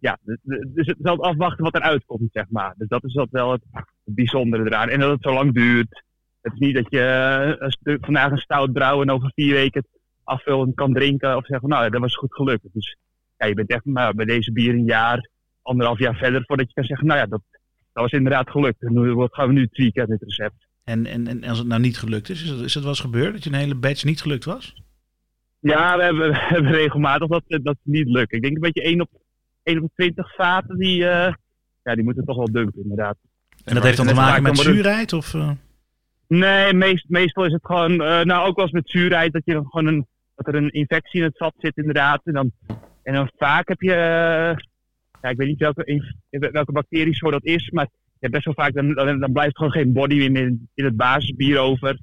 ja, 0.00 0.18
dus 0.22 0.86
het 0.86 0.98
is 0.98 1.04
altijd 1.04 1.28
afwachten 1.28 1.64
wat 1.64 1.74
eruit 1.74 2.04
komt, 2.04 2.32
zeg 2.32 2.44
maar. 2.48 2.74
Dus 2.76 2.88
dat 2.88 3.04
is 3.04 3.12
dat 3.12 3.28
wel 3.30 3.50
het 3.50 3.62
bijzondere 4.04 4.64
eraan. 4.64 4.88
En 4.88 5.00
dat 5.00 5.10
het 5.10 5.22
zo 5.22 5.32
lang 5.32 5.54
duurt. 5.54 6.02
Het 6.40 6.52
is 6.52 6.58
niet 6.58 6.74
dat 6.74 6.86
je 6.88 7.00
eh, 7.00 7.54
een 7.58 7.70
stuk, 7.70 8.04
vandaag 8.04 8.30
een 8.30 8.38
stout 8.38 8.72
brouwen 8.72 9.08
en 9.08 9.14
over 9.14 9.32
vier 9.34 9.54
weken 9.54 9.80
het 9.80 10.00
afvullen 10.24 10.74
kan 10.74 10.92
drinken. 10.92 11.36
Of 11.36 11.46
zeggen 11.46 11.68
van 11.68 11.78
nou, 11.78 11.90
dat 11.90 12.00
was 12.00 12.16
goed 12.16 12.34
gelukt. 12.34 12.66
Dus 12.72 12.96
ja, 13.38 13.46
je 13.46 13.54
bent 13.54 13.70
echt 13.70 13.84
maar 13.84 14.14
bij 14.14 14.24
deze 14.24 14.52
bier 14.52 14.74
een 14.74 14.84
jaar, 14.84 15.28
anderhalf 15.62 15.98
jaar 15.98 16.14
verder 16.14 16.42
voordat 16.46 16.66
je 16.66 16.74
kan 16.74 16.84
zeggen, 16.84 17.06
nou 17.06 17.18
ja, 17.18 17.26
dat, 17.26 17.42
dat 17.92 18.02
was 18.02 18.12
inderdaad 18.12 18.50
gelukt. 18.50 18.82
En 18.82 18.92
nu, 18.92 19.14
wat 19.14 19.34
gaan 19.34 19.46
we 19.46 19.52
nu 19.52 19.68
tweaken 19.68 20.02
aan 20.02 20.08
dit 20.08 20.22
recept? 20.22 20.68
En, 20.84 21.06
en, 21.06 21.26
en 21.26 21.44
als 21.44 21.58
het 21.58 21.66
nou 21.66 21.80
niet 21.80 21.98
gelukt 21.98 22.28
is, 22.28 22.42
is 22.42 22.50
het, 22.50 22.60
is 22.60 22.74
het 22.74 22.82
wel 22.82 22.92
eens 22.92 23.00
gebeurd 23.00 23.32
dat 23.32 23.44
je 23.44 23.50
een 23.50 23.56
hele 23.56 23.74
batch 23.74 24.04
niet 24.04 24.20
gelukt 24.20 24.44
was? 24.44 24.74
Ja, 25.58 25.96
we 25.96 26.02
hebben, 26.02 26.30
we 26.32 26.36
hebben 26.38 26.72
regelmatig 26.72 27.28
dat 27.28 27.42
dat 27.46 27.62
het 27.64 27.78
niet 27.82 28.08
lukt. 28.08 28.32
Ik 28.32 28.42
denk 28.42 28.54
een 28.54 28.60
beetje 28.60 28.82
1 28.82 29.00
op, 29.00 29.10
1 29.62 29.82
op 29.82 29.90
20 29.94 30.34
vaten, 30.34 30.78
die, 30.78 31.06
eh, 31.06 31.34
ja, 31.82 31.94
die 31.94 32.04
moeten 32.04 32.24
toch 32.24 32.36
wel 32.36 32.52
dumpen, 32.52 32.82
inderdaad. 32.82 33.16
En 33.64 33.74
dat 33.74 33.84
heeft 33.84 33.96
dan 33.96 34.06
te 34.06 34.14
maken 34.14 34.42
met 34.42 34.58
zuurheid? 34.58 35.12
Of, 35.12 35.34
eh? 35.34 35.50
Nee, 36.30 36.74
meest, 36.74 37.04
meestal 37.08 37.44
is 37.44 37.52
het 37.52 37.66
gewoon, 37.66 38.02
eh, 38.02 38.20
nou 38.20 38.48
ook 38.48 38.56
wel 38.56 38.64
eens 38.64 38.74
met 38.74 38.90
zuurheid, 38.90 39.32
dat, 39.32 39.42
je 39.44 39.52
gewoon 39.52 39.86
een, 39.86 40.06
dat 40.34 40.46
er 40.46 40.54
een 40.54 40.70
infectie 40.70 41.20
in 41.20 41.26
het 41.26 41.36
vat 41.36 41.54
zit, 41.58 41.76
inderdaad. 41.76 42.20
En 42.24 42.32
dan, 42.32 42.52
en 43.02 43.14
dan 43.14 43.30
vaak 43.36 43.68
heb 43.68 43.80
je, 43.80 43.92
eh, 43.92 44.56
ja, 45.22 45.28
ik 45.28 45.36
weet 45.36 45.48
niet 45.48 45.58
welke, 45.58 46.14
welke 46.30 46.72
bacterie 46.72 47.14
zo 47.14 47.30
dat 47.30 47.44
is, 47.44 47.70
maar 47.70 47.88
hebt 48.20 48.32
best 48.32 48.44
wel 48.44 48.54
vaak, 48.54 48.74
dan, 48.74 48.94
dan, 48.94 49.20
dan 49.20 49.32
blijft 49.32 49.56
gewoon 49.56 49.72
geen 49.72 49.92
body 49.92 50.28
meer 50.28 50.46
in, 50.46 50.68
in 50.74 50.84
het 50.84 50.96
basisbier 50.96 51.58
over. 51.58 51.98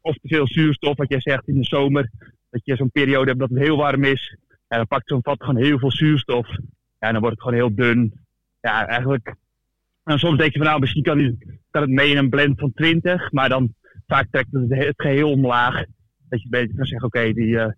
Of 0.00 0.14
te 0.14 0.28
veel 0.28 0.46
zuurstof, 0.46 0.96
wat 0.96 1.08
jij 1.08 1.20
zegt 1.20 1.48
in 1.48 1.58
de 1.58 1.64
zomer. 1.64 2.10
Dat 2.50 2.60
je 2.64 2.76
zo'n 2.76 2.90
periode 2.90 3.26
hebt 3.26 3.40
dat 3.40 3.48
het 3.48 3.58
heel 3.58 3.76
warm 3.76 4.04
is. 4.04 4.36
En 4.68 4.76
dan 4.76 4.86
pakt 4.86 5.08
zo'n 5.08 5.22
vat 5.22 5.42
gewoon 5.42 5.62
heel 5.62 5.78
veel 5.78 5.92
zuurstof. 5.92 6.48
Ja, 6.98 7.06
en 7.06 7.12
dan 7.12 7.20
wordt 7.20 7.36
het 7.36 7.44
gewoon 7.44 7.58
heel 7.58 7.74
dun. 7.74 8.12
Ja, 8.60 8.86
eigenlijk. 8.86 9.34
En 10.04 10.18
soms 10.18 10.38
denk 10.38 10.52
je 10.52 10.58
van 10.58 10.66
nou, 10.66 10.80
misschien 10.80 11.02
kan, 11.02 11.18
die, 11.18 11.60
kan 11.70 11.82
het 11.82 11.90
mee 11.90 12.10
in 12.10 12.16
een 12.16 12.30
blend 12.30 12.60
van 12.60 12.72
20. 12.72 13.32
Maar 13.32 13.48
dan 13.48 13.74
vaak 14.06 14.26
trekt 14.30 14.52
het 14.52 14.64
het 14.68 14.94
geheel 14.96 15.30
omlaag. 15.30 15.84
Dat 16.28 16.42
je 16.42 16.48
beter 16.48 16.76
kan 16.76 16.86
zeggen, 16.86 17.06
oké, 17.06 17.32
die 17.32 17.48
ja, 17.48 17.74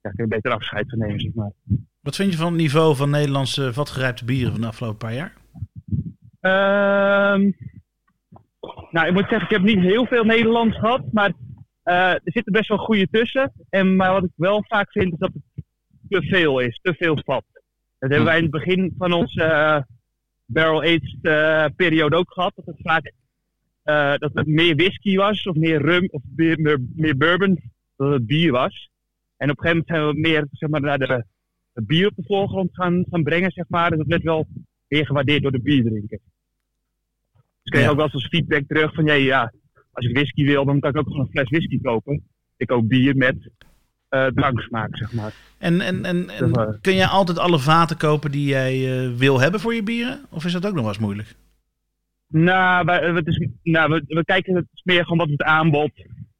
kun 0.00 0.24
je 0.24 0.26
beter 0.26 0.52
afscheid 0.52 0.90
van 0.90 0.98
nemen, 0.98 1.20
zeg 1.20 1.34
maar. 1.34 1.52
Wat 2.00 2.16
vind 2.16 2.32
je 2.32 2.38
van 2.38 2.52
het 2.52 2.60
niveau 2.60 2.96
van 2.96 3.10
Nederlandse 3.10 3.72
vatgerijpte 3.72 4.24
bieren 4.24 4.52
van 4.52 4.60
de 4.60 4.66
afgelopen 4.66 4.98
paar 4.98 5.14
jaar? 5.14 5.32
Ehm, 6.40 7.50
nou, 8.90 9.06
ik 9.06 9.12
moet 9.12 9.28
zeggen, 9.28 9.42
ik 9.42 9.50
heb 9.50 9.62
niet 9.62 9.80
heel 9.80 10.06
veel 10.06 10.24
Nederlands 10.24 10.78
gehad, 10.78 11.12
maar 11.12 11.32
eh, 11.82 12.10
er 12.10 12.20
zitten 12.24 12.52
best 12.52 12.68
wel 12.68 12.78
goede 12.78 13.08
tussen. 13.10 13.52
En, 13.70 13.96
maar 13.96 14.12
wat 14.12 14.24
ik 14.24 14.30
wel 14.34 14.64
vaak 14.68 14.90
vind, 14.92 15.12
is 15.12 15.18
dat 15.18 15.32
het 15.32 15.64
te 16.08 16.22
veel 16.22 16.58
is, 16.58 16.80
te 16.82 16.94
veel 16.94 17.18
vat. 17.24 17.44
Dat 17.98 18.10
hebben 18.10 18.24
wij 18.24 18.36
in 18.36 18.42
het 18.42 18.52
begin 18.52 18.94
van 18.98 19.12
onze 19.12 19.42
eh, 19.42 19.82
barrel-aged 20.48 21.18
eh, 21.22 21.64
periode 21.76 22.16
ook 22.16 22.32
gehad, 22.32 22.52
dat 22.56 22.66
het 22.66 22.80
vaak 22.82 23.12
eh, 23.82 24.14
dat 24.16 24.30
het 24.34 24.46
meer 24.46 24.76
whisky 24.76 25.16
was, 25.16 25.46
of 25.46 25.56
meer 25.56 25.82
rum, 25.82 26.08
of 26.10 26.22
meer, 26.36 26.60
meer, 26.60 26.78
meer 26.94 27.16
bourbon, 27.16 27.60
dan 27.96 28.12
het 28.12 28.26
bier 28.26 28.52
was. 28.52 28.90
En 29.36 29.50
op 29.50 29.56
een 29.58 29.62
gegeven 29.62 29.84
moment 29.86 29.86
zijn 29.86 30.06
we 30.06 30.28
meer 30.28 30.46
zeg 30.50 30.68
maar, 30.68 30.80
naar 30.80 30.98
de, 30.98 31.24
bier 31.86 32.06
op 32.06 32.16
de 32.16 32.22
voorgrond 32.26 32.70
gaan, 32.72 33.04
gaan 33.10 33.22
brengen, 33.22 33.50
zeg 33.50 33.64
maar. 33.68 33.92
En 33.92 33.98
dat 33.98 34.06
werd 34.06 34.22
wel 34.22 34.46
weer 34.88 35.06
gewaardeerd 35.06 35.42
door 35.42 35.52
de 35.52 35.60
bierdrinkers. 35.60 36.22
Dus 37.62 37.72
kreeg 37.72 37.82
Ja. 37.84 37.90
ook 37.90 37.96
wel 37.96 38.04
eens 38.04 38.14
als 38.14 38.28
feedback 38.28 38.62
terug 38.66 38.94
van, 38.94 39.06
hey, 39.06 39.22
ja, 39.22 39.52
als 39.92 40.06
ik 40.06 40.14
whisky 40.14 40.44
wil, 40.44 40.64
dan 40.64 40.80
kan 40.80 40.90
ik 40.90 40.96
ook 40.96 41.06
gewoon 41.06 41.20
een 41.20 41.30
fles 41.30 41.48
whisky 41.48 41.80
kopen. 41.80 42.22
Ik 42.56 42.66
koop 42.66 42.88
bier 42.88 43.16
met 43.16 43.50
dranksmaak, 44.08 44.96
zeg 44.96 45.12
maar. 45.12 45.32
En, 45.58 45.80
en, 45.80 46.04
en, 46.04 46.26
kun 46.80 46.94
jij 46.94 47.06
altijd 47.06 47.38
alle 47.38 47.58
vaten 47.58 47.96
kopen 47.96 48.30
die 48.30 48.46
jij 48.48 49.02
eh, 49.04 49.10
wil 49.16 49.40
hebben 49.40 49.60
voor 49.60 49.74
je 49.74 49.82
bieren? 49.82 50.20
Of 50.30 50.44
is 50.44 50.52
dat 50.52 50.66
ook 50.66 50.72
nog 50.72 50.80
wel 50.80 50.88
eens 50.92 50.98
moeilijk? 51.02 51.34
Nou, 52.28 52.84
wij- 52.84 53.12
het 53.12 53.26
is, 53.26 53.48
nou 53.62 53.90
we, 53.92 54.04
we 54.06 54.24
kijken 54.24 54.54
het 54.54 54.66
is 54.74 54.82
meer 54.84 55.02
gewoon 55.02 55.18
wat 55.18 55.28
het 55.28 55.42
aanbod. 55.42 55.90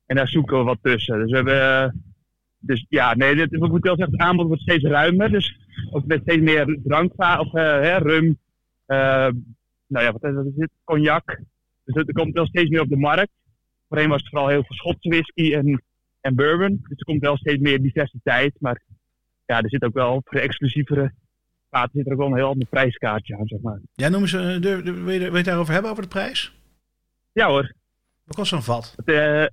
En 0.06 0.16
daar 0.16 0.28
zoeken 0.28 0.58
we 0.58 0.64
wat 0.64 0.78
tussen. 0.82 1.18
Dus 1.18 1.30
we 1.30 1.36
hebben. 1.36 1.82
eh, 1.82 1.88
Dus 2.58 2.86
ja, 2.88 3.14
nee, 3.14 3.34
dit, 3.34 3.52
ik 3.52 3.58
moet 3.58 3.82
wel 3.82 3.96
zeggen, 3.96 4.14
het 4.16 4.26
aanbod 4.26 4.46
wordt 4.46 4.62
steeds 4.62 4.84
ruimer. 4.84 5.30
Dus 5.30 5.58
ook 5.90 6.06
met 6.06 6.20
steeds 6.22 6.42
meer 6.42 6.78
drankva 6.84 7.40
of 7.40 7.52
hè, 7.52 7.96
rum. 7.96 8.38
nou 8.86 10.04
ja, 10.04 10.12
wat 10.12 10.24
is, 10.24 10.34
wat 10.34 10.44
is 10.46 10.54
dit? 10.56 10.70
Cognac. 10.84 11.40
Dus 11.84 11.94
er 12.06 12.12
komt 12.12 12.34
wel 12.34 12.46
steeds 12.46 12.70
meer 12.70 12.80
op 12.80 12.88
de 12.88 12.96
markt. 12.96 13.30
Voorheen 13.88 14.08
was 14.08 14.20
het 14.20 14.28
vooral 14.28 14.48
heel 14.48 14.64
veel 14.64 14.76
Schotse 14.76 15.08
whisky 15.08 15.54
en, 15.54 15.82
en 16.20 16.34
bourbon. 16.34 16.68
Dus 16.88 16.98
er 16.98 17.04
komt 17.04 17.20
wel 17.20 17.36
steeds 17.36 17.60
meer 17.60 17.82
diversiteit. 17.82 18.54
Maar 18.60 18.82
ja, 19.46 19.62
er 19.62 19.68
zit 19.70 19.84
ook 19.84 19.94
wel 19.94 20.20
voor 20.24 20.40
de 20.40 20.46
exclusievere 20.46 21.12
vaten 21.70 21.90
zit 21.94 22.06
er 22.06 22.12
ook 22.12 22.18
wel 22.18 22.26
een 22.26 22.36
heel 22.36 22.48
ander 22.48 22.68
prijskaartje 22.68 23.36
aan, 23.38 23.46
zeg 23.46 23.60
maar. 23.60 23.80
Ja, 23.94 24.08
noem 24.08 24.20
eens, 24.20 24.32
eh, 24.32 24.40
durf- 24.60 24.82
durf- 24.82 25.02
wil, 25.02 25.12
je, 25.12 25.18
wil 25.18 25.30
je 25.30 25.36
het 25.36 25.44
daarover 25.44 25.72
hebben, 25.72 25.90
over 25.90 26.02
de 26.02 26.08
prijs? 26.08 26.52
Ja 27.32 27.46
hoor. 27.48 27.72
Wat 28.24 28.36
kost 28.36 28.48
zo'n 28.48 28.62
vat? 28.62 28.94
Eh, 29.04 29.42
eh, 29.44 29.48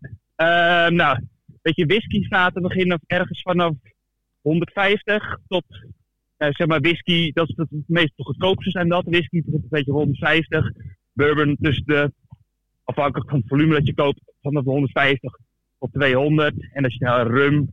nou, 0.92 1.20
weet 1.62 1.76
je, 1.76 1.86
whiskyvaten 1.86 2.62
beginnen 2.62 3.00
ergens 3.08 3.42
vanaf 3.42 3.74
150 4.42 5.38
tot, 5.48 5.64
eh, 6.38 6.50
zeg 6.52 6.68
maar, 6.68 6.80
whisky, 6.82 7.32
dat 7.34 7.50
is 7.50 7.56
het 7.56 7.68
meest 7.88 8.12
goedkoopste 8.16 8.72
zijn 8.72 8.88
dat. 8.90 9.04
Whisky 9.06 9.44
tot 9.44 9.54
een 9.54 9.68
beetje 9.70 9.92
150. 9.92 10.72
Bourbon 11.14 11.58
tussen 11.62 11.86
de, 11.86 12.12
afhankelijk 12.84 13.30
van 13.30 13.40
het 13.40 13.48
volume 13.48 13.74
dat 13.74 13.88
je 13.88 13.94
koopt, 13.94 14.20
vanaf 14.42 14.64
de 14.64 14.70
150 14.70 15.38
tot 15.92 16.02
200. 16.02 16.54
En 16.74 16.84
als 16.84 16.94
je 16.94 17.06
nou 17.06 17.30
rum, 17.34 17.70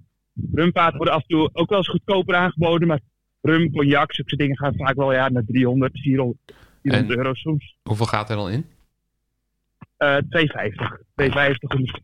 rumvaten 0.55 0.97
worden 0.97 1.15
af 1.15 1.21
en 1.21 1.29
toe 1.29 1.51
ook 1.53 1.69
wel 1.69 1.79
eens 1.79 1.89
goedkoper 1.89 2.35
aangeboden, 2.35 2.89
maar 2.89 3.01
rum, 3.41 3.73
cognac, 3.73 4.15
zulke 4.15 4.37
dingen 4.37 4.57
gaan 4.59 4.75
vaak 4.77 4.95
wel 4.97 5.13
ja, 5.13 5.29
naar 5.29 5.45
300, 5.47 6.01
400, 6.01 6.39
400 6.83 7.13
En- 7.13 7.19
euro 7.19 7.35
soms. 7.35 7.77
Hoeveel 7.83 8.07
gaat 8.07 8.31
er 8.31 8.37
dan 8.37 8.51
in? 8.51 8.67
Eh 9.97 10.17
250, 10.17 10.99
250, 11.15 11.71
100, 11.73 12.01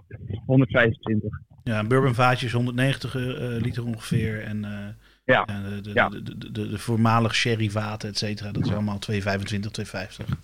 125. 0.47 1.31
Ja, 1.65 1.79
een 1.79 1.89
bourbon 1.89 2.15
vaatje 2.15 2.47
is 2.47 2.53
190 2.53 3.15
eh, 3.17 3.23
liter 3.63 3.85
ongeveer. 3.85 4.43
En 4.43 4.65
eh, 4.65 4.89
Ja. 5.25 5.45
de, 5.45 5.81
de, 5.81 5.91
Ja. 5.95 6.09
de, 6.09 6.23
de, 6.23 6.53
de, 6.53 6.69
de 6.69 6.79
voormalig 6.79 7.35
sherry 7.35 7.71
vaten, 7.71 8.09
et 8.09 8.19
cetera, 8.19 8.53
dat 8.53 8.65
is 8.67 8.73
allemaal 8.73 8.99
225, 8.99 9.71
250. 9.71 10.37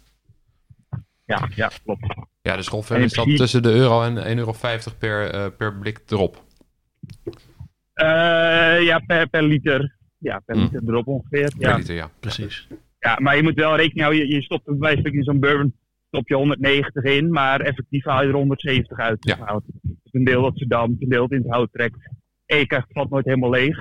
Ja, 1.26 1.48
ja, 1.54 1.70
klopt. 1.84 2.14
Ja, 2.48 2.56
dus 2.56 2.68
in 2.90 3.02
is 3.02 3.12
dat 3.12 3.36
tussen 3.36 3.62
de 3.62 3.72
euro 3.72 4.02
en 4.02 4.16
1,50 4.16 4.38
euro 4.38 4.54
per, 4.98 5.30
eh, 5.30 5.46
per 5.58 5.74
blik 5.78 6.00
erop. 6.08 6.44
Eh, 7.92 8.82
ja, 8.82 8.98
per, 9.06 9.28
per 9.28 9.42
liter. 9.42 9.96
Ja, 10.18 10.38
per 10.44 10.56
Hm. 10.56 10.62
liter 10.62 10.82
erop 10.86 11.06
ongeveer. 11.06 11.52
Per 11.58 11.68
Ja. 11.68 11.76
liter, 11.76 11.94
ja. 11.94 12.10
Precies. 12.20 12.66
ja, 12.98 13.18
maar 13.20 13.36
je 13.36 13.42
moet 13.42 13.54
wel 13.54 13.76
rekening 13.76 14.00
houden. 14.00 14.26
Je, 14.26 14.34
je 14.34 14.42
stopt 14.42 14.78
bij 14.78 14.94
in 15.02 15.22
zo'n 15.22 15.40
bourbon 15.40 15.74
stop 16.08 16.28
je 16.28 16.34
190 16.34 17.02
in, 17.04 17.30
maar 17.30 17.60
effectief 17.60 18.04
haal 18.04 18.22
je 18.22 18.28
er 18.28 18.34
170 18.34 18.98
uit. 18.98 19.16
Ja. 19.20 19.36
Nou, 19.38 19.60
Dus 19.82 20.12
een 20.12 20.24
deel 20.24 20.42
dat 20.42 20.52
ze 20.58 20.66
dampt, 20.66 21.02
een 21.02 21.08
deel 21.08 21.20
dat 21.28 21.30
in 21.30 21.42
het 21.42 21.50
hout 21.52 21.72
trekt. 21.72 21.96
En 22.46 22.58
je 22.58 22.66
krijgt 22.66 22.88
het 22.88 22.96
vat 22.96 23.10
nooit 23.10 23.24
helemaal 23.24 23.50
leeg. 23.50 23.76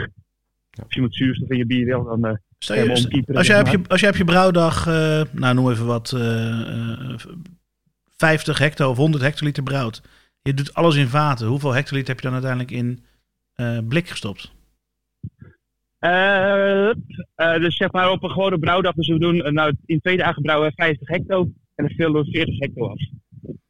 Als 0.84 0.94
je 0.94 1.02
moet 1.02 1.16
zuurstof 1.16 1.50
in 1.50 1.58
je 1.58 1.66
bier 1.66 1.86
wil, 1.86 2.04
dan 2.04 2.26
eh, 2.26 2.34
Stel 2.60 2.76
je, 2.76 2.92
als, 3.34 3.48
jij 3.48 3.60
op 3.60 3.68
je, 3.68 3.80
als 3.88 4.00
jij 4.00 4.10
op 4.10 4.16
je 4.16 4.24
brouwdag, 4.24 4.88
eh, 4.88 5.22
nou 5.32 5.56
noem 5.56 5.70
even 5.72 5.86
wat, 5.86 6.12
eh, 6.12 6.62
eh, 6.62 7.20
50 8.24 8.58
hecto 8.58 8.90
of 8.90 8.98
100 8.98 9.24
hectoliter 9.24 9.64
brouwt. 9.64 10.02
Je 10.42 10.54
doet 10.54 10.74
alles 10.74 10.96
in 10.96 11.08
vaten. 11.08 11.48
Hoeveel 11.48 11.74
hectoliter 11.74 12.08
heb 12.08 12.20
je 12.20 12.30
dan 12.30 12.34
uiteindelijk 12.34 12.72
in 12.72 13.04
eh, 13.54 13.78
blik 13.88 14.10
gestopt? 14.10 14.52
Eh, 16.00 16.90
eh, 16.90 16.96
dus 17.36 17.78
zeg 17.78 17.92
maar 17.92 18.12
op 18.12 18.24
een 18.24 18.30
gewone 18.30 18.60
brouwdag, 18.60 18.94
dus 18.94 19.08
we 19.08 19.20
doen 19.20 19.54
nou, 19.54 19.76
in 19.86 20.00
twee 20.00 20.18
dagen 20.18 20.42
brouwen 20.42 20.70
we 20.70 20.74
50 20.76 21.08
hecto 21.08 21.42
en 21.76 21.86
dan 21.86 21.96
vullen 21.96 22.26
we 22.26 22.32
40 22.32 22.60
hecto 22.60 22.88
af. 22.88 23.00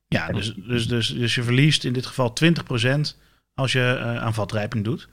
Ja, 0.08 0.28
dus, 0.28 0.54
dus, 0.54 0.88
dus, 0.88 1.08
dus 1.08 1.36
je 1.36 1.44
verliest 1.44 1.84
in 1.84 1.94
dit 1.94 2.06
geval 2.06 2.34
20% 2.94 3.00
als 3.54 3.72
je 3.72 3.98
aan 4.00 4.34
vatrijping 4.34 4.84
doet. 4.84 5.10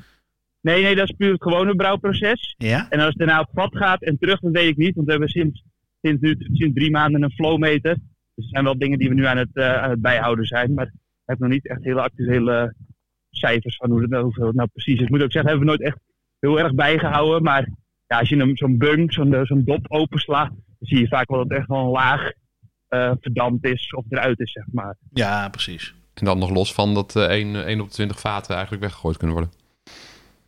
Nee, 0.60 0.82
nee, 0.82 0.94
dat 0.94 1.08
is 1.08 1.16
puur 1.16 1.32
het 1.32 1.42
gewone 1.42 1.74
brouwproces. 1.74 2.54
Ja? 2.58 2.86
En 2.90 2.98
als 2.98 3.08
het 3.08 3.18
daarna 3.18 3.40
op 3.40 3.50
vat 3.52 3.76
gaat 3.76 4.02
en 4.02 4.18
terug, 4.18 4.40
dat 4.40 4.52
weet 4.52 4.68
ik 4.68 4.76
niet. 4.76 4.94
Want 4.94 5.06
we 5.06 5.12
hebben 5.12 5.30
sinds, 5.30 5.62
sinds, 6.02 6.20
nu, 6.20 6.36
sinds 6.38 6.74
drie 6.74 6.90
maanden 6.90 7.22
een 7.22 7.32
flowmeter. 7.32 7.96
Dus 8.40 8.50
er 8.50 8.54
zijn 8.56 8.64
wel 8.64 8.78
dingen 8.78 8.98
die 8.98 9.08
we 9.08 9.14
nu 9.14 9.24
aan 9.26 9.36
het, 9.36 9.48
eh, 9.52 9.82
aan 9.82 9.90
het 9.90 10.00
bijhouden 10.00 10.44
zijn. 10.44 10.74
Maar 10.74 10.86
ik 10.86 10.92
heb 11.24 11.38
nog 11.38 11.50
niet 11.50 11.68
echt 11.68 11.84
hele 11.84 12.00
actuele 12.02 12.74
cijfers 13.30 13.76
van 13.76 13.90
hoe 13.90 14.00
het, 14.00 14.10
nou- 14.10 14.22
hoeveel 14.24 14.46
het 14.46 14.54
nou 14.56 14.68
precies 14.72 14.94
is. 14.94 15.00
Ik 15.00 15.10
moet 15.10 15.22
ook 15.22 15.32
zeggen, 15.32 15.50
hebben 15.50 15.68
we 15.68 15.76
nooit 15.76 15.88
echt 15.88 15.98
heel 16.38 16.58
erg 16.60 16.74
bijgehouden. 16.74 17.42
Maar 17.42 17.68
ja, 18.06 18.18
als 18.18 18.28
je 18.28 18.36
een- 18.36 18.56
zo'n 18.56 18.78
bunk, 18.78 19.12
zo'n 19.12 19.34
eh, 19.34 19.44
zo'n 19.44 19.64
dop 19.64 19.84
openslaat, 19.88 20.48
dan 20.48 20.58
zie 20.88 20.98
je 20.98 21.08
vaak 21.08 21.28
wel 21.28 21.38
dat 21.38 21.48
het 21.48 21.58
echt 21.58 21.68
wel 21.68 21.78
een 21.84 21.90
laag 21.90 22.30
eh, 22.88 23.12
verdampt 23.20 23.64
is 23.64 23.92
of 23.94 24.04
eruit 24.08 24.40
is, 24.40 24.52
zeg 24.52 24.64
maar. 24.72 24.96
Ja, 25.12 25.48
precies. 25.48 25.94
En 26.14 26.24
dan 26.24 26.38
nog 26.38 26.50
los 26.50 26.74
van 26.74 26.94
dat 26.94 27.16
eh 27.16 27.22
1, 27.38 27.66
1 27.66 27.80
op 27.80 27.86
de 27.88 27.92
20 27.94 28.20
vaten 28.20 28.52
eigenlijk 28.54 28.82
weggegooid 28.82 29.16
kunnen 29.16 29.36
worden. 29.36 29.54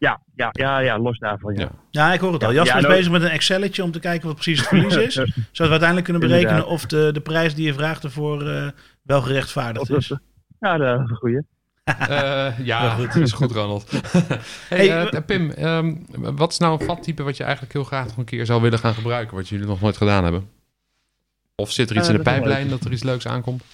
Ja, 0.03 0.21
ja, 0.35 0.49
ja, 0.53 0.79
ja 0.79 0.99
los 0.99 1.19
daarvan, 1.19 1.55
ja. 1.55 1.61
Ja. 1.61 1.71
Ja, 1.91 2.13
ik 2.13 2.21
hoor 2.21 2.33
het 2.33 2.45
al. 2.45 2.51
Ja, 2.51 2.55
Jasper 2.55 2.73
ja, 2.75 2.81
is 2.81 2.87
nou- 2.87 2.97
bezig 2.99 3.13
met 3.13 3.23
een 3.23 3.29
Excelletje 3.37 3.83
om 3.83 3.91
te 3.91 4.01
kijken 4.01 4.27
wat 4.27 4.35
precies 4.35 4.59
het 4.59 4.69
verlies 4.69 4.97
is. 4.97 5.15
zodat 5.53 5.57
we 5.57 5.69
uiteindelijk 5.69 6.05
kunnen 6.05 6.23
berekenen 6.23 6.51
Inderdaad. 6.51 6.75
of 6.75 6.87
de, 6.87 7.11
de 7.13 7.21
prijs 7.21 7.55
die 7.55 7.67
je 7.67 7.75
vraagt 7.75 8.05
ervoor 8.05 8.49
eh, 8.49 8.69
wel 9.03 9.21
gerechtvaardigd 9.23 9.91
is. 9.91 10.09
dat- 10.09 10.21
Ja, 10.61 10.77
dat 10.77 11.01
is 11.01 11.11
een 11.11 11.17
goeie. 11.17 11.41
Eh, 11.85 12.59
ja, 12.59 12.97
dat 12.97 13.15
is 13.17 13.33
goed, 13.33 13.51
Ronald. 13.53 13.91
hey, 14.69 14.87
Hey, 14.89 15.07
eh, 15.09 15.21
Pim, 15.27 15.51
ehm, 15.51 15.95
wat 16.37 16.53
is 16.53 16.59
nou 16.59 16.81
een 16.81 16.87
vattype 16.87 17.23
wat 17.23 17.37
je 17.37 17.43
eigenlijk 17.43 17.73
heel 17.73 17.85
graag 17.85 18.07
nog 18.07 18.17
een 18.17 18.25
keer 18.25 18.47
zou 18.47 18.63
willen 18.63 18.79
gaan 18.79 18.95
gebruiken, 18.95 19.37
wat 19.37 19.49
jullie 19.49 19.67
nog 19.67 19.81
nooit 19.81 19.97
gedaan 19.97 20.23
hebben? 20.23 20.49
Of 21.55 21.71
zit 21.73 21.91
er 21.91 21.97
iets 21.97 22.09
in 22.09 22.17
de 22.17 22.23
pijplijn 22.23 22.69
dat 22.69 22.85
er 22.85 22.93
iets 22.93 23.03
leuks 23.03 23.27
aankomt? 23.27 23.65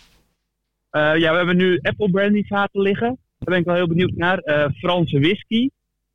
Eh, 0.90 1.16
ja, 1.16 1.30
we 1.30 1.36
hebben 1.36 1.56
nu 1.56 1.78
Apple 1.82 2.10
Brandy 2.10 2.46
vaten 2.46 2.80
liggen. 2.80 3.06
Daar 3.38 3.48
ben 3.50 3.58
ik 3.58 3.64
wel 3.64 3.74
heel 3.74 3.88
benieuwd 3.88 4.12
naar. 4.16 4.38
Eh, 4.38 4.64
Franse 4.74 5.20
whisky. 5.20 5.68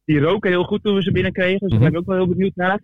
Die 0.06 0.20
roken 0.20 0.50
heel 0.50 0.64
goed 0.64 0.84
toen 0.84 0.96
we 0.96 1.02
ze 1.02 1.12
binnenkregen. 1.12 1.60
Dus 1.60 1.70
daar 1.70 1.80
ben 1.80 1.90
ik 1.90 1.98
ook 1.98 2.06
wel 2.06 2.16
heel 2.16 2.28
benieuwd 2.28 2.56
naar. 2.56 2.82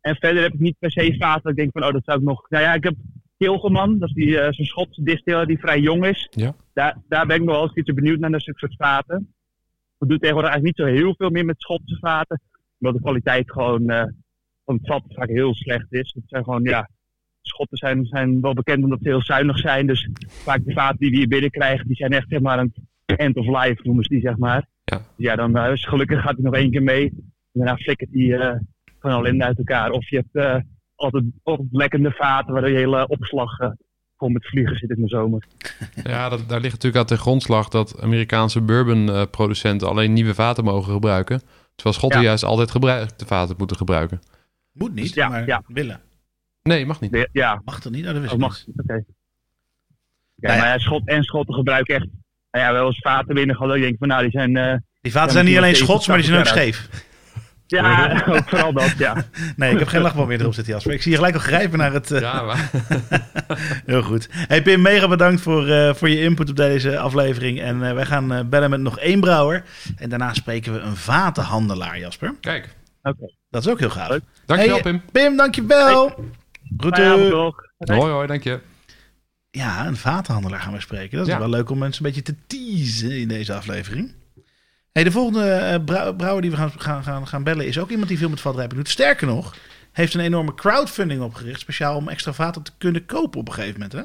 En 0.00 0.16
verder 0.16 0.42
heb 0.42 0.52
ik 0.52 0.60
niet 0.60 0.78
per 0.78 0.90
se 0.90 1.16
vaten. 1.18 1.42
dat 1.42 1.52
Ik 1.52 1.58
denk 1.58 1.72
van, 1.72 1.84
oh, 1.84 1.92
dat 1.92 2.04
zou 2.04 2.18
ik 2.18 2.24
nog... 2.24 2.50
Nou 2.50 2.64
ja, 2.64 2.74
ik 2.74 2.84
heb 2.84 2.94
Kilgeman. 3.38 3.98
Dat 3.98 4.08
is 4.08 4.14
die, 4.14 4.40
eh, 4.40 4.52
zo'n 4.52 4.64
Schotse 4.64 5.02
distiller 5.02 5.46
die 5.46 5.58
vrij 5.58 5.80
jong 5.80 6.06
is. 6.06 6.28
Ja. 6.30 6.54
Daar, 6.72 6.96
daar 7.08 7.26
ben 7.26 7.36
ik 7.36 7.42
nog 7.42 7.54
wel 7.54 7.62
eens 7.62 7.74
iets 7.74 7.92
benieuwd 7.92 8.18
naar, 8.18 8.30
naar 8.30 8.40
zulke 8.40 8.58
soort 8.58 8.76
vaten. 8.76 9.34
We 9.98 10.06
doen 10.06 10.18
tegenwoordig 10.18 10.50
eigenlijk 10.50 10.78
niet 10.78 10.86
zo 10.86 10.94
heel 10.94 11.14
veel 11.16 11.30
meer 11.30 11.44
met 11.44 11.60
Schotse 11.60 11.96
vaten. 12.00 12.40
Omdat 12.78 12.96
de 12.96 13.02
kwaliteit 13.02 13.52
gewoon 13.52 13.88
eh, 13.88 14.04
van 14.64 14.74
het 14.74 14.86
vat 14.86 15.02
vaak 15.08 15.28
heel 15.28 15.54
slecht 15.54 15.86
is. 15.92 16.12
Het 16.14 16.24
zijn 16.26 16.44
gewoon, 16.44 16.62
ja... 16.62 16.88
Schotten 17.40 17.78
zijn, 17.78 18.04
zijn 18.04 18.40
wel 18.40 18.54
bekend 18.54 18.84
omdat 18.84 18.98
ze 19.02 19.08
heel 19.08 19.22
zuinig 19.22 19.58
zijn. 19.58 19.86
Dus 19.86 20.08
vaak 20.28 20.64
de 20.64 20.72
vaten 20.72 20.98
die 20.98 21.10
we 21.10 21.16
hier 21.16 21.28
binnenkrijgen, 21.28 21.86
die 21.86 21.96
zijn 21.96 22.12
echt 22.12 22.28
zeg 22.28 22.40
maar 22.40 22.58
een 22.58 22.72
end 23.06 23.36
of 23.36 23.46
life, 23.46 23.80
noemen 23.82 24.04
ze 24.04 24.10
die 24.10 24.20
zeg 24.20 24.36
maar. 24.36 24.66
Ja. 24.92 25.00
Ja, 25.16 25.36
dan 25.36 25.58
is 25.58 25.84
gelukkig 25.86 26.20
gaat 26.22 26.34
hij 26.34 26.42
nog 26.44 26.54
één 26.54 26.70
keer 26.70 26.82
mee. 26.82 27.04
En 27.08 27.22
daarna 27.52 27.76
flikkert 27.76 28.10
hij 28.12 28.32
eh 28.38 28.56
van 29.00 29.10
ellende 29.10 29.44
uit 29.44 29.58
elkaar. 29.58 29.90
Of 29.90 30.08
je 30.10 30.16
hebt 30.16 30.34
eh, 30.46 30.62
altijd, 30.94 31.24
altijd 31.42 31.68
lekkende 31.70 32.10
vaten 32.10 32.52
waar 32.54 32.68
je 32.70 32.76
hele 32.76 33.08
opslag 33.08 33.58
eh 33.58 33.70
vol 34.16 34.28
met 34.28 34.46
vliegen 34.46 34.76
zit 34.76 34.90
in 34.90 35.02
de 35.02 35.08
zomer. 35.08 35.44
Ja, 36.04 36.28
dat, 36.28 36.48
daar 36.48 36.60
ligt 36.60 36.72
natuurlijk 36.72 37.02
aan 37.02 37.06
ten 37.08 37.18
grondslag 37.18 37.68
dat 37.68 38.00
Amerikaanse 38.02 38.60
bourbon-producenten 38.60 39.88
alleen 39.88 40.12
nieuwe 40.12 40.34
vaten 40.34 40.64
mogen 40.64 40.92
gebruiken. 40.92 41.40
Terwijl 41.74 41.94
Schotten 41.96 42.20
Ja. 42.20 42.26
juist 42.26 42.44
altijd 42.44 42.70
gebruikte 42.70 43.26
vaten 43.26 43.54
moeten 43.58 43.76
gebruiken. 43.76 44.20
Moet 44.72 44.94
niet, 44.94 45.04
Dus 45.04 45.14
ja, 45.14 45.28
maar 45.28 45.46
ja. 45.46 45.62
willen. 45.66 46.00
Nee, 46.62 46.86
mag 46.86 47.00
niet. 47.00 47.12
De- 47.12 47.28
ja, 47.32 47.60
Mag 47.64 47.80
dat 47.80 47.92
niet? 47.92 48.06
Oh, 48.06 48.12
dat 48.12 48.20
wist 48.22 48.36
mag. 48.36 48.66
niet. 48.66 48.78
Oké. 48.80 48.92
Ja, 48.94 49.02
Nou 50.36 50.54
ja. 50.54 50.58
maar 50.58 50.68
ja, 50.72 50.78
Schot 50.78 51.08
en 51.08 51.22
Schotten 51.24 51.54
gebruiken 51.54 51.94
echt 51.94 52.04
nou 52.04 52.16
ja, 52.58 52.72
wel 52.72 52.86
eens 52.86 52.98
vaten 52.98 53.34
binnen. 53.34 53.54
Gewoon 53.56 53.70
dat 53.70 53.78
je 53.78 53.84
denkt 53.84 53.98
van 53.98 54.08
nou, 54.08 54.22
die 54.22 54.30
zijn... 54.30 54.56
eh, 54.56 54.74
Die 55.00 55.12
vaten 55.12 55.32
zijn 55.32 55.44
niet 55.44 55.56
alleen 55.56 55.76
Schots, 55.76 56.06
maar 56.06 56.16
die 56.16 56.26
zijn 56.26 56.38
ook 56.38 56.46
scheef. 56.46 56.88
ja, 57.66 58.22
ook 58.28 58.48
vooral 58.48 58.72
dat, 58.72 58.94
ja. 58.98 59.24
Nee, 59.56 59.72
ik 59.72 59.78
heb 59.78 59.88
geen 59.88 60.00
lachbal 60.00 60.26
meer 60.26 60.40
erop 60.40 60.54
zitten, 60.54 60.72
Jasper. 60.72 60.92
Ik 60.92 61.02
zie 61.02 61.10
je 61.10 61.16
gelijk 61.16 61.34
al 61.34 61.40
grijpen 61.40 61.78
naar 61.78 61.92
het... 61.92 62.10
eh, 62.10 62.20
Ja, 62.20 62.42
maar... 62.42 62.70
Heel 63.86 64.02
goed. 64.02 64.28
Hey 64.32 64.62
Pim, 64.62 64.82
mega 64.82 65.08
bedankt 65.08 65.40
voor, 65.40 65.66
eh, 65.68 65.94
voor 65.94 66.08
je 66.08 66.20
input 66.22 66.50
op 66.50 66.56
deze 66.56 66.98
aflevering. 66.98 67.60
En 67.60 67.82
eh, 67.88 67.92
wij 67.94 68.06
gaan 68.06 68.32
eh, 68.32 68.44
bellen 68.44 68.70
met 68.70 68.80
nog 68.80 68.98
één 68.98 69.20
brouwer. 69.20 69.64
En 69.96 70.08
daarna 70.08 70.34
spreken 70.34 70.72
we 70.72 70.78
een 70.78 70.96
vatenhandelaar, 70.96 71.98
Jasper. 71.98 72.34
Kijk, 72.40 72.68
Dat 73.50 73.64
is 73.64 73.68
ook 73.68 73.78
heel 73.78 73.90
gaaf. 73.90 74.08
Leuk. 74.08 74.22
dankjewel 74.46 74.74
Hey, 74.82 74.82
Pim. 74.92 75.02
Pim, 75.12 75.36
dankjewel. 75.36 76.14
Goed. 76.78 76.98
Eh, 76.98 77.14
nog. 77.14 77.54
Hoi 77.78 78.10
hoi, 78.10 78.26
dank 78.26 78.42
je. 78.42 78.60
Ja, 79.56 79.86
een 79.86 79.96
vatenhandelaar 79.96 80.60
gaan 80.60 80.72
we 80.72 80.80
spreken. 80.80 81.18
Dat 81.18 81.26
is 81.26 81.32
Ja. 81.32 81.38
wel 81.38 81.48
leuk 81.48 81.70
om 81.70 81.78
mensen 81.78 82.04
een 82.04 82.12
beetje 82.12 82.32
te 82.32 82.36
teasen 82.46 83.18
in 83.20 83.28
deze 83.28 83.54
aflevering. 83.54 84.14
Hey, 84.92 85.04
de 85.04 85.10
volgende 85.10 85.50
eh, 85.50 85.84
brou- 85.84 86.14
brouwer 86.16 86.42
die 86.42 86.50
we 86.50 86.56
gaan, 86.56 86.72
gaan, 86.80 87.02
gaan, 87.02 87.26
gaan 87.26 87.42
bellen 87.42 87.66
is 87.66 87.78
ook 87.78 87.90
iemand 87.90 88.08
die 88.08 88.18
veel 88.18 88.28
met 88.28 88.40
vatrijping 88.40 88.80
doet. 88.80 88.88
Sterker 88.90 89.26
nog, 89.26 89.56
heeft 89.92 90.14
een 90.14 90.20
enorme 90.20 90.54
crowdfunding 90.54 91.22
opgericht. 91.22 91.60
Speciaal 91.60 91.96
om 91.96 92.08
extra 92.08 92.32
vaten 92.32 92.62
te 92.62 92.72
kunnen 92.78 93.06
kopen 93.06 93.40
op 93.40 93.48
een 93.48 93.54
gegeven 93.54 93.80
moment. 93.80 93.92
Hè? 93.92 94.02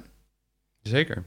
Zeker. 0.81 1.23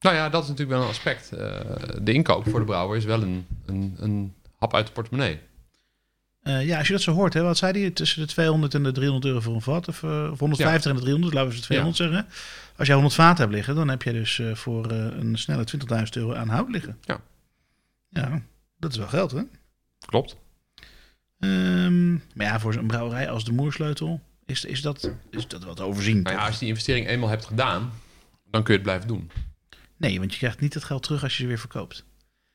Nou 0.00 0.16
ja, 0.16 0.28
dat 0.28 0.42
is 0.42 0.48
natuurlijk 0.48 0.76
wel 0.76 0.86
een 0.86 0.92
aspect. 0.92 1.32
Eh, 1.32 1.60
de 2.02 2.12
inkoop 2.12 2.48
voor 2.48 2.58
de 2.60 2.66
brouwer 2.66 2.96
is 2.96 3.04
wel 3.04 3.22
een, 3.22 3.46
een, 3.66 3.94
een 3.98 4.34
hap 4.58 4.74
uit 4.74 4.86
de 4.86 4.92
portemonnee. 4.92 5.38
Eh, 6.44 6.66
ja, 6.66 6.78
als 6.78 6.86
je 6.86 6.92
dat 6.92 7.02
zo 7.02 7.12
hoort, 7.12 7.34
hè, 7.34 7.42
wat 7.42 7.56
zei 7.56 7.80
hij? 7.80 7.90
Tussen 7.90 8.20
de 8.20 8.26
200 8.26 8.74
en 8.74 8.82
de 8.82 8.92
300 8.92 9.24
euro 9.24 9.40
voor 9.40 9.54
een 9.54 9.60
vat. 9.60 9.88
Of, 9.88 10.02
eh, 10.02 10.28
of 10.32 10.38
150 10.38 10.90
en 10.90 10.96
de 10.96 11.02
300, 11.02 11.34
laten 11.34 11.50
we 11.50 11.56
ze 11.56 11.62
200 11.62 11.96
zeggen. 11.96 12.26
Als 12.76 12.86
jij 12.86 12.96
100 12.96 13.14
vaten 13.14 13.42
hebt 13.42 13.52
liggen, 13.54 13.74
dan 13.74 13.88
heb 13.88 14.02
je 14.02 14.12
dus 14.12 14.38
eh, 14.38 14.54
voor 14.54 14.90
eh, 14.90 14.96
een 14.98 15.38
snelle 15.38 15.64
20.000 15.64 16.16
euro 16.16 16.34
aan 16.34 16.48
hout 16.48 16.70
liggen. 16.70 16.98
Ja. 17.00 17.20
Ja, 18.08 18.42
dat 18.78 18.92
is 18.92 18.98
wel 18.98 19.08
geld, 19.08 19.30
hè? 19.30 19.42
Klopt. 20.06 20.36
Ehm, 21.38 22.12
maar 22.12 22.46
ja, 22.46 22.60
voor 22.60 22.72
zo'n 22.72 22.86
brouwerij 22.86 23.30
als 23.30 23.44
de 23.44 23.52
Moersleutel 23.52 24.20
is, 24.44 24.64
is, 24.64 24.82
dat, 24.82 25.10
is 25.30 25.48
dat 25.48 25.76
te 25.76 25.82
overzien. 25.82 26.22
Nou 26.22 26.36
ja, 26.36 26.44
als 26.44 26.52
je 26.52 26.58
die 26.58 26.68
investering 26.68 27.08
eenmaal 27.08 27.28
hebt 27.28 27.44
gedaan, 27.44 27.92
dan 28.50 28.62
kun 28.62 28.72
je 28.72 28.80
het 28.80 28.82
blijven 28.82 29.08
doen. 29.08 29.30
Nee, 29.96 30.18
want 30.18 30.32
je 30.32 30.38
krijgt 30.38 30.60
niet 30.60 30.74
het 30.74 30.84
geld 30.84 31.02
terug 31.02 31.22
als 31.22 31.36
je 31.36 31.42
ze 31.42 31.48
weer 31.48 31.58
verkoopt. 31.58 32.04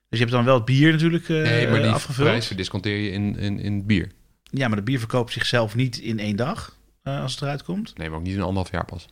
Dus 0.09 0.19
je 0.19 0.25
hebt 0.25 0.31
dan 0.31 0.45
wel 0.45 0.55
het 0.55 0.65
bier 0.65 0.91
natuurlijk 0.91 1.29
eh, 1.29 1.41
Nee, 1.41 1.67
maar 1.67 1.81
die 1.81 1.91
afgevuld. 1.91 2.27
prijs 2.27 2.47
verdisconteer 2.47 2.97
je 2.97 3.09
in, 3.11 3.35
in, 3.37 3.59
in 3.59 3.85
bier. 3.85 4.11
Ja, 4.43 4.67
maar 4.67 4.77
de 4.77 4.83
bier 4.83 4.99
verkoopt 4.99 5.31
zichzelf 5.33 5.75
niet 5.75 5.97
in 5.97 6.19
één 6.19 6.35
dag 6.35 6.77
eh, 7.03 7.21
als 7.21 7.31
het 7.31 7.41
eruit 7.41 7.63
komt. 7.63 7.97
Nee, 7.97 8.09
maar 8.09 8.17
ook 8.17 8.23
niet 8.23 8.33
in 8.35 8.41
anderhalf 8.41 8.71
jaar 8.71 8.85
pas. 8.85 9.07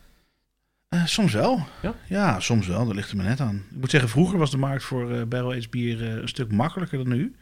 Eh, 0.88 1.06
soms 1.06 1.32
wel. 1.32 1.66
Ja? 2.08 2.40
soms 2.40 2.66
wel. 2.66 2.86
Dat 2.86 2.94
ligt 2.94 3.10
er 3.10 3.16
maar 3.16 3.26
net 3.26 3.40
aan. 3.40 3.64
Ik 3.70 3.76
moet 3.80 3.90
zeggen, 3.90 4.10
vroeger 4.10 4.38
was 4.38 4.50
de 4.50 4.56
markt 4.58 4.84
voor 4.84 5.12
eh 5.12 5.22
barrel 5.22 5.50
aged 5.50 5.70
bier 5.70 6.02
een 6.02 6.28
stuk 6.28 6.52
makkelijker 6.52 6.98
dan 7.04 7.08
nu. 7.08 7.34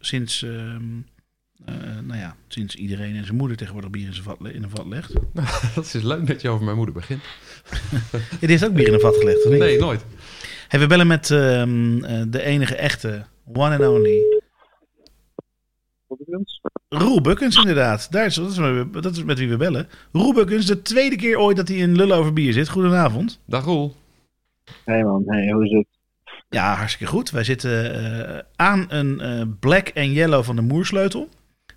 Sinds, 0.00 0.42
ehm, 0.42 0.82
eh, 1.64 1.74
nou 2.04 2.18
ja, 2.18 2.36
sinds 2.48 2.74
iedereen 2.74 3.16
en 3.16 3.24
zijn 3.24 3.36
moeder 3.36 3.56
tegenwoordig 3.56 3.90
bier 3.90 4.06
in, 4.06 4.12
zijn 4.12 4.24
vat, 4.24 4.38
in 4.40 4.62
een 4.62 4.70
vat 4.70 4.86
legt. 4.86 5.12
dat 5.74 5.94
is 5.94 6.02
leuk 6.02 6.26
dat 6.26 6.40
je 6.40 6.48
over 6.48 6.64
mijn 6.64 6.76
moeder 6.76 6.94
begint. 6.94 7.22
Ja, 8.12 8.18
die 8.40 8.48
heeft 8.48 8.64
ook 8.64 8.74
bier 8.74 8.86
in 8.86 8.94
een 8.94 9.00
vat 9.00 9.16
gelegd, 9.16 9.44
of 9.44 9.50
niet? 9.50 9.60
Nee, 9.60 9.78
nooit. 9.78 10.04
Hey, 10.72 10.80
we 10.80 10.86
bellen 10.86 11.06
met 11.06 11.30
ehm, 11.30 12.04
eh, 12.04 12.22
de 12.28 12.42
enige 12.42 12.76
echte, 12.76 13.24
one 13.52 13.76
and 13.76 13.86
only, 13.86 14.40
Roel 16.88 17.20
Bukkens 17.20 17.56
inderdaad. 17.56 18.12
Daar 18.12 18.24
is, 18.26 18.34
dat, 18.34 18.50
is, 18.50 18.58
met- 18.58 19.02
dat 19.02 19.16
is 19.16 19.24
met 19.24 19.38
wie 19.38 19.48
we 19.48 19.56
bellen. 19.56 19.88
Roel 20.12 20.34
Bukkens, 20.34 20.66
de 20.66 20.82
tweede 20.82 21.16
keer 21.16 21.38
ooit 21.38 21.56
dat 21.56 21.68
hij 21.68 21.76
in 21.76 21.96
Lullen 21.96 22.16
over 22.16 22.32
bier 22.32 22.52
zit. 22.52 22.68
Goedenavond. 22.68 23.40
Dag 23.44 23.64
Roel. 23.64 23.94
Hey 24.84 25.04
man, 25.04 25.22
hey, 25.26 25.50
hoe 25.52 25.64
is 25.64 25.70
het? 25.72 25.86
Ja, 26.48 26.74
hartstikke 26.74 27.12
goed. 27.12 27.30
Wij 27.30 27.44
zitten 27.44 27.94
eh, 27.94 28.38
aan 28.56 28.84
een 28.88 29.20
eh, 29.20 29.42
black 29.60 29.88
en 29.88 30.12
yellow 30.12 30.44
van 30.44 30.56
de 30.56 30.62
Moersleutel. 30.62 31.28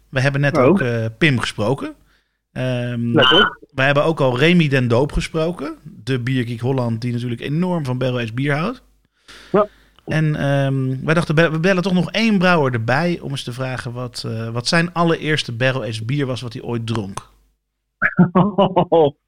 We 0.09 0.19
hebben 0.21 0.41
net 0.41 0.57
Oh. 0.57 0.63
ook 0.63 0.81
eh, 0.81 1.05
Pim 1.17 1.39
gesproken. 1.39 1.95
Ehm, 2.55 3.11
Lekker. 3.11 3.59
wij 3.73 3.85
hebben 3.85 4.03
ook 4.03 4.19
al 4.19 4.37
Remy 4.37 4.67
den 4.67 4.87
Doop 4.87 5.11
gesproken. 5.11 5.75
De 6.03 6.19
Biergeek 6.19 6.59
Holland, 6.59 7.01
die 7.01 7.13
natuurlijk 7.13 7.41
enorm 7.41 7.85
van 7.85 7.97
barrel 7.97 8.17
aged 8.19 8.35
bier 8.35 8.55
houdt. 8.57 8.81
Ja. 9.51 9.67
En 10.05 10.35
ehm, 10.35 11.05
wij 11.05 11.13
dachten, 11.13 11.51
we 11.51 11.59
bellen 11.59 11.83
toch 11.83 11.93
nog 11.93 12.11
één 12.11 12.37
brouwer 12.37 12.73
erbij 12.73 13.19
om 13.21 13.29
eens 13.31 13.43
te 13.43 13.53
vragen 13.53 13.93
wat, 13.93 14.23
eh, 14.27 14.49
wat 14.49 14.67
zijn 14.67 14.93
allereerste 14.93 15.51
barrel 15.51 15.81
aged 15.83 16.05
bier 16.05 16.25
was 16.25 16.41
wat 16.41 16.53
hij 16.53 16.61
ooit 16.61 16.87
dronk. 16.87 17.19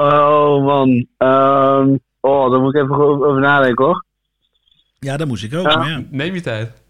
Oh 0.00 0.64
man. 0.64 1.06
Ehm, 1.16 1.96
oh, 2.20 2.50
daar 2.50 2.60
moet 2.60 2.74
ik 2.74 2.82
even 2.82 2.96
over 2.96 3.40
nadenken 3.40 3.84
hoor. 3.84 4.04
Ja, 4.98 5.16
dat 5.16 5.28
moest 5.28 5.44
ik 5.44 5.54
ook. 5.54 5.70
Ja. 5.70 5.78
Maar 5.78 5.90
ja. 5.90 6.02
Neem 6.10 6.34
je 6.34 6.40
tijd. 6.40 6.82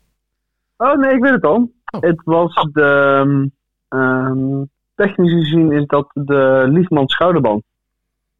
Oh 0.76 0.96
nee, 0.98 1.14
ik 1.14 1.22
weet 1.22 1.32
het 1.32 1.44
al. 1.44 1.70
Oh. 1.90 2.00
Het 2.00 2.20
was 2.24 2.66
de. 2.72 3.50
ehm, 3.88 4.62
technisch 4.98 5.32
gezien 5.32 5.72
is 5.72 5.86
dat 5.86 6.10
de 6.14 6.64
Liefmans 6.70 7.12
schouderband. 7.12 7.62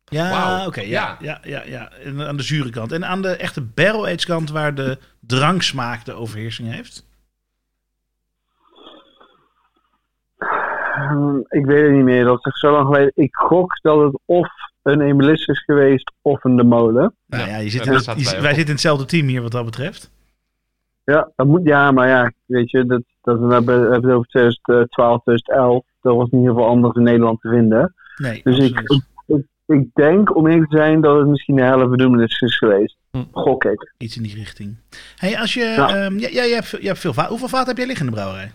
Ja, 0.05 0.67
oké. 0.67 0.81
ja, 0.81 1.17
ja. 1.21 1.39
Ja, 1.43 1.63
ja, 1.67 1.91
En 2.05 2.27
aan 2.27 2.37
de 2.37 2.43
zure 2.43 2.71
kant. 2.71 2.93
En 2.93 3.05
aan 3.05 3.23
de 3.23 3.29
echte 3.37 3.61
barrel 3.63 4.05
aged 4.07 4.25
kant 4.25 4.51
waar 4.51 4.75
de 4.75 4.99
dranksmaak 5.21 6.05
de 6.05 6.13
overheersing 6.13 6.73
heeft. 6.73 7.07
Ehm, 10.95 11.37
ik 11.49 11.65
weet 11.67 11.83
het 11.83 11.93
niet 11.93 12.05
meer, 12.05 12.25
dat 12.25 12.47
is 12.47 12.59
zo 12.61 12.71
lang 12.73 12.87
geleden. 12.87 13.13
Ik 13.15 13.35
gok 13.37 13.79
dat 13.83 13.99
het 14.03 14.19
of 14.25 14.49
een 14.83 15.01
Emilis 15.01 15.47
is 15.47 15.63
geweest 15.65 16.13
of 16.23 16.45
een 16.45 16.57
De 16.57 16.65
Molen. 16.65 17.15
Nou 17.27 17.43
ja, 17.43 17.49
Ja, 17.49 17.57
je 17.57 17.69
zit 17.71 17.85
ja, 17.85 17.93
in 17.93 17.99
je- 18.19 18.25
wij 18.25 18.43
zitten 18.43 18.65
in 18.65 18.71
hetzelfde 18.71 19.05
team 19.05 19.27
hier 19.27 19.43
wat 19.43 19.53
dat 19.53 19.65
betreft. 19.65 20.11
Ja, 21.13 21.31
dat 21.37 21.47
moet, 21.47 21.61
ja, 21.65 21.91
maar 21.91 22.09
ja, 22.09 22.33
weet 22.47 22.71
je, 22.71 22.87
dat, 22.87 23.03
dat, 23.23 23.39
we 23.39 23.53
hebben 23.53 23.93
het 23.93 24.05
over 24.05 24.27
2012, 24.29 25.23
2011. 25.23 25.85
Dat 26.01 26.17
was 26.17 26.31
niet 26.31 26.43
heel 26.43 26.55
veel 26.55 26.67
anders 26.67 26.97
in 26.97 27.03
Nederland 27.03 27.41
te 27.41 27.49
vinden. 27.49 27.95
Nee, 28.17 28.41
Dus 28.45 28.59
ik, 28.59 28.81
ik, 28.81 29.03
ik, 29.27 29.47
ik 29.67 29.89
denk 29.95 30.37
om 30.37 30.47
eerlijk 30.47 30.71
te 30.71 30.77
zijn 30.77 31.01
dat 31.01 31.19
het 31.19 31.27
misschien 31.29 31.57
de 31.57 31.63
helft 31.63 32.01
Emilis 32.01 32.41
is 32.41 32.59
geweest. 32.59 32.97
Hm. 33.11 33.23
Gok 33.33 33.65
ik. 33.65 33.93
iets 33.99 34.17
in 34.17 34.23
die 34.23 34.35
richting. 34.35 34.77
Hey, 35.17 35.39
als 35.39 35.55
je, 35.55 35.61
Ja. 35.61 35.89
ja, 35.89 36.29
ja, 36.31 36.43
je, 36.43 36.55
hebt, 36.55 36.71
je 36.71 36.87
hebt 36.87 36.99
veel. 36.99 37.13
Hoeveel 37.15 37.49
vaten 37.49 37.69
heb 37.69 37.77
jij 37.77 37.87
liggen 37.87 38.07
in 38.07 38.13
de 38.13 38.19
brouwerij? 38.19 38.53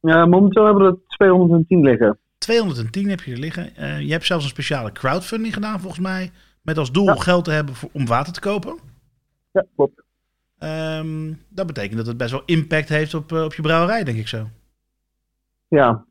Ja, 0.00 0.26
momenteel 0.26 0.64
hebben 0.64 0.82
we 0.84 0.88
er 0.90 0.98
210 1.16 1.80
liggen. 1.82 2.18
210 2.38 3.08
heb 3.08 3.20
je 3.20 3.32
er 3.32 3.38
liggen. 3.38 3.76
Eh, 3.76 4.00
je 4.00 4.12
hebt 4.12 4.24
zelfs 4.26 4.44
een 4.44 4.50
speciale 4.50 4.92
crowdfunding 4.92 5.54
gedaan 5.54 5.80
volgens 5.80 6.02
mij. 6.02 6.30
Met 6.62 6.78
als 6.78 6.92
doel 6.92 7.06
Ja. 7.06 7.14
geld 7.14 7.44
te 7.44 7.50
hebben 7.50 7.74
voor, 7.74 7.88
om 7.92 8.06
water 8.06 8.32
te 8.32 8.40
kopen. 8.40 8.78
Ja, 9.52 9.64
klopt. 9.76 10.02
Ehm, 10.58 11.32
dat 11.48 11.66
betekent 11.66 11.96
dat 11.96 12.06
het 12.06 12.16
best 12.16 12.30
wel 12.30 12.42
impact 12.44 12.88
heeft 12.88 13.14
op, 13.14 13.32
eh, 13.32 13.44
op 13.44 13.54
je 13.54 13.62
brouwerij, 13.62 14.04
denk 14.04 14.18
ik 14.18 14.28
zo. 14.28 14.46
Ja. 15.68 16.04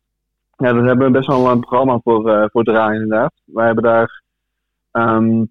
ja, 0.57 0.73
daar 0.73 0.83
hebben 0.83 1.05
we 1.05 1.11
best 1.11 1.27
wel 1.27 1.49
een 1.49 1.59
programma 1.59 1.99
voor, 2.03 2.29
eh 2.29 2.45
voor 2.51 2.63
draaien 2.63 3.01
inderdaad. 3.01 3.33
Wij 3.45 3.65
hebben 3.65 3.83
daar 3.83 4.21
ehm, 4.91 5.43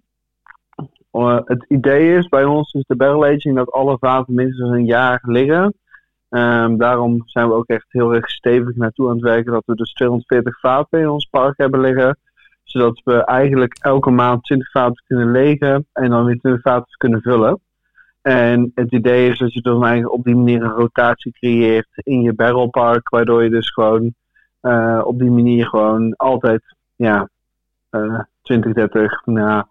Eh, 1.12 1.38
het 1.44 1.64
idee 1.68 2.16
is 2.16 2.28
bij 2.28 2.44
ons 2.44 2.72
is 2.72 2.84
de 2.86 2.96
barrel 2.96 3.24
aging 3.24 3.56
dat 3.56 3.72
alle 3.72 3.96
vaten 4.00 4.34
minstens 4.34 4.70
een 4.70 4.84
jaar 4.84 5.20
liggen. 5.22 5.74
Ehm, 6.28 6.76
daarom 6.76 7.22
zijn 7.24 7.48
we 7.48 7.54
ook 7.54 7.68
echt 7.68 7.86
heel 7.88 8.14
erg 8.14 8.30
stevig 8.30 8.76
naartoe 8.76 9.08
aan 9.08 9.14
het 9.14 9.24
werken 9.24 9.52
dat 9.52 9.62
we 9.66 9.74
dus 9.74 9.92
240 9.92 10.60
vaten 10.60 11.00
in 11.00 11.08
ons 11.08 11.24
park 11.30 11.56
hebben 11.56 11.80
liggen. 11.80 12.18
Zodat 12.64 13.00
we 13.04 13.24
eigenlijk 13.24 13.76
elke 13.80 14.10
maand 14.10 14.44
20 14.44 14.70
vaten 14.70 15.04
kunnen 15.06 15.30
legen 15.30 15.86
en 15.92 16.10
dan 16.10 16.24
weer 16.24 16.38
20 16.38 16.62
vaten 16.62 16.96
kunnen 16.96 17.20
vullen. 17.20 17.60
En 18.22 18.72
het 18.74 18.92
idee 18.92 19.30
is 19.30 19.38
dat 19.38 19.52
je 19.52 19.60
dan 19.60 19.84
eigenlijk 19.84 20.14
op 20.14 20.24
die 20.24 20.36
manier 20.36 20.62
een 20.62 20.70
rotatie 20.70 21.32
creëert 21.32 21.88
in 21.94 22.22
je 22.22 22.32
barrelpark, 22.32 23.08
waardoor 23.08 23.42
je 23.42 23.50
dus 23.50 23.70
gewoon 23.70 24.14
eh, 24.60 25.00
op 25.04 25.18
die 25.18 25.30
manier 25.30 25.66
gewoon 25.66 26.16
altijd 26.16 26.62
ja, 26.96 27.28
uh, 27.90 28.20
20, 28.42 28.72
30 28.72 29.26
nou, 29.26 29.64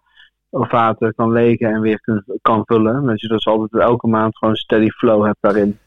vaten 0.50 1.14
kan 1.14 1.32
legen 1.32 1.72
en 1.72 1.80
weer 1.80 2.00
kun, 2.00 2.24
kan 2.42 2.62
vullen. 2.64 3.06
Dat 3.06 3.20
je 3.20 3.28
dus 3.28 3.46
altijd 3.46 3.82
elke 3.82 4.06
maand 4.06 4.38
gewoon 4.38 4.56
steady 4.56 4.88
flow 4.88 5.24
hebt 5.24 5.38
daarin. 5.40 5.78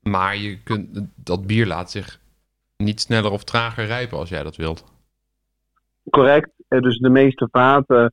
Maar 0.00 0.36
je 0.36 0.62
kunt, 0.62 1.06
dat 1.14 1.46
bier 1.46 1.66
laat 1.66 1.90
zich 1.90 2.18
niet 2.76 3.00
sneller 3.00 3.30
of 3.30 3.44
trager 3.44 3.84
rijpen 3.84 4.18
als 4.18 4.28
jij 4.28 4.42
dat 4.42 4.56
wilt. 4.56 4.84
Correct. 6.10 6.50
Dus 6.68 6.98
de 6.98 7.10
meeste 7.10 7.48
vaten 7.50 8.12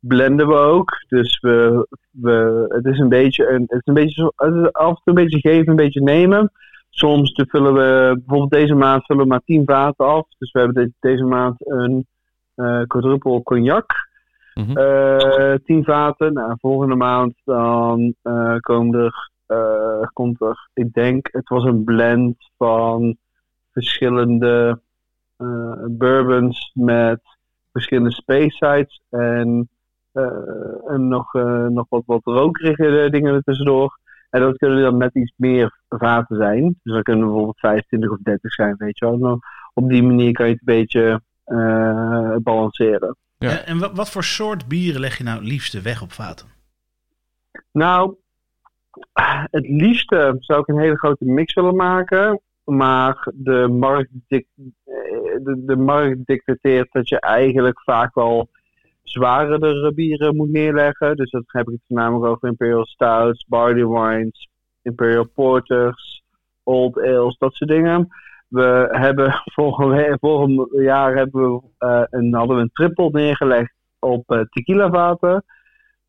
blenden 0.00 0.48
we 0.48 0.54
ook. 0.54 1.04
Dus 1.08 1.40
we, 1.40 1.86
we, 2.10 2.64
het 2.68 2.84
is 2.84 2.98
een 2.98 3.08
beetje, 3.08 3.48
een, 3.48 3.64
het 3.66 3.80
is 3.80 3.80
een 3.84 3.94
beetje 3.94 4.32
het 4.36 4.54
is 4.54 4.72
af 4.72 4.88
en 4.88 4.94
toe 4.94 5.02
een 5.04 5.14
beetje 5.14 5.40
geven, 5.40 5.68
een 5.68 5.76
beetje 5.76 6.02
nemen. 6.02 6.52
Soms 6.90 7.32
vullen 7.34 7.74
we, 7.74 8.12
bijvoorbeeld 8.14 8.50
deze 8.50 8.74
maand 8.74 9.04
vullen 9.04 9.22
we 9.22 9.28
maar 9.28 9.42
10 9.44 9.62
vaten 9.64 10.06
af. 10.06 10.26
Dus 10.38 10.52
we 10.52 10.58
hebben 10.58 10.84
de, 10.84 10.92
deze 11.00 11.24
maand 11.24 11.54
een 11.58 12.06
uh, 12.56 12.82
quadruple 12.86 13.42
cognac. 13.42 13.92
Mm 14.54 14.64
-hmm. 14.64 14.78
uh, 14.78 15.54
10 15.64 15.84
vaten. 15.84 16.32
Nou, 16.32 16.56
volgende 16.60 16.94
maand 16.94 17.34
dan 17.44 18.14
uh, 18.22 18.56
komen 18.56 19.00
er 19.00 19.28
komt 20.12 20.40
er, 20.40 20.68
ik 20.74 20.92
denk, 20.92 21.28
het 21.32 21.48
was 21.48 21.64
een 21.64 21.84
blend 21.84 22.50
van 22.56 23.16
verschillende 23.72 24.80
bourbons 25.86 26.70
met 26.74 27.20
verschillende 27.72 28.12
space 28.12 28.50
sites 28.50 29.00
en, 29.08 29.68
en 30.86 31.08
nog, 31.08 31.32
nog 31.68 31.86
wat, 31.88 32.02
wat 32.06 32.20
rokerige 32.24 33.08
dingen 33.10 33.34
er 33.34 33.42
tussendoor. 33.42 33.98
En 34.30 34.40
dat 34.40 34.56
kunnen 34.56 34.82
dan 34.82 34.96
net 34.96 35.14
iets 35.14 35.32
meer 35.36 35.78
vaten 35.88 36.36
zijn. 36.36 36.78
Dus 36.82 36.94
dat 36.94 37.02
kunnen 37.02 37.24
bijvoorbeeld 37.24 37.58
25 37.58 38.10
of 38.10 38.18
30 38.22 38.52
zijn, 38.52 38.74
weet 38.78 38.98
je 38.98 39.04
wel. 39.04 39.16
Nou, 39.16 39.38
op 39.74 39.88
die 39.88 40.02
manier 40.02 40.32
kan 40.32 40.46
je 40.46 40.52
het 40.52 40.60
een 40.60 40.74
beetje 40.74 41.20
balanceren. 42.42 43.16
Ja. 43.38 43.64
En 43.64 43.78
wat, 43.78 43.96
wat 43.96 44.10
voor 44.10 44.24
soort 44.24 44.68
bieren 44.68 45.00
leg 45.00 45.18
je 45.18 45.24
nou 45.24 45.38
het 45.38 45.48
liefste 45.48 45.80
weg 45.80 46.02
op 46.02 46.12
vaten? 46.12 46.46
Nou, 47.72 48.16
het 49.50 49.68
liefste 49.68 50.36
zou 50.38 50.60
ik 50.60 50.68
een 50.68 50.80
hele 50.80 50.98
grote 50.98 51.24
mix 51.24 51.54
willen 51.54 51.76
maken. 51.76 52.40
Maar 52.64 53.28
de 53.34 53.68
markt, 53.68 54.10
de, 54.28 54.44
de 55.66 55.76
markt 55.76 56.26
dicteert 56.26 56.92
dat 56.92 57.08
je 57.08 57.20
eigenlijk 57.20 57.80
vaak 57.80 58.14
wel 58.14 58.48
zwaardere 59.02 59.92
bieren 59.94 60.36
moet 60.36 60.50
neerleggen. 60.50 61.16
Dus 61.16 61.30
dat 61.30 61.42
heb 61.46 61.66
ik 61.66 61.72
het 61.72 61.82
voornamelijk 61.86 62.24
over 62.24 62.48
Imperial 62.48 62.86
Stouts, 62.86 63.44
Barley 63.48 63.86
Wines, 63.86 64.48
Imperial 64.82 65.28
Porters, 65.34 66.22
Old 66.62 67.00
Ales, 67.00 67.36
dat 67.38 67.54
soort 67.54 67.70
dingen. 67.70 68.08
We 68.48 68.88
hebben 68.90 69.42
volgend, 69.54 70.18
volgend 70.20 70.68
jaar 70.70 71.14
hebben 71.16 71.40
we, 71.40 71.60
uh, 71.86 72.02
een, 72.10 72.34
hadden 72.34 72.56
we 72.56 72.62
een 72.62 72.72
triple 72.72 73.10
neergelegd 73.12 73.74
op 73.98 74.32
uh, 74.32 74.40
tequila 74.40 74.90
vaten. 74.90 75.44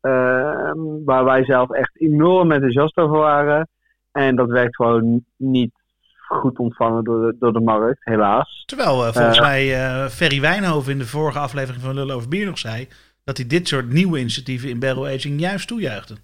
Uh, 0.02 0.72
waar 1.04 1.24
wij 1.24 1.44
zelf 1.44 1.70
echt 1.70 2.00
enorm 2.00 2.52
enthousiast 2.52 2.96
over 2.96 3.18
waren. 3.18 3.68
En 4.12 4.36
dat 4.36 4.50
werd 4.50 4.76
gewoon 4.76 5.24
niet 5.36 5.81
goed 6.28 6.58
ontvangen 6.58 7.04
door 7.04 7.26
de, 7.26 7.36
door 7.38 7.52
de 7.52 7.60
markt, 7.60 8.04
helaas. 8.04 8.62
Terwijl 8.66 9.06
uh, 9.06 9.12
volgens 9.12 9.38
uh, 9.38 9.42
mij 9.42 9.66
uh, 9.66 10.06
Ferry 10.06 10.40
Wijnhoven 10.40 10.92
in 10.92 10.98
de 10.98 11.06
vorige 11.06 11.38
aflevering 11.38 11.82
van 11.82 11.94
Lullen 11.94 12.14
over 12.14 12.28
Bier 12.28 12.46
nog 12.46 12.58
zei... 12.58 12.88
dat 13.24 13.36
hij 13.36 13.46
dit 13.46 13.68
soort 13.68 13.92
nieuwe 13.92 14.18
initiatieven 14.18 14.68
in 14.68 14.78
barrel 14.78 15.06
aging 15.06 15.40
juist 15.40 15.68
toejuichte. 15.68 16.16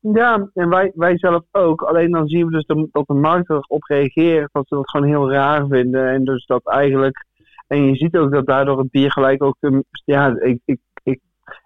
Ja, 0.00 0.50
en 0.54 0.68
wij, 0.68 0.92
wij 0.94 1.18
zelf 1.18 1.42
ook. 1.50 1.82
Alleen 1.82 2.10
dan 2.10 2.28
zien 2.28 2.46
we 2.46 2.52
dus 2.52 2.66
de, 2.66 2.88
dat 2.92 3.06
de 3.06 3.14
markt 3.14 3.50
erop 3.50 3.82
reageert. 3.82 4.48
Dat 4.52 4.68
ze 4.68 4.74
dat 4.74 4.90
gewoon 4.90 5.08
heel 5.08 5.30
raar 5.30 5.66
vinden. 5.66 6.08
En 6.08 6.24
dus 6.24 6.46
dat 6.46 6.66
eigenlijk... 6.66 7.24
En 7.66 7.84
je 7.84 7.94
ziet 7.94 8.16
ook 8.16 8.32
dat 8.32 8.46
daardoor 8.46 8.78
het 8.78 8.90
bier 8.90 9.12
gelijk 9.12 9.42
ook... 9.42 9.56
Ja, 10.04 10.36
ik, 10.40 10.58
ik 10.64 10.78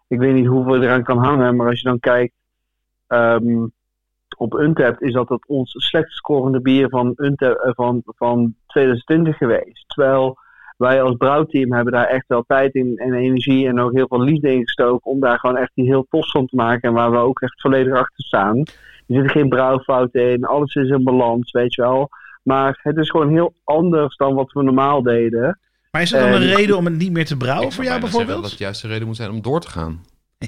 ik 0.08 0.18
weet 0.18 0.34
niet 0.34 0.46
hoeveel 0.46 0.82
eraan 0.82 1.02
kan 1.02 1.18
hangen, 1.18 1.56
maar 1.56 1.68
als 1.68 1.80
je 1.80 1.88
dan 1.88 2.00
kijkt 2.00 2.34
um, 3.08 3.72
op 4.36 4.54
Untapped, 4.54 5.02
is 5.02 5.12
dat 5.12 5.28
het 5.28 5.46
ons 5.46 5.74
slechtst 5.76 6.16
scorende 6.16 6.60
bier 6.60 6.88
van, 6.88 7.12
Untapped, 7.16 7.74
van, 7.74 8.02
van 8.04 8.54
2020 8.66 9.36
geweest. 9.36 9.84
Terwijl 9.86 10.38
wij 10.76 11.02
als 11.02 11.16
brouwteam 11.16 11.72
hebben 11.72 11.92
daar 11.92 12.06
echt 12.06 12.24
wel 12.26 12.44
tijd 12.46 12.74
in 12.74 12.96
en 12.96 13.12
energie 13.12 13.68
en 13.68 13.80
ook 13.80 13.92
heel 13.92 14.06
veel 14.08 14.22
liefde 14.22 14.52
in 14.52 14.62
gestoken 14.62 15.10
om 15.10 15.20
daar 15.20 15.38
gewoon 15.38 15.56
echt 15.56 15.70
die 15.74 15.84
heel 15.84 16.06
tof 16.10 16.30
van 16.30 16.46
te 16.46 16.56
maken 16.56 16.88
en 16.88 16.94
waar 16.94 17.10
we 17.10 17.16
ook 17.16 17.40
echt 17.40 17.60
volledig 17.60 17.92
achter 17.92 18.24
staan. 18.24 18.58
Er 18.58 19.14
zitten 19.14 19.30
geen 19.30 19.48
brouwfouten 19.48 20.30
in, 20.30 20.44
alles 20.44 20.74
is 20.74 20.88
in 20.88 21.04
balans, 21.04 21.52
weet 21.52 21.74
je 21.74 21.82
wel. 21.82 22.08
Maar 22.42 22.80
het 22.82 22.96
is 22.96 23.10
gewoon 23.10 23.30
heel 23.30 23.54
anders 23.64 24.16
dan 24.16 24.34
wat 24.34 24.52
we 24.52 24.62
normaal 24.62 25.02
deden. 25.02 25.58
Maar 25.90 26.02
is 26.02 26.12
er 26.12 26.20
dan 26.20 26.42
een 26.42 26.54
reden 26.54 26.76
om 26.76 26.84
het 26.84 26.96
niet 26.96 27.12
meer 27.12 27.26
te 27.26 27.36
brouwen 27.36 27.72
voor 27.72 27.84
jou 27.84 28.00
bijvoorbeeld? 28.00 28.42
dat 28.42 28.50
het 28.50 28.58
juist 28.58 28.82
de 28.82 28.88
reden 28.88 29.06
moet 29.06 29.16
zijn 29.16 29.30
om 29.30 29.42
door 29.42 29.60
te 29.60 29.68
gaan. 29.68 30.00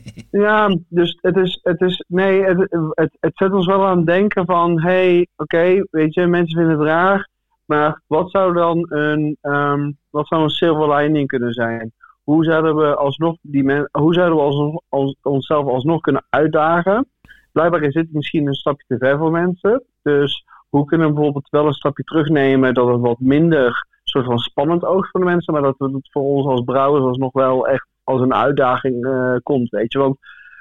ja, 0.31 0.79
dus 0.89 1.19
het 1.21 1.37
is, 1.37 1.61
het 1.63 1.81
is 1.81 2.05
nee, 2.09 2.43
het, 2.43 2.59
het, 2.91 3.17
het 3.21 3.37
zet 3.37 3.53
ons 3.53 3.67
wel 3.67 3.87
aan 3.87 3.97
het 3.97 4.07
denken 4.07 4.47
van, 4.47 4.81
hé, 4.81 4.91
hey, 4.91 5.29
oké, 5.37 5.87
weet 5.91 6.15
je, 6.15 6.27
mensen 6.27 6.59
vinden 6.59 6.79
het 6.79 6.89
raar, 6.89 7.29
maar 7.65 8.03
wat 8.07 8.31
zou 8.31 8.53
dan 8.53 8.87
een, 8.89 9.37
um, 9.43 9.97
wat 10.11 10.27
zou 10.27 10.43
een 10.43 10.49
silver 10.49 10.95
lining 10.95 11.29
kunnen 11.29 11.53
zijn? 11.53 11.93
Hoe 12.23 12.45
zouden 12.45 12.77
we 12.77 12.97
alsnog 12.97 13.37
die 13.41 13.65
men, 13.65 13.89
hoe 13.93 14.15
zouden 14.15 14.37
we 14.37 14.43
alsnog, 14.43 14.81
als, 14.89 15.17
onszelf 15.23 15.67
alsnog 15.67 16.01
kunnen 16.01 16.27
uitdagen? 16.31 17.07
Blijkbaar 17.53 17.83
is 17.83 17.95
dit 17.95 18.13
misschien 18.13 18.47
een 18.47 18.55
stapje 18.55 18.85
te 18.87 18.99
ver 18.99 19.19
voor 19.19 19.31
mensen, 19.31 19.83
dus 20.03 20.45
hoe 20.69 20.85
kunnen 20.85 21.07
we 21.07 21.13
bijvoorbeeld 21.13 21.51
wel 21.51 21.67
een 21.67 21.73
stapje 21.73 22.03
terugnemen 22.03 22.75
dat 22.75 22.89
het 22.89 23.01
wat 23.01 23.21
minder 23.21 23.87
soort 24.03 24.25
van 24.25 24.39
spannend 24.39 24.85
oogt 24.85 25.11
voor 25.11 25.21
de 25.21 25.27
mensen, 25.27 25.53
maar 25.53 25.63
dat 25.63 25.75
het 25.79 26.11
voor 26.11 26.23
ons 26.23 26.47
als 26.47 26.65
brouwers 26.65 27.05
alsnog 27.05 27.33
wel 27.33 27.67
echt 27.67 27.87
als 28.07 28.21
een 28.21 28.35
uitdaging 28.35 29.07
uh, 29.07 29.37
komt, 29.43 29.71
weet 29.71 29.93
je. 29.93 29.99
Want 29.99 30.17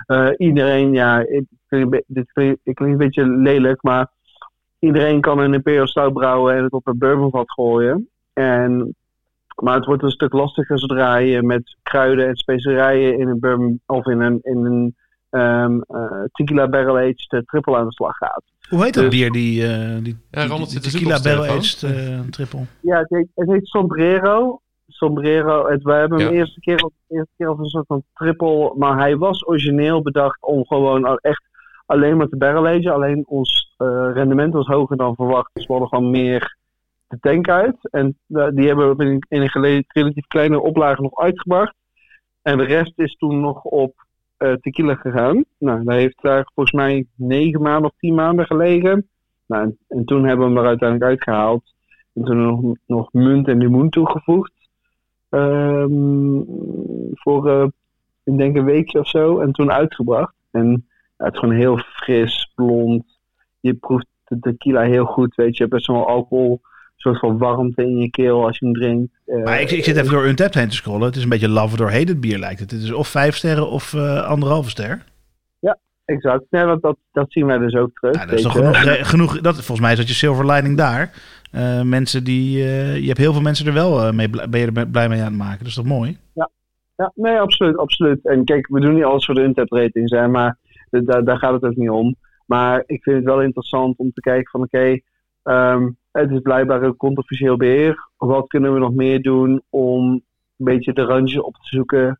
uh, 0.07 0.29
iedereen, 0.37 0.93
ja, 0.93 1.19
ik, 1.19 1.45
dit 2.07 2.31
klinkt, 2.31 2.59
ik 2.63 2.79
een 2.79 2.97
beetje 2.97 3.27
lelijk, 3.27 3.83
maar 3.83 4.07
iedereen 4.79 5.21
kan 5.21 5.39
een 5.39 5.53
Imperial 5.53 5.87
Stout 5.87 6.13
brouwen 6.13 6.55
en 6.55 6.63
het 6.63 6.71
op 6.71 6.87
een 6.87 6.97
bourbonvat 6.97 7.51
gooien. 7.51 8.09
En, 8.33 8.95
maar 9.63 9.75
het 9.75 9.85
wordt 9.85 10.03
een 10.03 10.09
stuk 10.09 10.33
lastiger 10.33 10.79
zodra 10.79 11.15
je 11.15 11.43
met 11.43 11.75
kruiden 11.83 12.27
en 12.27 12.35
specerijen 12.35 13.19
in 13.19 13.27
een 13.27 13.39
bourbon 13.39 13.81
of 13.85 14.05
in 14.05 14.19
een, 14.19 14.39
in 14.43 14.65
een 14.65 14.95
um, 15.41 15.83
uh, 15.87 16.23
tequila 16.31 16.67
barrel 16.67 16.97
aged 16.97 17.43
triple 17.45 17.77
aan 17.77 17.85
de 17.85 17.93
slag 17.93 18.17
gaat. 18.17 18.43
Hoe 18.69 18.83
heet 18.83 18.93
dat 18.93 19.03
dus, 19.03 19.13
bier, 19.13 19.31
die, 19.31 19.61
uh, 19.61 20.03
die, 20.03 20.17
ja, 20.31 20.45
Ronald 20.45 20.69
die, 20.69 20.79
die 20.79 20.91
tequila 20.91 21.19
barrel 21.21 21.45
aged 21.45 21.81
uh, 21.81 22.19
triple? 22.19 22.65
Ja, 22.81 22.99
het 22.99 23.09
heet, 23.09 23.27
het 23.35 23.51
heet 23.51 23.67
Sombrero. 23.67 24.61
Sombrero. 24.87 25.67
Het, 25.67 25.83
we 25.83 25.93
hebben 25.93 26.19
hem 26.19 26.33
ja. 26.33 26.39
eerste 26.39 26.59
keer, 26.59 26.77
de 26.77 26.91
eerste 27.07 27.33
keer 27.37 27.47
als 27.47 27.59
een 27.59 27.65
soort 27.65 27.87
van 27.87 28.03
triple. 28.13 28.73
Maar 28.77 28.97
hij 28.97 29.17
was 29.17 29.47
origineel 29.47 30.01
bedacht 30.01 30.41
om 30.41 30.65
gewoon 30.65 31.17
echt 31.17 31.43
alleen 31.85 32.17
maar 32.17 32.27
te 32.27 32.37
barrel 32.37 32.67
agen. 32.67 32.93
Alleen 32.93 33.23
ons 33.27 33.75
uh, 33.77 34.09
rendement 34.13 34.53
was 34.53 34.67
hoger 34.67 34.97
dan 34.97 35.15
verwacht. 35.15 35.49
Dus 35.53 35.65
we 35.65 35.71
hadden 35.71 35.89
gewoon 35.89 36.09
meer 36.09 36.57
de 37.07 37.17
tank 37.19 37.49
uit. 37.49 37.89
En 37.91 38.17
uh, 38.27 38.47
die 38.49 38.67
hebben 38.67 38.97
we 38.97 39.05
in, 39.05 39.25
in 39.27 39.41
een 39.41 39.83
relatief 39.87 40.27
kleine 40.27 40.61
oplage 40.61 41.01
nog 41.01 41.19
uitgebracht. 41.19 41.75
En 42.41 42.57
de 42.57 42.63
rest 42.63 42.93
is 42.95 43.15
toen 43.15 43.39
nog 43.39 43.63
op 43.63 43.93
uh, 44.39 44.53
tequila 44.53 44.95
gegaan. 44.95 45.45
Nou, 45.57 45.83
dat 45.83 45.95
heeft 45.95 46.21
daar 46.21 46.49
volgens 46.53 46.75
mij 46.75 47.05
negen 47.15 47.61
maanden 47.61 47.89
of 47.89 47.97
tien 47.97 48.15
maanden 48.15 48.45
gelegen. 48.45 49.09
Nou, 49.45 49.63
en, 49.63 49.77
en 49.87 50.05
toen 50.05 50.25
hebben 50.25 50.45
we 50.47 50.53
hem 50.53 50.61
er 50.61 50.67
uiteindelijk 50.67 51.09
uitgehaald. 51.09 51.73
En 52.13 52.23
toen 52.23 52.41
nog, 52.41 52.75
nog 52.85 53.13
munt 53.13 53.47
en 53.47 53.57
limoen 53.57 53.89
toegevoegd. 53.89 54.51
Um, 55.35 56.45
voor, 57.13 57.49
uh, 57.49 57.67
ik 58.23 58.37
denk 58.37 58.55
een 58.55 58.65
weekje 58.65 58.99
of 58.99 59.07
zo. 59.07 59.39
En 59.39 59.51
toen 59.51 59.71
uitgebracht. 59.71 60.33
En 60.51 60.85
ja, 61.17 61.25
het 61.25 61.33
is 61.33 61.39
gewoon 61.39 61.55
heel 61.55 61.77
fris, 61.77 62.51
blond. 62.55 63.03
Je 63.59 63.73
proeft 63.73 64.07
de 64.23 64.39
tequila 64.39 64.81
heel 64.81 65.05
goed, 65.05 65.35
weet 65.35 65.47
je. 65.47 65.53
Je 65.53 65.59
hebt 65.59 65.73
best 65.73 65.87
wel 65.87 66.07
alcohol 66.07 66.61
soort 66.95 67.19
van 67.19 67.37
warmte 67.37 67.81
in 67.81 67.97
je 67.97 68.09
keel 68.09 68.45
als 68.45 68.57
je 68.59 68.65
hem 68.65 68.73
drinkt. 68.73 69.13
Uh, 69.25 69.43
maar 69.43 69.61
ik, 69.61 69.71
ik 69.71 69.83
zit 69.83 69.97
even 69.97 70.11
door 70.11 70.25
Untapped 70.25 70.55
heen 70.55 70.69
te 70.69 70.75
scrollen. 70.75 71.05
Het 71.05 71.15
is 71.15 71.23
een 71.23 71.29
beetje 71.29 71.49
love 71.49 71.77
door 71.77 71.91
hated 71.91 72.19
bier 72.19 72.37
lijkt 72.37 72.59
het. 72.59 72.71
Het 72.71 72.81
is 72.81 72.91
of 72.91 73.07
vijf 73.07 73.35
sterren 73.35 73.69
of 73.69 73.93
uh, 73.93 74.25
anderhalve 74.27 74.69
ster. 74.69 75.03
Ja, 75.59 75.77
exact. 76.05 76.43
Nee, 76.49 76.63
want 76.63 76.81
dat, 76.81 76.97
dat 77.11 77.31
zien 77.31 77.45
wij 77.45 77.57
dus 77.57 77.75
ook 77.75 77.91
terug. 77.93 78.15
Ja, 78.15 78.25
dat 78.25 78.37
is 78.37 78.41
toch 78.41 78.53
genoeg, 78.53 79.09
genoeg 79.09 79.41
dat, 79.41 79.55
volgens 79.55 79.79
mij 79.79 79.91
is 79.91 79.97
dat 79.97 80.07
je 80.07 80.13
silver 80.13 80.45
lining 80.45 80.77
daar. 80.77 81.11
Uh, 81.55 81.81
mensen 81.81 82.23
die, 82.23 82.57
je 83.01 83.07
hebt 83.07 83.17
heel 83.17 83.33
veel 83.33 83.41
mensen 83.41 83.67
er 83.67 83.73
wel 83.73 84.13
mee, 84.13 84.29
ben 84.29 84.59
je 84.59 84.71
er 84.71 84.87
blij 84.87 85.09
mee 85.09 85.19
aan 85.19 85.25
het 85.25 85.35
maken. 85.35 85.57
Dat 85.57 85.67
is 85.67 85.73
toch 85.73 85.85
mooi? 85.85 86.17
Ja, 86.33 86.49
ja, 86.95 87.11
nee, 87.15 87.39
absoluut, 87.39 87.77
absoluut. 87.77 88.25
En 88.25 88.45
kijk, 88.45 88.67
we 88.67 88.79
doen 88.79 88.93
niet 88.93 89.03
alles 89.03 89.25
voor 89.25 89.35
de 89.35 89.65
ratings, 89.69 90.11
hè, 90.11 90.27
maar 90.27 90.57
daar, 90.89 91.23
daar 91.23 91.37
gaat 91.37 91.53
het 91.53 91.63
ook 91.63 91.75
niet 91.75 91.89
om. 91.89 92.15
Maar 92.45 92.83
ik 92.85 93.03
vind 93.03 93.15
het 93.15 93.25
wel 93.25 93.41
interessant 93.41 93.97
om 93.97 94.11
te 94.13 94.21
kijken 94.21 94.49
van 94.51 94.61
oké, 94.61 94.99
ehm, 95.43 95.89
het 96.11 96.31
is 96.31 96.39
blijkbaar 96.39 96.83
een 96.83 96.97
controversieel 96.97 97.57
beheer. 97.57 98.09
Wat 98.17 98.47
kunnen 98.47 98.73
we 98.73 98.79
nog 98.79 98.93
meer 98.93 99.21
doen 99.21 99.61
om 99.69 100.11
een 100.57 100.65
beetje 100.65 100.93
de 100.93 101.03
randjes 101.03 101.41
op 101.41 101.53
te 101.53 101.67
zoeken 101.67 102.19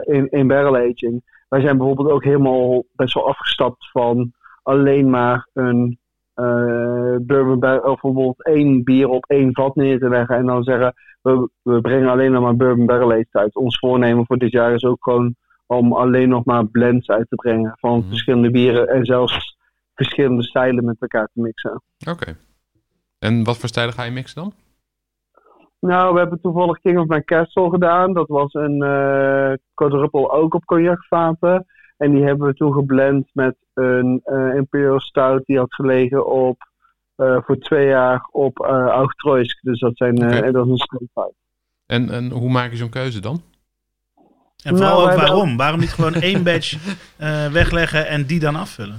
in, 0.00 0.28
in 0.30 0.46
barrel 0.46 0.76
aging? 0.76 1.22
Wij 1.48 1.60
zijn 1.60 1.76
bijvoorbeeld 1.76 2.10
ook 2.10 2.24
helemaal 2.24 2.84
best 2.92 3.14
wel 3.14 3.28
afgestapt 3.28 3.90
van 3.90 4.32
alleen 4.62 5.10
maar 5.10 5.48
een 5.52 5.98
uh, 6.40 7.16
bourbon 7.20 7.64
of 7.64 7.82
bijvoorbeeld 7.82 8.44
één 8.44 8.84
bier 8.84 9.08
op 9.08 9.24
één 9.26 9.52
vat 9.52 9.74
neer 9.74 9.98
te 9.98 10.08
leggen 10.08 10.36
en 10.36 10.46
dan 10.46 10.62
zeggen 10.62 10.94
we, 11.22 11.48
we 11.62 11.80
brengen 11.80 12.08
alleen 12.08 12.32
nog 12.32 12.42
maar 12.42 12.56
bourbon 12.56 12.86
barrel 12.86 13.12
aged 13.12 13.28
uit. 13.32 13.54
Ons 13.56 13.78
voornemen 13.78 14.26
voor 14.26 14.36
dit 14.38 14.50
jaar 14.52 14.74
is 14.74 14.84
ook 14.84 15.02
gewoon 15.04 15.34
om 15.66 15.92
alleen 15.92 16.28
nog 16.28 16.44
maar 16.44 16.66
blends 16.66 17.08
uit 17.08 17.28
te 17.28 17.36
brengen 17.36 17.72
van 17.80 17.98
Mhm. 17.98 18.08
verschillende 18.08 18.50
bieren 18.50 18.88
en 18.88 19.04
zelfs 19.04 19.56
verschillende 19.94 20.42
stijlen 20.42 20.84
met 20.84 20.96
elkaar 20.98 21.28
te 21.34 21.40
mixen. 21.40 21.82
Oké. 22.10 22.36
En 23.18 23.44
wat 23.44 23.58
voor 23.58 23.68
stijlen 23.68 23.92
ga 23.94 24.02
je 24.02 24.10
mixen 24.10 24.42
dan? 24.42 24.52
Nou, 25.80 26.12
we 26.12 26.18
hebben 26.18 26.40
toevallig 26.40 26.78
King 26.80 26.98
of 26.98 27.06
My 27.06 27.22
Castle 27.22 27.70
gedaan. 27.70 28.12
Dat 28.12 28.28
was 28.28 28.54
een 28.54 28.82
eh 28.82 29.52
quadruple 29.74 30.30
ook 30.30 30.54
op 30.54 30.64
cognacvaten. 30.64 31.66
En 31.96 32.12
die 32.12 32.24
hebben 32.24 32.46
we 32.46 32.54
toen 32.54 32.72
geblend 32.72 33.30
met 33.32 33.56
een 33.78 34.20
eh, 34.24 34.54
Imperial 34.54 35.00
Stout 35.00 35.44
die 35.44 35.58
had 35.58 35.74
gelegen 35.74 36.26
op 36.26 36.56
eh, 37.16 37.38
voor 37.44 37.58
twee 37.58 37.86
jaar 37.86 38.28
op 38.30 38.58
uh. 38.58 39.60
Dus 39.62 39.80
dat, 39.80 39.96
zijn, 39.96 40.16
eh, 40.16 40.38
Oké. 40.38 40.52
dat 40.52 40.66
is 40.66 40.70
een 40.70 41.08
stout. 41.10 41.34
En, 41.86 42.10
en 42.10 42.30
hoe 42.30 42.50
maak 42.50 42.70
je 42.70 42.76
zo'n 42.76 42.88
keuze 42.88 43.20
dan? 43.20 43.42
En 44.64 44.76
vooral 44.76 44.98
Nou, 44.98 45.10
ook 45.10 45.16
waarom? 45.16 45.56
Waarom 45.56 45.80
niet 45.80 45.92
gewoon 45.92 46.14
één 46.14 46.44
badge 46.44 46.76
eh, 47.16 47.52
wegleggen 47.52 48.06
en 48.06 48.26
die 48.26 48.40
dan 48.40 48.56
afvullen? 48.56 48.98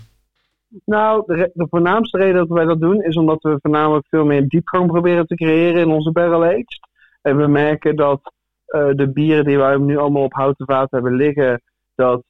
Nou, 0.85 1.23
de, 1.25 1.67
voornaamste 1.69 2.17
reden 2.17 2.35
dat 2.35 2.47
wij 2.47 2.65
dat 2.65 2.81
doen 2.81 3.03
is 3.03 3.15
omdat 3.15 3.41
we 3.41 3.57
voornamelijk 3.61 4.07
veel 4.09 4.25
meer 4.25 4.47
diepgang 4.47 4.87
proberen 4.87 5.27
te 5.27 5.35
creëren 5.35 5.81
in 5.81 5.89
onze 5.89 6.11
barrel 6.11 6.43
aged. 6.43 6.79
En 7.21 7.37
we 7.37 7.47
merken 7.47 7.95
dat 7.95 8.33
eh, 8.65 8.89
de 8.91 9.11
bieren 9.11 9.45
die 9.45 9.57
wij 9.57 9.77
nu 9.77 9.97
allemaal 9.97 10.23
op 10.23 10.33
houten 10.33 10.65
vaten 10.65 10.89
hebben 10.89 11.15
liggen, 11.15 11.61
dat, 11.95 12.23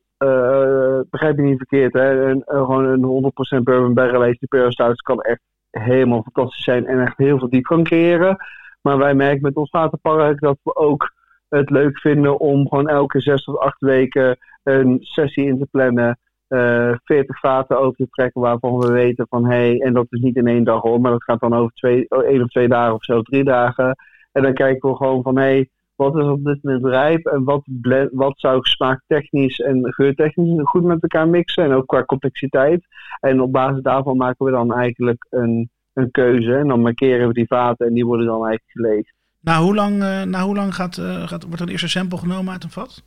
begrijp 1.09 1.36
je 1.36 1.41
niet 1.41 1.57
verkeerd, 1.57 1.93
hè? 1.93 2.30
Een, 2.30 2.43
gewoon 2.45 2.86
een 2.86 3.32
100% 3.59 3.63
bourbon 3.63 3.93
barrel 3.93 4.24
aged 4.24 4.41
Imperial 4.41 4.72
Stout 4.72 5.01
kan 5.01 5.22
echt 5.22 5.41
helemaal 5.72 6.24
fantastisch 6.24 6.63
zijn 6.63 6.86
en 6.86 7.01
echt 7.01 7.17
heel 7.17 7.38
veel 7.38 7.49
diepgang 7.49 7.84
creëren. 7.84 8.38
Maar 8.82 8.97
wij 8.97 9.13
merken 9.13 9.41
met 9.41 9.55
ons 9.55 9.70
vatenpark 9.70 10.39
dat 10.39 10.57
we 10.63 10.76
ook 10.76 11.13
het 11.49 11.70
leuk 11.70 11.99
vinden 11.99 12.39
om 12.39 12.67
gewoon 12.67 12.88
elke 12.88 13.22
zes 13.22 13.43
tot 13.43 13.59
acht 13.59 13.80
weken 13.82 14.38
een 14.63 14.97
sessie 15.01 15.45
in 15.45 15.59
te 15.59 15.67
plannen 15.72 16.20
eh 16.47 16.93
40 17.03 17.39
vaten 17.39 17.80
over 17.80 17.95
te 17.95 18.07
trekken 18.09 18.41
waarvan 18.41 18.80
we 18.80 18.91
weten 18.91 19.26
van 19.30 19.45
hé, 19.45 19.55
hey, 19.55 19.80
en 19.80 19.93
dat 19.93 20.05
is 20.09 20.20
niet 20.20 20.36
in 20.36 20.47
één 20.47 20.63
dag 20.63 20.82
hoor, 20.82 21.01
maar 21.01 21.11
dat 21.11 21.24
gaat 21.24 21.39
dan 21.39 21.53
over 21.53 21.72
twee, 21.74 22.05
oh, 22.09 22.24
één 22.24 22.41
of 22.41 22.47
twee 22.47 22.67
dagen 22.67 22.93
of 22.93 23.03
zo, 23.03 23.22
drie 23.22 23.43
dagen. 23.43 23.95
En 24.32 24.43
dan 24.43 24.53
kijken 24.53 24.89
we 24.89 24.95
gewoon 24.95 25.22
van 25.22 25.38
hé, 25.38 25.43
hey, 25.43 25.70
wat 26.00 26.16
is 26.16 26.24
op 26.24 26.43
dit 26.43 26.64
moment 26.64 26.86
rijp 26.86 27.26
en 27.26 27.43
wat, 27.43 27.64
wat 28.12 28.39
zou 28.39 28.60
smaaktechnisch 28.62 29.60
en 29.60 29.93
geurtechnisch 29.93 30.60
goed 30.64 30.84
met 30.84 31.02
elkaar 31.02 31.28
mixen 31.28 31.64
en 31.64 31.74
ook 31.74 31.88
qua 31.88 32.04
complexiteit. 32.04 32.86
En 33.20 33.41
op 33.41 33.52
basis 33.52 33.82
daarvan 33.82 34.18
maken 34.18 34.45
we 34.45 34.52
dan 34.52 34.74
eigenlijk 34.74 35.26
een, 35.30 35.70
een 35.93 36.12
keuze 36.12 36.56
en 36.56 36.68
dan 36.68 36.82
markeren 36.82 37.28
we 37.28 37.34
die 37.34 37.47
vaten 37.47 37.88
en 37.88 37.93
die 37.93 38.06
worden 38.06 38.26
dan 38.26 38.45
eigenlijk 38.45 38.72
geleegd. 38.72 39.14
Nou, 39.41 39.64
hoe 39.64 39.76
lang, 39.76 40.02
eh, 40.02 40.24
nou, 40.24 40.45
hoe 40.45 40.56
lang 40.56 40.76
gaat, 40.76 40.97
eh, 40.97 41.28
gaat, 41.28 41.43
wordt 41.43 41.60
er 41.60 41.66
een 41.66 41.72
eerste 41.72 41.89
sample 41.89 42.18
genomen 42.18 42.54
uit 42.54 42.64
een 42.64 42.70
vat? 42.70 43.04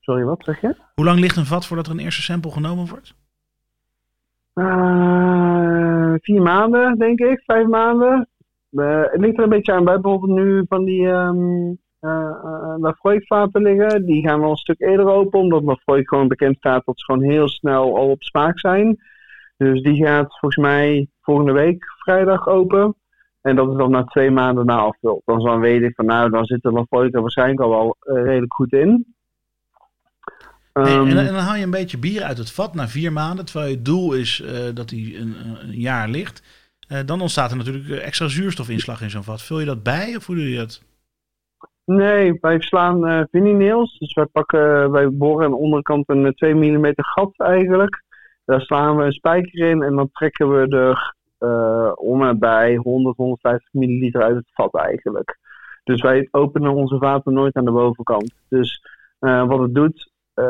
Sorry, 0.00 0.24
wat 0.24 0.44
zeg 0.44 0.60
je? 0.60 0.76
Hoe 0.94 1.04
lang 1.04 1.18
ligt 1.18 1.36
een 1.36 1.46
vat 1.46 1.66
voordat 1.66 1.86
er 1.86 1.92
een 1.92 1.98
eerste 1.98 2.22
sample 2.22 2.50
genomen 2.50 2.88
wordt? 2.88 3.14
Eh, 4.54 6.14
vier 6.20 6.42
maanden, 6.42 6.98
denk 6.98 7.18
ik. 7.18 7.42
Vijf 7.46 7.66
maanden. 7.66 8.28
Eh, 8.70 9.02
het 9.02 9.20
ligt 9.20 9.36
er 9.38 9.42
een 9.42 9.48
beetje 9.48 9.72
aan. 9.72 9.84
Wij 9.84 10.00
bijvoorbeeld 10.00 10.38
nu 10.38 10.64
van 10.68 10.84
die 10.84 11.06
um, 11.06 11.78
vaten 13.26 13.62
liggen. 13.62 14.06
Die 14.06 14.28
gaan 14.28 14.40
wel 14.40 14.50
een 14.50 14.56
stuk 14.56 14.80
eerder 14.80 15.06
open. 15.06 15.40
Omdat 15.40 15.62
Lafroy 15.62 16.04
gewoon 16.04 16.28
bekend 16.28 16.56
staat 16.56 16.84
dat 16.84 16.98
ze 16.98 17.04
gewoon 17.04 17.30
heel 17.30 17.48
snel 17.48 17.96
al 17.96 18.10
op 18.10 18.22
smaak 18.22 18.58
zijn. 18.58 18.96
Dus 19.56 19.82
die 19.82 20.04
gaat 20.04 20.38
volgens 20.38 20.56
mij 20.56 21.08
volgende 21.20 21.52
week 21.52 21.84
vrijdag 21.98 22.48
open. 22.48 22.94
En 23.40 23.56
dat 23.56 23.70
is 23.70 23.76
dan 23.76 23.90
na 23.90 24.04
twee 24.04 24.30
maanden 24.30 24.66
na 24.66 24.76
afvul. 24.76 25.22
Dan, 25.24 25.44
dan 25.44 25.60
weet 25.60 25.82
ik 25.82 25.94
van 25.94 26.06
nou, 26.06 26.30
dan 26.30 26.44
zit 26.44 26.62
de 26.62 26.72
Lafroy 26.72 27.08
er 27.10 27.20
waarschijnlijk 27.20 27.60
al 27.60 27.70
wel 27.70 27.96
eh, 28.00 28.22
redelijk 28.22 28.54
goed 28.54 28.72
in. 28.72 29.14
Hey, 30.72 30.82
Ehm, 30.82 31.06
en, 31.06 31.18
en 31.18 31.32
dan 31.32 31.42
haal 31.42 31.56
je 31.56 31.62
een 31.62 31.70
beetje 31.70 31.98
bier 31.98 32.22
uit 32.22 32.38
het 32.38 32.50
vat 32.50 32.74
na 32.74 32.88
vier 32.88 33.12
maanden, 33.12 33.44
terwijl 33.44 33.70
je 33.70 33.82
doel 33.82 34.12
is 34.12 34.40
eh, 34.40 34.52
dat 34.74 34.90
hij 34.90 35.14
een, 35.18 35.34
een 35.60 35.80
jaar 35.80 36.08
ligt. 36.08 36.42
Eh, 36.88 36.98
dan 37.06 37.20
ontstaat 37.20 37.50
er 37.50 37.56
natuurlijk 37.56 37.88
eh, 37.88 38.06
extra 38.06 38.28
zuurstofinslag 38.28 39.00
in 39.00 39.10
zo'n 39.10 39.24
vat. 39.24 39.42
Vul 39.42 39.60
je 39.60 39.66
dat 39.66 39.82
bij 39.82 40.16
of 40.16 40.26
hoe 40.26 40.36
doe 40.36 40.50
je 40.50 40.56
dat? 40.56 40.82
Nee, 41.84 42.38
wij 42.40 42.60
slaan 42.60 43.06
eh 43.06 43.22
vinineels. 43.30 43.98
Dus 43.98 44.14
wij 44.14 44.26
pakken, 44.26 44.90
wij 44.90 45.10
boren 45.10 45.44
aan 45.44 45.50
de 45.50 45.56
onderkant 45.56 46.08
een 46.08 46.26
eh, 46.26 46.32
2 46.32 46.54
mm 46.54 46.92
gat 46.96 47.32
eigenlijk. 47.36 48.02
Daar 48.44 48.60
slaan 48.60 48.96
we 48.96 49.04
een 49.04 49.12
spijker 49.12 49.68
in 49.68 49.82
en 49.82 49.96
dan 49.96 50.10
trekken 50.12 50.50
we 50.50 50.76
er 50.76 51.14
eh 51.38 51.92
om 51.94 52.38
bij 52.38 52.76
100, 52.76 53.16
150 53.16 53.72
milliliter 53.72 54.22
uit 54.22 54.36
het 54.36 54.50
vat 54.52 54.74
eigenlijk. 54.74 55.38
Dus 55.84 56.02
wij 56.02 56.28
openen 56.30 56.74
onze 56.74 56.98
vaten 56.98 57.32
nooit 57.32 57.54
aan 57.54 57.64
de 57.64 57.70
bovenkant. 57.70 58.34
Dus 58.48 58.82
eh, 59.18 59.46
wat 59.46 59.58
het 59.58 59.74
doet, 59.74 60.12
eh, 60.34 60.44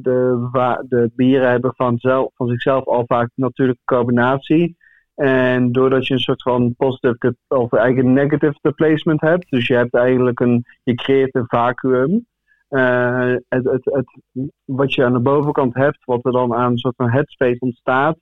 de, 0.00 0.82
de 0.88 1.10
bieren 1.14 1.50
hebben 1.50 1.74
van, 1.74 1.98
zelf, 1.98 2.30
van 2.34 2.48
zichzelf 2.48 2.84
al 2.84 3.04
vaak 3.06 3.30
natuurlijke 3.34 3.82
carbonatie. 3.84 4.76
En 5.18 5.72
doordat 5.72 6.06
je 6.06 6.14
een 6.14 6.20
soort 6.20 6.42
van 6.42 6.74
positive 6.74 7.36
of 7.48 7.72
een 7.72 8.12
negative 8.12 8.72
placement 8.74 9.20
hebt, 9.20 9.50
dus 9.50 9.66
je 9.66 9.74
hebt 9.74 9.94
eigenlijk 9.94 10.40
een, 10.40 10.64
je 10.82 10.94
creëert 10.94 11.34
een 11.34 11.46
vacuüm. 11.46 12.26
Eh, 12.68 13.34
het, 13.48 13.64
het, 13.64 13.84
het, 13.84 14.18
wat 14.64 14.94
je 14.94 15.04
aan 15.04 15.12
de 15.12 15.18
bovenkant 15.18 15.74
hebt, 15.74 16.04
wat 16.04 16.24
er 16.24 16.32
dan 16.32 16.54
aan 16.54 16.70
een 16.70 16.78
soort 16.78 16.96
van 16.96 17.10
headspace 17.10 17.56
ontstaat, 17.58 18.18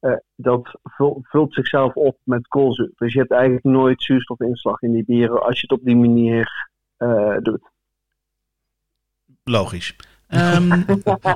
eh, 0.00 0.16
dat 0.34 0.78
vul- 0.82 1.20
vult 1.22 1.54
zichzelf 1.54 1.94
op 1.94 2.16
met 2.22 2.48
koolzuur. 2.48 2.90
Dus 2.96 3.12
je 3.12 3.18
hebt 3.18 3.32
eigenlijk 3.32 3.64
nooit 3.64 4.02
zuurstofinslag 4.02 4.82
in 4.82 4.92
die 4.92 5.04
bieren 5.04 5.42
als 5.42 5.60
je 5.60 5.66
het 5.68 5.78
op 5.78 5.84
die 5.84 5.96
manier 5.96 6.68
eh, 6.96 7.36
doet. 7.38 7.70
Logisch. 9.44 9.96
Ehm, 10.32 10.68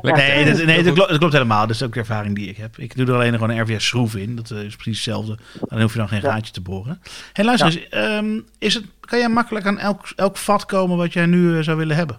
nee, 0.02 0.44
dat, 0.44 0.64
nee 0.64 0.82
dat, 0.82 0.94
klopt, 0.94 1.08
dat 1.10 1.18
klopt 1.18 1.32
helemaal. 1.32 1.60
Dat 1.66 1.74
is 1.74 1.82
ook 1.82 1.92
de 1.92 1.98
ervaring 2.00 2.34
die 2.34 2.48
ik 2.48 2.56
heb. 2.56 2.76
Ik 2.76 2.96
doe 2.96 3.06
er 3.06 3.14
alleen 3.14 3.32
gewoon 3.32 3.50
een 3.50 3.60
RVS 3.60 3.86
schroef 3.86 4.16
in. 4.16 4.36
Dat 4.36 4.50
eh, 4.50 4.62
is 4.64 4.74
precies 4.76 5.04
hetzelfde. 5.04 5.38
Dan 5.68 5.80
hoef 5.80 5.92
je 5.92 5.98
dan 5.98 6.08
geen 6.08 6.20
Ja. 6.20 6.30
gaatje 6.32 6.52
te 6.52 6.62
boren. 6.62 7.00
Hey, 7.32 7.44
luister 7.44 7.66
eens. 7.68 7.88
ehm, 7.88 8.40
is 8.58 8.74
het, 8.74 8.84
kan 9.00 9.18
jij 9.18 9.28
makkelijk 9.28 9.66
aan 9.66 9.78
elk, 9.78 10.06
elk 10.16 10.36
vat 10.36 10.66
komen 10.66 10.96
wat 10.96 11.12
jij 11.12 11.26
nu 11.26 11.56
eh, 11.56 11.62
zou 11.62 11.76
willen 11.78 11.96
hebben? 11.96 12.16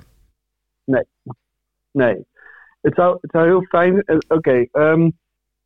Nee. 1.91 2.25
Het 2.81 2.95
zou, 2.95 3.17
het 3.21 3.31
zou 3.31 3.45
heel 3.45 3.61
fijn. 3.61 4.01
eh, 4.03 4.17
Oké, 4.27 4.65
ehm, 4.71 5.09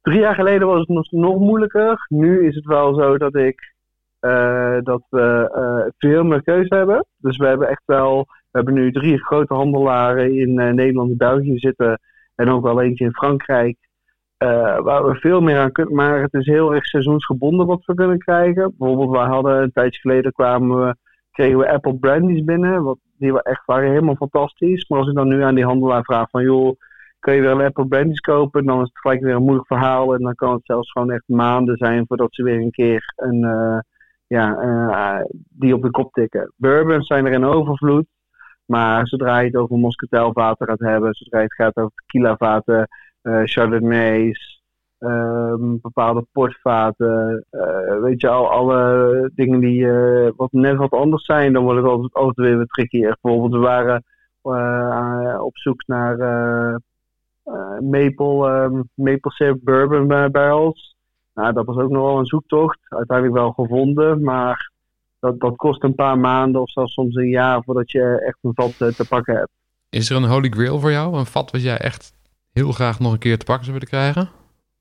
drie 0.02 0.20
jaar 0.20 0.36
geleden 0.36 0.68
was 0.68 0.80
het 0.80 0.88
nog, 0.90 1.12
nog 1.12 1.40
moeilijker. 1.40 2.06
Nu 2.08 2.48
is 2.48 2.56
het 2.56 2.66
wel 2.66 2.94
zo 2.96 3.18
dat 3.18 3.36
ik 3.36 3.70
dat 4.84 5.04
we 5.10 5.92
veel 5.98 6.24
meer 6.24 6.44
keuze 6.44 6.76
hebben. 6.76 7.06
Dus 7.18 7.38
we 7.38 7.46
hebben 7.48 7.68
echt 7.70 7.82
wel. 7.86 8.28
We 8.52 8.58
hebben 8.58 8.74
nu 8.74 8.92
drie 8.92 9.24
grote 9.24 9.54
handelaren 9.54 10.36
in 10.36 10.60
eh, 10.60 10.74
Nederland 10.74 11.12
en 11.12 11.18
België 11.18 11.58
zitten. 11.58 12.00
En 12.36 12.50
ook 12.50 12.64
wel 12.64 12.82
eentje 12.82 13.06
in 13.06 13.14
Frankrijk. 13.14 13.78
eh, 14.38 14.80
waar 14.80 15.06
we 15.08 15.16
veel 15.16 15.42
meer 15.42 15.60
aan 15.60 15.72
kunnen. 15.72 15.96
Maar 15.96 16.22
het 16.22 16.34
is 16.34 16.46
heel 16.46 16.74
erg 16.74 16.86
seizoensgebonden 16.86 17.66
wat 17.66 17.86
we 17.86 17.94
kunnen 17.94 18.18
krijgen. 18.18 18.74
Bijvoorbeeld, 18.78 19.12
we 19.12 19.18
hadden 19.18 19.62
een 19.62 19.72
tijdje 19.72 20.00
geleden 20.00 20.32
kwamen 20.32 20.86
we, 20.86 20.96
kregen 21.32 21.58
we 21.58 21.72
Apple 21.72 21.96
Brandies 21.98 22.44
binnen. 22.44 22.84
Wat, 22.84 22.98
die 23.18 23.32
wa- 23.34 23.40
echt 23.40 23.66
waren 23.66 23.90
helemaal 23.90 24.16
fantastisch. 24.16 24.88
Maar 24.90 25.00
als 25.00 25.08
ik 25.08 25.16
dan 25.16 25.28
nu 25.28 25.42
aan 25.44 25.56
die 25.56 25.66
handelaar 25.66 26.04
vraag 26.04 26.30
van 26.30 26.44
joh, 26.44 26.76
kan 27.20 27.34
je 27.36 27.42
weer 27.42 27.64
Apple 27.66 27.88
Brandies 27.88 28.20
kopen? 28.20 28.66
Dan 28.66 28.78
is 28.82 28.88
het 28.88 29.00
gelijk 29.00 29.22
weer 29.22 29.36
een 29.36 29.42
moeilijk 29.44 29.68
verhaal. 29.68 30.14
En 30.14 30.22
dan 30.22 30.36
kan 30.36 30.54
het 30.54 30.66
zelfs 30.66 30.92
gewoon 30.92 31.12
echt 31.12 31.28
maanden 31.28 31.78
zijn 31.78 32.04
voordat 32.08 32.36
ze 32.36 32.44
weer 32.44 32.60
een 32.60 32.72
keer 32.72 33.14
een, 33.16 33.44
eh, 33.44 33.80
ja, 34.28 35.26
die 35.50 35.74
op 35.76 35.82
de 35.82 35.90
kop 35.92 36.14
tikken. 36.14 36.54
Bourbons 36.56 37.08
zijn 37.08 37.26
er 37.26 37.32
in 37.34 37.44
overvloed. 37.46 38.06
Maar 38.72 39.08
zodra 39.08 39.40
je 39.40 39.46
het 39.46 39.56
over 39.56 39.78
moscatelvaten 39.78 40.68
gaat 40.68 40.80
hebben, 40.80 41.14
zodra 41.14 41.38
je 41.38 41.44
het 41.44 41.54
gaat 41.54 41.78
over 41.78 41.92
tequilavaten, 41.96 42.88
eh 43.22 43.42
chardonnays, 43.44 44.64
ehm, 45.00 45.78
bepaalde 45.82 46.26
portvaten, 46.32 47.46
eh, 47.50 48.00
weet 48.02 48.22
je 48.22 48.28
al, 48.28 48.50
alle 48.50 49.32
dingen 49.36 49.60
die 49.60 49.90
eh, 49.90 50.32
wat 50.36 50.52
net 50.52 50.78
wat 50.78 50.92
anders 50.92 51.26
zijn, 51.26 51.54
dan 51.54 51.64
wordt 51.64 51.80
het 51.80 51.90
altijd, 51.90 52.14
altijd 52.14 52.48
weer 52.48 52.58
wat 52.58 52.70
trickier. 52.70 53.18
Bijvoorbeeld, 53.22 53.52
we 53.52 53.68
waren 53.68 54.04
op 55.44 55.58
zoek 55.58 55.88
naar 55.88 56.18
maple, 57.80 58.50
ehm, 58.50 58.82
maple 58.94 59.32
syrup 59.32 59.60
bourbon 59.64 60.08
barrels. 60.32 60.96
Nou, 61.34 61.54
dat 61.54 61.66
was 61.66 61.78
ook 61.78 61.90
nog 61.90 62.04
wel 62.04 62.20
een 62.20 62.26
zoektocht. 62.26 62.80
Uiteindelijk 62.90 63.38
wel 63.38 63.52
gevonden, 63.52 64.24
maar 64.24 64.71
dat, 65.22 65.40
dat 65.40 65.56
kost 65.56 65.84
een 65.84 65.96
paar 65.96 66.20
maanden 66.20 66.62
of 66.62 66.70
zelfs 66.72 66.94
soms 66.94 67.16
een 67.16 67.30
jaar 67.30 67.64
voordat 67.64 67.92
je 67.92 68.24
echt 68.28 68.38
een 68.42 68.52
vat 68.54 68.74
eh, 68.80 68.88
te 68.88 69.08
pakken 69.08 69.36
hebt. 69.36 69.50
Is 69.90 70.10
er 70.10 70.16
een 70.16 70.24
holy 70.30 70.50
grail 70.50 70.80
voor 70.80 70.92
jou? 70.92 71.18
Een 71.18 71.26
vat 71.26 71.52
wat 71.52 71.62
jij 71.64 71.78
echt 71.78 72.14
heel 72.54 72.72
graag 72.72 73.00
nog 73.00 73.12
een 73.14 73.20
keer 73.20 73.38
te 73.38 73.46
pakken 73.46 73.66
zou 73.66 73.80
willen 73.80 73.94
krijgen? 73.94 74.30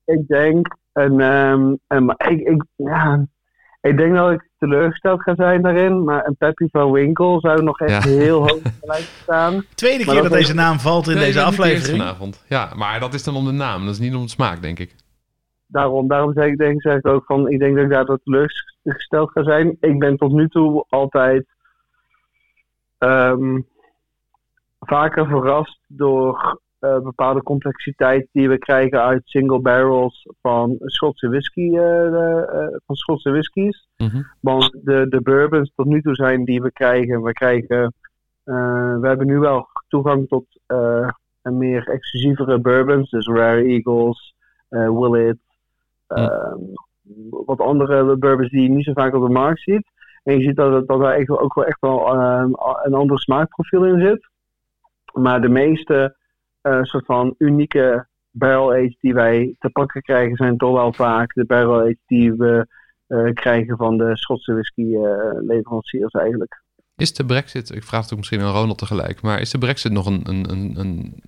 Ik 0.05 0.27
denk, 0.29 0.77
en, 0.93 1.21
ehm, 1.21 1.75
en 1.87 2.05
maar 2.05 2.31
ik, 2.31 2.41
ik, 2.41 2.65
ja, 2.77 3.27
ik 3.81 3.97
denk 3.97 4.15
dat 4.15 4.31
ik 4.33 4.49
teleurgesteld 4.59 5.23
ga 5.23 5.35
zijn 5.35 5.63
daarin, 5.63 6.05
maar 6.05 6.27
een 6.27 6.37
Peppy 6.37 6.67
van 6.71 6.93
Winkel 6.93 7.41
zou 7.41 7.63
nog 7.63 7.81
echt 7.81 8.05
Ja. 8.05 8.11
heel 8.11 8.39
hoog 8.49 8.61
gelijk 8.81 9.09
staan. 9.23 9.65
Tweede 9.75 10.05
Maar 10.05 10.15
keer 10.15 10.23
dat 10.23 10.33
deze 10.33 10.55
naam 10.55 10.79
valt 10.79 11.09
in 11.09 11.15
Nee, 11.15 11.25
deze 11.25 11.43
aflevering. 11.43 11.99
vanavond. 11.99 12.45
Ja, 12.49 12.73
maar 12.77 13.01
dat 13.01 13.15
is 13.15 13.25
dan 13.25 13.37
om 13.37 13.45
de 13.45 13.51
naam. 13.53 13.85
Dat 13.85 13.95
is 13.95 14.01
niet 14.01 14.15
om 14.15 14.23
de 14.23 14.29
smaak, 14.29 14.63
denk 14.63 14.79
ik. 14.79 14.95
Daarom, 15.71 16.09
daarom 16.09 16.33
zeg 16.33 16.47
ik, 16.47 16.59
denk, 16.59 16.83
zeg 16.83 16.97
ik 16.97 17.07
ook 17.07 17.25
van, 17.25 17.49
ik 17.49 17.59
denk 17.59 17.75
dat 17.75 17.85
ik 17.85 17.91
daardoor 17.91 18.21
teleurgesteld 18.23 19.31
ga 19.31 19.43
zijn. 19.43 19.77
Ik 19.81 19.99
ben 19.99 20.17
tot 20.17 20.33
nu 20.33 20.49
toe 20.49 20.85
altijd 20.89 21.47
ehm, 22.99 23.61
vaker 24.79 25.27
verrast 25.27 25.79
door 25.89 26.59
eh, 26.81 27.01
bepaalde 27.01 27.43
complexiteit 27.43 28.29
die 28.33 28.49
we 28.49 28.59
krijgen 28.59 29.03
uit 29.03 29.23
single 29.25 29.61
barrels 29.61 30.29
van 30.41 30.77
Schotse 30.79 31.29
whisky, 31.29 31.77
eh, 31.77 32.07
eh, 32.07 32.77
van 32.87 32.97
Schotse 32.97 33.31
whiskies. 33.31 33.89
Mhm. 33.97 34.23
Want 34.41 34.71
de, 34.83 35.07
de 35.09 35.21
bourbons 35.21 35.73
tot 35.75 35.87
nu 35.87 36.03
toe 36.03 36.15
zijn 36.15 36.45
die 36.45 36.63
we 36.63 36.73
krijgen, 36.73 37.23
we 37.23 37.33
krijgen, 37.33 37.95
we 38.45 39.01
hebben 39.03 39.27
nu 39.27 39.39
wel 39.39 39.69
toegang 39.89 40.29
tot 40.29 40.45
een 41.43 41.57
meer 41.57 41.89
exclusievere 41.89 42.59
bourbons, 42.59 43.11
dus 43.11 43.27
Rare 43.27 43.65
Eagles, 43.65 44.35
Willet, 44.69 45.39
ehm, 46.17 46.59
wat 47.47 47.61
andere 47.61 48.17
bourbons 48.17 48.51
die 48.51 48.63
je 48.63 48.69
niet 48.69 48.85
zo 48.85 48.93
vaak 48.93 49.15
op 49.15 49.23
de 49.27 49.33
markt 49.33 49.63
ziet. 49.63 49.91
En 50.23 50.39
je 50.39 50.43
ziet 50.45 50.57
dat, 50.57 50.73
het- 50.73 50.87
dat 50.89 51.01
daar 51.01 51.15
echt, 51.15 51.29
wel- 51.29 51.41
ook 51.41 51.55
wel 51.55 51.65
echt 51.65 51.81
wel 51.81 52.07
ehm, 52.15 52.51
een 52.83 52.95
ander 52.95 53.19
smaakprofiel 53.21 53.85
in 53.85 54.01
zit. 54.01 54.29
Maar 55.13 55.41
de 55.41 55.49
meeste 55.49 56.17
eh, 56.61 56.83
soort 56.83 57.05
van 57.05 57.35
unieke 57.39 58.07
barrel 58.31 58.73
aged 58.73 58.97
die 59.01 59.15
wij 59.15 59.55
te 59.59 59.71
pakken 59.71 60.03
krijgen, 60.03 60.37
zijn 60.37 60.57
toch 60.57 60.73
wel 60.73 60.93
vaak 60.93 61.35
de 61.35 61.45
barrel 61.45 61.81
aged 61.81 61.99
die 62.07 62.33
we 62.35 62.67
eh, 63.07 63.33
krijgen 63.33 63.77
van 63.77 63.97
de 63.99 64.17
Schotse 64.17 64.53
whisky 64.53 64.95
eh, 64.95 65.41
leveranciers 65.41 66.13
eigenlijk. 66.13 66.63
Is 66.97 67.15
de 67.15 67.25
brexit, 67.27 67.75
ik 67.75 67.83
vraag 67.83 68.03
het 68.03 68.11
ook 68.13 68.19
misschien 68.19 68.41
aan 68.41 68.53
Ronald 68.55 68.79
tegelijk, 68.79 69.23
maar 69.23 69.41
is 69.41 69.51
de 69.51 69.59
brexit 69.59 69.93
nog 69.93 70.07
een, 70.07 70.21
een, 70.29 70.51
een, 70.51 70.75
een, 70.79 71.23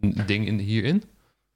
een 0.00 0.26
ding 0.26 0.46
in, 0.46 0.58
hierin? 0.58 1.02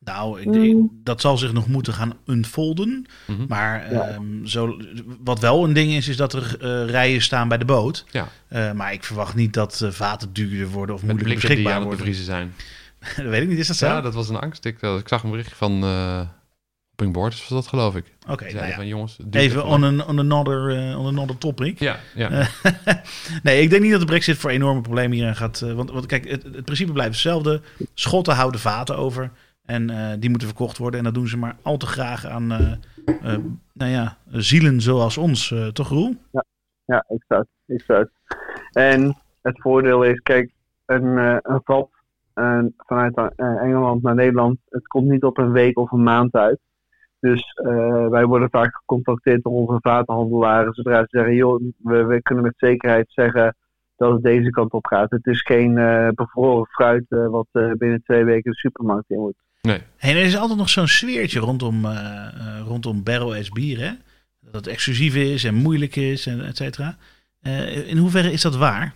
Nou, 0.04 0.40
ik, 0.40 0.54
ik- 0.54 0.76
dat 1.04 1.20
zal 1.20 1.38
zich 1.38 1.52
nog 1.52 1.66
moeten 1.68 1.92
gaan 1.92 2.12
unfolden. 2.26 3.06
Mhm. 3.26 3.44
Maar 3.48 3.92
Ja. 3.92 4.08
ehm, 4.08 4.44
zo, 4.46 4.76
wat 5.24 5.38
wel 5.40 5.64
een 5.64 5.72
ding 5.72 5.92
is, 5.92 6.08
is 6.08 6.16
dat 6.16 6.32
er 6.32 6.56
eh, 6.60 6.90
rijen 6.90 7.22
staan 7.22 7.48
bij 7.48 7.58
de 7.58 7.64
boot. 7.64 8.04
Ja. 8.10 8.28
Eh, 8.48 8.72
maar 8.72 8.92
ik 8.92 9.04
verwacht 9.04 9.34
niet 9.34 9.54
dat 9.54 9.80
eh, 9.80 9.90
vaten 9.90 10.32
duurder 10.32 10.68
worden 10.68 10.94
of 10.94 11.02
Met 11.02 11.18
die 11.18 11.34
beschikbaar 11.34 11.78
worden. 11.80 11.96
bevriezen 11.98 12.24
zijn. 12.24 12.54
dat 13.16 13.24
weet 13.26 13.42
ik 13.42 13.48
niet, 13.48 13.58
is 13.58 13.66
dat 13.66 13.76
zo? 13.76 13.86
Ja, 13.86 14.00
dat 14.00 14.14
was 14.14 14.28
een 14.28 14.40
angst. 14.40 14.64
Ik, 14.64 14.82
ik 14.82 15.08
zag 15.08 15.22
een 15.22 15.30
berichtje 15.30 15.56
van 15.56 15.82
eh 15.84 16.20
Hopping 16.96 17.12
Boards, 17.16 17.40
was 17.40 17.48
dat 17.48 17.66
geloof 17.66 17.96
ik. 17.96 18.04
Oké, 18.28 18.44
Die 18.44 18.54
nou 18.54 18.66
ja. 18.66 18.74
van 18.74 18.86
jongens... 18.86 19.16
Even 19.30 19.64
on, 19.64 19.84
an, 19.84 20.06
on, 20.06 20.18
another, 20.18 20.76
eh, 20.90 20.98
on 21.00 21.06
another 21.06 21.38
topic. 21.38 21.78
Ja, 21.78 22.00
ja. 22.14 22.28
Nee, 23.42 23.62
ik 23.62 23.70
denk 23.70 23.82
niet 23.82 23.90
dat 23.90 24.00
de 24.00 24.06
brexit 24.06 24.36
voor 24.38 24.50
enorme 24.50 24.80
problemen 24.80 25.16
hierin 25.16 25.36
gaat. 25.36 25.60
want, 25.60 25.90
want 25.90 26.06
kijk, 26.06 26.28
het, 26.30 26.42
het 26.42 26.64
principe 26.64 26.92
blijft 26.92 27.12
hetzelfde. 27.12 27.60
Schotten 27.94 28.34
houden 28.34 28.60
vaten 28.60 28.96
over. 28.96 29.30
En 29.64 29.90
eh, 29.90 30.12
die 30.18 30.30
moeten 30.30 30.48
verkocht 30.48 30.78
worden. 30.78 30.98
En 30.98 31.04
dat 31.04 31.14
doen 31.14 31.26
ze 31.26 31.36
maar 31.36 31.56
al 31.62 31.76
te 31.76 31.86
graag 31.86 32.26
aan 32.26 32.52
eh, 32.52 32.72
eh, 33.06 33.38
nou 33.72 33.90
ja, 33.90 34.16
zielen 34.30 34.80
zoals 34.80 35.18
ons. 35.18 35.54
toch, 35.72 35.88
Roel? 35.88 36.14
Ja, 36.84 37.04
exact. 37.08 37.48
exact. 37.66 38.10
En 38.72 39.16
het 39.42 39.60
voordeel 39.60 40.02
is, 40.02 40.20
kijk, 40.20 40.50
een, 40.86 41.16
een 41.42 41.60
vat 41.64 41.88
vanuit 42.76 43.32
Engeland 43.36 44.02
naar 44.02 44.14
Nederland, 44.14 44.58
het 44.68 44.86
komt 44.86 45.08
niet 45.08 45.24
op 45.24 45.38
een 45.38 45.52
week 45.52 45.78
of 45.78 45.90
een 45.90 46.02
maand 46.02 46.34
uit. 46.34 46.58
Dus 47.20 47.60
wij 48.10 48.24
worden 48.24 48.50
vaak 48.50 48.76
gecontacteerd 48.76 49.42
door 49.42 49.52
onze 49.52 49.78
vatenhandelaren 49.80 50.74
zodra 50.74 51.00
ze 51.00 51.06
zeggen, 51.08 51.34
joh, 51.34 51.62
we, 51.82 52.22
kunnen 52.22 52.44
met 52.44 52.54
zekerheid 52.56 53.06
zeggen 53.08 53.56
dat 53.96 54.12
het 54.12 54.22
deze 54.22 54.50
kant 54.50 54.72
op 54.72 54.86
gaat. 54.86 55.10
Het 55.10 55.26
is 55.26 55.42
geen 55.42 55.74
bevroren 56.14 56.66
fruit 56.66 57.04
wat 57.08 57.46
binnen 57.52 58.02
twee 58.02 58.24
weken 58.24 58.50
de 58.50 58.56
supermarkt 58.56 59.10
in 59.10 59.18
moet. 59.18 59.44
Nee. 59.64 59.80
En 59.96 60.16
er 60.16 60.22
is 60.22 60.36
altijd 60.36 60.58
nog 60.58 60.68
zo'n 60.68 60.88
sfeertje 60.88 61.40
rondom, 61.40 61.84
eh 61.84 62.26
eh, 62.26 62.60
rondom 62.66 63.02
barrel-aged 63.02 63.52
bier. 63.52 63.78
Hè? 63.78 63.90
Dat 64.40 64.54
het 64.54 64.66
exclusief 64.66 65.14
is 65.14 65.44
en 65.44 65.54
moeilijk 65.54 65.96
is, 65.96 66.26
en 66.26 66.46
et 66.46 66.56
cetera. 66.56 66.96
Eh, 67.42 67.88
in 67.88 67.96
hoeverre 67.96 68.32
is 68.32 68.42
dat 68.42 68.56
waar? 68.56 68.94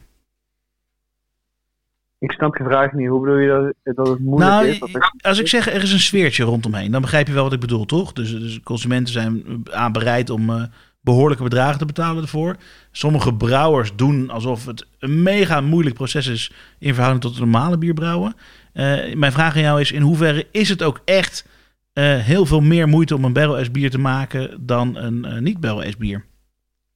Ik 2.18 2.32
snap 2.32 2.56
je 2.56 2.64
vraag 2.64 2.92
niet. 2.92 3.08
Hoe 3.08 3.20
bedoel 3.20 3.38
je 3.38 3.74
dat, 3.84 3.94
dat 3.96 4.08
het 4.08 4.18
moeilijk 4.18 4.50
nou, 4.50 4.66
is? 4.66 4.78
Dat 4.78 4.88
er- 4.92 5.12
als 5.20 5.38
ik 5.38 5.48
zeg 5.48 5.68
er 5.68 5.82
is 5.82 5.92
een 5.92 6.00
sfeertje 6.00 6.44
rondomheen, 6.44 6.90
dan 6.90 7.00
begrijp 7.00 7.26
je 7.26 7.32
wel 7.32 7.42
wat 7.42 7.52
ik 7.52 7.60
bedoel, 7.60 7.84
toch? 7.84 8.12
Dus, 8.12 8.30
dus 8.30 8.60
consumenten 8.60 9.12
zijn 9.12 9.62
aan 9.70 9.92
bereid 9.92 10.30
om 10.30 10.50
eh, 10.50 10.62
behoorlijke 11.00 11.42
bedragen 11.42 11.78
te 11.78 11.86
betalen 11.86 12.22
ervoor. 12.22 12.56
Sommige 12.92 13.34
brouwers 13.34 13.96
doen 13.96 14.30
alsof 14.30 14.66
het 14.66 14.86
een 14.98 15.22
mega 15.22 15.60
moeilijk 15.60 15.94
proces 15.94 16.26
is 16.26 16.52
in 16.78 16.94
verhouding 16.94 17.22
tot 17.22 17.30
het 17.30 17.40
normale 17.40 17.78
bierbrouwen. 17.78 18.34
Eh, 18.78 19.14
mijn 19.14 19.32
vraag 19.32 19.54
aan 19.56 19.62
jou 19.62 19.80
is, 19.80 19.92
in 19.92 20.02
hoeverre 20.02 20.46
is 20.50 20.68
het 20.68 20.82
ook 20.82 21.00
echt 21.04 21.48
eh, 21.92 22.18
heel 22.18 22.46
veel 22.46 22.60
meer 22.60 22.88
moeite 22.88 23.14
om 23.14 23.24
een 23.24 23.32
barrel-aged 23.32 23.72
bier 23.72 23.90
te 23.90 23.98
maken 23.98 24.66
dan 24.66 24.96
een 24.96 25.24
eh, 25.24 25.38
niet-barrel-aged 25.38 25.98
bier? 25.98 26.24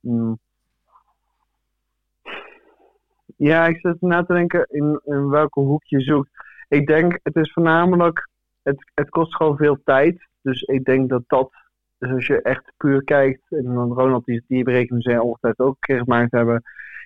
Hmm. 0.00 0.38
Ja, 3.36 3.66
ik 3.66 3.78
zit 3.80 4.00
na 4.00 4.24
te 4.24 4.32
denken 4.32 4.66
in, 4.70 5.00
in 5.04 5.28
welke 5.28 5.60
hoek 5.60 5.84
je 5.84 6.00
zoekt. 6.00 6.30
Ik 6.68 6.86
denk, 6.86 7.18
het 7.22 7.36
is 7.36 7.52
voornamelijk, 7.52 8.28
het, 8.62 8.90
het 8.94 9.08
kost 9.10 9.36
gewoon 9.36 9.56
veel 9.56 9.78
tijd. 9.84 10.28
Dus 10.42 10.62
ik 10.62 10.84
denk 10.84 11.08
dat 11.08 11.22
dat, 11.26 11.52
dus 11.98 12.10
als 12.10 12.26
je 12.26 12.42
echt 12.42 12.72
puur 12.76 13.04
kijkt, 13.04 13.42
en 13.48 13.64
dan 13.64 13.92
Ronald 13.92 14.24
die, 14.24 14.44
die 14.48 14.64
berekening 14.64 15.02
zijn 15.02 15.20
ongetwijfeld 15.20 15.68
ook 15.68 15.74
een 15.74 15.94
keer 15.94 15.98
gemaakt 15.98 16.32
hebben. 16.32 16.62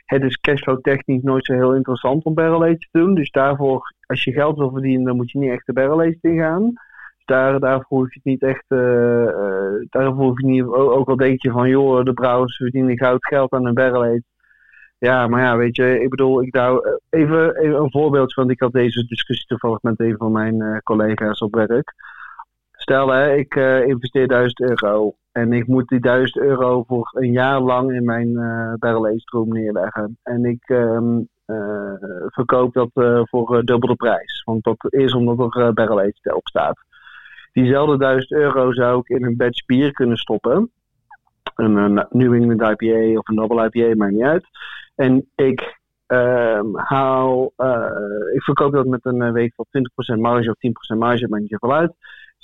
Het 0.07 0.23
is 0.23 0.37
cashflow 0.37 0.81
technisch 0.81 1.23
nooit 1.23 1.45
zo 1.45 1.53
heel 1.53 1.75
interessant 1.75 2.25
om 2.25 2.35
barrel 2.35 2.61
te 2.61 2.89
doen. 2.91 3.15
Dus 3.15 3.31
daarvoor, 3.31 3.95
als 4.07 4.25
je 4.25 4.33
geld 4.33 4.59
wil 4.59 4.71
verdienen, 4.71 5.07
dan 5.07 5.17
moet 5.17 5.31
je 5.31 5.39
niet 5.39 5.51
echt 5.51 5.67
de 5.67 5.73
barrel 5.73 6.01
aged 6.01 6.19
ingaan. 6.21 6.65
Dus 6.65 7.25
daar, 7.25 7.61
daarvoor 7.61 7.99
hoef 7.99 8.15
je 8.15 8.21
het 8.23 8.25
niet 8.25 8.43
echt, 8.43 8.65
eh, 8.69 9.29
eh, 9.29 9.87
daarvoor 9.91 10.25
hoef 10.25 10.41
je 10.41 10.47
niet, 10.47 10.65
ook, 10.65 11.09
al 11.09 11.17
denk 11.17 11.43
je 11.43 11.51
van, 11.51 11.69
joh, 11.69 12.05
de 12.05 12.13
brouwers 12.13 12.57
verdienen 12.57 12.99
goud 12.99 13.27
geld 13.27 13.53
aan 13.53 13.67
een 13.67 13.75
barrel. 13.75 14.21
Ja, 14.99 15.27
maar 15.27 15.43
ja, 15.43 15.57
weet 15.57 15.77
je, 15.77 16.01
ik 16.01 16.09
bedoel, 16.09 16.43
ik 16.43 16.55
nou, 16.55 16.89
eh, 16.89 17.21
even, 17.21 17.65
een 17.83 17.91
voorbeeld, 17.91 18.35
want 18.35 18.51
ik 18.51 18.61
had 18.61 18.73
deze 18.73 19.07
discussie 19.07 19.47
toevallig 19.47 19.83
met 19.83 20.01
een 20.01 20.17
van 20.17 20.33
mijn 20.33 20.81
collega's 20.83 21.41
op 21.41 21.55
werk. 21.55 21.95
Stel, 22.89 23.09
hè, 23.09 23.35
ik 23.35 23.57
eh, 23.57 23.87
investeer 23.87 24.29
1000 24.29 24.61
euro 24.61 25.15
en 25.33 25.53
ik 25.53 25.67
moet 25.67 25.89
die 25.89 26.01
1000 26.01 26.45
euro 26.45 26.83
voor 26.83 27.11
een 27.13 27.33
jaar 27.33 27.61
lang 27.61 27.93
in 27.93 28.05
mijn 28.05 28.37
eh 28.37 28.73
barrel 28.79 29.21
room 29.25 29.49
neerleggen. 29.49 30.19
En 30.23 30.45
ik 30.45 30.63
eh, 30.67 30.99
verkoop 32.27 32.73
dat 32.73 32.91
voor 33.31 33.65
dubbel 33.65 33.89
de 33.89 33.95
prijs, 33.95 34.43
want 34.45 34.65
dat 34.65 34.87
is 34.89 35.15
omdat 35.15 35.55
er 35.55 35.67
uh, 35.67 35.73
barrel 35.73 36.01
aged 36.01 36.35
op 36.35 36.49
staat. 36.49 36.79
Diezelfde 37.53 37.99
1000 37.99 38.33
euro 38.33 38.73
zou 38.73 38.99
ik 38.99 39.09
in 39.09 39.25
een 39.25 39.37
batch 39.37 39.65
bier 39.65 39.93
kunnen 39.93 40.17
stoppen. 40.17 40.71
Een, 41.55 42.07
New 42.11 42.35
England 42.35 42.81
IPA 42.81 43.19
of 43.19 43.29
een 43.29 43.37
Double 43.37 43.71
IPA, 43.71 43.97
maakt 43.97 44.13
niet 44.13 44.23
uit. 44.23 44.47
En 44.95 45.31
ik 45.35 45.79
ehm, 46.07 46.75
haal, 46.75 47.53
ik 48.35 48.43
verkoop 48.43 48.73
dat 48.73 48.87
met 48.87 49.05
een 49.05 49.37
ik 49.37 49.55
wel 49.57 50.17
20% 50.17 50.21
marge 50.21 50.51
of 50.51 50.95
10% 50.95 50.99
marge, 50.99 51.29
maakt 51.29 51.43
niet 51.43 51.51
zoveel 51.51 51.75
uit. 51.75 51.95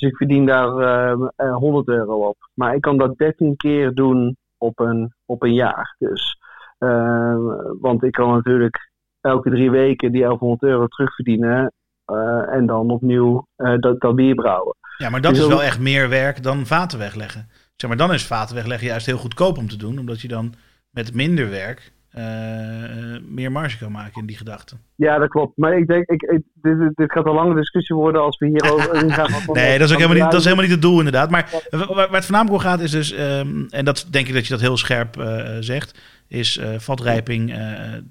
Dus 0.03 0.11
ik 0.11 0.17
verdien 0.17 0.47
daar 0.47 0.77
ehm, 0.77 1.23
eh, 1.37 1.55
100 1.57 1.89
euro 1.89 2.29
op. 2.29 2.37
Maar 2.55 2.75
ik 2.75 2.81
kan 2.81 2.97
dat 2.99 3.17
13 3.19 3.57
keer 3.57 3.93
doen 3.95 4.37
op 4.59 4.79
een, 4.81 5.15
op 5.27 5.43
een 5.43 5.55
jaar. 5.55 5.95
Dus, 5.99 6.37
ehm, 6.79 7.41
want 7.81 8.03
ik 8.03 8.13
kan 8.13 8.31
natuurlijk 8.33 8.91
elke 9.21 9.51
drie 9.51 9.71
weken 9.71 10.13
die 10.13 10.21
1100 10.23 10.63
euro 10.63 10.87
terugverdienen. 10.87 11.73
eh, 12.05 12.53
en 12.55 12.67
dan 12.67 12.91
opnieuw 12.91 13.47
eh, 13.57 13.75
dat, 13.79 14.01
dat 14.01 14.15
bier 14.15 14.35
brouwen. 14.35 14.75
Ja, 14.99 15.09
maar 15.11 15.21
dat 15.21 15.31
Dus 15.31 15.39
is 15.41 15.45
ook- 15.47 15.53
wel 15.53 15.63
echt 15.63 15.81
meer 15.81 16.09
werk 16.09 16.43
dan 16.43 16.67
vaten 16.67 16.99
wegleggen. 16.99 17.49
Zeg 17.77 17.89
maar, 17.91 17.99
dan 17.99 18.13
is 18.13 18.27
vaten 18.27 18.55
wegleggen 18.55 18.87
juist 18.89 19.07
heel 19.07 19.17
goedkoop 19.17 19.59
om 19.59 19.69
te 19.69 19.77
doen, 19.77 19.99
omdat 19.99 20.21
je 20.21 20.29
dan 20.29 20.55
met 20.91 21.15
minder 21.15 21.51
werk 21.51 21.93
eh, 22.13 23.15
eh, 23.15 23.23
meer 23.25 23.53
marge 23.53 23.79
kan 23.79 23.93
maken 23.93 24.21
in 24.21 24.27
die 24.27 24.37
gedachte. 24.37 24.77
Ja, 24.97 25.19
dat 25.19 25.29
klopt. 25.29 25.57
Maar 25.57 25.77
ik 25.79 25.87
denk, 25.87 26.09
ik, 26.11 26.23
ik- 26.23 26.43
dit, 26.55 26.79
dit- 26.95 27.13
gaat 27.13 27.27
een 27.27 27.33
lange 27.35 27.55
discussie 27.55 27.97
worden 27.97 28.23
als 28.23 28.39
we 28.39 28.47
hierover 28.47 29.11
gaan. 29.11 29.31
Nee, 29.53 29.79
dat 29.79 29.87
is 29.89 29.95
ook 29.95 30.01
helemaal 30.01 30.23
niet, 30.23 30.31
dat 30.31 30.41
is 30.41 30.45
helemaal 30.45 30.65
niet 30.65 30.75
het 30.75 30.83
doel 30.83 30.99
inderdaad. 30.99 31.31
Maar 31.31 31.51
wa- 31.71 31.79
wa- 31.79 31.95
waar 31.95 32.11
het 32.13 32.25
voornamelijk 32.25 32.63
om 32.63 32.69
gaat 32.71 32.81
is 32.81 32.91
dus, 32.91 33.13
ehm, 33.13 33.65
en 33.69 33.85
dat 33.85 34.07
denk 34.11 34.29
ik 34.29 34.35
dat 34.35 34.45
je 34.45 34.51
dat 34.53 34.61
heel 34.61 34.77
scherp 34.77 35.17
eh, 35.17 35.57
zegt, 35.61 36.01
is 36.29 36.57
eh 36.59 36.79
vatrijping, 36.79 37.55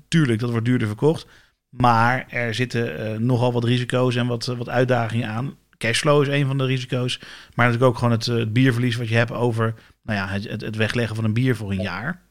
tuurlijk, 0.08 0.40
dat 0.40 0.50
wordt 0.50 0.66
duurder 0.66 0.88
verkocht. 0.88 1.28
Maar 1.70 2.26
er 2.30 2.54
zitten 2.54 3.26
nogal 3.26 3.54
wat 3.54 3.64
risico's 3.64 4.16
en 4.16 4.28
wat, 4.28 4.46
wat 4.46 4.70
uitdagingen 4.70 5.28
aan. 5.30 5.56
Cashflow 5.78 6.22
is 6.22 6.28
een 6.28 6.46
van 6.48 6.58
de 6.58 6.66
risico's. 6.66 7.20
Maar 7.56 7.66
natuurlijk 7.66 7.84
ook 7.92 7.98
gewoon 7.98 8.14
het, 8.14 8.26
het 8.26 8.54
bierverlies 8.54 8.96
wat 8.96 9.10
je 9.10 9.16
hebt 9.16 9.32
over 9.32 9.74
nou 10.04 10.18
ja, 10.20 10.28
het, 10.28 10.62
het- 10.62 10.76
wegleggen 10.76 11.16
van 11.16 11.26
een 11.26 11.34
bier 11.34 11.56
voor 11.56 11.72
een 11.72 11.82
jaar. 11.82 12.22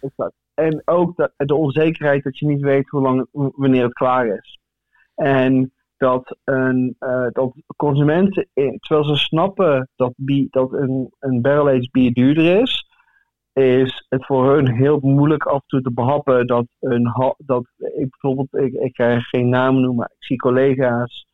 exact. 0.00 0.32
En 0.58 0.82
ook 0.84 1.16
de, 1.16 1.32
de 1.36 1.54
onzekerheid 1.54 2.22
dat 2.22 2.38
je 2.38 2.46
niet 2.46 2.60
weet 2.60 2.88
hoe 2.88 3.00
lang, 3.00 3.26
wanneer 3.32 3.82
het 3.82 3.92
klaar 3.92 4.26
is. 4.26 4.58
En 5.14 5.72
dat, 5.96 6.36
een, 6.44 6.96
eh, 6.98 7.26
dat 7.32 7.52
consumenten, 7.76 8.48
terwijl 8.54 9.04
ze 9.04 9.16
snappen 9.16 9.88
dat, 9.96 10.12
bier, 10.16 10.46
dat 10.50 10.72
een, 10.72 11.12
een 11.18 11.40
barrel-aged 11.40 11.90
bier 11.90 12.12
duurder 12.12 12.60
is, 12.60 12.86
is 13.52 14.06
het 14.08 14.26
voor 14.26 14.54
hun 14.54 14.74
heel 14.74 14.98
moeilijk 15.00 15.44
af 15.44 15.60
en 15.60 15.66
toe 15.66 15.82
te 15.82 15.92
behappen 15.92 16.46
dat 16.46 16.66
een 16.80 17.34
dat 17.38 17.66
ik 17.76 18.10
bijvoorbeeld, 18.10 18.54
ik, 18.54 18.72
ik 18.72 18.96
ga 18.96 19.20
geen 19.20 19.48
namen 19.48 19.82
noemen, 19.82 20.10
ik 20.18 20.24
zie 20.24 20.36
collega's 20.36 21.26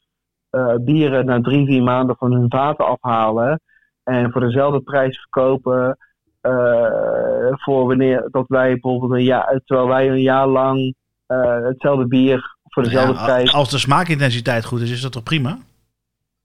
eh, 0.51 0.75
bieren 0.81 1.27
na 1.27 1.41
drie, 1.41 1.67
vier 1.67 1.83
maanden 1.83 2.17
van 2.17 2.33
hun 2.33 2.51
vaten 2.51 2.87
afhalen 2.87 3.61
en 4.03 4.33
voor 4.33 4.41
dezelfde 4.41 4.81
prijs 4.81 5.19
verkopen 5.21 5.97
eh, 6.45 7.53
voor 7.53 7.87
wanneer 7.87 8.29
dat 8.31 8.45
wij 8.49 8.71
bijvoorbeeld 8.71 9.13
een 9.13 9.25
jaar, 9.25 9.61
terwijl 9.65 9.89
wij 9.89 10.09
een 10.09 10.23
jaar 10.23 10.49
lang 10.49 10.95
eh, 11.27 11.65
hetzelfde 11.65 12.07
bier 12.07 12.57
voor 12.65 12.83
dezelfde 12.83 13.15
Ja, 13.15 13.25
prijs 13.25 13.55
als 13.55 13.71
de 13.71 13.79
smaakintensiteit 13.79 14.65
goed 14.65 14.81
is, 14.81 14.91
is 14.91 15.03
dat 15.03 15.13
toch 15.13 15.23
prima? 15.23 15.59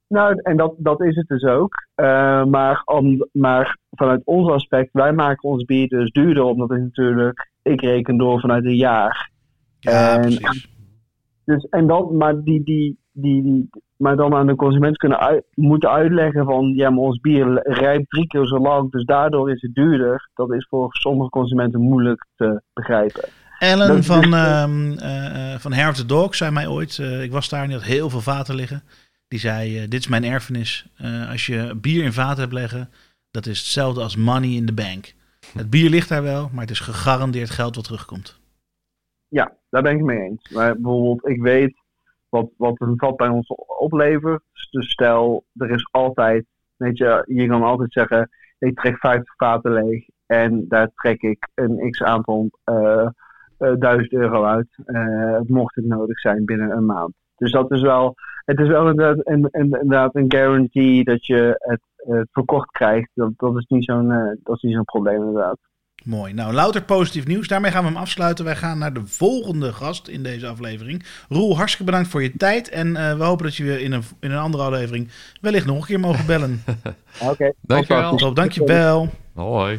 nou, 0.08 0.40
en 0.42 0.58
dat, 0.58 0.74
dat 0.78 1.02
is 1.02 1.16
het 1.16 1.28
dus 1.28 1.44
ook. 1.44 1.74
Eh, 1.96 2.46
maar, 2.46 2.82
om, 2.86 3.28
maar 3.32 3.78
vanuit 3.92 4.22
ons 4.26 4.52
aspect, 4.52 4.90
wij 4.92 5.14
maken 5.14 5.50
ons 5.50 5.64
bier 5.64 5.88
dus 5.88 6.12
duurder, 6.12 6.44
omdat 6.44 6.70
het 6.70 6.82
natuurlijk, 6.82 7.50
ik 7.62 7.82
reken 7.82 8.18
door 8.18 8.40
vanuit 8.40 8.66
een 8.66 8.76
jaar. 8.76 9.32
Ja, 9.80 10.14
En- 10.16 10.22
precies. 10.22 10.68
Dus, 11.46 11.68
en 11.70 11.88
dan, 11.88 12.18
maar, 12.18 12.44
die, 12.44 12.64
die, 12.64 13.00
die, 13.22 13.44
die, 13.44 13.70
maar 13.98 14.16
dan 14.16 14.34
aan 14.34 14.48
de 14.48 14.56
consument 14.56 14.98
kunnen 14.98 15.20
uit, 15.20 15.44
moeten 15.54 15.90
uitleggen 15.90 16.46
van, 16.46 16.74
ja, 16.76 16.90
maar 16.90 17.04
ons 17.04 17.20
bier 17.20 17.60
rijpt 17.64 18.10
drie 18.10 18.28
keer 18.28 18.48
zo 18.48 18.60
lang, 18.60 18.92
dus 18.92 19.04
daardoor 19.04 19.52
is 19.52 19.62
het 19.62 19.74
duurder. 19.74 20.30
Dat 20.34 20.54
is 20.54 20.68
voor 20.70 20.88
sommige 20.92 21.30
consumenten 21.30 21.82
moeilijk 21.82 22.26
te 22.36 22.62
begrijpen. 22.74 23.24
Ellen 23.60 24.04
van, 24.04 24.22
dus- 24.22 24.34
ehm 24.34 24.92
eh, 24.92 25.54
eh, 25.54 25.60
van 25.60 25.72
of 25.72 25.96
the 25.96 26.06
Dog 26.06 26.36
zei 26.36 26.52
mij 26.52 26.68
ooit, 26.68 26.98
eh, 27.00 27.24
ik 27.24 27.32
was 27.32 27.50
daar 27.50 27.64
en 27.64 27.72
had 27.72 27.84
heel 27.84 28.10
veel 28.10 28.22
vaten 28.22 28.56
liggen. 28.56 28.84
Die 29.28 29.40
zei, 29.40 29.78
eh, 29.78 29.90
dit 29.90 30.00
is 30.00 30.08
mijn 30.08 30.24
erfenis. 30.24 30.88
Eh, 30.98 31.30
als 31.30 31.46
je 31.46 31.76
bier 31.76 32.04
in 32.04 32.14
vaten 32.14 32.40
hebt 32.40 32.54
leggen, 32.54 32.90
dat 33.32 33.46
is 33.46 33.60
hetzelfde 33.60 34.02
als 34.02 34.16
money 34.16 34.50
in 34.50 34.66
the 34.66 34.74
bank. 34.74 35.14
Het 35.54 35.70
bier 35.70 35.90
ligt 35.90 36.10
daar 36.10 36.24
wel, 36.24 36.50
maar 36.54 36.62
het 36.62 36.72
is 36.72 36.80
gegarandeerd 36.80 37.50
geld 37.50 37.76
wat 37.76 37.84
terugkomt. 37.84 38.40
Ja, 39.28 39.54
daar 39.70 39.82
ben 39.82 39.96
ik 39.96 40.02
mee 40.02 40.20
eens. 40.20 40.50
Maar 40.50 40.74
bijvoorbeeld, 40.74 41.28
ik 41.28 41.42
weet 41.42 41.76
wat, 42.30 42.50
wat 42.58 42.82
een 42.82 42.98
vat 42.98 43.16
bij 43.16 43.28
ons 43.28 43.48
oplevert. 43.80 44.42
Dus 44.72 44.92
stel, 44.92 45.46
er 45.54 45.70
is 45.70 45.88
altijd, 45.92 46.46
weet 46.76 46.98
je, 46.98 47.24
je 47.28 47.48
kan 47.48 47.64
altijd 47.64 47.92
zeggen, 47.94 48.30
ik 48.60 48.80
trek 48.80 48.98
50 48.98 49.36
vaten 49.36 49.74
leeg 49.74 50.06
en 50.26 50.66
daar 50.68 50.92
trek 50.96 51.22
ik 51.22 51.48
een 51.56 51.92
x 51.92 52.04
aantal 52.04 52.50
eh 52.64 53.08
eh, 53.60 53.74
duizend 53.80 54.14
euro 54.14 54.44
uit. 54.44 54.68
eh, 54.86 55.40
mocht 55.48 55.76
het 55.76 55.86
nodig 55.86 56.20
zijn 56.20 56.46
binnen 56.46 56.72
een 56.72 56.86
maand. 56.86 57.14
Dus 57.36 57.52
dat 57.52 57.72
is 57.72 57.82
wel, 57.82 58.16
het 58.46 58.60
is 58.60 58.68
wel 58.68 58.90
inderdaad 58.90 59.28
een, 59.28 59.48
inderdaad 59.52 60.16
een 60.16 60.32
guarantee 60.32 61.04
dat 61.04 61.26
je 61.26 61.56
het 61.58 61.82
verkocht 62.32 62.72
krijgt. 62.72 63.10
Dat, 63.14 63.32
dat 63.38 63.58
is 63.58 63.66
niet 63.68 63.84
zo'n 63.84 64.08
dat 64.44 64.56
is 64.56 64.62
niet 64.62 64.74
zo'n 64.74 64.84
probleem 64.84 65.16
inderdaad. 65.24 65.58
Mooi. 66.10 66.34
Nou, 66.34 66.54
louter 66.54 66.82
positief 66.84 67.26
nieuws. 67.26 67.48
Daarmee 67.48 67.72
gaan 67.72 67.84
we 67.84 67.90
hem 67.90 67.98
afsluiten. 67.98 68.46
Wij 68.46 68.56
gaan 68.56 68.78
naar 68.78 68.94
de 68.94 69.02
volgende 69.06 69.74
gast 69.74 70.08
in 70.08 70.24
deze 70.24 70.48
aflevering. 70.48 71.04
Roel, 71.28 71.56
hartstikke 71.56 71.86
bedankt 71.92 72.10
voor 72.10 72.24
je 72.24 72.38
tijd. 72.38 72.70
En 72.70 72.96
eh, 72.96 73.18
we 73.18 73.24
hopen 73.24 73.46
dat 73.46 73.56
je 73.56 73.64
weer 73.64 73.80
in 73.80 73.92
een, 73.92 74.04
in 74.20 74.32
een 74.32 74.38
andere 74.38 74.64
aflevering 74.64 75.10
wellicht 75.42 75.66
nog 75.66 75.78
een 75.80 75.86
keer 75.86 76.00
mogen 76.00 76.26
bellen. 76.26 76.64
Oké, 77.22 77.52
Dankjewel. 77.62 78.16
Top, 78.16 78.36
dankjewel. 78.36 79.10
Hoi. 79.34 79.78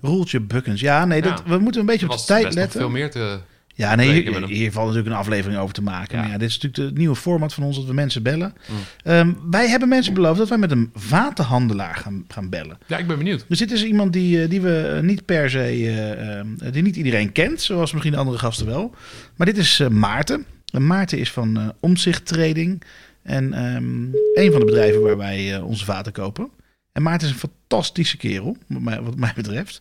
Roeltje 0.00 0.40
Bukkens. 0.40 0.80
Ja, 0.80 1.04
nee, 1.04 1.22
dat, 1.22 1.42
Ja. 1.44 1.50
we 1.50 1.58
moeten 1.58 1.80
een 1.80 1.86
beetje 1.86 2.10
op 2.10 2.16
de 2.18 2.24
tijd 2.24 2.54
letten. 2.54 2.80
veel 2.80 2.90
meer 2.90 3.10
te... 3.10 3.38
Ja, 3.82 3.94
nee, 3.94 4.44
hier, 4.46 4.72
valt 4.72 4.86
natuurlijk 4.86 5.14
een 5.14 5.20
aflevering 5.20 5.60
over 5.60 5.74
te 5.74 5.82
maken. 5.82 6.16
Ja. 6.16 6.22
Maar 6.22 6.32
ja, 6.32 6.38
dit 6.38 6.48
is 6.48 6.58
natuurlijk 6.58 6.88
het 6.88 6.98
nieuwe 6.98 7.16
format 7.16 7.54
van 7.54 7.64
ons 7.64 7.76
dat 7.76 7.84
we 7.84 7.92
mensen 7.92 8.22
bellen. 8.22 8.54
Mm. 8.68 8.76
Ehm, 9.02 9.32
wij 9.50 9.68
hebben 9.68 9.88
mensen 9.88 10.14
beloofd 10.14 10.38
dat 10.38 10.48
wij 10.48 10.58
met 10.58 10.70
een 10.70 10.90
vatenhandelaar 10.94 11.94
gaan, 11.94 12.24
gaan 12.28 12.48
bellen. 12.48 12.78
Ja, 12.86 12.98
ik 12.98 13.06
ben 13.06 13.18
benieuwd. 13.18 13.44
Dus 13.48 13.58
dit 13.58 13.70
is 13.70 13.84
iemand 13.84 14.12
die, 14.12 14.42
eh, 14.42 14.50
die 14.50 14.60
we 14.60 15.00
niet 15.02 15.24
per 15.24 15.50
se, 15.50 15.58
eh, 15.58 16.38
eh, 16.38 16.46
die 16.70 16.82
niet 16.82 16.96
iedereen 16.96 17.32
kent, 17.32 17.60
zoals 17.60 17.92
misschien 17.92 18.12
de 18.12 18.18
andere 18.18 18.38
gasten 18.38 18.66
wel. 18.66 18.94
Maar 19.36 19.46
dit 19.46 19.58
is 19.58 19.80
eh, 19.80 19.88
Maarten. 19.88 20.44
En 20.72 20.86
Maarten 20.86 21.18
is 21.18 21.32
van 21.32 21.56
eh 21.56 21.68
Omzicht 21.80 22.26
Trading. 22.26 22.82
En 23.22 23.52
ehm, 23.52 24.04
een 24.34 24.50
van 24.50 24.60
de 24.60 24.66
bedrijven 24.66 25.02
waar 25.02 25.16
wij 25.16 25.60
onze 25.60 25.84
vaten 25.84 26.12
kopen. 26.12 26.50
En 26.92 27.02
Maarten 27.02 27.28
is 27.28 27.34
een 27.34 27.50
fantastische 27.50 28.16
kerel, 28.16 28.56
wat 28.66 28.82
mij, 28.82 29.00
wat 29.00 29.16
mij 29.16 29.32
betreft. 29.34 29.80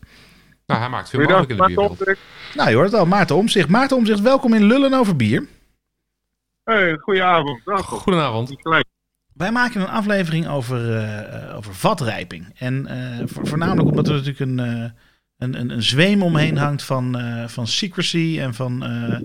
Nou, 0.72 0.84
hij 0.84 0.92
maakt 0.92 1.10
veel 1.10 1.20
mogelijk 1.20 1.50
in 1.50 1.58
de 1.58 1.66
bierwereld. 1.66 2.18
Nou, 2.56 2.70
je 2.70 2.76
hoort 2.76 2.92
het 2.92 3.00
al, 3.00 3.06
Maarten 3.06 3.36
Omzicht. 3.36 3.70
Maarten 3.70 3.98
Omzicht, 3.98 4.20
welkom 4.22 4.54
in 4.54 4.64
Lullen 4.64 4.94
over 4.94 5.16
Bier. 5.16 5.48
Hey, 6.64 6.96
goedenavond. 6.98 7.62
Goedenavond. 7.66 8.56
Wij 9.34 9.52
maken 9.52 9.82
een 9.82 9.88
aflevering 9.88 10.48
over, 10.48 10.96
eh, 10.96 11.50
eh, 11.50 11.56
over 11.58 11.74
vatrijping. 11.76 12.54
En 12.58 12.88
eh, 12.88 13.28
vo- 13.28 13.46
voornamelijk 13.46 13.88
omdat 13.90 14.08
er 14.08 14.14
natuurlijk 14.14 14.40
een, 14.40 14.60
eh, 14.60 14.90
een, 15.38 15.60
een, 15.60 15.70
een 15.70 15.84
zweem 15.84 16.22
omheen 16.24 16.58
hangt 16.58 16.84
van, 16.84 17.18
eh, 17.18 17.48
van 17.48 17.68
secrecy 17.68 18.38
en 18.40 18.54
van 18.54 18.84
eh, 18.84 19.20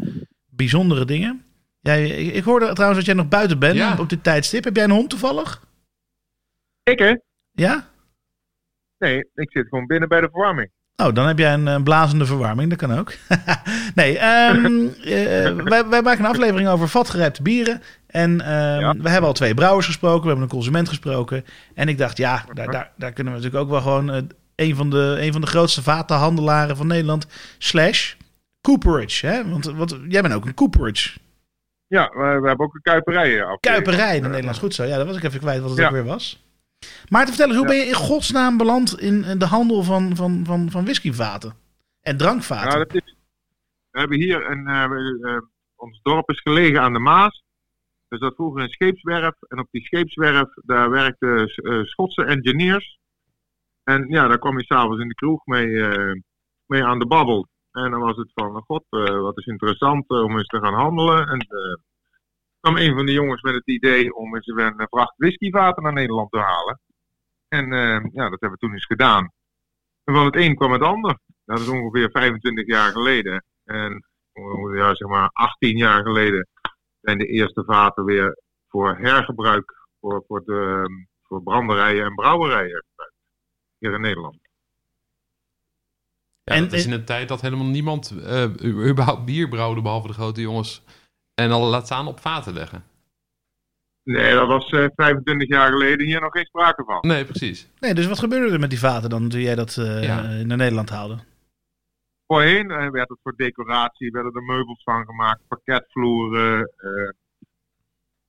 bijzondere 0.50 1.04
dingen. 1.04 1.44
Jij, 1.80 2.08
ik, 2.08 2.34
ik 2.34 2.44
hoorde 2.44 2.72
trouwens 2.72 2.98
dat 2.98 3.06
jij 3.06 3.14
nog 3.22 3.28
buiten 3.28 3.58
bent 3.58 3.76
Ja. 3.76 3.96
op 3.98 4.08
dit 4.08 4.22
tijdstip. 4.24 4.64
Heb 4.64 4.76
jij 4.76 4.84
een 4.84 4.90
hond 4.90 5.10
toevallig? 5.10 5.64
Ik 6.82 6.98
hè? 6.98 7.16
Ja? 7.52 7.88
Nee, 8.98 9.18
ik 9.34 9.50
zit 9.50 9.68
gewoon 9.68 9.86
binnen 9.86 10.08
bij 10.08 10.20
de 10.20 10.28
verwarming. 10.30 10.70
Oh, 11.02 11.14
dan 11.14 11.26
heb 11.26 11.38
jij 11.38 11.52
een, 11.52 11.68
eh, 11.68 11.82
blazende 11.82 12.26
verwarming. 12.26 12.68
Dat 12.70 12.78
kan 12.78 12.98
ook. 12.98 13.12
nee, 13.94 14.18
ehm, 14.18 14.86
eh, 15.04 15.54
wij, 15.64 15.86
wij 15.88 16.02
maken 16.02 16.24
een 16.24 16.30
aflevering 16.30 16.68
over 16.68 16.88
vatgerijpte 16.88 17.42
bieren. 17.42 17.82
En 18.06 18.40
ehm, 18.40 18.80
Ja. 18.80 18.94
we 18.98 19.08
hebben 19.08 19.28
al 19.28 19.32
twee 19.34 19.54
brouwers 19.54 19.86
gesproken. 19.86 20.20
We 20.22 20.26
hebben 20.26 20.44
een 20.44 20.50
consument 20.50 20.88
gesproken. 20.88 21.44
En 21.74 21.88
ik 21.88 21.98
dacht, 21.98 22.16
ja, 22.16 22.44
daar, 22.54 22.70
daar, 22.70 22.92
daar 22.96 23.12
kunnen 23.12 23.32
we 23.32 23.38
natuurlijk 23.38 23.64
ook 23.64 23.70
wel 23.70 23.80
gewoon... 23.80 24.10
eh, 24.10 24.22
een, 24.56 24.76
van 24.76 24.90
de, 24.90 25.16
een 25.20 25.32
van 25.32 25.40
de 25.40 25.46
grootste 25.46 25.82
vatenhandelaren 25.82 26.76
van 26.76 26.86
Nederland. 26.86 27.26
Slash 27.58 28.14
Cooperage. 28.60 29.26
Hè? 29.26 29.48
Want, 29.48 29.64
want 29.64 29.96
jij 30.08 30.22
bent 30.22 30.34
ook 30.34 30.46
een 30.46 30.54
Cooperage. 30.54 31.10
Ja, 31.86 32.10
we, 32.14 32.38
we 32.40 32.48
hebben 32.48 32.66
ook 32.66 32.74
een 32.74 32.82
kuiperij. 32.82 33.40
eh, 33.40 33.56
Kuiperij 33.60 34.16
in 34.16 34.22
het 34.22 34.30
Nederlands. 34.30 34.58
Goed 34.58 34.74
zo. 34.74 34.84
Ja, 34.84 34.96
dat 34.96 35.06
was 35.06 35.16
ik 35.16 35.22
even 35.22 35.40
kwijt 35.40 35.60
wat 35.60 35.70
het 35.70 35.78
Ja. 35.78 35.86
ook 35.86 35.92
weer 35.92 36.04
was. 36.04 36.44
Maarten, 37.08 37.34
vertel 37.34 37.48
eens, 37.48 37.56
hoe 37.56 37.66
ben 37.66 37.76
je 37.76 37.84
in 37.84 37.94
godsnaam 37.94 38.56
beland 38.56 39.00
in 39.00 39.38
de 39.38 39.46
handel 39.46 39.82
van, 39.82 40.16
van, 40.16 40.44
van, 40.44 40.70
van 40.70 40.84
whiskyvaten? 40.84 41.54
En 42.00 42.16
drankvaten? 42.16 42.70
Ja, 42.70 42.84
dat 42.84 42.94
is, 42.94 43.16
we 43.90 43.98
hebben 43.98 44.18
hier 44.18 44.50
een, 44.50 44.66
eh, 44.66 45.34
eh, 45.34 45.42
ons 45.76 46.00
dorp 46.02 46.30
is 46.30 46.40
gelegen 46.40 46.80
aan 46.80 46.92
de 46.92 46.98
Maas. 46.98 47.44
Dus 48.08 48.20
dat 48.20 48.34
vroeger 48.34 48.62
een 48.62 48.68
scheepswerf. 48.68 49.34
En 49.48 49.58
op 49.58 49.68
die 49.70 49.84
scheepswerf, 49.84 50.48
daar 50.54 50.90
werkten 50.90 51.46
eh, 51.46 51.84
Schotse 51.84 52.24
engineers. 52.24 52.98
En 53.84 54.08
ja, 54.08 54.28
daar 54.28 54.38
kwam 54.38 54.58
je 54.58 54.64
s'avonds 54.64 55.00
in 55.00 55.08
de 55.08 55.14
kroeg 55.14 55.46
mee, 55.46 55.66
mee 56.66 56.84
aan 56.84 56.98
de 56.98 57.06
babbel. 57.06 57.48
En 57.76 57.90
dan 57.90 58.00
was 58.00 58.16
het 58.16 58.30
van, 58.34 58.62
god, 58.62 58.84
eh, 58.90 59.20
wat 59.20 59.38
is 59.38 59.46
interessant 59.46 60.08
om 60.08 60.36
eens 60.36 60.46
te 60.46 60.60
gaan 60.60 60.74
handelen. 60.74 61.28
En 61.28 61.46
kwam 62.66 62.82
een 62.84 62.94
van 62.94 63.06
de 63.06 63.12
jongens 63.12 63.42
met 63.42 63.54
het 63.54 63.66
idee 63.66 64.14
om 64.14 64.34
eens 64.34 64.46
een 64.46 64.86
vracht 64.88 65.14
whiskyvaten 65.16 65.82
naar 65.82 65.92
Nederland 65.92 66.30
te 66.30 66.38
halen. 66.38 66.80
En 67.48 67.72
eh, 67.72 68.12
ja, 68.12 68.28
dat 68.30 68.40
hebben 68.40 68.50
we 68.50 68.56
toen 68.56 68.72
eens 68.72 68.86
gedaan. 68.86 69.32
En 70.04 70.14
van 70.14 70.24
het 70.24 70.36
een 70.36 70.56
kwam 70.56 70.72
het 70.72 70.82
ander. 70.82 71.18
Dat 71.44 71.60
is 71.60 71.68
ongeveer 71.68 72.10
25 72.10 72.66
jaar 72.66 72.92
geleden. 72.92 73.44
En 73.64 74.06
ongeveer, 74.32 74.76
ja, 74.76 74.94
zeg 74.94 75.08
maar 75.08 75.30
18 75.32 75.76
jaar 75.76 76.02
geleden 76.02 76.48
zijn 77.00 77.18
de 77.18 77.26
eerste 77.26 77.64
vaten 77.64 78.04
weer 78.04 78.42
voor 78.68 78.96
hergebruik 78.96 79.86
voor, 80.00 80.24
voor, 80.26 80.44
de, 80.44 80.88
voor 81.22 81.42
branderijen 81.42 82.04
en 82.04 82.14
brouwerijen 82.14 82.84
gebruikt. 82.88 83.16
Hier 83.78 83.94
in 83.94 84.00
Nederland. 84.00 84.38
Ja, 86.42 86.54
En- 86.54 86.62
het 86.62 86.72
is 86.72 86.86
in 86.86 86.92
een 86.92 87.04
tijd 87.04 87.28
dat 87.28 87.40
helemaal 87.40 87.66
niemand 87.66 88.10
eh, 88.10 88.44
überhaupt 88.90 89.24
bier 89.24 89.48
brouwde, 89.48 89.82
behalve 89.82 90.06
de 90.06 90.12
grote 90.12 90.40
jongens. 90.40 90.84
En 91.36 91.50
al 91.50 91.66
laat 91.66 91.84
staan 91.86 92.06
op 92.06 92.20
vaten 92.20 92.52
leggen. 92.54 92.84
Nee, 94.02 94.34
dat 94.34 94.46
was 94.48 94.70
eh, 94.70 94.86
25 94.94 95.48
jaar 95.48 95.70
geleden 95.72 96.06
hier 96.06 96.20
nog 96.20 96.32
geen 96.32 96.44
sprake 96.46 96.84
van. 96.84 96.98
Nee, 97.00 97.24
precies. 97.24 97.68
Nee, 97.78 97.94
dus 97.94 98.06
wat 98.06 98.18
gebeurde 98.18 98.52
er 98.52 98.60
met 98.60 98.70
die 98.70 98.78
vaten 98.78 99.10
dan 99.10 99.28
toen 99.28 99.40
jij 99.40 99.54
dat 99.54 99.76
eh, 99.76 100.02
Ja. 100.02 100.22
naar 100.22 100.56
Nederland 100.56 100.90
haalde? 100.90 101.18
Voorheen 102.26 102.70
eh, 102.70 102.90
werd 102.90 103.08
het 103.08 103.18
voor 103.22 103.36
decoratie, 103.36 104.10
werden 104.10 104.32
er 104.34 104.42
meubels 104.42 104.82
van 104.82 105.04
gemaakt, 105.04 105.40
parketvloeren. 105.48 106.72
eh, 106.76 107.10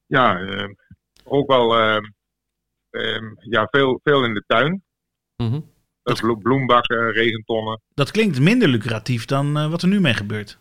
ja, 0.05 0.39
eh, 0.39 0.69
ook 1.23 1.47
wel 1.47 1.75
ja, 3.39 3.67
veel, 3.71 3.99
veel 4.03 4.23
in 4.25 4.33
de 4.33 4.43
tuin. 4.47 4.83
Mhm. 5.35 5.59
Dat 6.03 6.19
blo- 6.21 6.35
bloembakken, 6.35 7.11
regentonnen. 7.11 7.81
Dat 7.93 8.11
klinkt 8.11 8.39
minder 8.39 8.67
lucratief 8.67 9.25
dan 9.25 9.57
eh, 9.57 9.69
wat 9.69 9.81
er 9.81 9.87
nu 9.87 9.99
mee 9.99 10.13
gebeurt. 10.13 10.57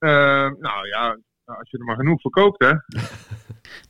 Eh, 0.00 0.50
nou 0.58 0.86
ja, 0.88 1.18
als 1.44 1.70
je 1.70 1.78
er 1.78 1.84
maar 1.84 1.96
genoeg 1.96 2.20
verkoopt, 2.20 2.64
hè. 2.64 2.72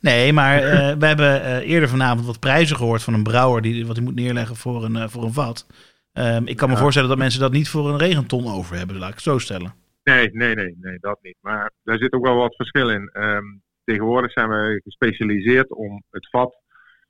Nee, 0.01 0.33
maar 0.33 0.57
eh, 0.57 0.95
we 0.97 1.05
hebben 1.05 1.43
eh, 1.43 1.69
eerder 1.69 1.89
vanavond 1.89 2.25
wat 2.25 2.39
prijzen 2.39 2.77
gehoord 2.77 3.03
van 3.03 3.13
een 3.13 3.23
brouwer 3.23 3.61
die 3.61 3.87
wat 3.87 3.95
hij 3.95 4.05
moet 4.05 4.15
neerleggen 4.15 4.55
voor 4.55 4.83
een, 4.83 4.95
eh, 4.95 5.07
voor 5.07 5.23
een 5.23 5.33
vat. 5.33 5.67
Ehm, 6.13 6.45
ik 6.45 6.57
kan 6.57 6.69
me 6.69 6.77
voorstellen 6.77 7.09
dat 7.09 7.17
mensen 7.17 7.39
dat 7.39 7.51
niet 7.51 7.69
voor 7.69 7.89
een 7.89 7.97
regenton 7.97 8.47
over 8.47 8.77
hebben, 8.77 8.97
laat 8.97 9.09
ik 9.09 9.13
het 9.13 9.23
zo 9.23 9.37
stellen. 9.37 9.73
Nee, 10.03 10.29
nee, 10.31 10.55
nee, 10.55 10.77
nee, 10.79 10.97
dat 10.99 11.19
niet. 11.21 11.37
Maar 11.41 11.71
daar 11.83 11.97
zit 11.97 12.13
ook 12.13 12.25
wel 12.25 12.35
wat 12.35 12.55
verschil 12.55 12.89
in. 12.89 13.09
Ehm, 13.13 13.45
tegenwoordig 13.83 14.31
zijn 14.31 14.49
we 14.49 14.81
gespecialiseerd 14.83 15.73
om 15.73 16.03
het 16.09 16.29
vat 16.29 16.59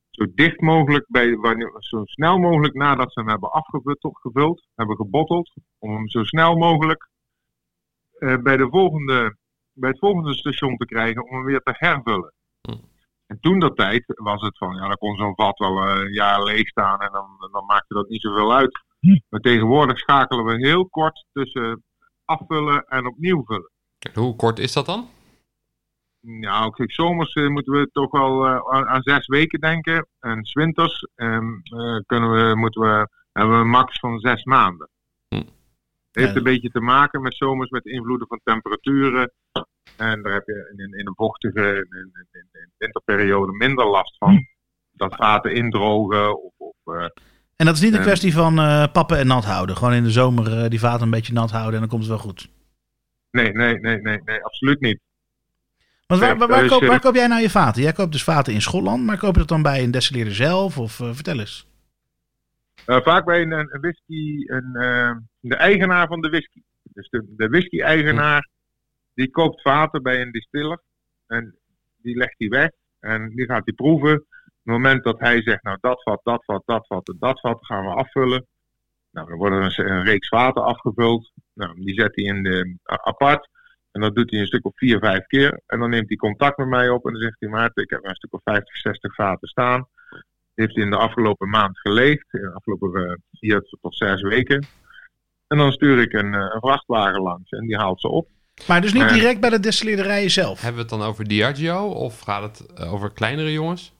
zo 0.10 0.26
dicht 0.36 0.62
mogelijk, 0.62 1.06
bij, 1.08 1.38
zo 1.78 2.06
snel 2.06 2.38
mogelijk 2.38 2.74
nadat 2.74 3.14
ze 3.14 3.20
hem 3.20 3.30
hebben 3.30 3.52
afgevuld, 3.52 3.97
gevuld, 4.02 4.68
hebben 4.76 4.95
gebotteld, 4.95 5.54
om 5.80 5.95
hem 5.95 6.10
zo 6.10 6.24
snel 6.24 6.56
mogelijk 6.58 7.10
bij, 8.44 8.58
de 8.58 8.68
volgende, 8.70 9.36
bij 9.74 9.90
het 9.90 10.00
volgende 10.00 10.34
station 10.34 10.78
te 10.78 10.86
krijgen 10.86 11.24
om 11.24 11.36
hem 11.36 11.46
weer 11.46 11.60
te 11.60 11.74
hervullen. 11.78 12.34
Hm. 12.62 12.78
En 13.28 13.40
toen 13.40 13.60
dat 13.60 13.76
tijd 13.76 14.04
was 14.06 14.42
het 14.42 14.58
van, 14.58 14.76
ja, 14.76 14.88
dan 14.88 14.98
kon 14.98 15.16
zo'n 15.16 15.36
vat 15.36 15.58
wel 15.58 15.84
eh, 15.84 16.00
een 16.00 16.14
jaar 16.14 16.44
leeg 16.44 16.68
staan 16.68 17.00
en 17.00 17.12
dan, 17.12 17.50
dan 17.52 17.66
maakte 17.66 17.94
dat 17.94 18.10
niet 18.10 18.22
zoveel 18.22 18.54
uit. 18.54 18.84
Maar 19.30 19.40
tegenwoordig 19.40 19.98
schakelen 19.98 20.46
we 20.46 20.68
heel 20.68 20.88
kort 20.90 21.26
tussen 21.32 21.84
afvullen 22.26 22.86
en 22.86 23.08
opnieuw 23.08 23.44
vullen. 23.46 23.72
En 24.00 24.22
Hoe 24.22 24.36
kort 24.36 24.60
is 24.60 24.74
dat 24.74 24.86
dan? 24.86 25.10
Nou, 26.22 26.72
kijk, 26.72 26.92
zomers 26.92 27.34
eh, 27.34 27.48
moeten 27.48 27.74
we 27.74 27.90
toch 27.92 28.12
wel 28.12 28.48
eh, 28.48 28.60
aan, 28.70 28.88
aan 28.88 29.02
zes 29.02 29.28
weken 29.28 29.60
denken. 29.60 30.08
En 30.20 30.46
's 30.46 30.54
winters 30.54 31.08
ehm, 31.16 31.54
eh, 31.64 32.00
kunnen 32.06 32.32
we, 32.32 32.56
moeten 32.56 32.82
we, 32.82 33.08
hebben 33.32 33.56
we 33.56 33.62
een 33.62 33.70
max 33.70 34.00
van 34.00 34.20
zes 34.20 34.44
maanden. 34.44 34.90
Het 36.12 36.24
heeft 36.24 36.36
een 36.36 36.43
beetje 36.43 36.70
te 36.70 36.80
maken 36.80 37.22
met 37.22 37.36
zomers, 37.36 37.70
met 37.70 37.86
invloeden 37.86 38.28
van 38.28 38.39
temperaturen. 38.43 39.32
En 39.97 40.22
daar 40.22 40.34
heb 40.34 40.45
je 40.45 40.74
in, 40.78 40.99
in 40.99 41.07
een 41.07 41.16
vochtige 41.16 41.62
in, 41.62 42.12
in, 42.14 42.28
in, 42.32 42.47
in 42.51 42.72
winterperiode 42.78 43.51
minder 43.51 43.86
last 43.86 44.18
van. 44.18 44.47
Dat 44.91 45.16
vaten 45.16 45.53
indrogen 45.53 46.43
of, 46.43 46.53
of 46.57 46.95
eh, 46.95 47.07
En 47.55 47.66
dat 47.66 47.76
is 47.76 47.82
niet 47.82 47.91
een 47.91 47.97
Ehm. 47.97 48.05
kwestie 48.05 48.34
van 48.34 48.59
eh, 48.59 48.91
pappen 48.91 49.18
en 49.18 49.28
nat 49.28 49.45
houden. 49.45 49.78
Gewoon 49.78 49.93
in 49.93 50.03
de 50.03 50.12
zomer 50.12 50.57
eh, 50.57 50.70
die 50.70 50.80
vaten 50.80 51.01
een 51.01 51.09
beetje 51.09 51.34
nat 51.34 51.51
houden 51.51 51.74
en 51.74 51.80
dan 51.80 51.89
komt 51.89 52.01
het 52.01 52.12
wel 52.12 52.20
goed. 52.20 52.49
nee, 53.32 53.51
nee, 53.51 53.80
nee, 53.80 54.01
nee, 54.01 54.22
nee, 54.26 54.43
absoluut 54.43 54.80
niet. 54.80 54.99
Want 56.12 56.24
waar, 56.24 56.38
waar, 56.38 56.68
koop, 56.68 56.82
eh, 56.82 56.88
waar 56.88 56.99
koop 56.99 57.16
jij 57.16 57.28
nou 57.28 57.41
je 57.41 57.49
vaten? 57.49 57.82
Jij 57.82 57.91
koopt 57.91 58.12
dus 58.12 58.24
vaten 58.24 58.53
in 58.53 58.62
Schotland, 58.62 59.05
maar 59.05 59.18
koop 59.18 59.34
je 59.34 59.39
dat 59.39 59.47
dan 59.47 59.62
bij 59.62 59.84
een 59.84 59.91
destilleerder 59.91 60.36
zelf? 60.36 60.78
Of 60.78 60.99
eh, 60.99 61.09
vertel 61.14 61.39
eens. 61.39 61.68
Eh, 62.86 63.02
vaak 63.02 63.26
bij 63.26 63.42
een, 63.42 63.52
een 63.52 63.82
whisky, 63.82 64.44
een, 64.46 64.76
eh, 64.76 65.16
de 65.40 65.56
eigenaar 65.56 66.08
van 66.08 66.22
de 66.22 66.30
whisky. 66.30 66.62
Dus 66.84 67.10
de, 67.10 67.34
de 67.38 67.48
whisky-eigenaar, 67.48 68.50
die 69.14 69.30
koopt 69.30 69.62
vaten 69.62 70.04
bij 70.04 70.22
een 70.22 70.32
distiller. 70.32 70.82
En 71.28 71.60
die 71.98 72.18
legt 72.18 72.38
die 72.38 72.50
weg. 72.50 72.70
En 73.00 73.30
die 73.30 73.46
gaat 73.46 73.66
die 73.66 73.74
proeven. 73.74 74.16
Op 74.16 74.68
het 74.68 74.74
moment 74.74 75.04
dat 75.04 75.20
hij 75.20 75.42
zegt, 75.42 75.64
nou 75.64 75.78
dat 75.82 76.04
vat, 76.04 76.20
dat 76.24 76.46
vat, 76.46 76.62
dat 76.66 76.88
vat 76.88 77.08
en 77.08 77.16
dat 77.20 77.40
vat, 77.40 77.66
gaan 77.66 77.86
we 77.86 77.94
afvullen. 77.94 78.46
Nou, 79.12 79.30
dan 79.30 79.38
worden 79.38 79.62
er 79.62 79.80
een, 79.80 79.92
een 79.92 80.04
reeks 80.04 80.28
vaten 80.28 80.64
afgevuld. 80.64 81.32
Nou, 81.54 81.84
die 81.84 81.94
zet 81.94 82.16
hij 82.16 82.26
in 82.26 82.44
de, 82.44 82.78
apart. 82.84 83.50
En 83.92 84.02
dat 84.02 84.16
doet 84.16 84.32
hij 84.32 84.40
een 84.40 84.46
stuk 84.46 84.66
of 84.66 84.72
vier, 84.76 85.00
vijf 85.00 85.26
keer. 85.26 85.62
En 85.66 85.80
dan 85.80 85.90
neemt 85.90 86.08
hij 86.08 86.18
contact 86.18 86.58
met 86.58 86.68
mij 86.68 86.90
op 86.90 87.06
en 87.06 87.12
dan 87.12 87.22
zegt 87.22 87.40
hij, 87.40 87.50
Maarten, 87.50 87.84
ik 87.84 87.90
heb 87.90 88.04
een 88.04 88.16
stuk 88.16 88.34
of 88.34 88.42
50, 88.44 88.78
60 88.78 89.16
vaten 89.16 89.48
staan. 89.48 89.88
Die 90.56 90.66
heeft 90.66 90.78
in 90.78 90.89
de 90.89 90.97
afgelopen 90.97 91.49
maand 91.49 91.80
geleegd, 91.80 92.34
in 92.34 92.41
de 92.41 92.52
afgelopen 92.54 93.06
eh, 93.10 93.14
vier 93.32 93.62
tot 93.82 93.95
zes 93.97 94.22
weken. 94.22 94.66
En 95.47 95.58
dan 95.58 95.72
stuur 95.72 95.99
ik 95.99 96.14
een, 96.14 96.34
eh, 96.34 96.39
een 96.54 96.60
vrachtwagen 96.60 97.22
langs 97.22 97.49
en 97.52 97.68
die 97.68 97.78
haalt 97.78 98.02
ze 98.02 98.08
op. 98.08 98.28
Maar 98.68 98.82
dus 98.82 98.93
niet 98.93 99.10
direct 99.10 99.39
bij 99.39 99.49
de 99.49 99.60
destilleerderijen 99.60 100.30
zelf. 100.32 100.62
Hebben 100.62 100.76
we 100.88 100.89
het 100.89 100.99
dan 100.99 101.08
over 101.10 101.28
Diageo 101.28 101.88
of 101.88 102.20
gaat 102.20 102.41
het 102.60 102.74
eh, 102.74 102.93
over 102.93 103.12
kleinere 103.12 103.52
jongens? 103.52 103.93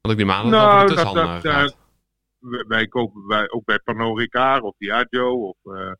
Want 0.00 0.18
ik 0.20 0.26
neem 0.26 0.34
aan 0.36 0.42
dat 0.42 0.50
Nou, 0.50 0.64
het 0.66 0.74
over 0.74 0.88
de 0.88 0.94
dat- 0.94 1.04
tussenhandelaar 1.04 1.58
gaat. 1.60 1.76
Wij, 2.38 2.64
wij 2.68 2.86
kopen 2.86 3.26
wij, 3.26 3.50
ook 3.50 3.64
bij 3.64 3.78
Pernod 3.78 4.18
Ricard 4.18 4.62
of 4.62 4.74
Diageo. 4.78 5.48
Of, 5.48 5.74
eh, 5.74 5.92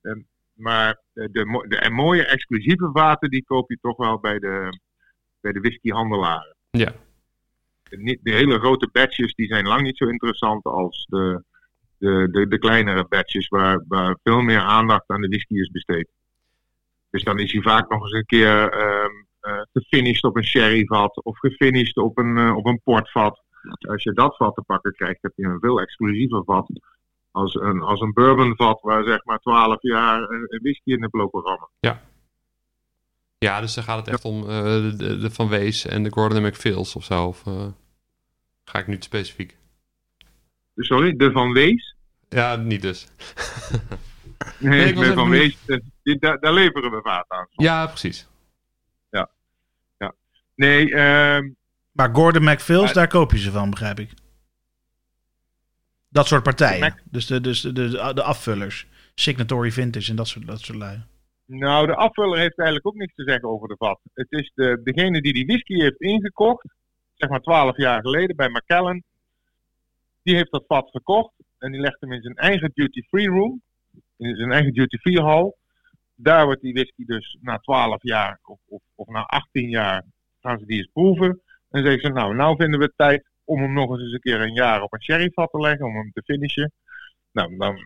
en- 0.00 0.26
maar 0.52 1.00
de, 1.12 1.28
de, 1.32 1.64
de 1.68 1.90
mooie 1.90 2.26
exclusieve 2.26 2.90
vaten 2.92 3.30
die 3.30 3.44
koop 3.44 3.70
je 3.70 3.78
toch 3.80 3.96
wel 3.96 4.18
bij 4.18 4.38
de, 4.38 4.78
bij 5.40 5.52
de 5.52 5.60
whiskyhandelaren. 5.60 6.56
Ja. 6.70 6.92
De, 7.92 7.98
niet- 8.02 8.20
de 8.22 8.30
hele 8.32 8.58
grote 8.58 8.88
batches 8.92 9.34
die 9.34 9.46
zijn 9.46 9.66
lang 9.66 9.82
niet 9.82 9.96
zo 9.96 10.06
interessant 10.06 10.64
als 10.64 11.06
de, 11.08 11.42
de, 11.98 12.28
de, 12.30 12.48
de 12.48 12.58
kleinere 12.58 13.06
batches 13.08 13.48
waar, 13.48 13.84
waar 13.88 14.18
veel 14.22 14.40
meer 14.40 14.60
aandacht 14.60 15.04
aan 15.06 15.20
de 15.20 15.28
whisky 15.28 15.54
is 15.54 15.70
besteed. 15.70 16.08
Dus 17.10 17.24
dan 17.24 17.38
is 17.38 17.52
hij 17.52 17.62
vaak 17.62 17.90
nog 17.90 18.02
eens 18.02 18.12
een 18.12 18.26
keer 18.26 18.72
eh, 18.72 19.60
gefinished 19.72 20.24
op 20.24 20.36
een 20.36 20.44
sherryvat 20.44 21.24
of 21.24 21.38
gefinished 21.38 21.96
op 21.96 22.18
een, 22.18 22.38
eh, 22.38 22.56
op 22.56 22.66
een 22.66 22.80
portvat. 22.84 23.42
Als 23.88 24.02
je 24.02 24.12
dat 24.12 24.36
vat 24.36 24.54
te 24.54 24.62
pakken 24.62 24.92
krijgt, 24.94 25.22
heb 25.22 25.32
je 25.36 25.44
een 25.44 25.60
veel 25.60 25.80
exclusiever 25.80 26.44
vat 26.44 26.68
als 27.30 27.54
een, 27.54 27.80
als 27.80 28.00
een 28.00 28.12
bourbonvat 28.12 28.80
waar 28.80 29.04
zeg 29.04 29.24
maar 29.24 29.38
12 29.38 29.76
jaar 29.82 30.22
een, 30.22 30.46
een 30.48 30.60
whisky 30.62 30.90
in 30.92 31.02
hebt 31.02 31.14
lopen 31.14 31.42
rammen. 31.42 31.68
Ja, 33.38 33.60
dus 33.60 33.74
dan 33.74 33.84
gaat 33.84 33.98
het 33.98 34.08
echt 34.08 34.24
om 34.24 34.40
eh, 34.40 34.48
de, 34.96 35.30
Van 35.30 35.48
Wees 35.48 35.86
en 35.86 36.02
de 36.02 36.12
Gordon 36.12 36.42
McPhil's 36.46 36.94
of 36.94 37.04
zo. 37.04 37.26
Of, 37.26 37.46
eh, 37.46 37.66
ga 38.64 38.78
ik 38.78 38.86
nu 38.86 38.94
te 38.98 39.02
specifiek? 39.06 39.56
Sorry, 40.76 41.16
de 41.16 41.32
Van 41.32 41.52
Wees? 41.52 41.96
Ja, 42.28 42.56
niet 42.56 42.82
dus. 42.82 43.06
Nee, 44.58 44.88
ik 44.88 44.94
de 44.96 45.02
even 45.02 45.14
Van. 45.14 45.30
Wees, 45.30 45.56
eh, 45.66 45.78
die, 46.02 46.18
daar, 46.18 46.40
daar 46.40 46.52
leveren 46.52 46.90
we 46.90 47.00
vaat 47.02 47.24
aan. 47.28 47.46
Ja, 47.50 47.86
precies. 47.86 48.26
Nee, 50.54 50.94
ehm, 50.94 51.50
Maar 51.92 52.14
Gordon 52.14 52.44
McPhil's, 52.44 52.86
Ja. 52.88 52.92
daar 52.92 53.08
koop 53.08 53.30
je 53.32 53.38
ze 53.38 53.50
van, 53.50 53.70
begrijp 53.70 53.98
ik. 54.00 54.10
Dat 56.08 56.26
soort 56.26 56.42
partijen. 56.42 56.80
Mac- 56.80 57.02
Dus, 57.04 57.26
de, 57.26 57.40
dus 57.40 57.60
de, 57.60 57.72
de, 57.72 57.88
de 58.14 58.22
afvullers. 58.22 58.86
Signatory 59.14 59.70
Vintage 59.70 60.10
en 60.10 60.16
dat 60.16 60.28
soort, 60.28 60.46
dat 60.46 60.60
soort 60.60 60.78
lui. 60.78 61.02
Nou, 61.46 61.86
de 61.86 61.94
afvuller 61.94 62.38
heeft 62.38 62.56
eigenlijk 62.58 62.86
ook 62.86 62.94
niks 62.94 63.14
te 63.14 63.22
zeggen 63.24 63.48
over 63.48 63.68
de 63.68 63.74
vat. 63.78 64.00
Het 64.14 64.26
is 64.32 64.52
de, 64.54 64.80
degene 64.84 65.20
die 65.22 65.32
die 65.32 65.46
whisky 65.46 65.74
heeft 65.80 66.00
ingekocht, 66.00 66.74
zeg 67.14 67.30
maar 67.30 67.40
12 67.40 67.76
jaar 67.76 68.00
geleden 68.00 68.36
bij 68.36 68.48
Macallan. 68.48 69.02
Die 70.22 70.34
heeft 70.34 70.50
dat 70.50 70.64
vat 70.66 70.90
gekocht 70.90 71.32
en 71.58 71.72
die 71.72 71.80
legt 71.80 72.00
hem 72.00 72.12
in 72.12 72.22
zijn 72.22 72.34
eigen 72.34 72.70
duty-free 72.74 73.28
room, 73.28 73.62
in 74.16 74.36
zijn 74.36 74.52
eigen 74.52 74.72
duty-free 74.72 75.22
hall. 75.22 75.52
Daar 76.14 76.44
wordt 76.44 76.60
die 76.62 76.72
whisky 76.72 77.04
dus 77.04 77.36
na 77.40 77.58
12 77.58 78.02
jaar 78.02 78.38
of, 78.44 78.58
of, 78.68 78.82
of 78.94 79.08
na 79.08 79.22
18 79.22 79.68
jaar 79.68 80.04
gaan 80.40 80.58
ze 80.58 80.66
die 80.66 80.78
eens 80.78 80.90
proeven. 80.92 81.40
En 81.70 81.82
zeggen 81.82 82.00
ze, 82.00 82.08
nou, 82.08 82.34
nou 82.34 82.56
vinden 82.56 82.78
we 82.78 82.84
het 82.84 82.96
tijd 82.96 83.26
om 83.44 83.60
hem 83.60 83.72
nog 83.72 83.90
eens 83.90 84.12
een 84.12 84.20
keer 84.20 84.40
een 84.40 84.54
jaar 84.54 84.82
op 84.82 84.92
een 84.92 85.02
sherryvat 85.02 85.50
te 85.50 85.60
leggen, 85.60 85.86
om 85.86 85.94
hem 85.94 86.10
te 86.12 86.22
finishen. 86.22 86.72
Nou, 87.32 87.56
dan 87.56 87.76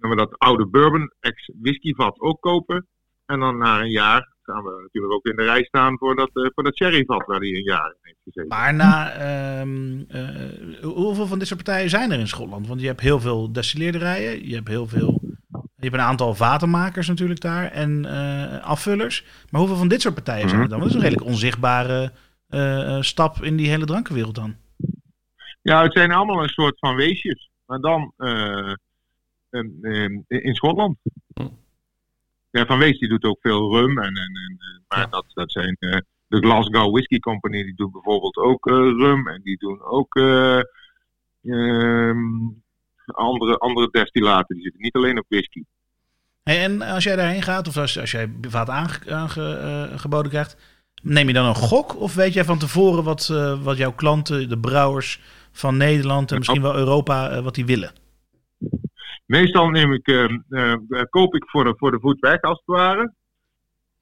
gaan 0.00 0.10
we 0.10 0.16
dat 0.16 0.38
oude 0.38 0.66
bourbon 0.66 1.12
ex 1.20 1.50
whiskyvat 1.60 2.20
ook 2.20 2.40
kopen. 2.40 2.86
En 3.26 3.40
dan 3.40 3.58
na 3.58 3.80
een 3.80 3.90
jaar 3.90 4.34
gaan 4.46 4.64
we 4.64 4.80
natuurlijk 4.82 5.14
ook 5.14 5.24
in 5.24 5.36
de 5.36 5.42
rij 5.42 5.64
staan 5.64 5.98
voor 5.98 6.16
dat, 6.16 6.30
eh, 6.32 6.46
voor 6.54 6.64
dat 6.64 6.76
sherryvat 6.76 7.26
waar 7.26 7.38
hij 7.38 7.48
een 7.48 7.62
jaar 7.62 7.90
in 7.90 7.96
heeft 8.00 8.18
gezeten. 8.24 8.48
Maar 8.48 8.74
na, 8.74 9.12
ehm, 9.12 10.02
eh, 10.08 10.82
hoeveel 10.82 11.26
van 11.26 11.38
dit 11.38 11.48
soort 11.48 11.62
partijen 11.62 11.90
zijn 11.90 12.10
er 12.10 12.18
in 12.18 12.28
Schotland? 12.28 12.66
Want 12.66 12.80
je 12.80 12.86
hebt 12.86 13.00
heel 13.00 13.20
veel 13.20 13.52
destilleerderijen, 13.52 14.48
je 14.48 14.54
hebt 14.54 14.68
heel 14.68 14.86
veel, 14.86 15.20
je 15.50 15.88
hebt 15.88 15.94
een 15.94 16.00
aantal 16.00 16.34
vatenmakers 16.34 17.08
natuurlijk 17.08 17.40
daar 17.40 17.70
en 17.70 18.04
eh, 18.04 18.64
afvullers. 18.64 19.24
Maar 19.50 19.60
hoeveel 19.60 19.78
van 19.78 19.88
dit 19.88 20.00
soort 20.00 20.14
partijen 20.14 20.48
zijn 20.48 20.60
er 20.60 20.68
dan? 20.68 20.78
Want 20.78 20.92
dat 20.92 21.00
is 21.00 21.04
een 21.04 21.08
redelijk 21.08 21.30
onzichtbare 21.30 22.12
stap 23.00 23.42
in 23.42 23.56
die 23.56 23.68
hele 23.68 23.84
drankenwereld 23.84 24.34
dan. 24.34 24.56
Ja, 25.62 25.82
het 25.82 25.92
zijn 25.92 26.12
allemaal 26.12 26.42
een 26.42 26.48
soort 26.48 26.78
van 26.78 26.94
weesjes. 26.94 27.50
Maar 27.66 27.80
dan 27.80 28.12
in, 29.50 29.78
in, 29.82 30.24
in 30.28 30.54
Schotland. 30.54 30.96
Ja, 32.56 32.66
Van 32.66 32.78
Wees 32.78 32.98
die 32.98 33.08
doet 33.08 33.24
ook 33.24 33.38
veel 33.40 33.76
rum. 33.76 33.98
En, 33.98 34.04
en, 34.04 34.14
en, 34.16 34.56
eh, 34.58 34.78
maar 34.88 34.98
Ja. 34.98 35.06
dat, 35.06 35.24
dat 35.34 35.52
zijn 35.52 35.76
eh, 35.78 35.98
de 36.28 36.38
Glasgow 36.38 36.92
Whisky 36.92 37.18
Company. 37.18 37.62
Die 37.62 37.74
doet 37.74 37.92
bijvoorbeeld 37.92 38.36
ook 38.36 38.66
eh, 38.66 38.74
rum. 38.74 39.28
En 39.28 39.40
die 39.42 39.58
doen 39.58 39.82
ook 39.82 40.14
eh, 40.14 40.58
ehm, 41.44 42.18
andere, 43.06 43.58
andere 43.58 43.88
destillaten. 43.90 44.54
Die 44.54 44.62
zitten 44.64 44.82
niet 44.82 44.94
alleen 44.94 45.18
op 45.18 45.24
whisky. 45.28 45.62
Hey, 46.42 46.62
en 46.64 46.82
als 46.82 47.04
jij 47.04 47.16
daarheen 47.16 47.42
gaat, 47.42 47.68
of 47.68 47.76
als, 47.76 47.98
als 48.00 48.10
jij 48.10 48.32
vaat 48.48 48.68
aange- 48.70 49.10
aange- 49.10 49.54
eh, 49.90 49.98
geboden 49.98 50.30
krijgt, 50.30 50.56
neem 51.02 51.26
je 51.26 51.32
dan 51.32 51.46
een 51.46 51.54
gok? 51.54 51.96
Of 52.00 52.14
weet 52.14 52.32
jij 52.32 52.44
van 52.44 52.58
tevoren 52.58 53.04
wat, 53.04 53.26
wat 53.62 53.76
jouw 53.76 53.92
klanten, 53.92 54.48
de 54.48 54.58
brouwers 54.58 55.20
van 55.52 55.76
Nederland 55.76 56.30
en 56.30 56.38
misschien 56.38 56.62
wel 56.62 56.76
Europa, 56.76 57.42
wat 57.42 57.54
die 57.54 57.64
willen? 57.66 57.90
Meestal 59.26 59.68
neem 59.68 59.92
ik, 59.92 60.06
eh, 60.06 60.32
eh, 60.48 60.76
koop 61.10 61.34
ik 61.34 61.48
voor 61.48 61.64
de, 61.64 61.74
voor 61.76 61.90
de 61.90 62.00
voet 62.00 62.20
weg 62.20 62.40
als 62.40 62.58
het 62.58 62.76
ware. 62.76 63.12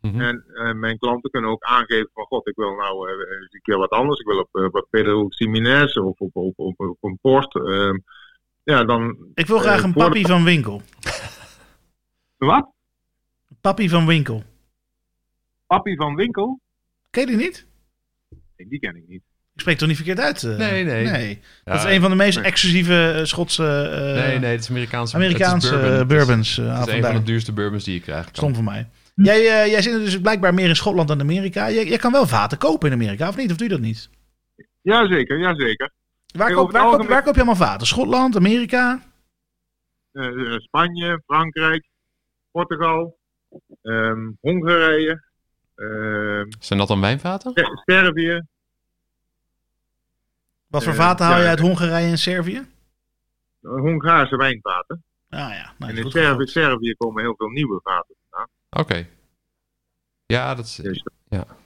Mhm. 0.01 0.21
En 0.21 0.45
eh, 0.55 0.73
mijn 0.73 0.99
klanten 0.99 1.31
kunnen 1.31 1.51
ook 1.51 1.63
aangeven 1.63 2.11
van 2.15 2.25
god, 2.25 2.49
ik 2.49 2.57
wil 2.57 2.75
nou 2.75 3.09
eens 3.11 3.53
een 3.53 3.63
keer 3.63 3.79
wat 3.79 3.91
anders. 3.91 4.21
Ik 4.21 4.27
wil 4.27 4.39
op, 4.39 4.87
uh, 4.93 5.29
Ximenez 5.29 5.97
of 5.97 6.19
op, 6.19 6.37
op, 6.37 6.59
op, 6.59 6.81
op 6.81 6.97
een 7.01 7.19
Porsche. 7.21 7.65
Ehm, 7.65 7.99
ja, 8.63 8.85
dan... 8.85 9.17
Ik 9.35 9.47
wil 9.47 9.59
graag 9.59 9.83
een 9.83 9.93
de- 9.93 9.99
papi 9.99 10.23
van 10.23 10.45
Winkel. 10.45 10.83
Wat? 12.37 12.69
Papi 13.61 13.89
van 13.89 14.07
Winkel. 14.07 14.43
Papi 15.67 15.97
van 15.97 16.15
Winkel? 16.15 16.61
Ken 17.11 17.23
je 17.23 17.29
die 17.29 17.37
niet? 17.37 17.67
Nee, 18.57 18.69
die 18.69 18.79
ken 18.79 18.97
ik 18.97 19.09
niet. 19.09 19.23
Ik 19.55 19.61
spreek 19.61 19.79
toch 19.79 19.89
niet 19.89 19.97
verkeerd 19.97 20.21
uit? 20.21 20.43
eh? 20.43 20.57
Nee, 20.57 20.85
nee. 20.85 21.41
Dat 21.65 21.75
Ja, 21.83 21.89
is 21.89 21.95
een 21.95 22.01
van 22.01 22.11
de 22.11 22.17
meest 22.17 22.39
exclusieve 22.39 23.13
eh, 23.19 23.25
Schotse 23.25 23.65
eh, 23.65 24.23
Nee, 24.27 24.39
nee, 24.39 24.51
het 24.51 24.61
is 24.61 24.69
Amerikaanse, 24.71 25.17
Amerikaanse 25.17 25.75
het 25.75 25.83
is 25.85 25.91
bourbon. 25.91 26.07
bourbons. 26.17 26.59
eh, 26.59 26.65
Het 26.65 26.73
is, 26.75 26.79
het 26.79 26.89
is 26.89 26.95
een 26.95 27.03
van 27.05 27.15
de 27.15 27.23
duurste 27.23 27.53
bourbons 27.53 27.85
die 27.85 27.95
je 27.95 28.01
krijgt. 28.01 28.37
Stom 28.37 28.55
van 28.55 28.65
mij. 28.65 28.89
Jij, 29.15 29.39
eh, 29.63 29.71
jij 29.71 29.83
zit 29.83 29.93
dus 29.93 30.21
blijkbaar 30.21 30.55
meer 30.55 30.69
in 30.69 30.77
Schotland 30.77 31.09
dan 31.09 31.21
Amerika. 31.21 31.71
Jij, 31.71 31.87
jij 31.87 31.97
kan 31.99 32.13
wel 32.13 32.27
vaten 32.27 32.59
kopen 32.59 32.89
in 32.89 32.95
Amerika, 32.95 33.29
of 33.29 33.37
niet? 33.37 33.51
Of 33.51 33.57
doe 33.57 33.67
je 33.69 33.73
dat 33.75 33.83
niet? 33.83 34.09
Jazeker, 34.83 35.39
jazeker. 35.39 35.91
Waar, 36.37 36.53
koop, 36.53 36.71
waar, 36.73 36.83
koop, 36.91 37.07
waar 37.09 37.23
koop 37.23 37.35
je 37.35 37.41
allemaal 37.43 37.67
vaten? 37.69 37.87
Schotland, 37.87 38.37
Amerika? 38.37 39.03
Spanje, 40.59 41.23
Frankrijk, 41.27 41.89
Portugal, 42.51 43.19
ehm, 43.83 44.31
Hongarije, 44.41 45.23
ehm, 45.75 46.45
Zijn 46.59 46.79
dat 46.79 46.89
dan 46.89 47.01
wijnvaten? 47.01 47.53
Ser- 47.55 47.83
Servië. 47.85 48.43
Wat 50.75 50.85
voor 50.85 50.93
Eh, 50.93 50.99
vaten 50.99 51.27
haal 51.27 51.37
ja, 51.37 51.43
je 51.43 51.49
uit 51.49 51.59
Hongarije 51.59 52.11
en 52.11 52.19
Servië? 52.19 52.57
eh, 53.61 53.71
Hongaarse 53.71 54.37
wijnvaten. 54.37 55.05
Ah 55.29 55.39
ja, 55.39 55.73
nou, 55.79 55.93
en 55.93 55.99
in 55.99 56.47
Servië, 56.47 56.95
komen 56.97 57.23
heel 57.23 57.35
veel 57.37 57.49
nieuwe 57.49 57.81
vaten 57.83 58.15
vandaan. 58.31 58.49
Oké. 58.71 59.07
Ja, 60.27 60.55
dat 60.55 60.65
is... 60.65 60.75
Dus, 60.75 61.05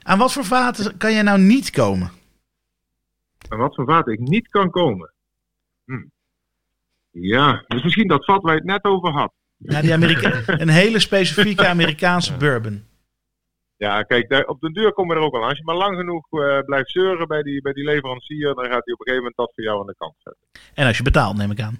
Aan 0.03 0.19
wat 0.19 0.33
voor 0.33 0.45
vaten 0.45 0.97
kan 0.97 1.13
jij 1.13 1.23
nou 1.23 1.39
niet 1.41 1.71
komen? 1.71 2.11
en 3.49 3.59
wat 3.59 3.75
voor 3.75 3.85
vaten 3.85 4.13
ik 4.13 4.19
niet 4.19 4.49
kan 4.49 4.71
komen. 4.71 5.13
Hm. 5.85 6.05
Ja, 7.11 7.65
dus 7.69 7.83
misschien 7.83 8.09
dat 8.09 8.25
vat 8.25 8.43
waar 8.43 8.53
je 8.53 8.59
het 8.59 8.69
net 8.69 8.85
over 8.85 9.11
had. 9.11 9.33
Ja, 9.57 9.81
die 9.81 9.93
Amerika 9.93 10.43
een 10.63 10.69
hele 10.69 10.99
specifieke 10.99 11.67
Amerikaanse 11.67 12.37
bourbon. 12.37 12.88
Ja, 13.79 14.03
kijk, 14.03 14.29
daar, 14.29 14.45
op 14.45 14.61
de 14.61 14.72
deur 14.72 14.93
komen 14.93 15.14
we 15.14 15.20
er 15.20 15.26
ook 15.26 15.35
al 15.35 15.43
aan. 15.43 15.49
Als 15.49 15.59
je 15.59 15.64
maar 15.64 15.76
lang 15.76 15.97
genoeg 15.97 16.26
eh, 16.31 16.59
blijft 16.64 16.91
zeuren 16.91 17.29
bij 17.29 17.43
die, 17.43 17.62
bij 17.62 17.72
die 17.72 17.85
leverancier, 17.85 18.55
dan 18.55 18.64
gaat 18.64 18.85
hij 18.85 18.95
op 18.95 19.01
een 19.01 19.07
gegeven 19.07 19.16
moment 19.16 19.37
dat 19.37 19.53
voor 19.55 19.64
jou 19.64 19.81
aan 19.81 19.87
de 19.87 19.95
kant 19.99 20.14
zetten. 20.18 20.47
En 20.74 20.87
als 20.87 20.97
je 20.97 21.03
betaalt, 21.03 21.37
neem 21.37 21.51
ik 21.51 21.61
aan. 21.61 21.79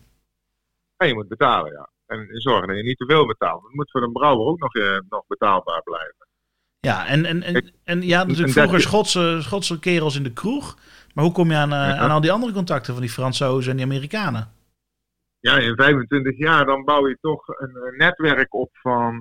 En 0.97 1.09
je 1.09 1.15
moet 1.15 1.29
betalen, 1.29 1.73
ja. 1.73 1.91
En 2.07 2.27
zorgen 2.31 2.69
dat 2.69 2.77
je 2.77 2.83
niet 2.83 2.99
te 2.99 3.07
veel 3.07 3.27
betaalt. 3.27 3.63
Het 3.63 3.75
moet 3.75 3.91
voor 3.91 4.03
een 4.03 4.13
brouwer 4.13 4.47
ook 4.47 4.59
nog, 4.59 4.75
eh, 4.75 4.99
nog 5.09 5.27
betaalbaar 5.27 5.83
blijven. 5.83 6.27
Ja, 6.81 7.07
en, 7.07 7.25
en, 7.25 7.43
en, 7.85 8.13
had 8.13 8.27
natuurlijk 8.27 8.59
vroeger 8.59 8.81
Schotse, 8.81 9.39
Schotse 9.41 9.79
kerels 9.79 10.17
in 10.17 10.23
de 10.23 10.33
kroeg. 10.33 10.79
Maar 11.15 11.25
hoe 11.25 11.33
kom 11.33 11.51
je 11.51 11.57
aan, 11.57 11.73
eh, 11.73 11.79
Ja. 11.79 11.97
aan 11.97 12.11
al 12.11 12.21
die 12.21 12.33
andere 12.33 12.53
contacten 12.53 12.93
van 12.93 13.03
die 13.03 13.13
Fransozen 13.13 13.71
en 13.71 13.77
die 13.77 13.87
Amerikanen? 13.87 14.53
Ja, 15.41 15.59
in 15.59 15.77
25 15.77 16.39
jaar 16.39 16.65
dan 16.65 16.85
bouw 16.85 17.09
je 17.09 17.19
toch 17.21 17.49
een, 17.49 17.95
netwerk 17.97 18.55
op 18.55 18.69
van, 18.73 19.21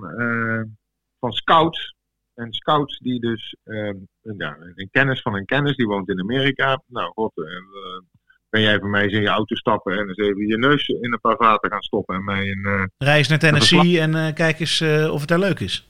van 1.19 1.31
scouts. 1.31 1.95
En 2.37 2.53
scouts 2.53 2.99
die 2.99 3.19
dus 3.19 3.55
eh, 3.63 3.93
ja, 4.37 4.57
een 4.75 4.89
kennis 4.91 5.21
van 5.21 5.35
een 5.35 5.45
kennis, 5.45 5.75
die 5.75 5.85
woont 5.85 6.09
in 6.09 6.19
Amerika. 6.19 6.81
Nou, 6.87 7.11
god, 7.13 7.37
eh, 7.37 7.43
eh, 7.43 8.01
ben 8.49 8.61
jij 8.61 8.79
voor 8.79 8.89
mij 8.89 9.03
eens 9.03 9.13
in 9.13 9.21
je 9.21 9.27
auto 9.27 9.55
stappen 9.55 9.97
en 9.97 10.07
eens 10.07 10.17
even 10.17 10.47
je 10.47 10.57
neus 10.57 10.87
in 10.87 11.13
een 11.13 11.21
paar 11.21 11.35
vaten 11.37 11.71
gaan 11.71 11.81
stoppen 11.81 12.15
en 12.15 12.23
mij 12.23 12.51
een, 12.51 12.65
eh, 12.65 12.83
Reis 12.97 13.27
naar 13.27 13.39
Tennessee 13.39 13.99
en 13.99 14.33
kijk 14.33 14.59
eens 14.59 14.81
of 15.11 15.19
het 15.19 15.29
daar 15.29 15.39
leuk 15.39 15.59
is. 15.59 15.89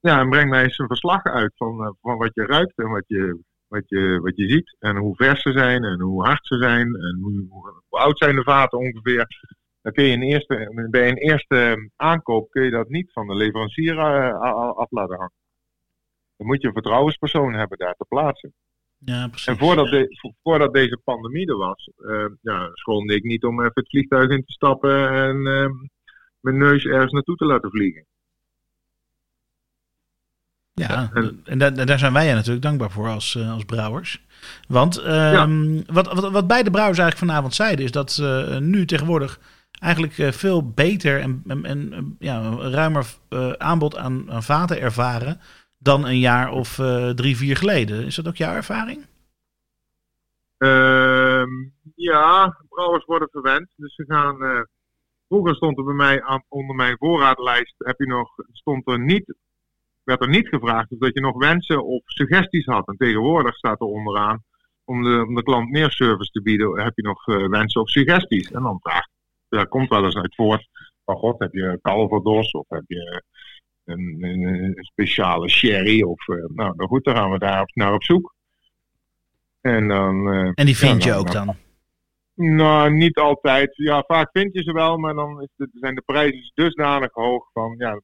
Ja, 0.00 0.20
en 0.20 0.30
breng 0.30 0.50
mij 0.50 0.62
eens 0.62 0.78
een 0.78 0.86
verslag 0.86 1.24
uit 1.24 1.52
van, 1.56 1.96
van 2.00 2.16
wat 2.16 2.34
je 2.34 2.46
ruikt 2.46 2.78
en 2.78 2.88
wat 2.88 3.04
je, 3.06 3.38
wat, 3.68 3.82
je, 3.86 4.20
wat 4.20 4.36
je 4.36 4.48
ziet. 4.48 4.76
En 4.78 4.96
hoe 4.96 5.16
vers 5.16 5.42
ze 5.42 5.52
zijn 5.52 5.84
en 5.84 6.00
hoe 6.00 6.24
hard 6.26 6.46
ze 6.46 6.56
zijn 6.56 6.86
en 6.86 7.18
hoe, 7.22 7.46
hoe, 7.48 7.98
oud 8.00 8.18
zijn 8.18 8.36
de 8.36 8.42
vaten 8.42 8.78
ongeveer. 8.78 9.26
Dan 9.82 9.92
kun 9.92 10.04
je 10.04 10.14
een 10.14 10.22
eerste, 10.22 10.86
bij 10.90 11.08
een 11.08 11.16
eerste 11.16 11.90
aankoop 11.96 12.50
kun 12.50 12.64
je 12.64 12.70
dat 12.70 12.88
niet 12.88 13.12
van 13.12 13.26
de 13.26 13.34
leverancier 13.34 13.98
af 14.74 14.90
laten 14.90 15.16
hangen. 15.16 15.40
Dan 16.42 16.50
moet 16.50 16.60
je 16.60 16.66
een 16.66 16.72
vertrouwenspersoon 16.72 17.54
hebben 17.54 17.78
daar 17.78 17.94
te 17.94 18.04
plaatsen. 18.08 18.52
Ja, 18.98 19.28
precies. 19.28 19.46
En 19.46 19.58
voordat, 19.58 19.86
de, 19.90 20.32
voordat 20.42 20.72
deze 20.72 21.00
pandemie 21.04 21.46
er 21.48 21.56
was, 21.56 21.90
eh 22.06 22.26
ja, 22.40 22.70
schoonde 22.72 23.14
ik 23.14 23.22
niet 23.22 23.44
om 23.44 23.60
even 23.60 23.70
het 23.74 23.88
vliegtuig 23.88 24.30
in 24.30 24.44
te 24.44 24.52
stappen 24.52 25.10
en 25.10 25.46
eh, 25.46 25.70
mijn 26.40 26.58
neus 26.58 26.84
ergens 26.84 27.12
naartoe 27.12 27.36
te 27.36 27.44
laten 27.44 27.70
vliegen. 27.70 28.06
Ja, 30.74 31.10
en- 31.14 31.40
en 31.44 31.58
daar, 31.58 31.86
daar 31.86 31.98
zijn 31.98 32.12
wij 32.12 32.34
natuurlijk 32.34 32.62
dankbaar 32.62 32.90
voor 32.90 33.08
als, 33.08 33.34
eh, 33.34 33.52
als 33.52 33.64
brouwers. 33.64 34.22
Want 34.68 34.98
ehm, 34.98 35.80
wat, 35.86 36.12
wat, 36.12 36.30
wat 36.30 36.46
beide 36.46 36.70
brouwers 36.70 36.98
eigenlijk 36.98 37.30
vanavond 37.30 37.54
zeiden, 37.54 37.84
is 37.84 37.90
dat 37.90 38.12
ze 38.12 38.58
nu 38.60 38.84
tegenwoordig 38.86 39.40
eigenlijk 39.82 40.18
eh, 40.18 40.32
veel 40.32 40.70
beter 40.70 41.20
en, 41.20 41.42
en, 41.46 41.64
en, 41.64 41.92
eh, 41.92 41.98
ja, 42.18 42.40
een 42.42 42.70
ruimer 42.70 43.06
eh, 43.28 43.50
aanbod 43.52 43.96
aan, 43.96 44.30
aan 44.30 44.42
vaten 44.42 44.80
ervaren 44.80 45.40
dan 45.82 46.06
een 46.06 46.18
jaar 46.18 46.50
of 46.50 46.78
eh, 46.78 47.10
drie, 47.10 47.36
vier 47.36 47.56
geleden. 47.56 48.04
Is 48.04 48.14
dat 48.14 48.28
ook 48.28 48.36
jouw 48.36 48.54
ervaring? 48.54 49.06
Ehm, 50.58 51.50
ja, 51.94 52.56
brouwers 52.68 53.04
worden 53.04 53.28
verwend. 53.30 53.72
Dus 53.76 53.94
ze 53.94 54.04
gaan. 54.06 54.42
eh, 54.42 54.60
vroeger 55.28 55.54
stond 55.54 55.78
er 55.78 55.84
bij 55.84 55.94
mij 55.94 56.22
aan, 56.22 56.44
onder 56.48 56.76
mijn 56.76 56.96
voorraadlijst. 56.98 57.74
Heb 57.78 57.98
je 57.98 58.06
nog, 58.06 58.30
stond 58.52 58.88
er 58.88 59.00
niet, 59.00 59.34
werd 60.04 60.20
er 60.22 60.28
niet 60.28 60.48
gevraagd 60.48 60.90
of 60.92 60.98
dat 60.98 61.14
je 61.14 61.20
nog 61.20 61.36
wensen 61.38 61.84
of 61.84 62.02
suggesties 62.04 62.66
had. 62.66 62.88
En 62.88 62.96
tegenwoordig 62.96 63.56
staat 63.56 63.80
er 63.80 63.86
onderaan. 63.86 64.42
Om 64.84 65.02
de, 65.02 65.24
om 65.28 65.34
de 65.34 65.42
klant 65.42 65.70
meer 65.70 65.90
service 65.90 66.30
te 66.30 66.42
bieden, 66.42 66.80
heb 66.82 66.92
je 66.94 67.02
nog 67.02 67.26
eh, 67.26 67.48
wensen 67.48 67.80
of 67.80 67.88
suggesties. 67.88 68.50
En 68.50 68.62
dan 68.62 68.78
vraagt. 68.82 69.10
Daar 69.48 69.68
komt 69.68 69.88
wel 69.88 70.04
eens 70.04 70.16
uit 70.16 70.34
voort. 70.34 70.68
Van 71.04 71.16
god, 71.16 71.38
heb 71.38 71.52
je 71.52 71.78
calvados 71.82 72.50
of 72.50 72.64
heb 72.68 72.84
je 72.86 73.22
een, 73.84 74.18
een, 74.22 74.74
speciale 74.84 75.48
sherry? 75.48 76.02
Of, 76.02 76.28
eh, 76.28 76.36
nou, 76.36 76.74
nou 76.76 76.88
goed, 76.88 77.04
dan 77.04 77.16
gaan 77.16 77.30
we 77.30 77.38
daar 77.38 77.70
naar 77.74 77.94
op 77.94 78.02
zoek. 78.04 78.34
En 79.60 79.88
dan. 79.88 80.32
eh, 80.32 80.50
En 80.54 80.66
die 80.66 80.76
vind 80.76 81.04
ja, 81.04 81.08
je 81.08 81.10
dan- 81.10 81.20
ook 81.20 81.32
dan? 81.32 81.56
nou, 82.56 82.90
niet 82.92 83.16
altijd. 83.18 83.76
Ja, 83.76 84.04
vaak 84.06 84.30
vind 84.32 84.54
je 84.54 84.62
ze 84.62 84.72
wel, 84.72 84.96
maar 84.98 85.14
dan 85.14 85.42
is 85.42 85.48
de, 85.56 85.68
zijn 85.72 85.94
de 85.94 86.02
prijzen 86.06 86.50
dusdanig 86.54 87.12
hoog 87.12 87.50
van 87.52 87.74
ja, 87.78 88.00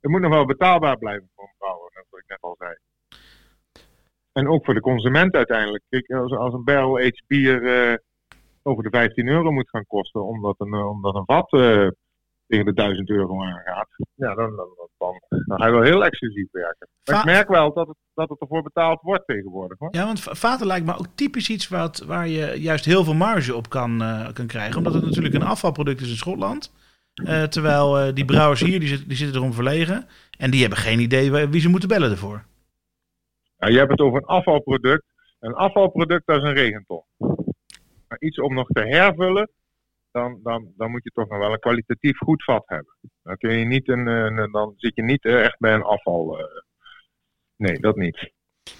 het 0.00 0.10
moet 0.10 0.20
nog 0.20 0.30
wel 0.32 0.44
betaalbaar 0.46 0.98
blijven 0.98 1.28
voor 1.34 1.44
een 1.44 1.54
brouwer, 1.58 1.90
net 1.94 2.04
wat 2.10 2.20
ik 2.20 2.28
net 2.28 2.40
al 2.40 2.56
zei. 2.58 2.74
En 4.32 4.48
ook 4.48 4.64
voor 4.64 4.74
de 4.74 4.80
consument 4.80 5.34
uiteindelijk. 5.34 5.82
Kijk, 5.88 6.10
als, 6.10 6.32
als 6.32 6.54
een 6.54 6.64
barrel 6.64 6.98
aged 6.98 7.22
bier 7.26 7.66
eh, 7.90 7.94
over 8.62 8.82
de 8.82 8.90
15 8.90 9.28
euro 9.28 9.50
moet 9.52 9.68
gaan 9.68 9.86
kosten, 9.86 10.24
omdat 10.26 10.54
een, 10.58 10.74
omdat 10.74 11.14
een 11.14 11.24
vat 11.24 11.50
tegen 12.48 12.64
de 12.64 12.72
1000 12.72 13.10
euro 13.10 13.44
aangaat, 13.44 13.88
ja, 14.14 14.34
dan, 14.34 14.56
dan, 14.56 14.68
dan, 14.98 15.14
dan 15.46 15.58
ga 15.60 15.66
je 15.66 15.72
wel 15.72 15.82
heel 15.82 16.04
exclusief 16.04 16.48
werken. 16.50 16.88
Maar 17.04 17.14
Va- 17.14 17.20
ik 17.20 17.26
merk 17.26 17.48
wel 17.48 17.72
dat 17.72 17.86
het, 17.88 17.96
dat 18.14 18.28
het 18.28 18.40
ervoor 18.40 18.62
betaald 18.62 19.00
wordt 19.02 19.26
tegenwoordig. 19.26 19.78
Hoor. 19.78 19.88
Ja, 19.94 20.04
want 20.04 20.20
va- 20.20 20.34
vaten 20.34 20.66
lijkt 20.66 20.86
me 20.86 20.92
ook 20.98 21.06
typisch 21.14 21.48
iets 21.50 21.68
wat, 21.68 21.98
waar 22.06 22.28
je 22.28 22.60
juist 22.60 22.84
heel 22.84 23.04
veel 23.04 23.14
marge 23.14 23.54
op 23.56 23.68
kan, 23.68 24.02
eh, 24.02 24.28
kan 24.32 24.46
krijgen. 24.46 24.76
Omdat 24.76 24.94
het 24.94 25.04
natuurlijk 25.04 25.34
een 25.34 25.42
afvalproduct 25.42 26.00
is 26.00 26.10
in 26.10 26.16
Schotland. 26.16 26.72
Eh, 27.24 27.42
terwijl 27.42 27.98
eh, 27.98 28.14
die 28.14 28.24
brouwers 28.24 28.60
hier, 28.60 28.80
die, 28.80 28.88
zit- 28.88 29.08
die 29.08 29.16
zitten 29.16 29.36
erom 29.36 29.52
verlegen. 29.52 30.06
En 30.38 30.50
die 30.50 30.60
hebben 30.60 30.78
geen 30.78 30.98
idee 31.00 31.46
wie 31.46 31.60
ze 31.60 31.68
moeten 31.68 31.88
bellen 31.88 32.10
ervoor. 32.10 32.44
Ja, 33.58 33.68
je 33.68 33.78
hebt 33.78 33.90
het 33.90 34.00
over 34.00 34.18
een 34.18 34.24
afvalproduct. 34.26 35.04
Een 35.40 35.54
afvalproduct, 35.54 36.26
dat 36.26 36.36
is 36.36 36.42
een 36.42 36.54
regenton. 36.54 37.02
Maar 38.08 38.18
iets 38.18 38.40
om 38.40 38.54
nog 38.54 38.66
te 38.68 38.80
hervullen, 38.80 39.50
dan, 40.10 40.40
dan, 40.42 40.72
dan 40.76 40.90
moet 40.90 41.04
je 41.04 41.10
toch 41.10 41.28
nog 41.28 41.38
wel 41.38 41.52
een 41.52 41.58
kwalitatief 41.58 42.18
goed 42.18 42.44
vat 42.44 42.62
hebben. 42.66 42.96
Dan, 43.22 43.36
je 43.58 43.64
niet 43.64 43.88
een, 43.88 44.06
een- 44.06 44.52
dan 44.52 44.74
zit 44.76 44.94
je 44.94 45.02
niet 45.02 45.24
eh, 45.24 45.44
echt 45.44 45.58
bij 45.58 45.74
een 45.74 45.82
afval. 45.82 46.38
eh. 46.38 46.44
nee, 47.56 47.78
dat 47.80 47.96
niet. 47.96 48.32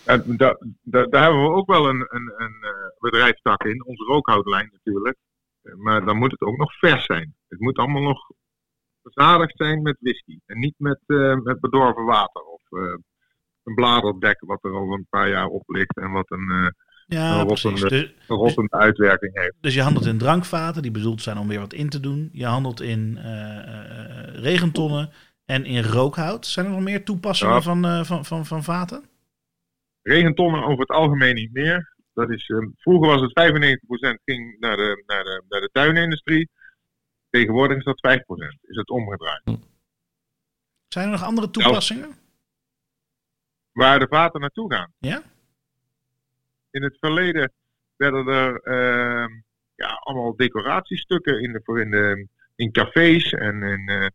Daar 0.05 1.23
hebben 1.23 1.43
we 1.43 1.49
ook 1.51 1.67
wel 1.67 1.89
een, 1.89 2.07
een, 2.09 2.33
een 2.37 2.57
eh, 2.63 2.89
bedrijfstak 2.99 3.65
in, 3.65 3.85
onze 3.85 4.05
rookhoutlijn 4.05 4.69
natuurlijk. 4.73 5.17
Eh, 5.63 5.75
Maar 5.75 6.05
dan 6.05 6.17
moet 6.17 6.31
het 6.31 6.41
ook 6.41 6.57
nog 6.57 6.79
vers 6.79 7.05
zijn. 7.05 7.35
Het 7.49 7.61
moet 7.61 7.77
allemaal 7.79 8.03
nog 8.03 8.31
verzadigd 9.03 9.57
zijn 9.57 9.83
met 9.83 9.97
whisky. 10.01 10.39
En 10.47 10.59
niet 10.59 10.75
met, 10.79 11.01
eh, 11.07 11.37
met 11.37 11.61
bedorven 11.61 12.05
water 12.05 12.43
of 12.43 12.63
eh, 12.71 12.97
een 13.63 13.75
bladerdek 13.75 14.41
wat 14.41 14.65
er 14.65 14.73
al 14.73 14.93
een 14.93 15.07
paar 15.11 15.29
jaar 15.29 15.47
op 15.47 15.63
ligt 15.69 15.97
en 15.97 16.11
wat 16.11 16.31
een, 16.31 16.51
eh, 16.51 16.69
Ja, 17.11 17.41
Een 17.41 17.47
precies. 17.47 17.81
rottende- 17.81 17.89
Dus, 18.07 18.15
een 18.29 18.37
rottende 18.37 18.71
uitwerking 18.71 19.39
heeft. 19.39 19.55
dus 19.61 19.75
je 19.75 19.83
handelt 19.83 20.07
in 20.07 20.19
drankvaten, 20.19 20.83
die 20.83 20.91
bedoeld 20.91 21.23
zijn 21.23 21.39
om 21.39 21.49
weer 21.49 21.59
wat 21.59 21.73
in 21.73 21.89
te 21.89 22.01
doen. 22.01 22.29
Je 22.33 22.45
handelt 22.47 22.81
in 22.81 23.17
eh, 23.19 23.59
eh, 23.59 24.35
regentonnen 24.35 25.11
en 25.45 25.65
in 25.65 25.83
rookhout. 25.83 26.47
Zijn 26.47 26.67
er 26.67 26.73
nog 26.73 26.81
meer 26.81 27.05
toepassingen 27.05 27.55
Ja. 27.55 27.61
van, 27.61 27.85
eh, 27.85 28.05
van, 28.05 28.25
van, 28.25 28.47
van 28.47 28.65
vaten? 28.65 29.05
Regentonnen 30.03 30.63
over 30.63 30.79
het 30.81 30.89
algemeen 30.91 31.35
niet 31.35 31.53
meer. 31.53 31.95
Dat 32.15 32.31
is, 32.31 32.49
eh, 32.49 32.67
vroeger 32.77 33.09
was 33.09 33.21
het 33.21 33.33
95% 33.33 34.21
ging 34.25 34.57
naar 34.61 34.77
de, 34.77 35.03
naar, 35.07 35.25
de, 35.25 35.43
naar 35.49 35.61
de 35.61 35.71
tuinindustrie. 35.73 36.51
Tegenwoordig 37.31 37.77
is 37.77 37.85
dat 37.85 38.01
5%. 38.01 38.59
Is 38.63 38.77
het 38.77 38.89
omgedraaid. 38.91 39.43
Zijn 40.89 41.05
er 41.07 41.11
nog 41.11 41.23
andere 41.23 41.51
toepassingen? 41.51 42.17
Waar 43.73 43.99
de 43.99 44.07
vaten 44.11 44.41
naartoe 44.41 44.73
gaan. 44.75 44.93
Ja? 44.99 45.23
In 46.71 46.83
het 46.83 46.97
verleden 47.01 47.53
werden 47.97 48.27
er 48.27 48.61
ehm, 48.61 49.31
ja, 49.75 50.01
allemaal 50.03 50.37
decoratiestukken 50.37 51.41
in, 51.41 51.53
de, 51.53 51.81
in, 51.81 51.91
de, 51.91 52.27
in 52.57 52.73
cafés 52.73 53.33
en 53.33 53.63
in 53.63 53.89
eh, 53.89 54.07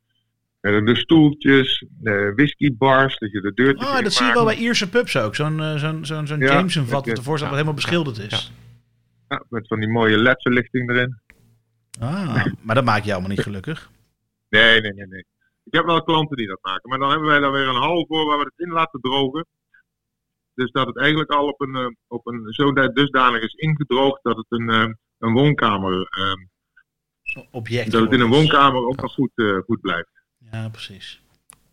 eh, 0.60 0.86
de 0.86 0.96
stoeltjes, 0.96 1.86
de 1.90 2.34
whiskybars, 2.36 3.18
dat 3.18 3.32
je 3.32 3.42
de 3.42 3.54
deurtjes 3.54 3.90
Oh, 3.90 3.98
in 3.98 4.04
dat 4.04 4.14
zie 4.14 4.26
je 4.26 4.34
wel 4.34 4.46
bij 4.46 4.56
Ierse 4.56 4.90
pubs 4.90 5.18
ook. 5.18 5.36
Zo'n 5.36 5.60
eh, 5.60 5.76
zo'n 5.76 6.06
zo'n 6.06 6.28
zo'n 6.28 6.40
Ja, 6.40 6.54
Jameson 6.54 6.86
vat 6.86 7.06
dat 7.06 7.18
ervoor 7.18 7.38
staat 7.38 7.50
wat 7.50 7.58
helemaal 7.58 7.82
beschilderd 7.82 8.18
is. 8.18 8.52
Ja. 9.28 9.36
Ja, 9.36 9.44
met 9.50 9.68
van 9.68 9.80
die 9.80 9.90
mooie 9.90 10.18
LED-verlichting 10.18 10.90
erin. 10.90 11.22
Ah, 12.00 12.46
maar 12.62 12.76
dat 12.76 12.84
maakt 12.84 13.06
je 13.06 13.12
allemaal 13.12 13.30
niet 13.30 13.40
gelukkig. 13.40 13.90
Nee, 14.50 14.82
nee, 14.82 14.94
nee, 14.94 15.08
nee. 15.08 15.26
Ik 15.64 15.74
heb 15.74 15.86
wel 15.86 16.04
klanten 16.04 16.38
die 16.38 16.48
dat 16.48 16.60
maken. 16.62 16.90
Maar 16.90 17.00
dan 17.00 17.10
hebben 17.10 17.28
wij 17.28 17.40
daar 17.40 17.52
weer 17.52 17.68
een 17.68 17.82
hal 17.82 18.06
voor 18.08 18.26
waar 18.26 18.38
we 18.38 18.44
het 18.44 18.68
in 18.68 18.74
laten 18.74 19.02
drogen. 19.02 19.46
Dus 20.56 20.72
dat 20.72 20.88
het 20.88 20.98
eigenlijk 20.98 21.32
al 21.32 21.48
op 21.48 21.62
een, 21.62 21.76
eh, 21.76 21.88
op 22.08 22.28
een 22.28 22.54
zo 22.54 22.74
dusdanig 22.74 23.42
is 23.42 23.54
ingedroogd 23.54 24.24
dat 24.24 24.38
het 24.38 24.46
een, 24.50 24.70
eh, 24.70 24.94
een 25.18 25.34
woonkamer, 25.34 26.08
eh, 26.10 27.46
Object. 27.52 27.92
dat 27.92 28.02
het 28.02 28.12
in 28.12 28.20
een 28.20 28.30
woonkamer 28.30 28.86
ook 28.86 29.02
nog 29.02 29.14
goed, 29.14 29.32
eh, 29.36 29.58
goed 29.58 29.82
blijft. 29.82 30.12
Ja, 30.38 30.70
precies. 30.70 31.22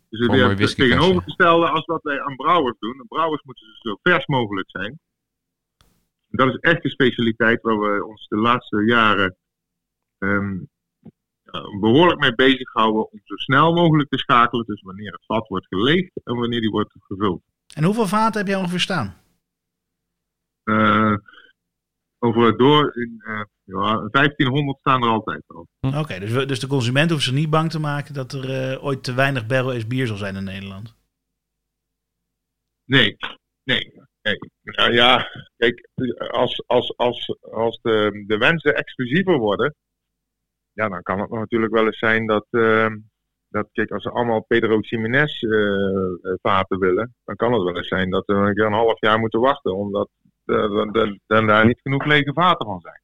Dus 0.09 0.19
het 0.19 0.29
whiskyflesje. 0.29 0.75
tegenovergestelde 0.75 1.69
als 1.69 1.85
wat 1.85 2.01
wij 2.01 2.21
aan 2.21 2.35
brouwers 2.35 2.79
doen. 2.79 2.97
De 2.97 3.05
brouwers 3.07 3.43
moeten 3.43 3.67
dus 3.67 3.81
zo 3.81 3.97
vers 4.01 4.25
mogelijk 4.25 4.69
zijn. 4.69 4.99
Dat 6.27 6.47
is 6.47 6.55
echt 6.55 6.83
de 6.83 6.89
specialiteit 6.89 7.61
waar 7.61 7.79
we 7.79 8.05
ons 8.05 8.27
de 8.27 8.37
laatste 8.37 8.83
jaren 8.85 9.35
ehm, 10.17 10.57
behoorlijk 11.79 12.19
mee 12.19 12.35
bezighouden 12.35 13.11
om 13.11 13.19
zo 13.23 13.35
snel 13.35 13.73
mogelijk 13.73 14.09
te 14.09 14.17
schakelen 14.17 14.65
tussen 14.65 14.87
wanneer 14.87 15.11
het 15.11 15.25
vat 15.25 15.47
wordt 15.47 15.67
geleegd 15.67 16.11
en 16.23 16.35
wanneer 16.35 16.61
die 16.61 16.69
wordt 16.69 16.93
gevuld. 16.99 17.41
En 17.75 17.83
hoeveel 17.83 18.07
vaten 18.07 18.39
heb 18.39 18.47
jij 18.49 18.57
ongeveer 18.59 18.79
staan? 18.79 19.15
Over 22.23 22.41
het 22.45 22.57
door, 22.57 22.95
in, 22.97 23.21
eh, 23.25 23.43
ja, 23.63 24.07
1500 24.11 24.79
staan 24.79 25.03
er 25.03 25.09
altijd 25.09 25.43
al. 25.47 25.67
Oké, 25.79 26.19
dus, 26.19 26.31
we- 26.31 26.45
dus 26.45 26.59
de 26.59 26.67
consument 26.67 27.09
hoeft 27.11 27.23
zich 27.23 27.33
niet 27.33 27.49
bang 27.49 27.69
te 27.69 27.79
maken 27.79 28.13
dat 28.13 28.31
er 28.33 28.71
eh, 28.71 28.83
ooit 28.83 29.03
te 29.03 29.13
weinig 29.13 29.47
barrel-aged 29.47 29.87
bier 29.87 30.07
zal 30.07 30.17
zijn 30.17 30.35
in 30.35 30.43
Nederland. 30.43 30.95
Nee, 32.83 33.15
nee. 33.63 33.93
nee. 34.21 34.37
Nou 34.61 34.93
ja, 34.93 35.27
kijk, 35.57 35.89
als, 36.31 36.63
als, 36.67 36.97
als, 36.97 37.37
als 37.41 37.79
de, 37.81 38.23
de 38.27 38.37
wensen 38.37 38.75
exclusiever 38.75 39.37
worden, 39.37 39.75
ja, 40.71 40.89
dan 40.89 41.01
kan 41.01 41.19
het 41.19 41.29
natuurlijk 41.29 41.73
wel 41.73 41.85
eens 41.85 41.97
zijn 41.99 42.25
dat, 42.27 42.47
ehm, 42.49 42.97
dat 43.51 43.67
kijk, 43.71 43.91
als 43.91 44.03
ze 44.03 44.09
allemaal 44.11 44.41
Pedro 44.41 44.79
Ximenez 44.79 45.43
eh, 45.43 45.51
eh, 45.51 46.33
vaten 46.41 46.79
willen, 46.79 47.13
dan 47.25 47.35
kan 47.35 47.53
het 47.53 47.63
wel 47.63 47.77
eens 47.77 47.87
zijn 47.87 48.09
dat 48.09 48.25
we 48.25 48.33
een 48.33 48.53
keer 48.53 48.65
een 48.65 48.73
half 48.73 48.99
jaar 49.01 49.19
moeten 49.19 49.39
wachten, 49.39 49.75
omdat 49.77 50.09
er 50.45 51.17
er 51.27 51.47
daar 51.47 51.65
niet 51.65 51.79
genoeg 51.81 52.05
lege 52.05 52.33
vaten 52.33 52.65
van 52.65 52.79
zijn. 52.81 52.99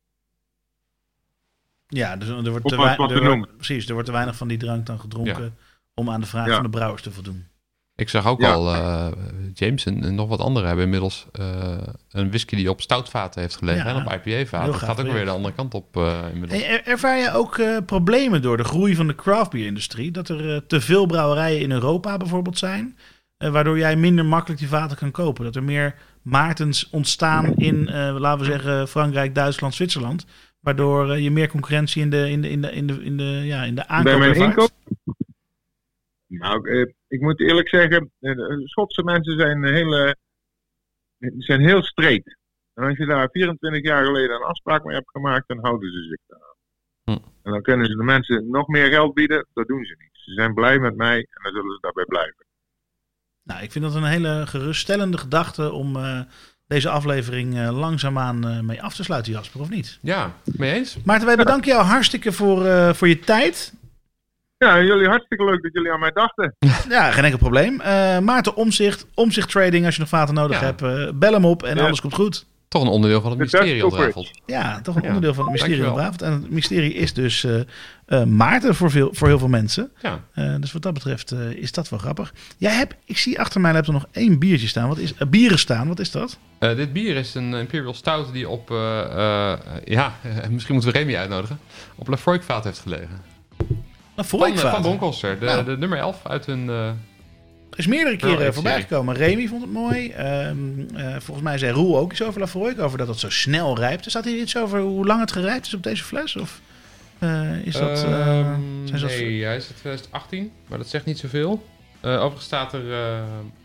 Ja, 1.88 2.16
dus 2.16 2.28
er 2.28 2.50
wordt, 2.50 2.68
te 2.68 2.76
maar 2.76 2.86
wei- 2.86 2.98
wat 2.98 3.08
te 3.10 3.14
er 3.16 3.20
wordt- 3.22 3.36
noemen. 3.38 3.56
precies, 3.56 3.86
er 3.88 3.92
wordt 3.94 4.08
te 4.08 4.14
weinig 4.14 4.36
van 4.36 4.48
die 4.48 4.58
drank 4.58 4.86
dan 4.86 5.00
gedronken 5.00 5.56
om 5.94 6.10
aan 6.10 6.20
de 6.22 6.28
vraag 6.28 6.48
Ja. 6.48 6.54
van 6.54 6.64
de 6.64 6.70
brouwers 6.70 7.02
te 7.02 7.12
voldoen. 7.12 7.48
Ik 7.98 8.10
zag 8.10 8.28
ook 8.28 8.42
Ja. 8.42 8.52
al, 8.54 8.74
eh, 8.74 9.08
James 9.54 9.86
en, 9.86 10.04
en 10.04 10.16
nog 10.16 10.28
wat 10.30 10.40
anderen 10.40 10.68
hebben 10.68 10.86
inmiddels 10.86 11.26
eh, 11.32 11.46
een 12.12 12.30
whisky 12.30 12.56
die 12.56 12.70
op 12.70 12.82
stoutvaten 12.82 13.42
heeft 13.42 13.56
gelegen. 13.56 13.86
Ja. 13.86 13.96
En 13.96 14.06
op 14.06 14.12
IPA-vaten. 14.26 14.72
Dat 14.72 14.82
gaat 14.82 15.00
ook 15.00 15.12
weer 15.12 15.26
de 15.26 15.32
andere 15.32 15.54
kant 15.54 15.74
op 15.74 15.98
eh, 15.98 16.18
inmiddels. 16.34 16.62
Hey, 16.62 16.70
er- 16.72 16.86
ervaar 16.88 17.18
je 17.18 17.32
ook 17.34 17.58
eh, 17.58 17.78
problemen 17.86 18.42
door 18.42 18.58
de 18.58 18.64
groei 18.64 18.96
van 18.96 19.08
de 19.08 19.16
craftbeer-industrie? 19.16 20.12
Dat 20.12 20.30
er 20.30 20.68
te 20.68 20.82
veel 20.82 21.06
brouwerijen 21.06 21.60
in 21.62 21.72
Europa 21.72 22.18
bijvoorbeeld 22.18 22.58
zijn, 22.58 22.98
waardoor 23.38 23.78
jij 23.78 23.96
minder 23.96 24.26
makkelijk 24.26 24.60
die 24.60 24.70
vaten 24.70 24.98
kan 24.98 25.12
kopen? 25.12 25.44
Dat 25.44 25.56
er 25.56 25.64
meer 25.64 25.96
Maartens 26.22 26.90
ontstaan 26.92 27.56
in, 27.56 27.88
eh, 27.88 28.16
laten 28.20 28.40
we 28.46 28.52
zeggen, 28.52 28.88
Frankrijk, 28.88 29.36
Duitsland, 29.36 29.76
Zwitserland, 29.76 30.26
waardoor 30.60 31.18
je 31.20 31.32
meer 31.32 31.50
concurrentie 31.50 32.02
in 32.02 32.10
de, 32.10 32.30
in 32.30 32.42
de, 32.42 32.50
in 32.50 32.62
de, 32.62 32.72
in 32.72 32.88
de, 32.88 33.04
in 33.04 33.18
de, 33.18 33.24
ja, 33.24 33.64
in 33.64 33.76
de 33.76 33.88
aankoop 33.88 34.04
Bij 34.06 34.18
mijn 34.18 34.30
ervaart? 34.32 34.50
inkoop? 34.50 34.72
Nou, 36.28 36.70
eh, 36.70 36.94
ik 37.08 37.22
moet 37.22 37.40
eerlijk 37.40 37.70
zeggen, 37.70 38.12
eh, 38.20 38.36
Schotse 38.64 39.04
mensen 39.04 39.38
zijn 39.38 39.64
heel, 39.64 39.96
eh, 39.96 40.14
zijn 41.38 41.62
heel 41.62 41.84
streed. 41.84 42.38
En 42.74 42.84
als 42.84 42.98
je 42.98 43.06
daar 43.06 43.30
24 43.32 43.84
jaar 43.84 44.06
geleden 44.06 44.36
een 44.36 44.44
afspraak 44.44 44.84
mee 44.84 44.96
hebt 44.96 45.12
gemaakt, 45.12 45.48
dan 45.48 45.60
houden 45.62 45.92
ze 45.92 46.04
zich 46.04 46.20
daar. 46.28 46.56
Hm. 47.04 47.24
En 47.44 47.52
dan 47.52 47.62
kunnen 47.62 47.86
ze 47.86 47.96
de 47.96 48.04
mensen 48.04 48.50
nog 48.50 48.68
meer 48.68 48.90
geld 48.90 49.14
bieden, 49.14 49.48
dat 49.54 49.68
doen 49.68 49.86
ze 49.86 49.96
niet. 49.98 50.10
Ze 50.12 50.34
zijn 50.34 50.54
blij 50.54 50.80
met 50.80 50.96
mij 50.96 51.18
en 51.18 51.44
dan 51.44 51.52
zullen 51.52 51.72
ze 51.72 51.78
daarbij 51.82 52.06
blijven. 52.06 52.46
Nou, 53.44 53.64
ik 53.64 53.72
vind 53.72 53.84
dat 53.84 53.96
een 53.96 54.04
hele 54.04 54.48
geruststellende 54.48 55.18
gedachte 55.18 55.72
om 55.72 55.96
eh, 55.96 56.22
deze 56.68 56.90
aflevering 56.90 57.58
eh, 57.58 57.80
langzaamaan 57.80 58.48
eh, 58.48 58.60
mee 58.60 58.82
af 58.82 58.96
te 58.96 59.04
sluiten, 59.04 59.32
Jasper, 59.32 59.62
of 59.62 59.70
niet? 59.70 59.98
Ja, 60.02 60.34
mee 60.44 60.74
eens? 60.74 60.98
Maarten, 61.06 61.28
wij 61.28 61.36
bedanken 61.36 61.72
jou 61.72 61.84
hartstikke 61.84 62.32
voor, 62.32 62.66
eh, 62.66 62.94
voor 62.94 63.08
je 63.08 63.20
tijd. 63.20 63.74
Ja, 64.58 64.82
jullie 64.82 65.08
hartstikke 65.08 65.44
leuk 65.46 65.62
dat 65.64 65.74
jullie 65.74 65.92
aan 65.92 66.00
mij 66.00 66.12
dachten. 66.12 66.56
Ja, 66.90 67.12
geen 67.12 67.24
enkel 67.24 67.40
probleem. 67.40 67.82
Eh, 67.82 68.20
Maarten 68.20 68.56
Omzicht, 68.56 69.06
Omzicht 69.14 69.50
Trading, 69.50 69.86
als 69.86 69.94
je 69.96 70.00
nog 70.00 70.10
vaten 70.10 70.34
nodig 70.36 70.60
Ja. 70.60 70.66
hebt, 70.66 70.82
eh, 70.82 71.10
bel 71.14 71.34
hem 71.34 71.46
op 71.46 71.64
en 71.64 71.76
Ja. 71.78 71.86
alles 71.86 72.02
komt 72.02 72.14
goed. 72.14 72.46
Toch 72.68 72.82
een 72.82 72.88
onderdeel 72.88 73.22
van 73.22 73.30
het 73.30 73.40
mysterie 73.40 73.86
ontrafeld. 73.86 74.32
Ja, 74.46 74.82
toch 74.82 74.96
een 74.96 75.02
Ja, 75.02 75.08
onderdeel 75.08 75.34
van 75.34 75.44
het 75.44 75.52
mysterie 75.54 75.86
avond. 75.86 76.22
En 76.22 76.32
het 76.32 76.50
mysterie 76.50 76.94
is 76.94 77.14
dus 77.14 77.44
eh, 77.44 77.60
eh, 78.06 78.24
Maarten 78.24 78.76
voor, 78.76 78.92
veel, 78.92 79.10
voor 79.14 79.28
heel 79.28 79.40
veel 79.40 79.48
mensen. 79.48 79.92
Ja. 80.02 80.20
Eh, 80.34 80.56
dus 80.60 80.72
wat 80.74 80.82
dat 80.82 80.94
betreft 80.94 81.32
eh, 81.32 81.50
is 81.52 81.72
dat 81.72 81.90
wel 81.90 82.00
grappig. 82.00 82.34
Jij 82.58 82.74
hebt, 82.74 82.96
ik 83.06 83.18
zie 83.18 83.40
achter 83.40 83.62
mij 83.62 83.74
laptop 83.74 83.94
nog 83.94 84.06
één 84.12 84.40
biertje 84.40 84.68
staan. 84.68 84.88
Wat 84.88 84.98
is, 84.98 85.14
bieren 85.30 85.60
staan, 85.60 85.88
wat 85.88 86.00
is 86.00 86.12
dat? 86.12 86.38
Eh, 86.60 86.76
dit 86.76 86.94
bier 86.94 87.16
is 87.16 87.34
een 87.36 87.54
Imperial 87.54 87.94
Stout 87.94 88.34
die 88.34 88.50
op, 88.50 88.72
eh, 88.72 89.00
eh, 89.54 89.60
ja, 89.86 90.14
misschien 90.50 90.74
moeten 90.76 90.94
we 90.94 91.00
Remy 91.00 91.16
uitnodigen, 91.16 91.60
op 91.96 92.08
Lafroik 92.08 92.44
vaat 92.44 92.64
heeft 92.64 92.80
gelegen. 92.80 93.36
Nou, 94.26 94.58
Van, 94.58 94.72
van 94.72 94.82
Bronkhorster, 94.82 95.40
de, 95.40 95.46
Nou. 95.46 95.64
de 95.66 95.78
nummer 95.78 95.98
11 95.98 96.20
uit 96.24 96.46
hun... 96.46 96.70
eh, 96.70 96.88
Er 96.88 96.96
is 97.78 97.88
meerdere 97.88 98.16
keren 98.16 98.40
Nou, 98.40 98.54
voorbij 98.54 98.82
gekomen. 98.82 99.16
Remy 99.16 99.48
vond 99.48 99.62
het 99.62 99.72
mooi. 99.72 100.10
Ehm, 100.12 100.58
eh, 100.96 101.10
volgens 101.20 101.42
mij 101.42 101.58
zei 101.58 101.72
Roel 101.72 101.98
ook 101.98 102.12
iets 102.12 102.22
over 102.24 102.40
Lafroik. 102.40 102.80
Over 102.80 102.98
dat 102.98 103.08
het 103.08 103.20
zo 103.20 103.30
snel 103.30 103.78
rijpt. 103.78 104.10
Staat 104.10 104.26
hier 104.26 104.40
iets 104.42 104.58
over 104.58 104.80
hoe 104.80 105.06
lang 105.06 105.20
het 105.20 105.32
gerijpt 105.32 105.66
is 105.66 105.74
op 105.74 105.84
deze 105.84 106.04
fles? 106.04 106.36
Of 106.36 106.62
eh, 107.20 107.66
is 107.66 107.74
dat... 107.74 108.04
eh, 108.04 108.40
ehm, 108.40 108.60
zijn 108.86 109.06
nee, 109.06 109.44
hij 109.44 109.56
is 109.56 109.68
uit 109.68 109.78
2018, 109.80 110.52
maar 110.68 110.78
dat 110.78 110.88
zegt 110.88 111.06
niet 111.06 111.20
zoveel. 111.20 111.66
Overigens 112.02 112.46
staat 112.46 112.74
er 112.74 112.82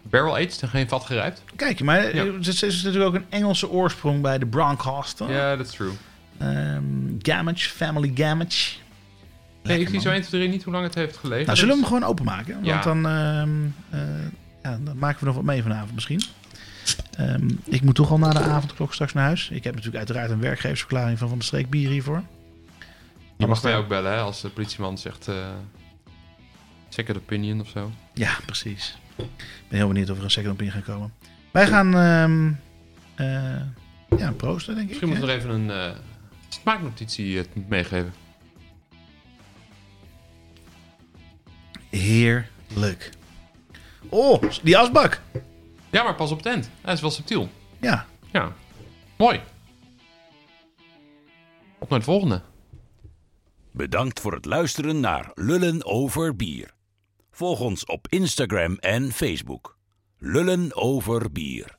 barrel 0.03 0.35
aged 0.35 0.59
en 0.63 0.69
geen 0.69 0.89
vat 0.89 1.05
gerijpt. 1.05 1.43
Kijk, 1.57 1.81
maar 1.83 2.15
Ja. 2.17 2.23
er 2.25 2.39
is, 2.41 2.63
is 2.63 2.83
natuurlijk 2.83 3.15
ook 3.15 3.21
een 3.21 3.27
Engelse 3.29 3.71
oorsprong 3.71 4.21
bij 4.23 4.39
de 4.39 4.47
Bronkhorster. 4.47 5.31
Ja, 5.33 5.57
that's 5.57 5.71
true. 5.73 5.91
Ehm, 6.39 6.83
Gamage, 7.19 7.69
Family 7.69 8.13
Gamage. 8.15 8.75
Nee, 9.63 9.81
ik 9.81 9.89
zie 9.89 10.01
zo 10.01 10.09
man. 10.09 10.15
1, 10.15 10.23
2, 10.23 10.41
3 10.41 10.53
niet 10.53 10.63
hoe 10.63 10.73
lang 10.73 10.85
het 10.85 10.95
heeft 10.95 11.17
gelegen. 11.17 11.47
Nou, 11.47 11.59
zullen 11.59 11.75
we 11.75 11.81
hem 11.81 11.89
gewoon 11.89 12.05
openmaken? 12.05 12.59
Ja. 12.63 12.73
Want 12.73 12.85
dan, 12.85 13.07
ehm, 13.07 13.51
eh, 13.91 14.01
ja, 14.63 14.79
dan 14.85 14.99
maken 14.99 15.21
we 15.21 15.27
nog 15.27 15.35
wat 15.35 15.45
mee 15.45 15.63
vanavond 15.63 15.95
misschien. 15.95 16.23
Ehm, 17.17 17.49
ik 17.65 17.83
moet 17.83 17.95
toch 17.95 18.11
al 18.11 18.19
na 18.19 18.31
de 18.31 18.39
avondklok 18.39 18.95
straks 18.95 19.13
naar 19.13 19.25
huis. 19.25 19.49
Ik 19.51 19.65
heb 19.65 19.73
natuurlijk 19.75 19.99
uiteraard 19.99 20.31
een 20.31 20.41
werkgeversverklaring 20.41 21.19
van 21.19 21.29
Van 21.29 21.39
de 21.39 21.45
Streek 21.45 21.71
Bier 21.71 21.91
hiervoor. 21.91 22.23
Je 23.37 23.47
mag 23.47 23.63
mij 23.63 23.77
ook 23.77 23.89
bellen 23.89 24.13
hè, 24.13 24.19
als 24.19 24.41
de 24.41 24.49
politieman 24.49 24.99
zegt 24.99 25.29
eh 25.29 25.35
second 26.89 27.17
opinion 27.17 27.61
of 27.61 27.69
zo. 27.69 27.91
Ja, 28.15 28.37
precies. 28.47 28.97
Ik 29.17 29.25
ben 29.69 29.79
heel 29.79 29.89
benieuwd 29.89 30.11
of 30.11 30.19
er 30.19 30.25
een 30.25 30.31
second 30.31 30.53
opinion 30.53 30.75
gaat 30.75 30.85
komen. 30.85 31.13
Wij 31.51 31.67
gaan 31.67 31.95
eh, 33.15 34.19
ja, 34.19 34.33
proosten, 34.33 34.75
denk 34.75 34.85
ik. 34.85 34.89
Misschien 34.89 35.09
moeten 35.09 35.27
we 35.27 35.33
nog 35.33 35.43
even 35.43 35.61
een 35.61 35.71
eh, 35.71 35.99
smaaknotitie 36.49 37.39
eh, 37.39 37.45
meegeven. 37.69 38.13
Heerlijk. 41.97 43.11
Oh, 44.09 44.43
die 44.63 44.79
asbak. 44.79 45.21
Ja, 45.91 46.03
maar 46.03 46.15
pas 46.15 46.31
op 46.31 46.37
het 46.37 46.47
eind. 46.47 46.71
Hij 46.81 46.93
is 46.93 47.01
wel 47.01 47.11
subtiel. 47.11 47.49
Ja, 47.81 48.07
Ja, 48.33 48.53
mooi. 49.19 49.41
Op 51.79 51.89
naar 51.89 51.99
de 51.99 52.05
volgende. 52.05 52.43
Bedankt 53.71 54.21
voor 54.21 54.33
het 54.35 54.45
luisteren 54.45 55.01
naar 55.01 55.31
Lullen 55.35 55.85
over 55.85 56.37
bier. 56.37 56.71
Volg 57.31 57.61
ons 57.61 57.85
op 57.85 58.07
Instagram 58.09 58.77
en 58.77 59.13
Facebook. 59.13 59.77
Lullen 60.19 60.77
over 60.77 61.33
bier. 61.33 61.79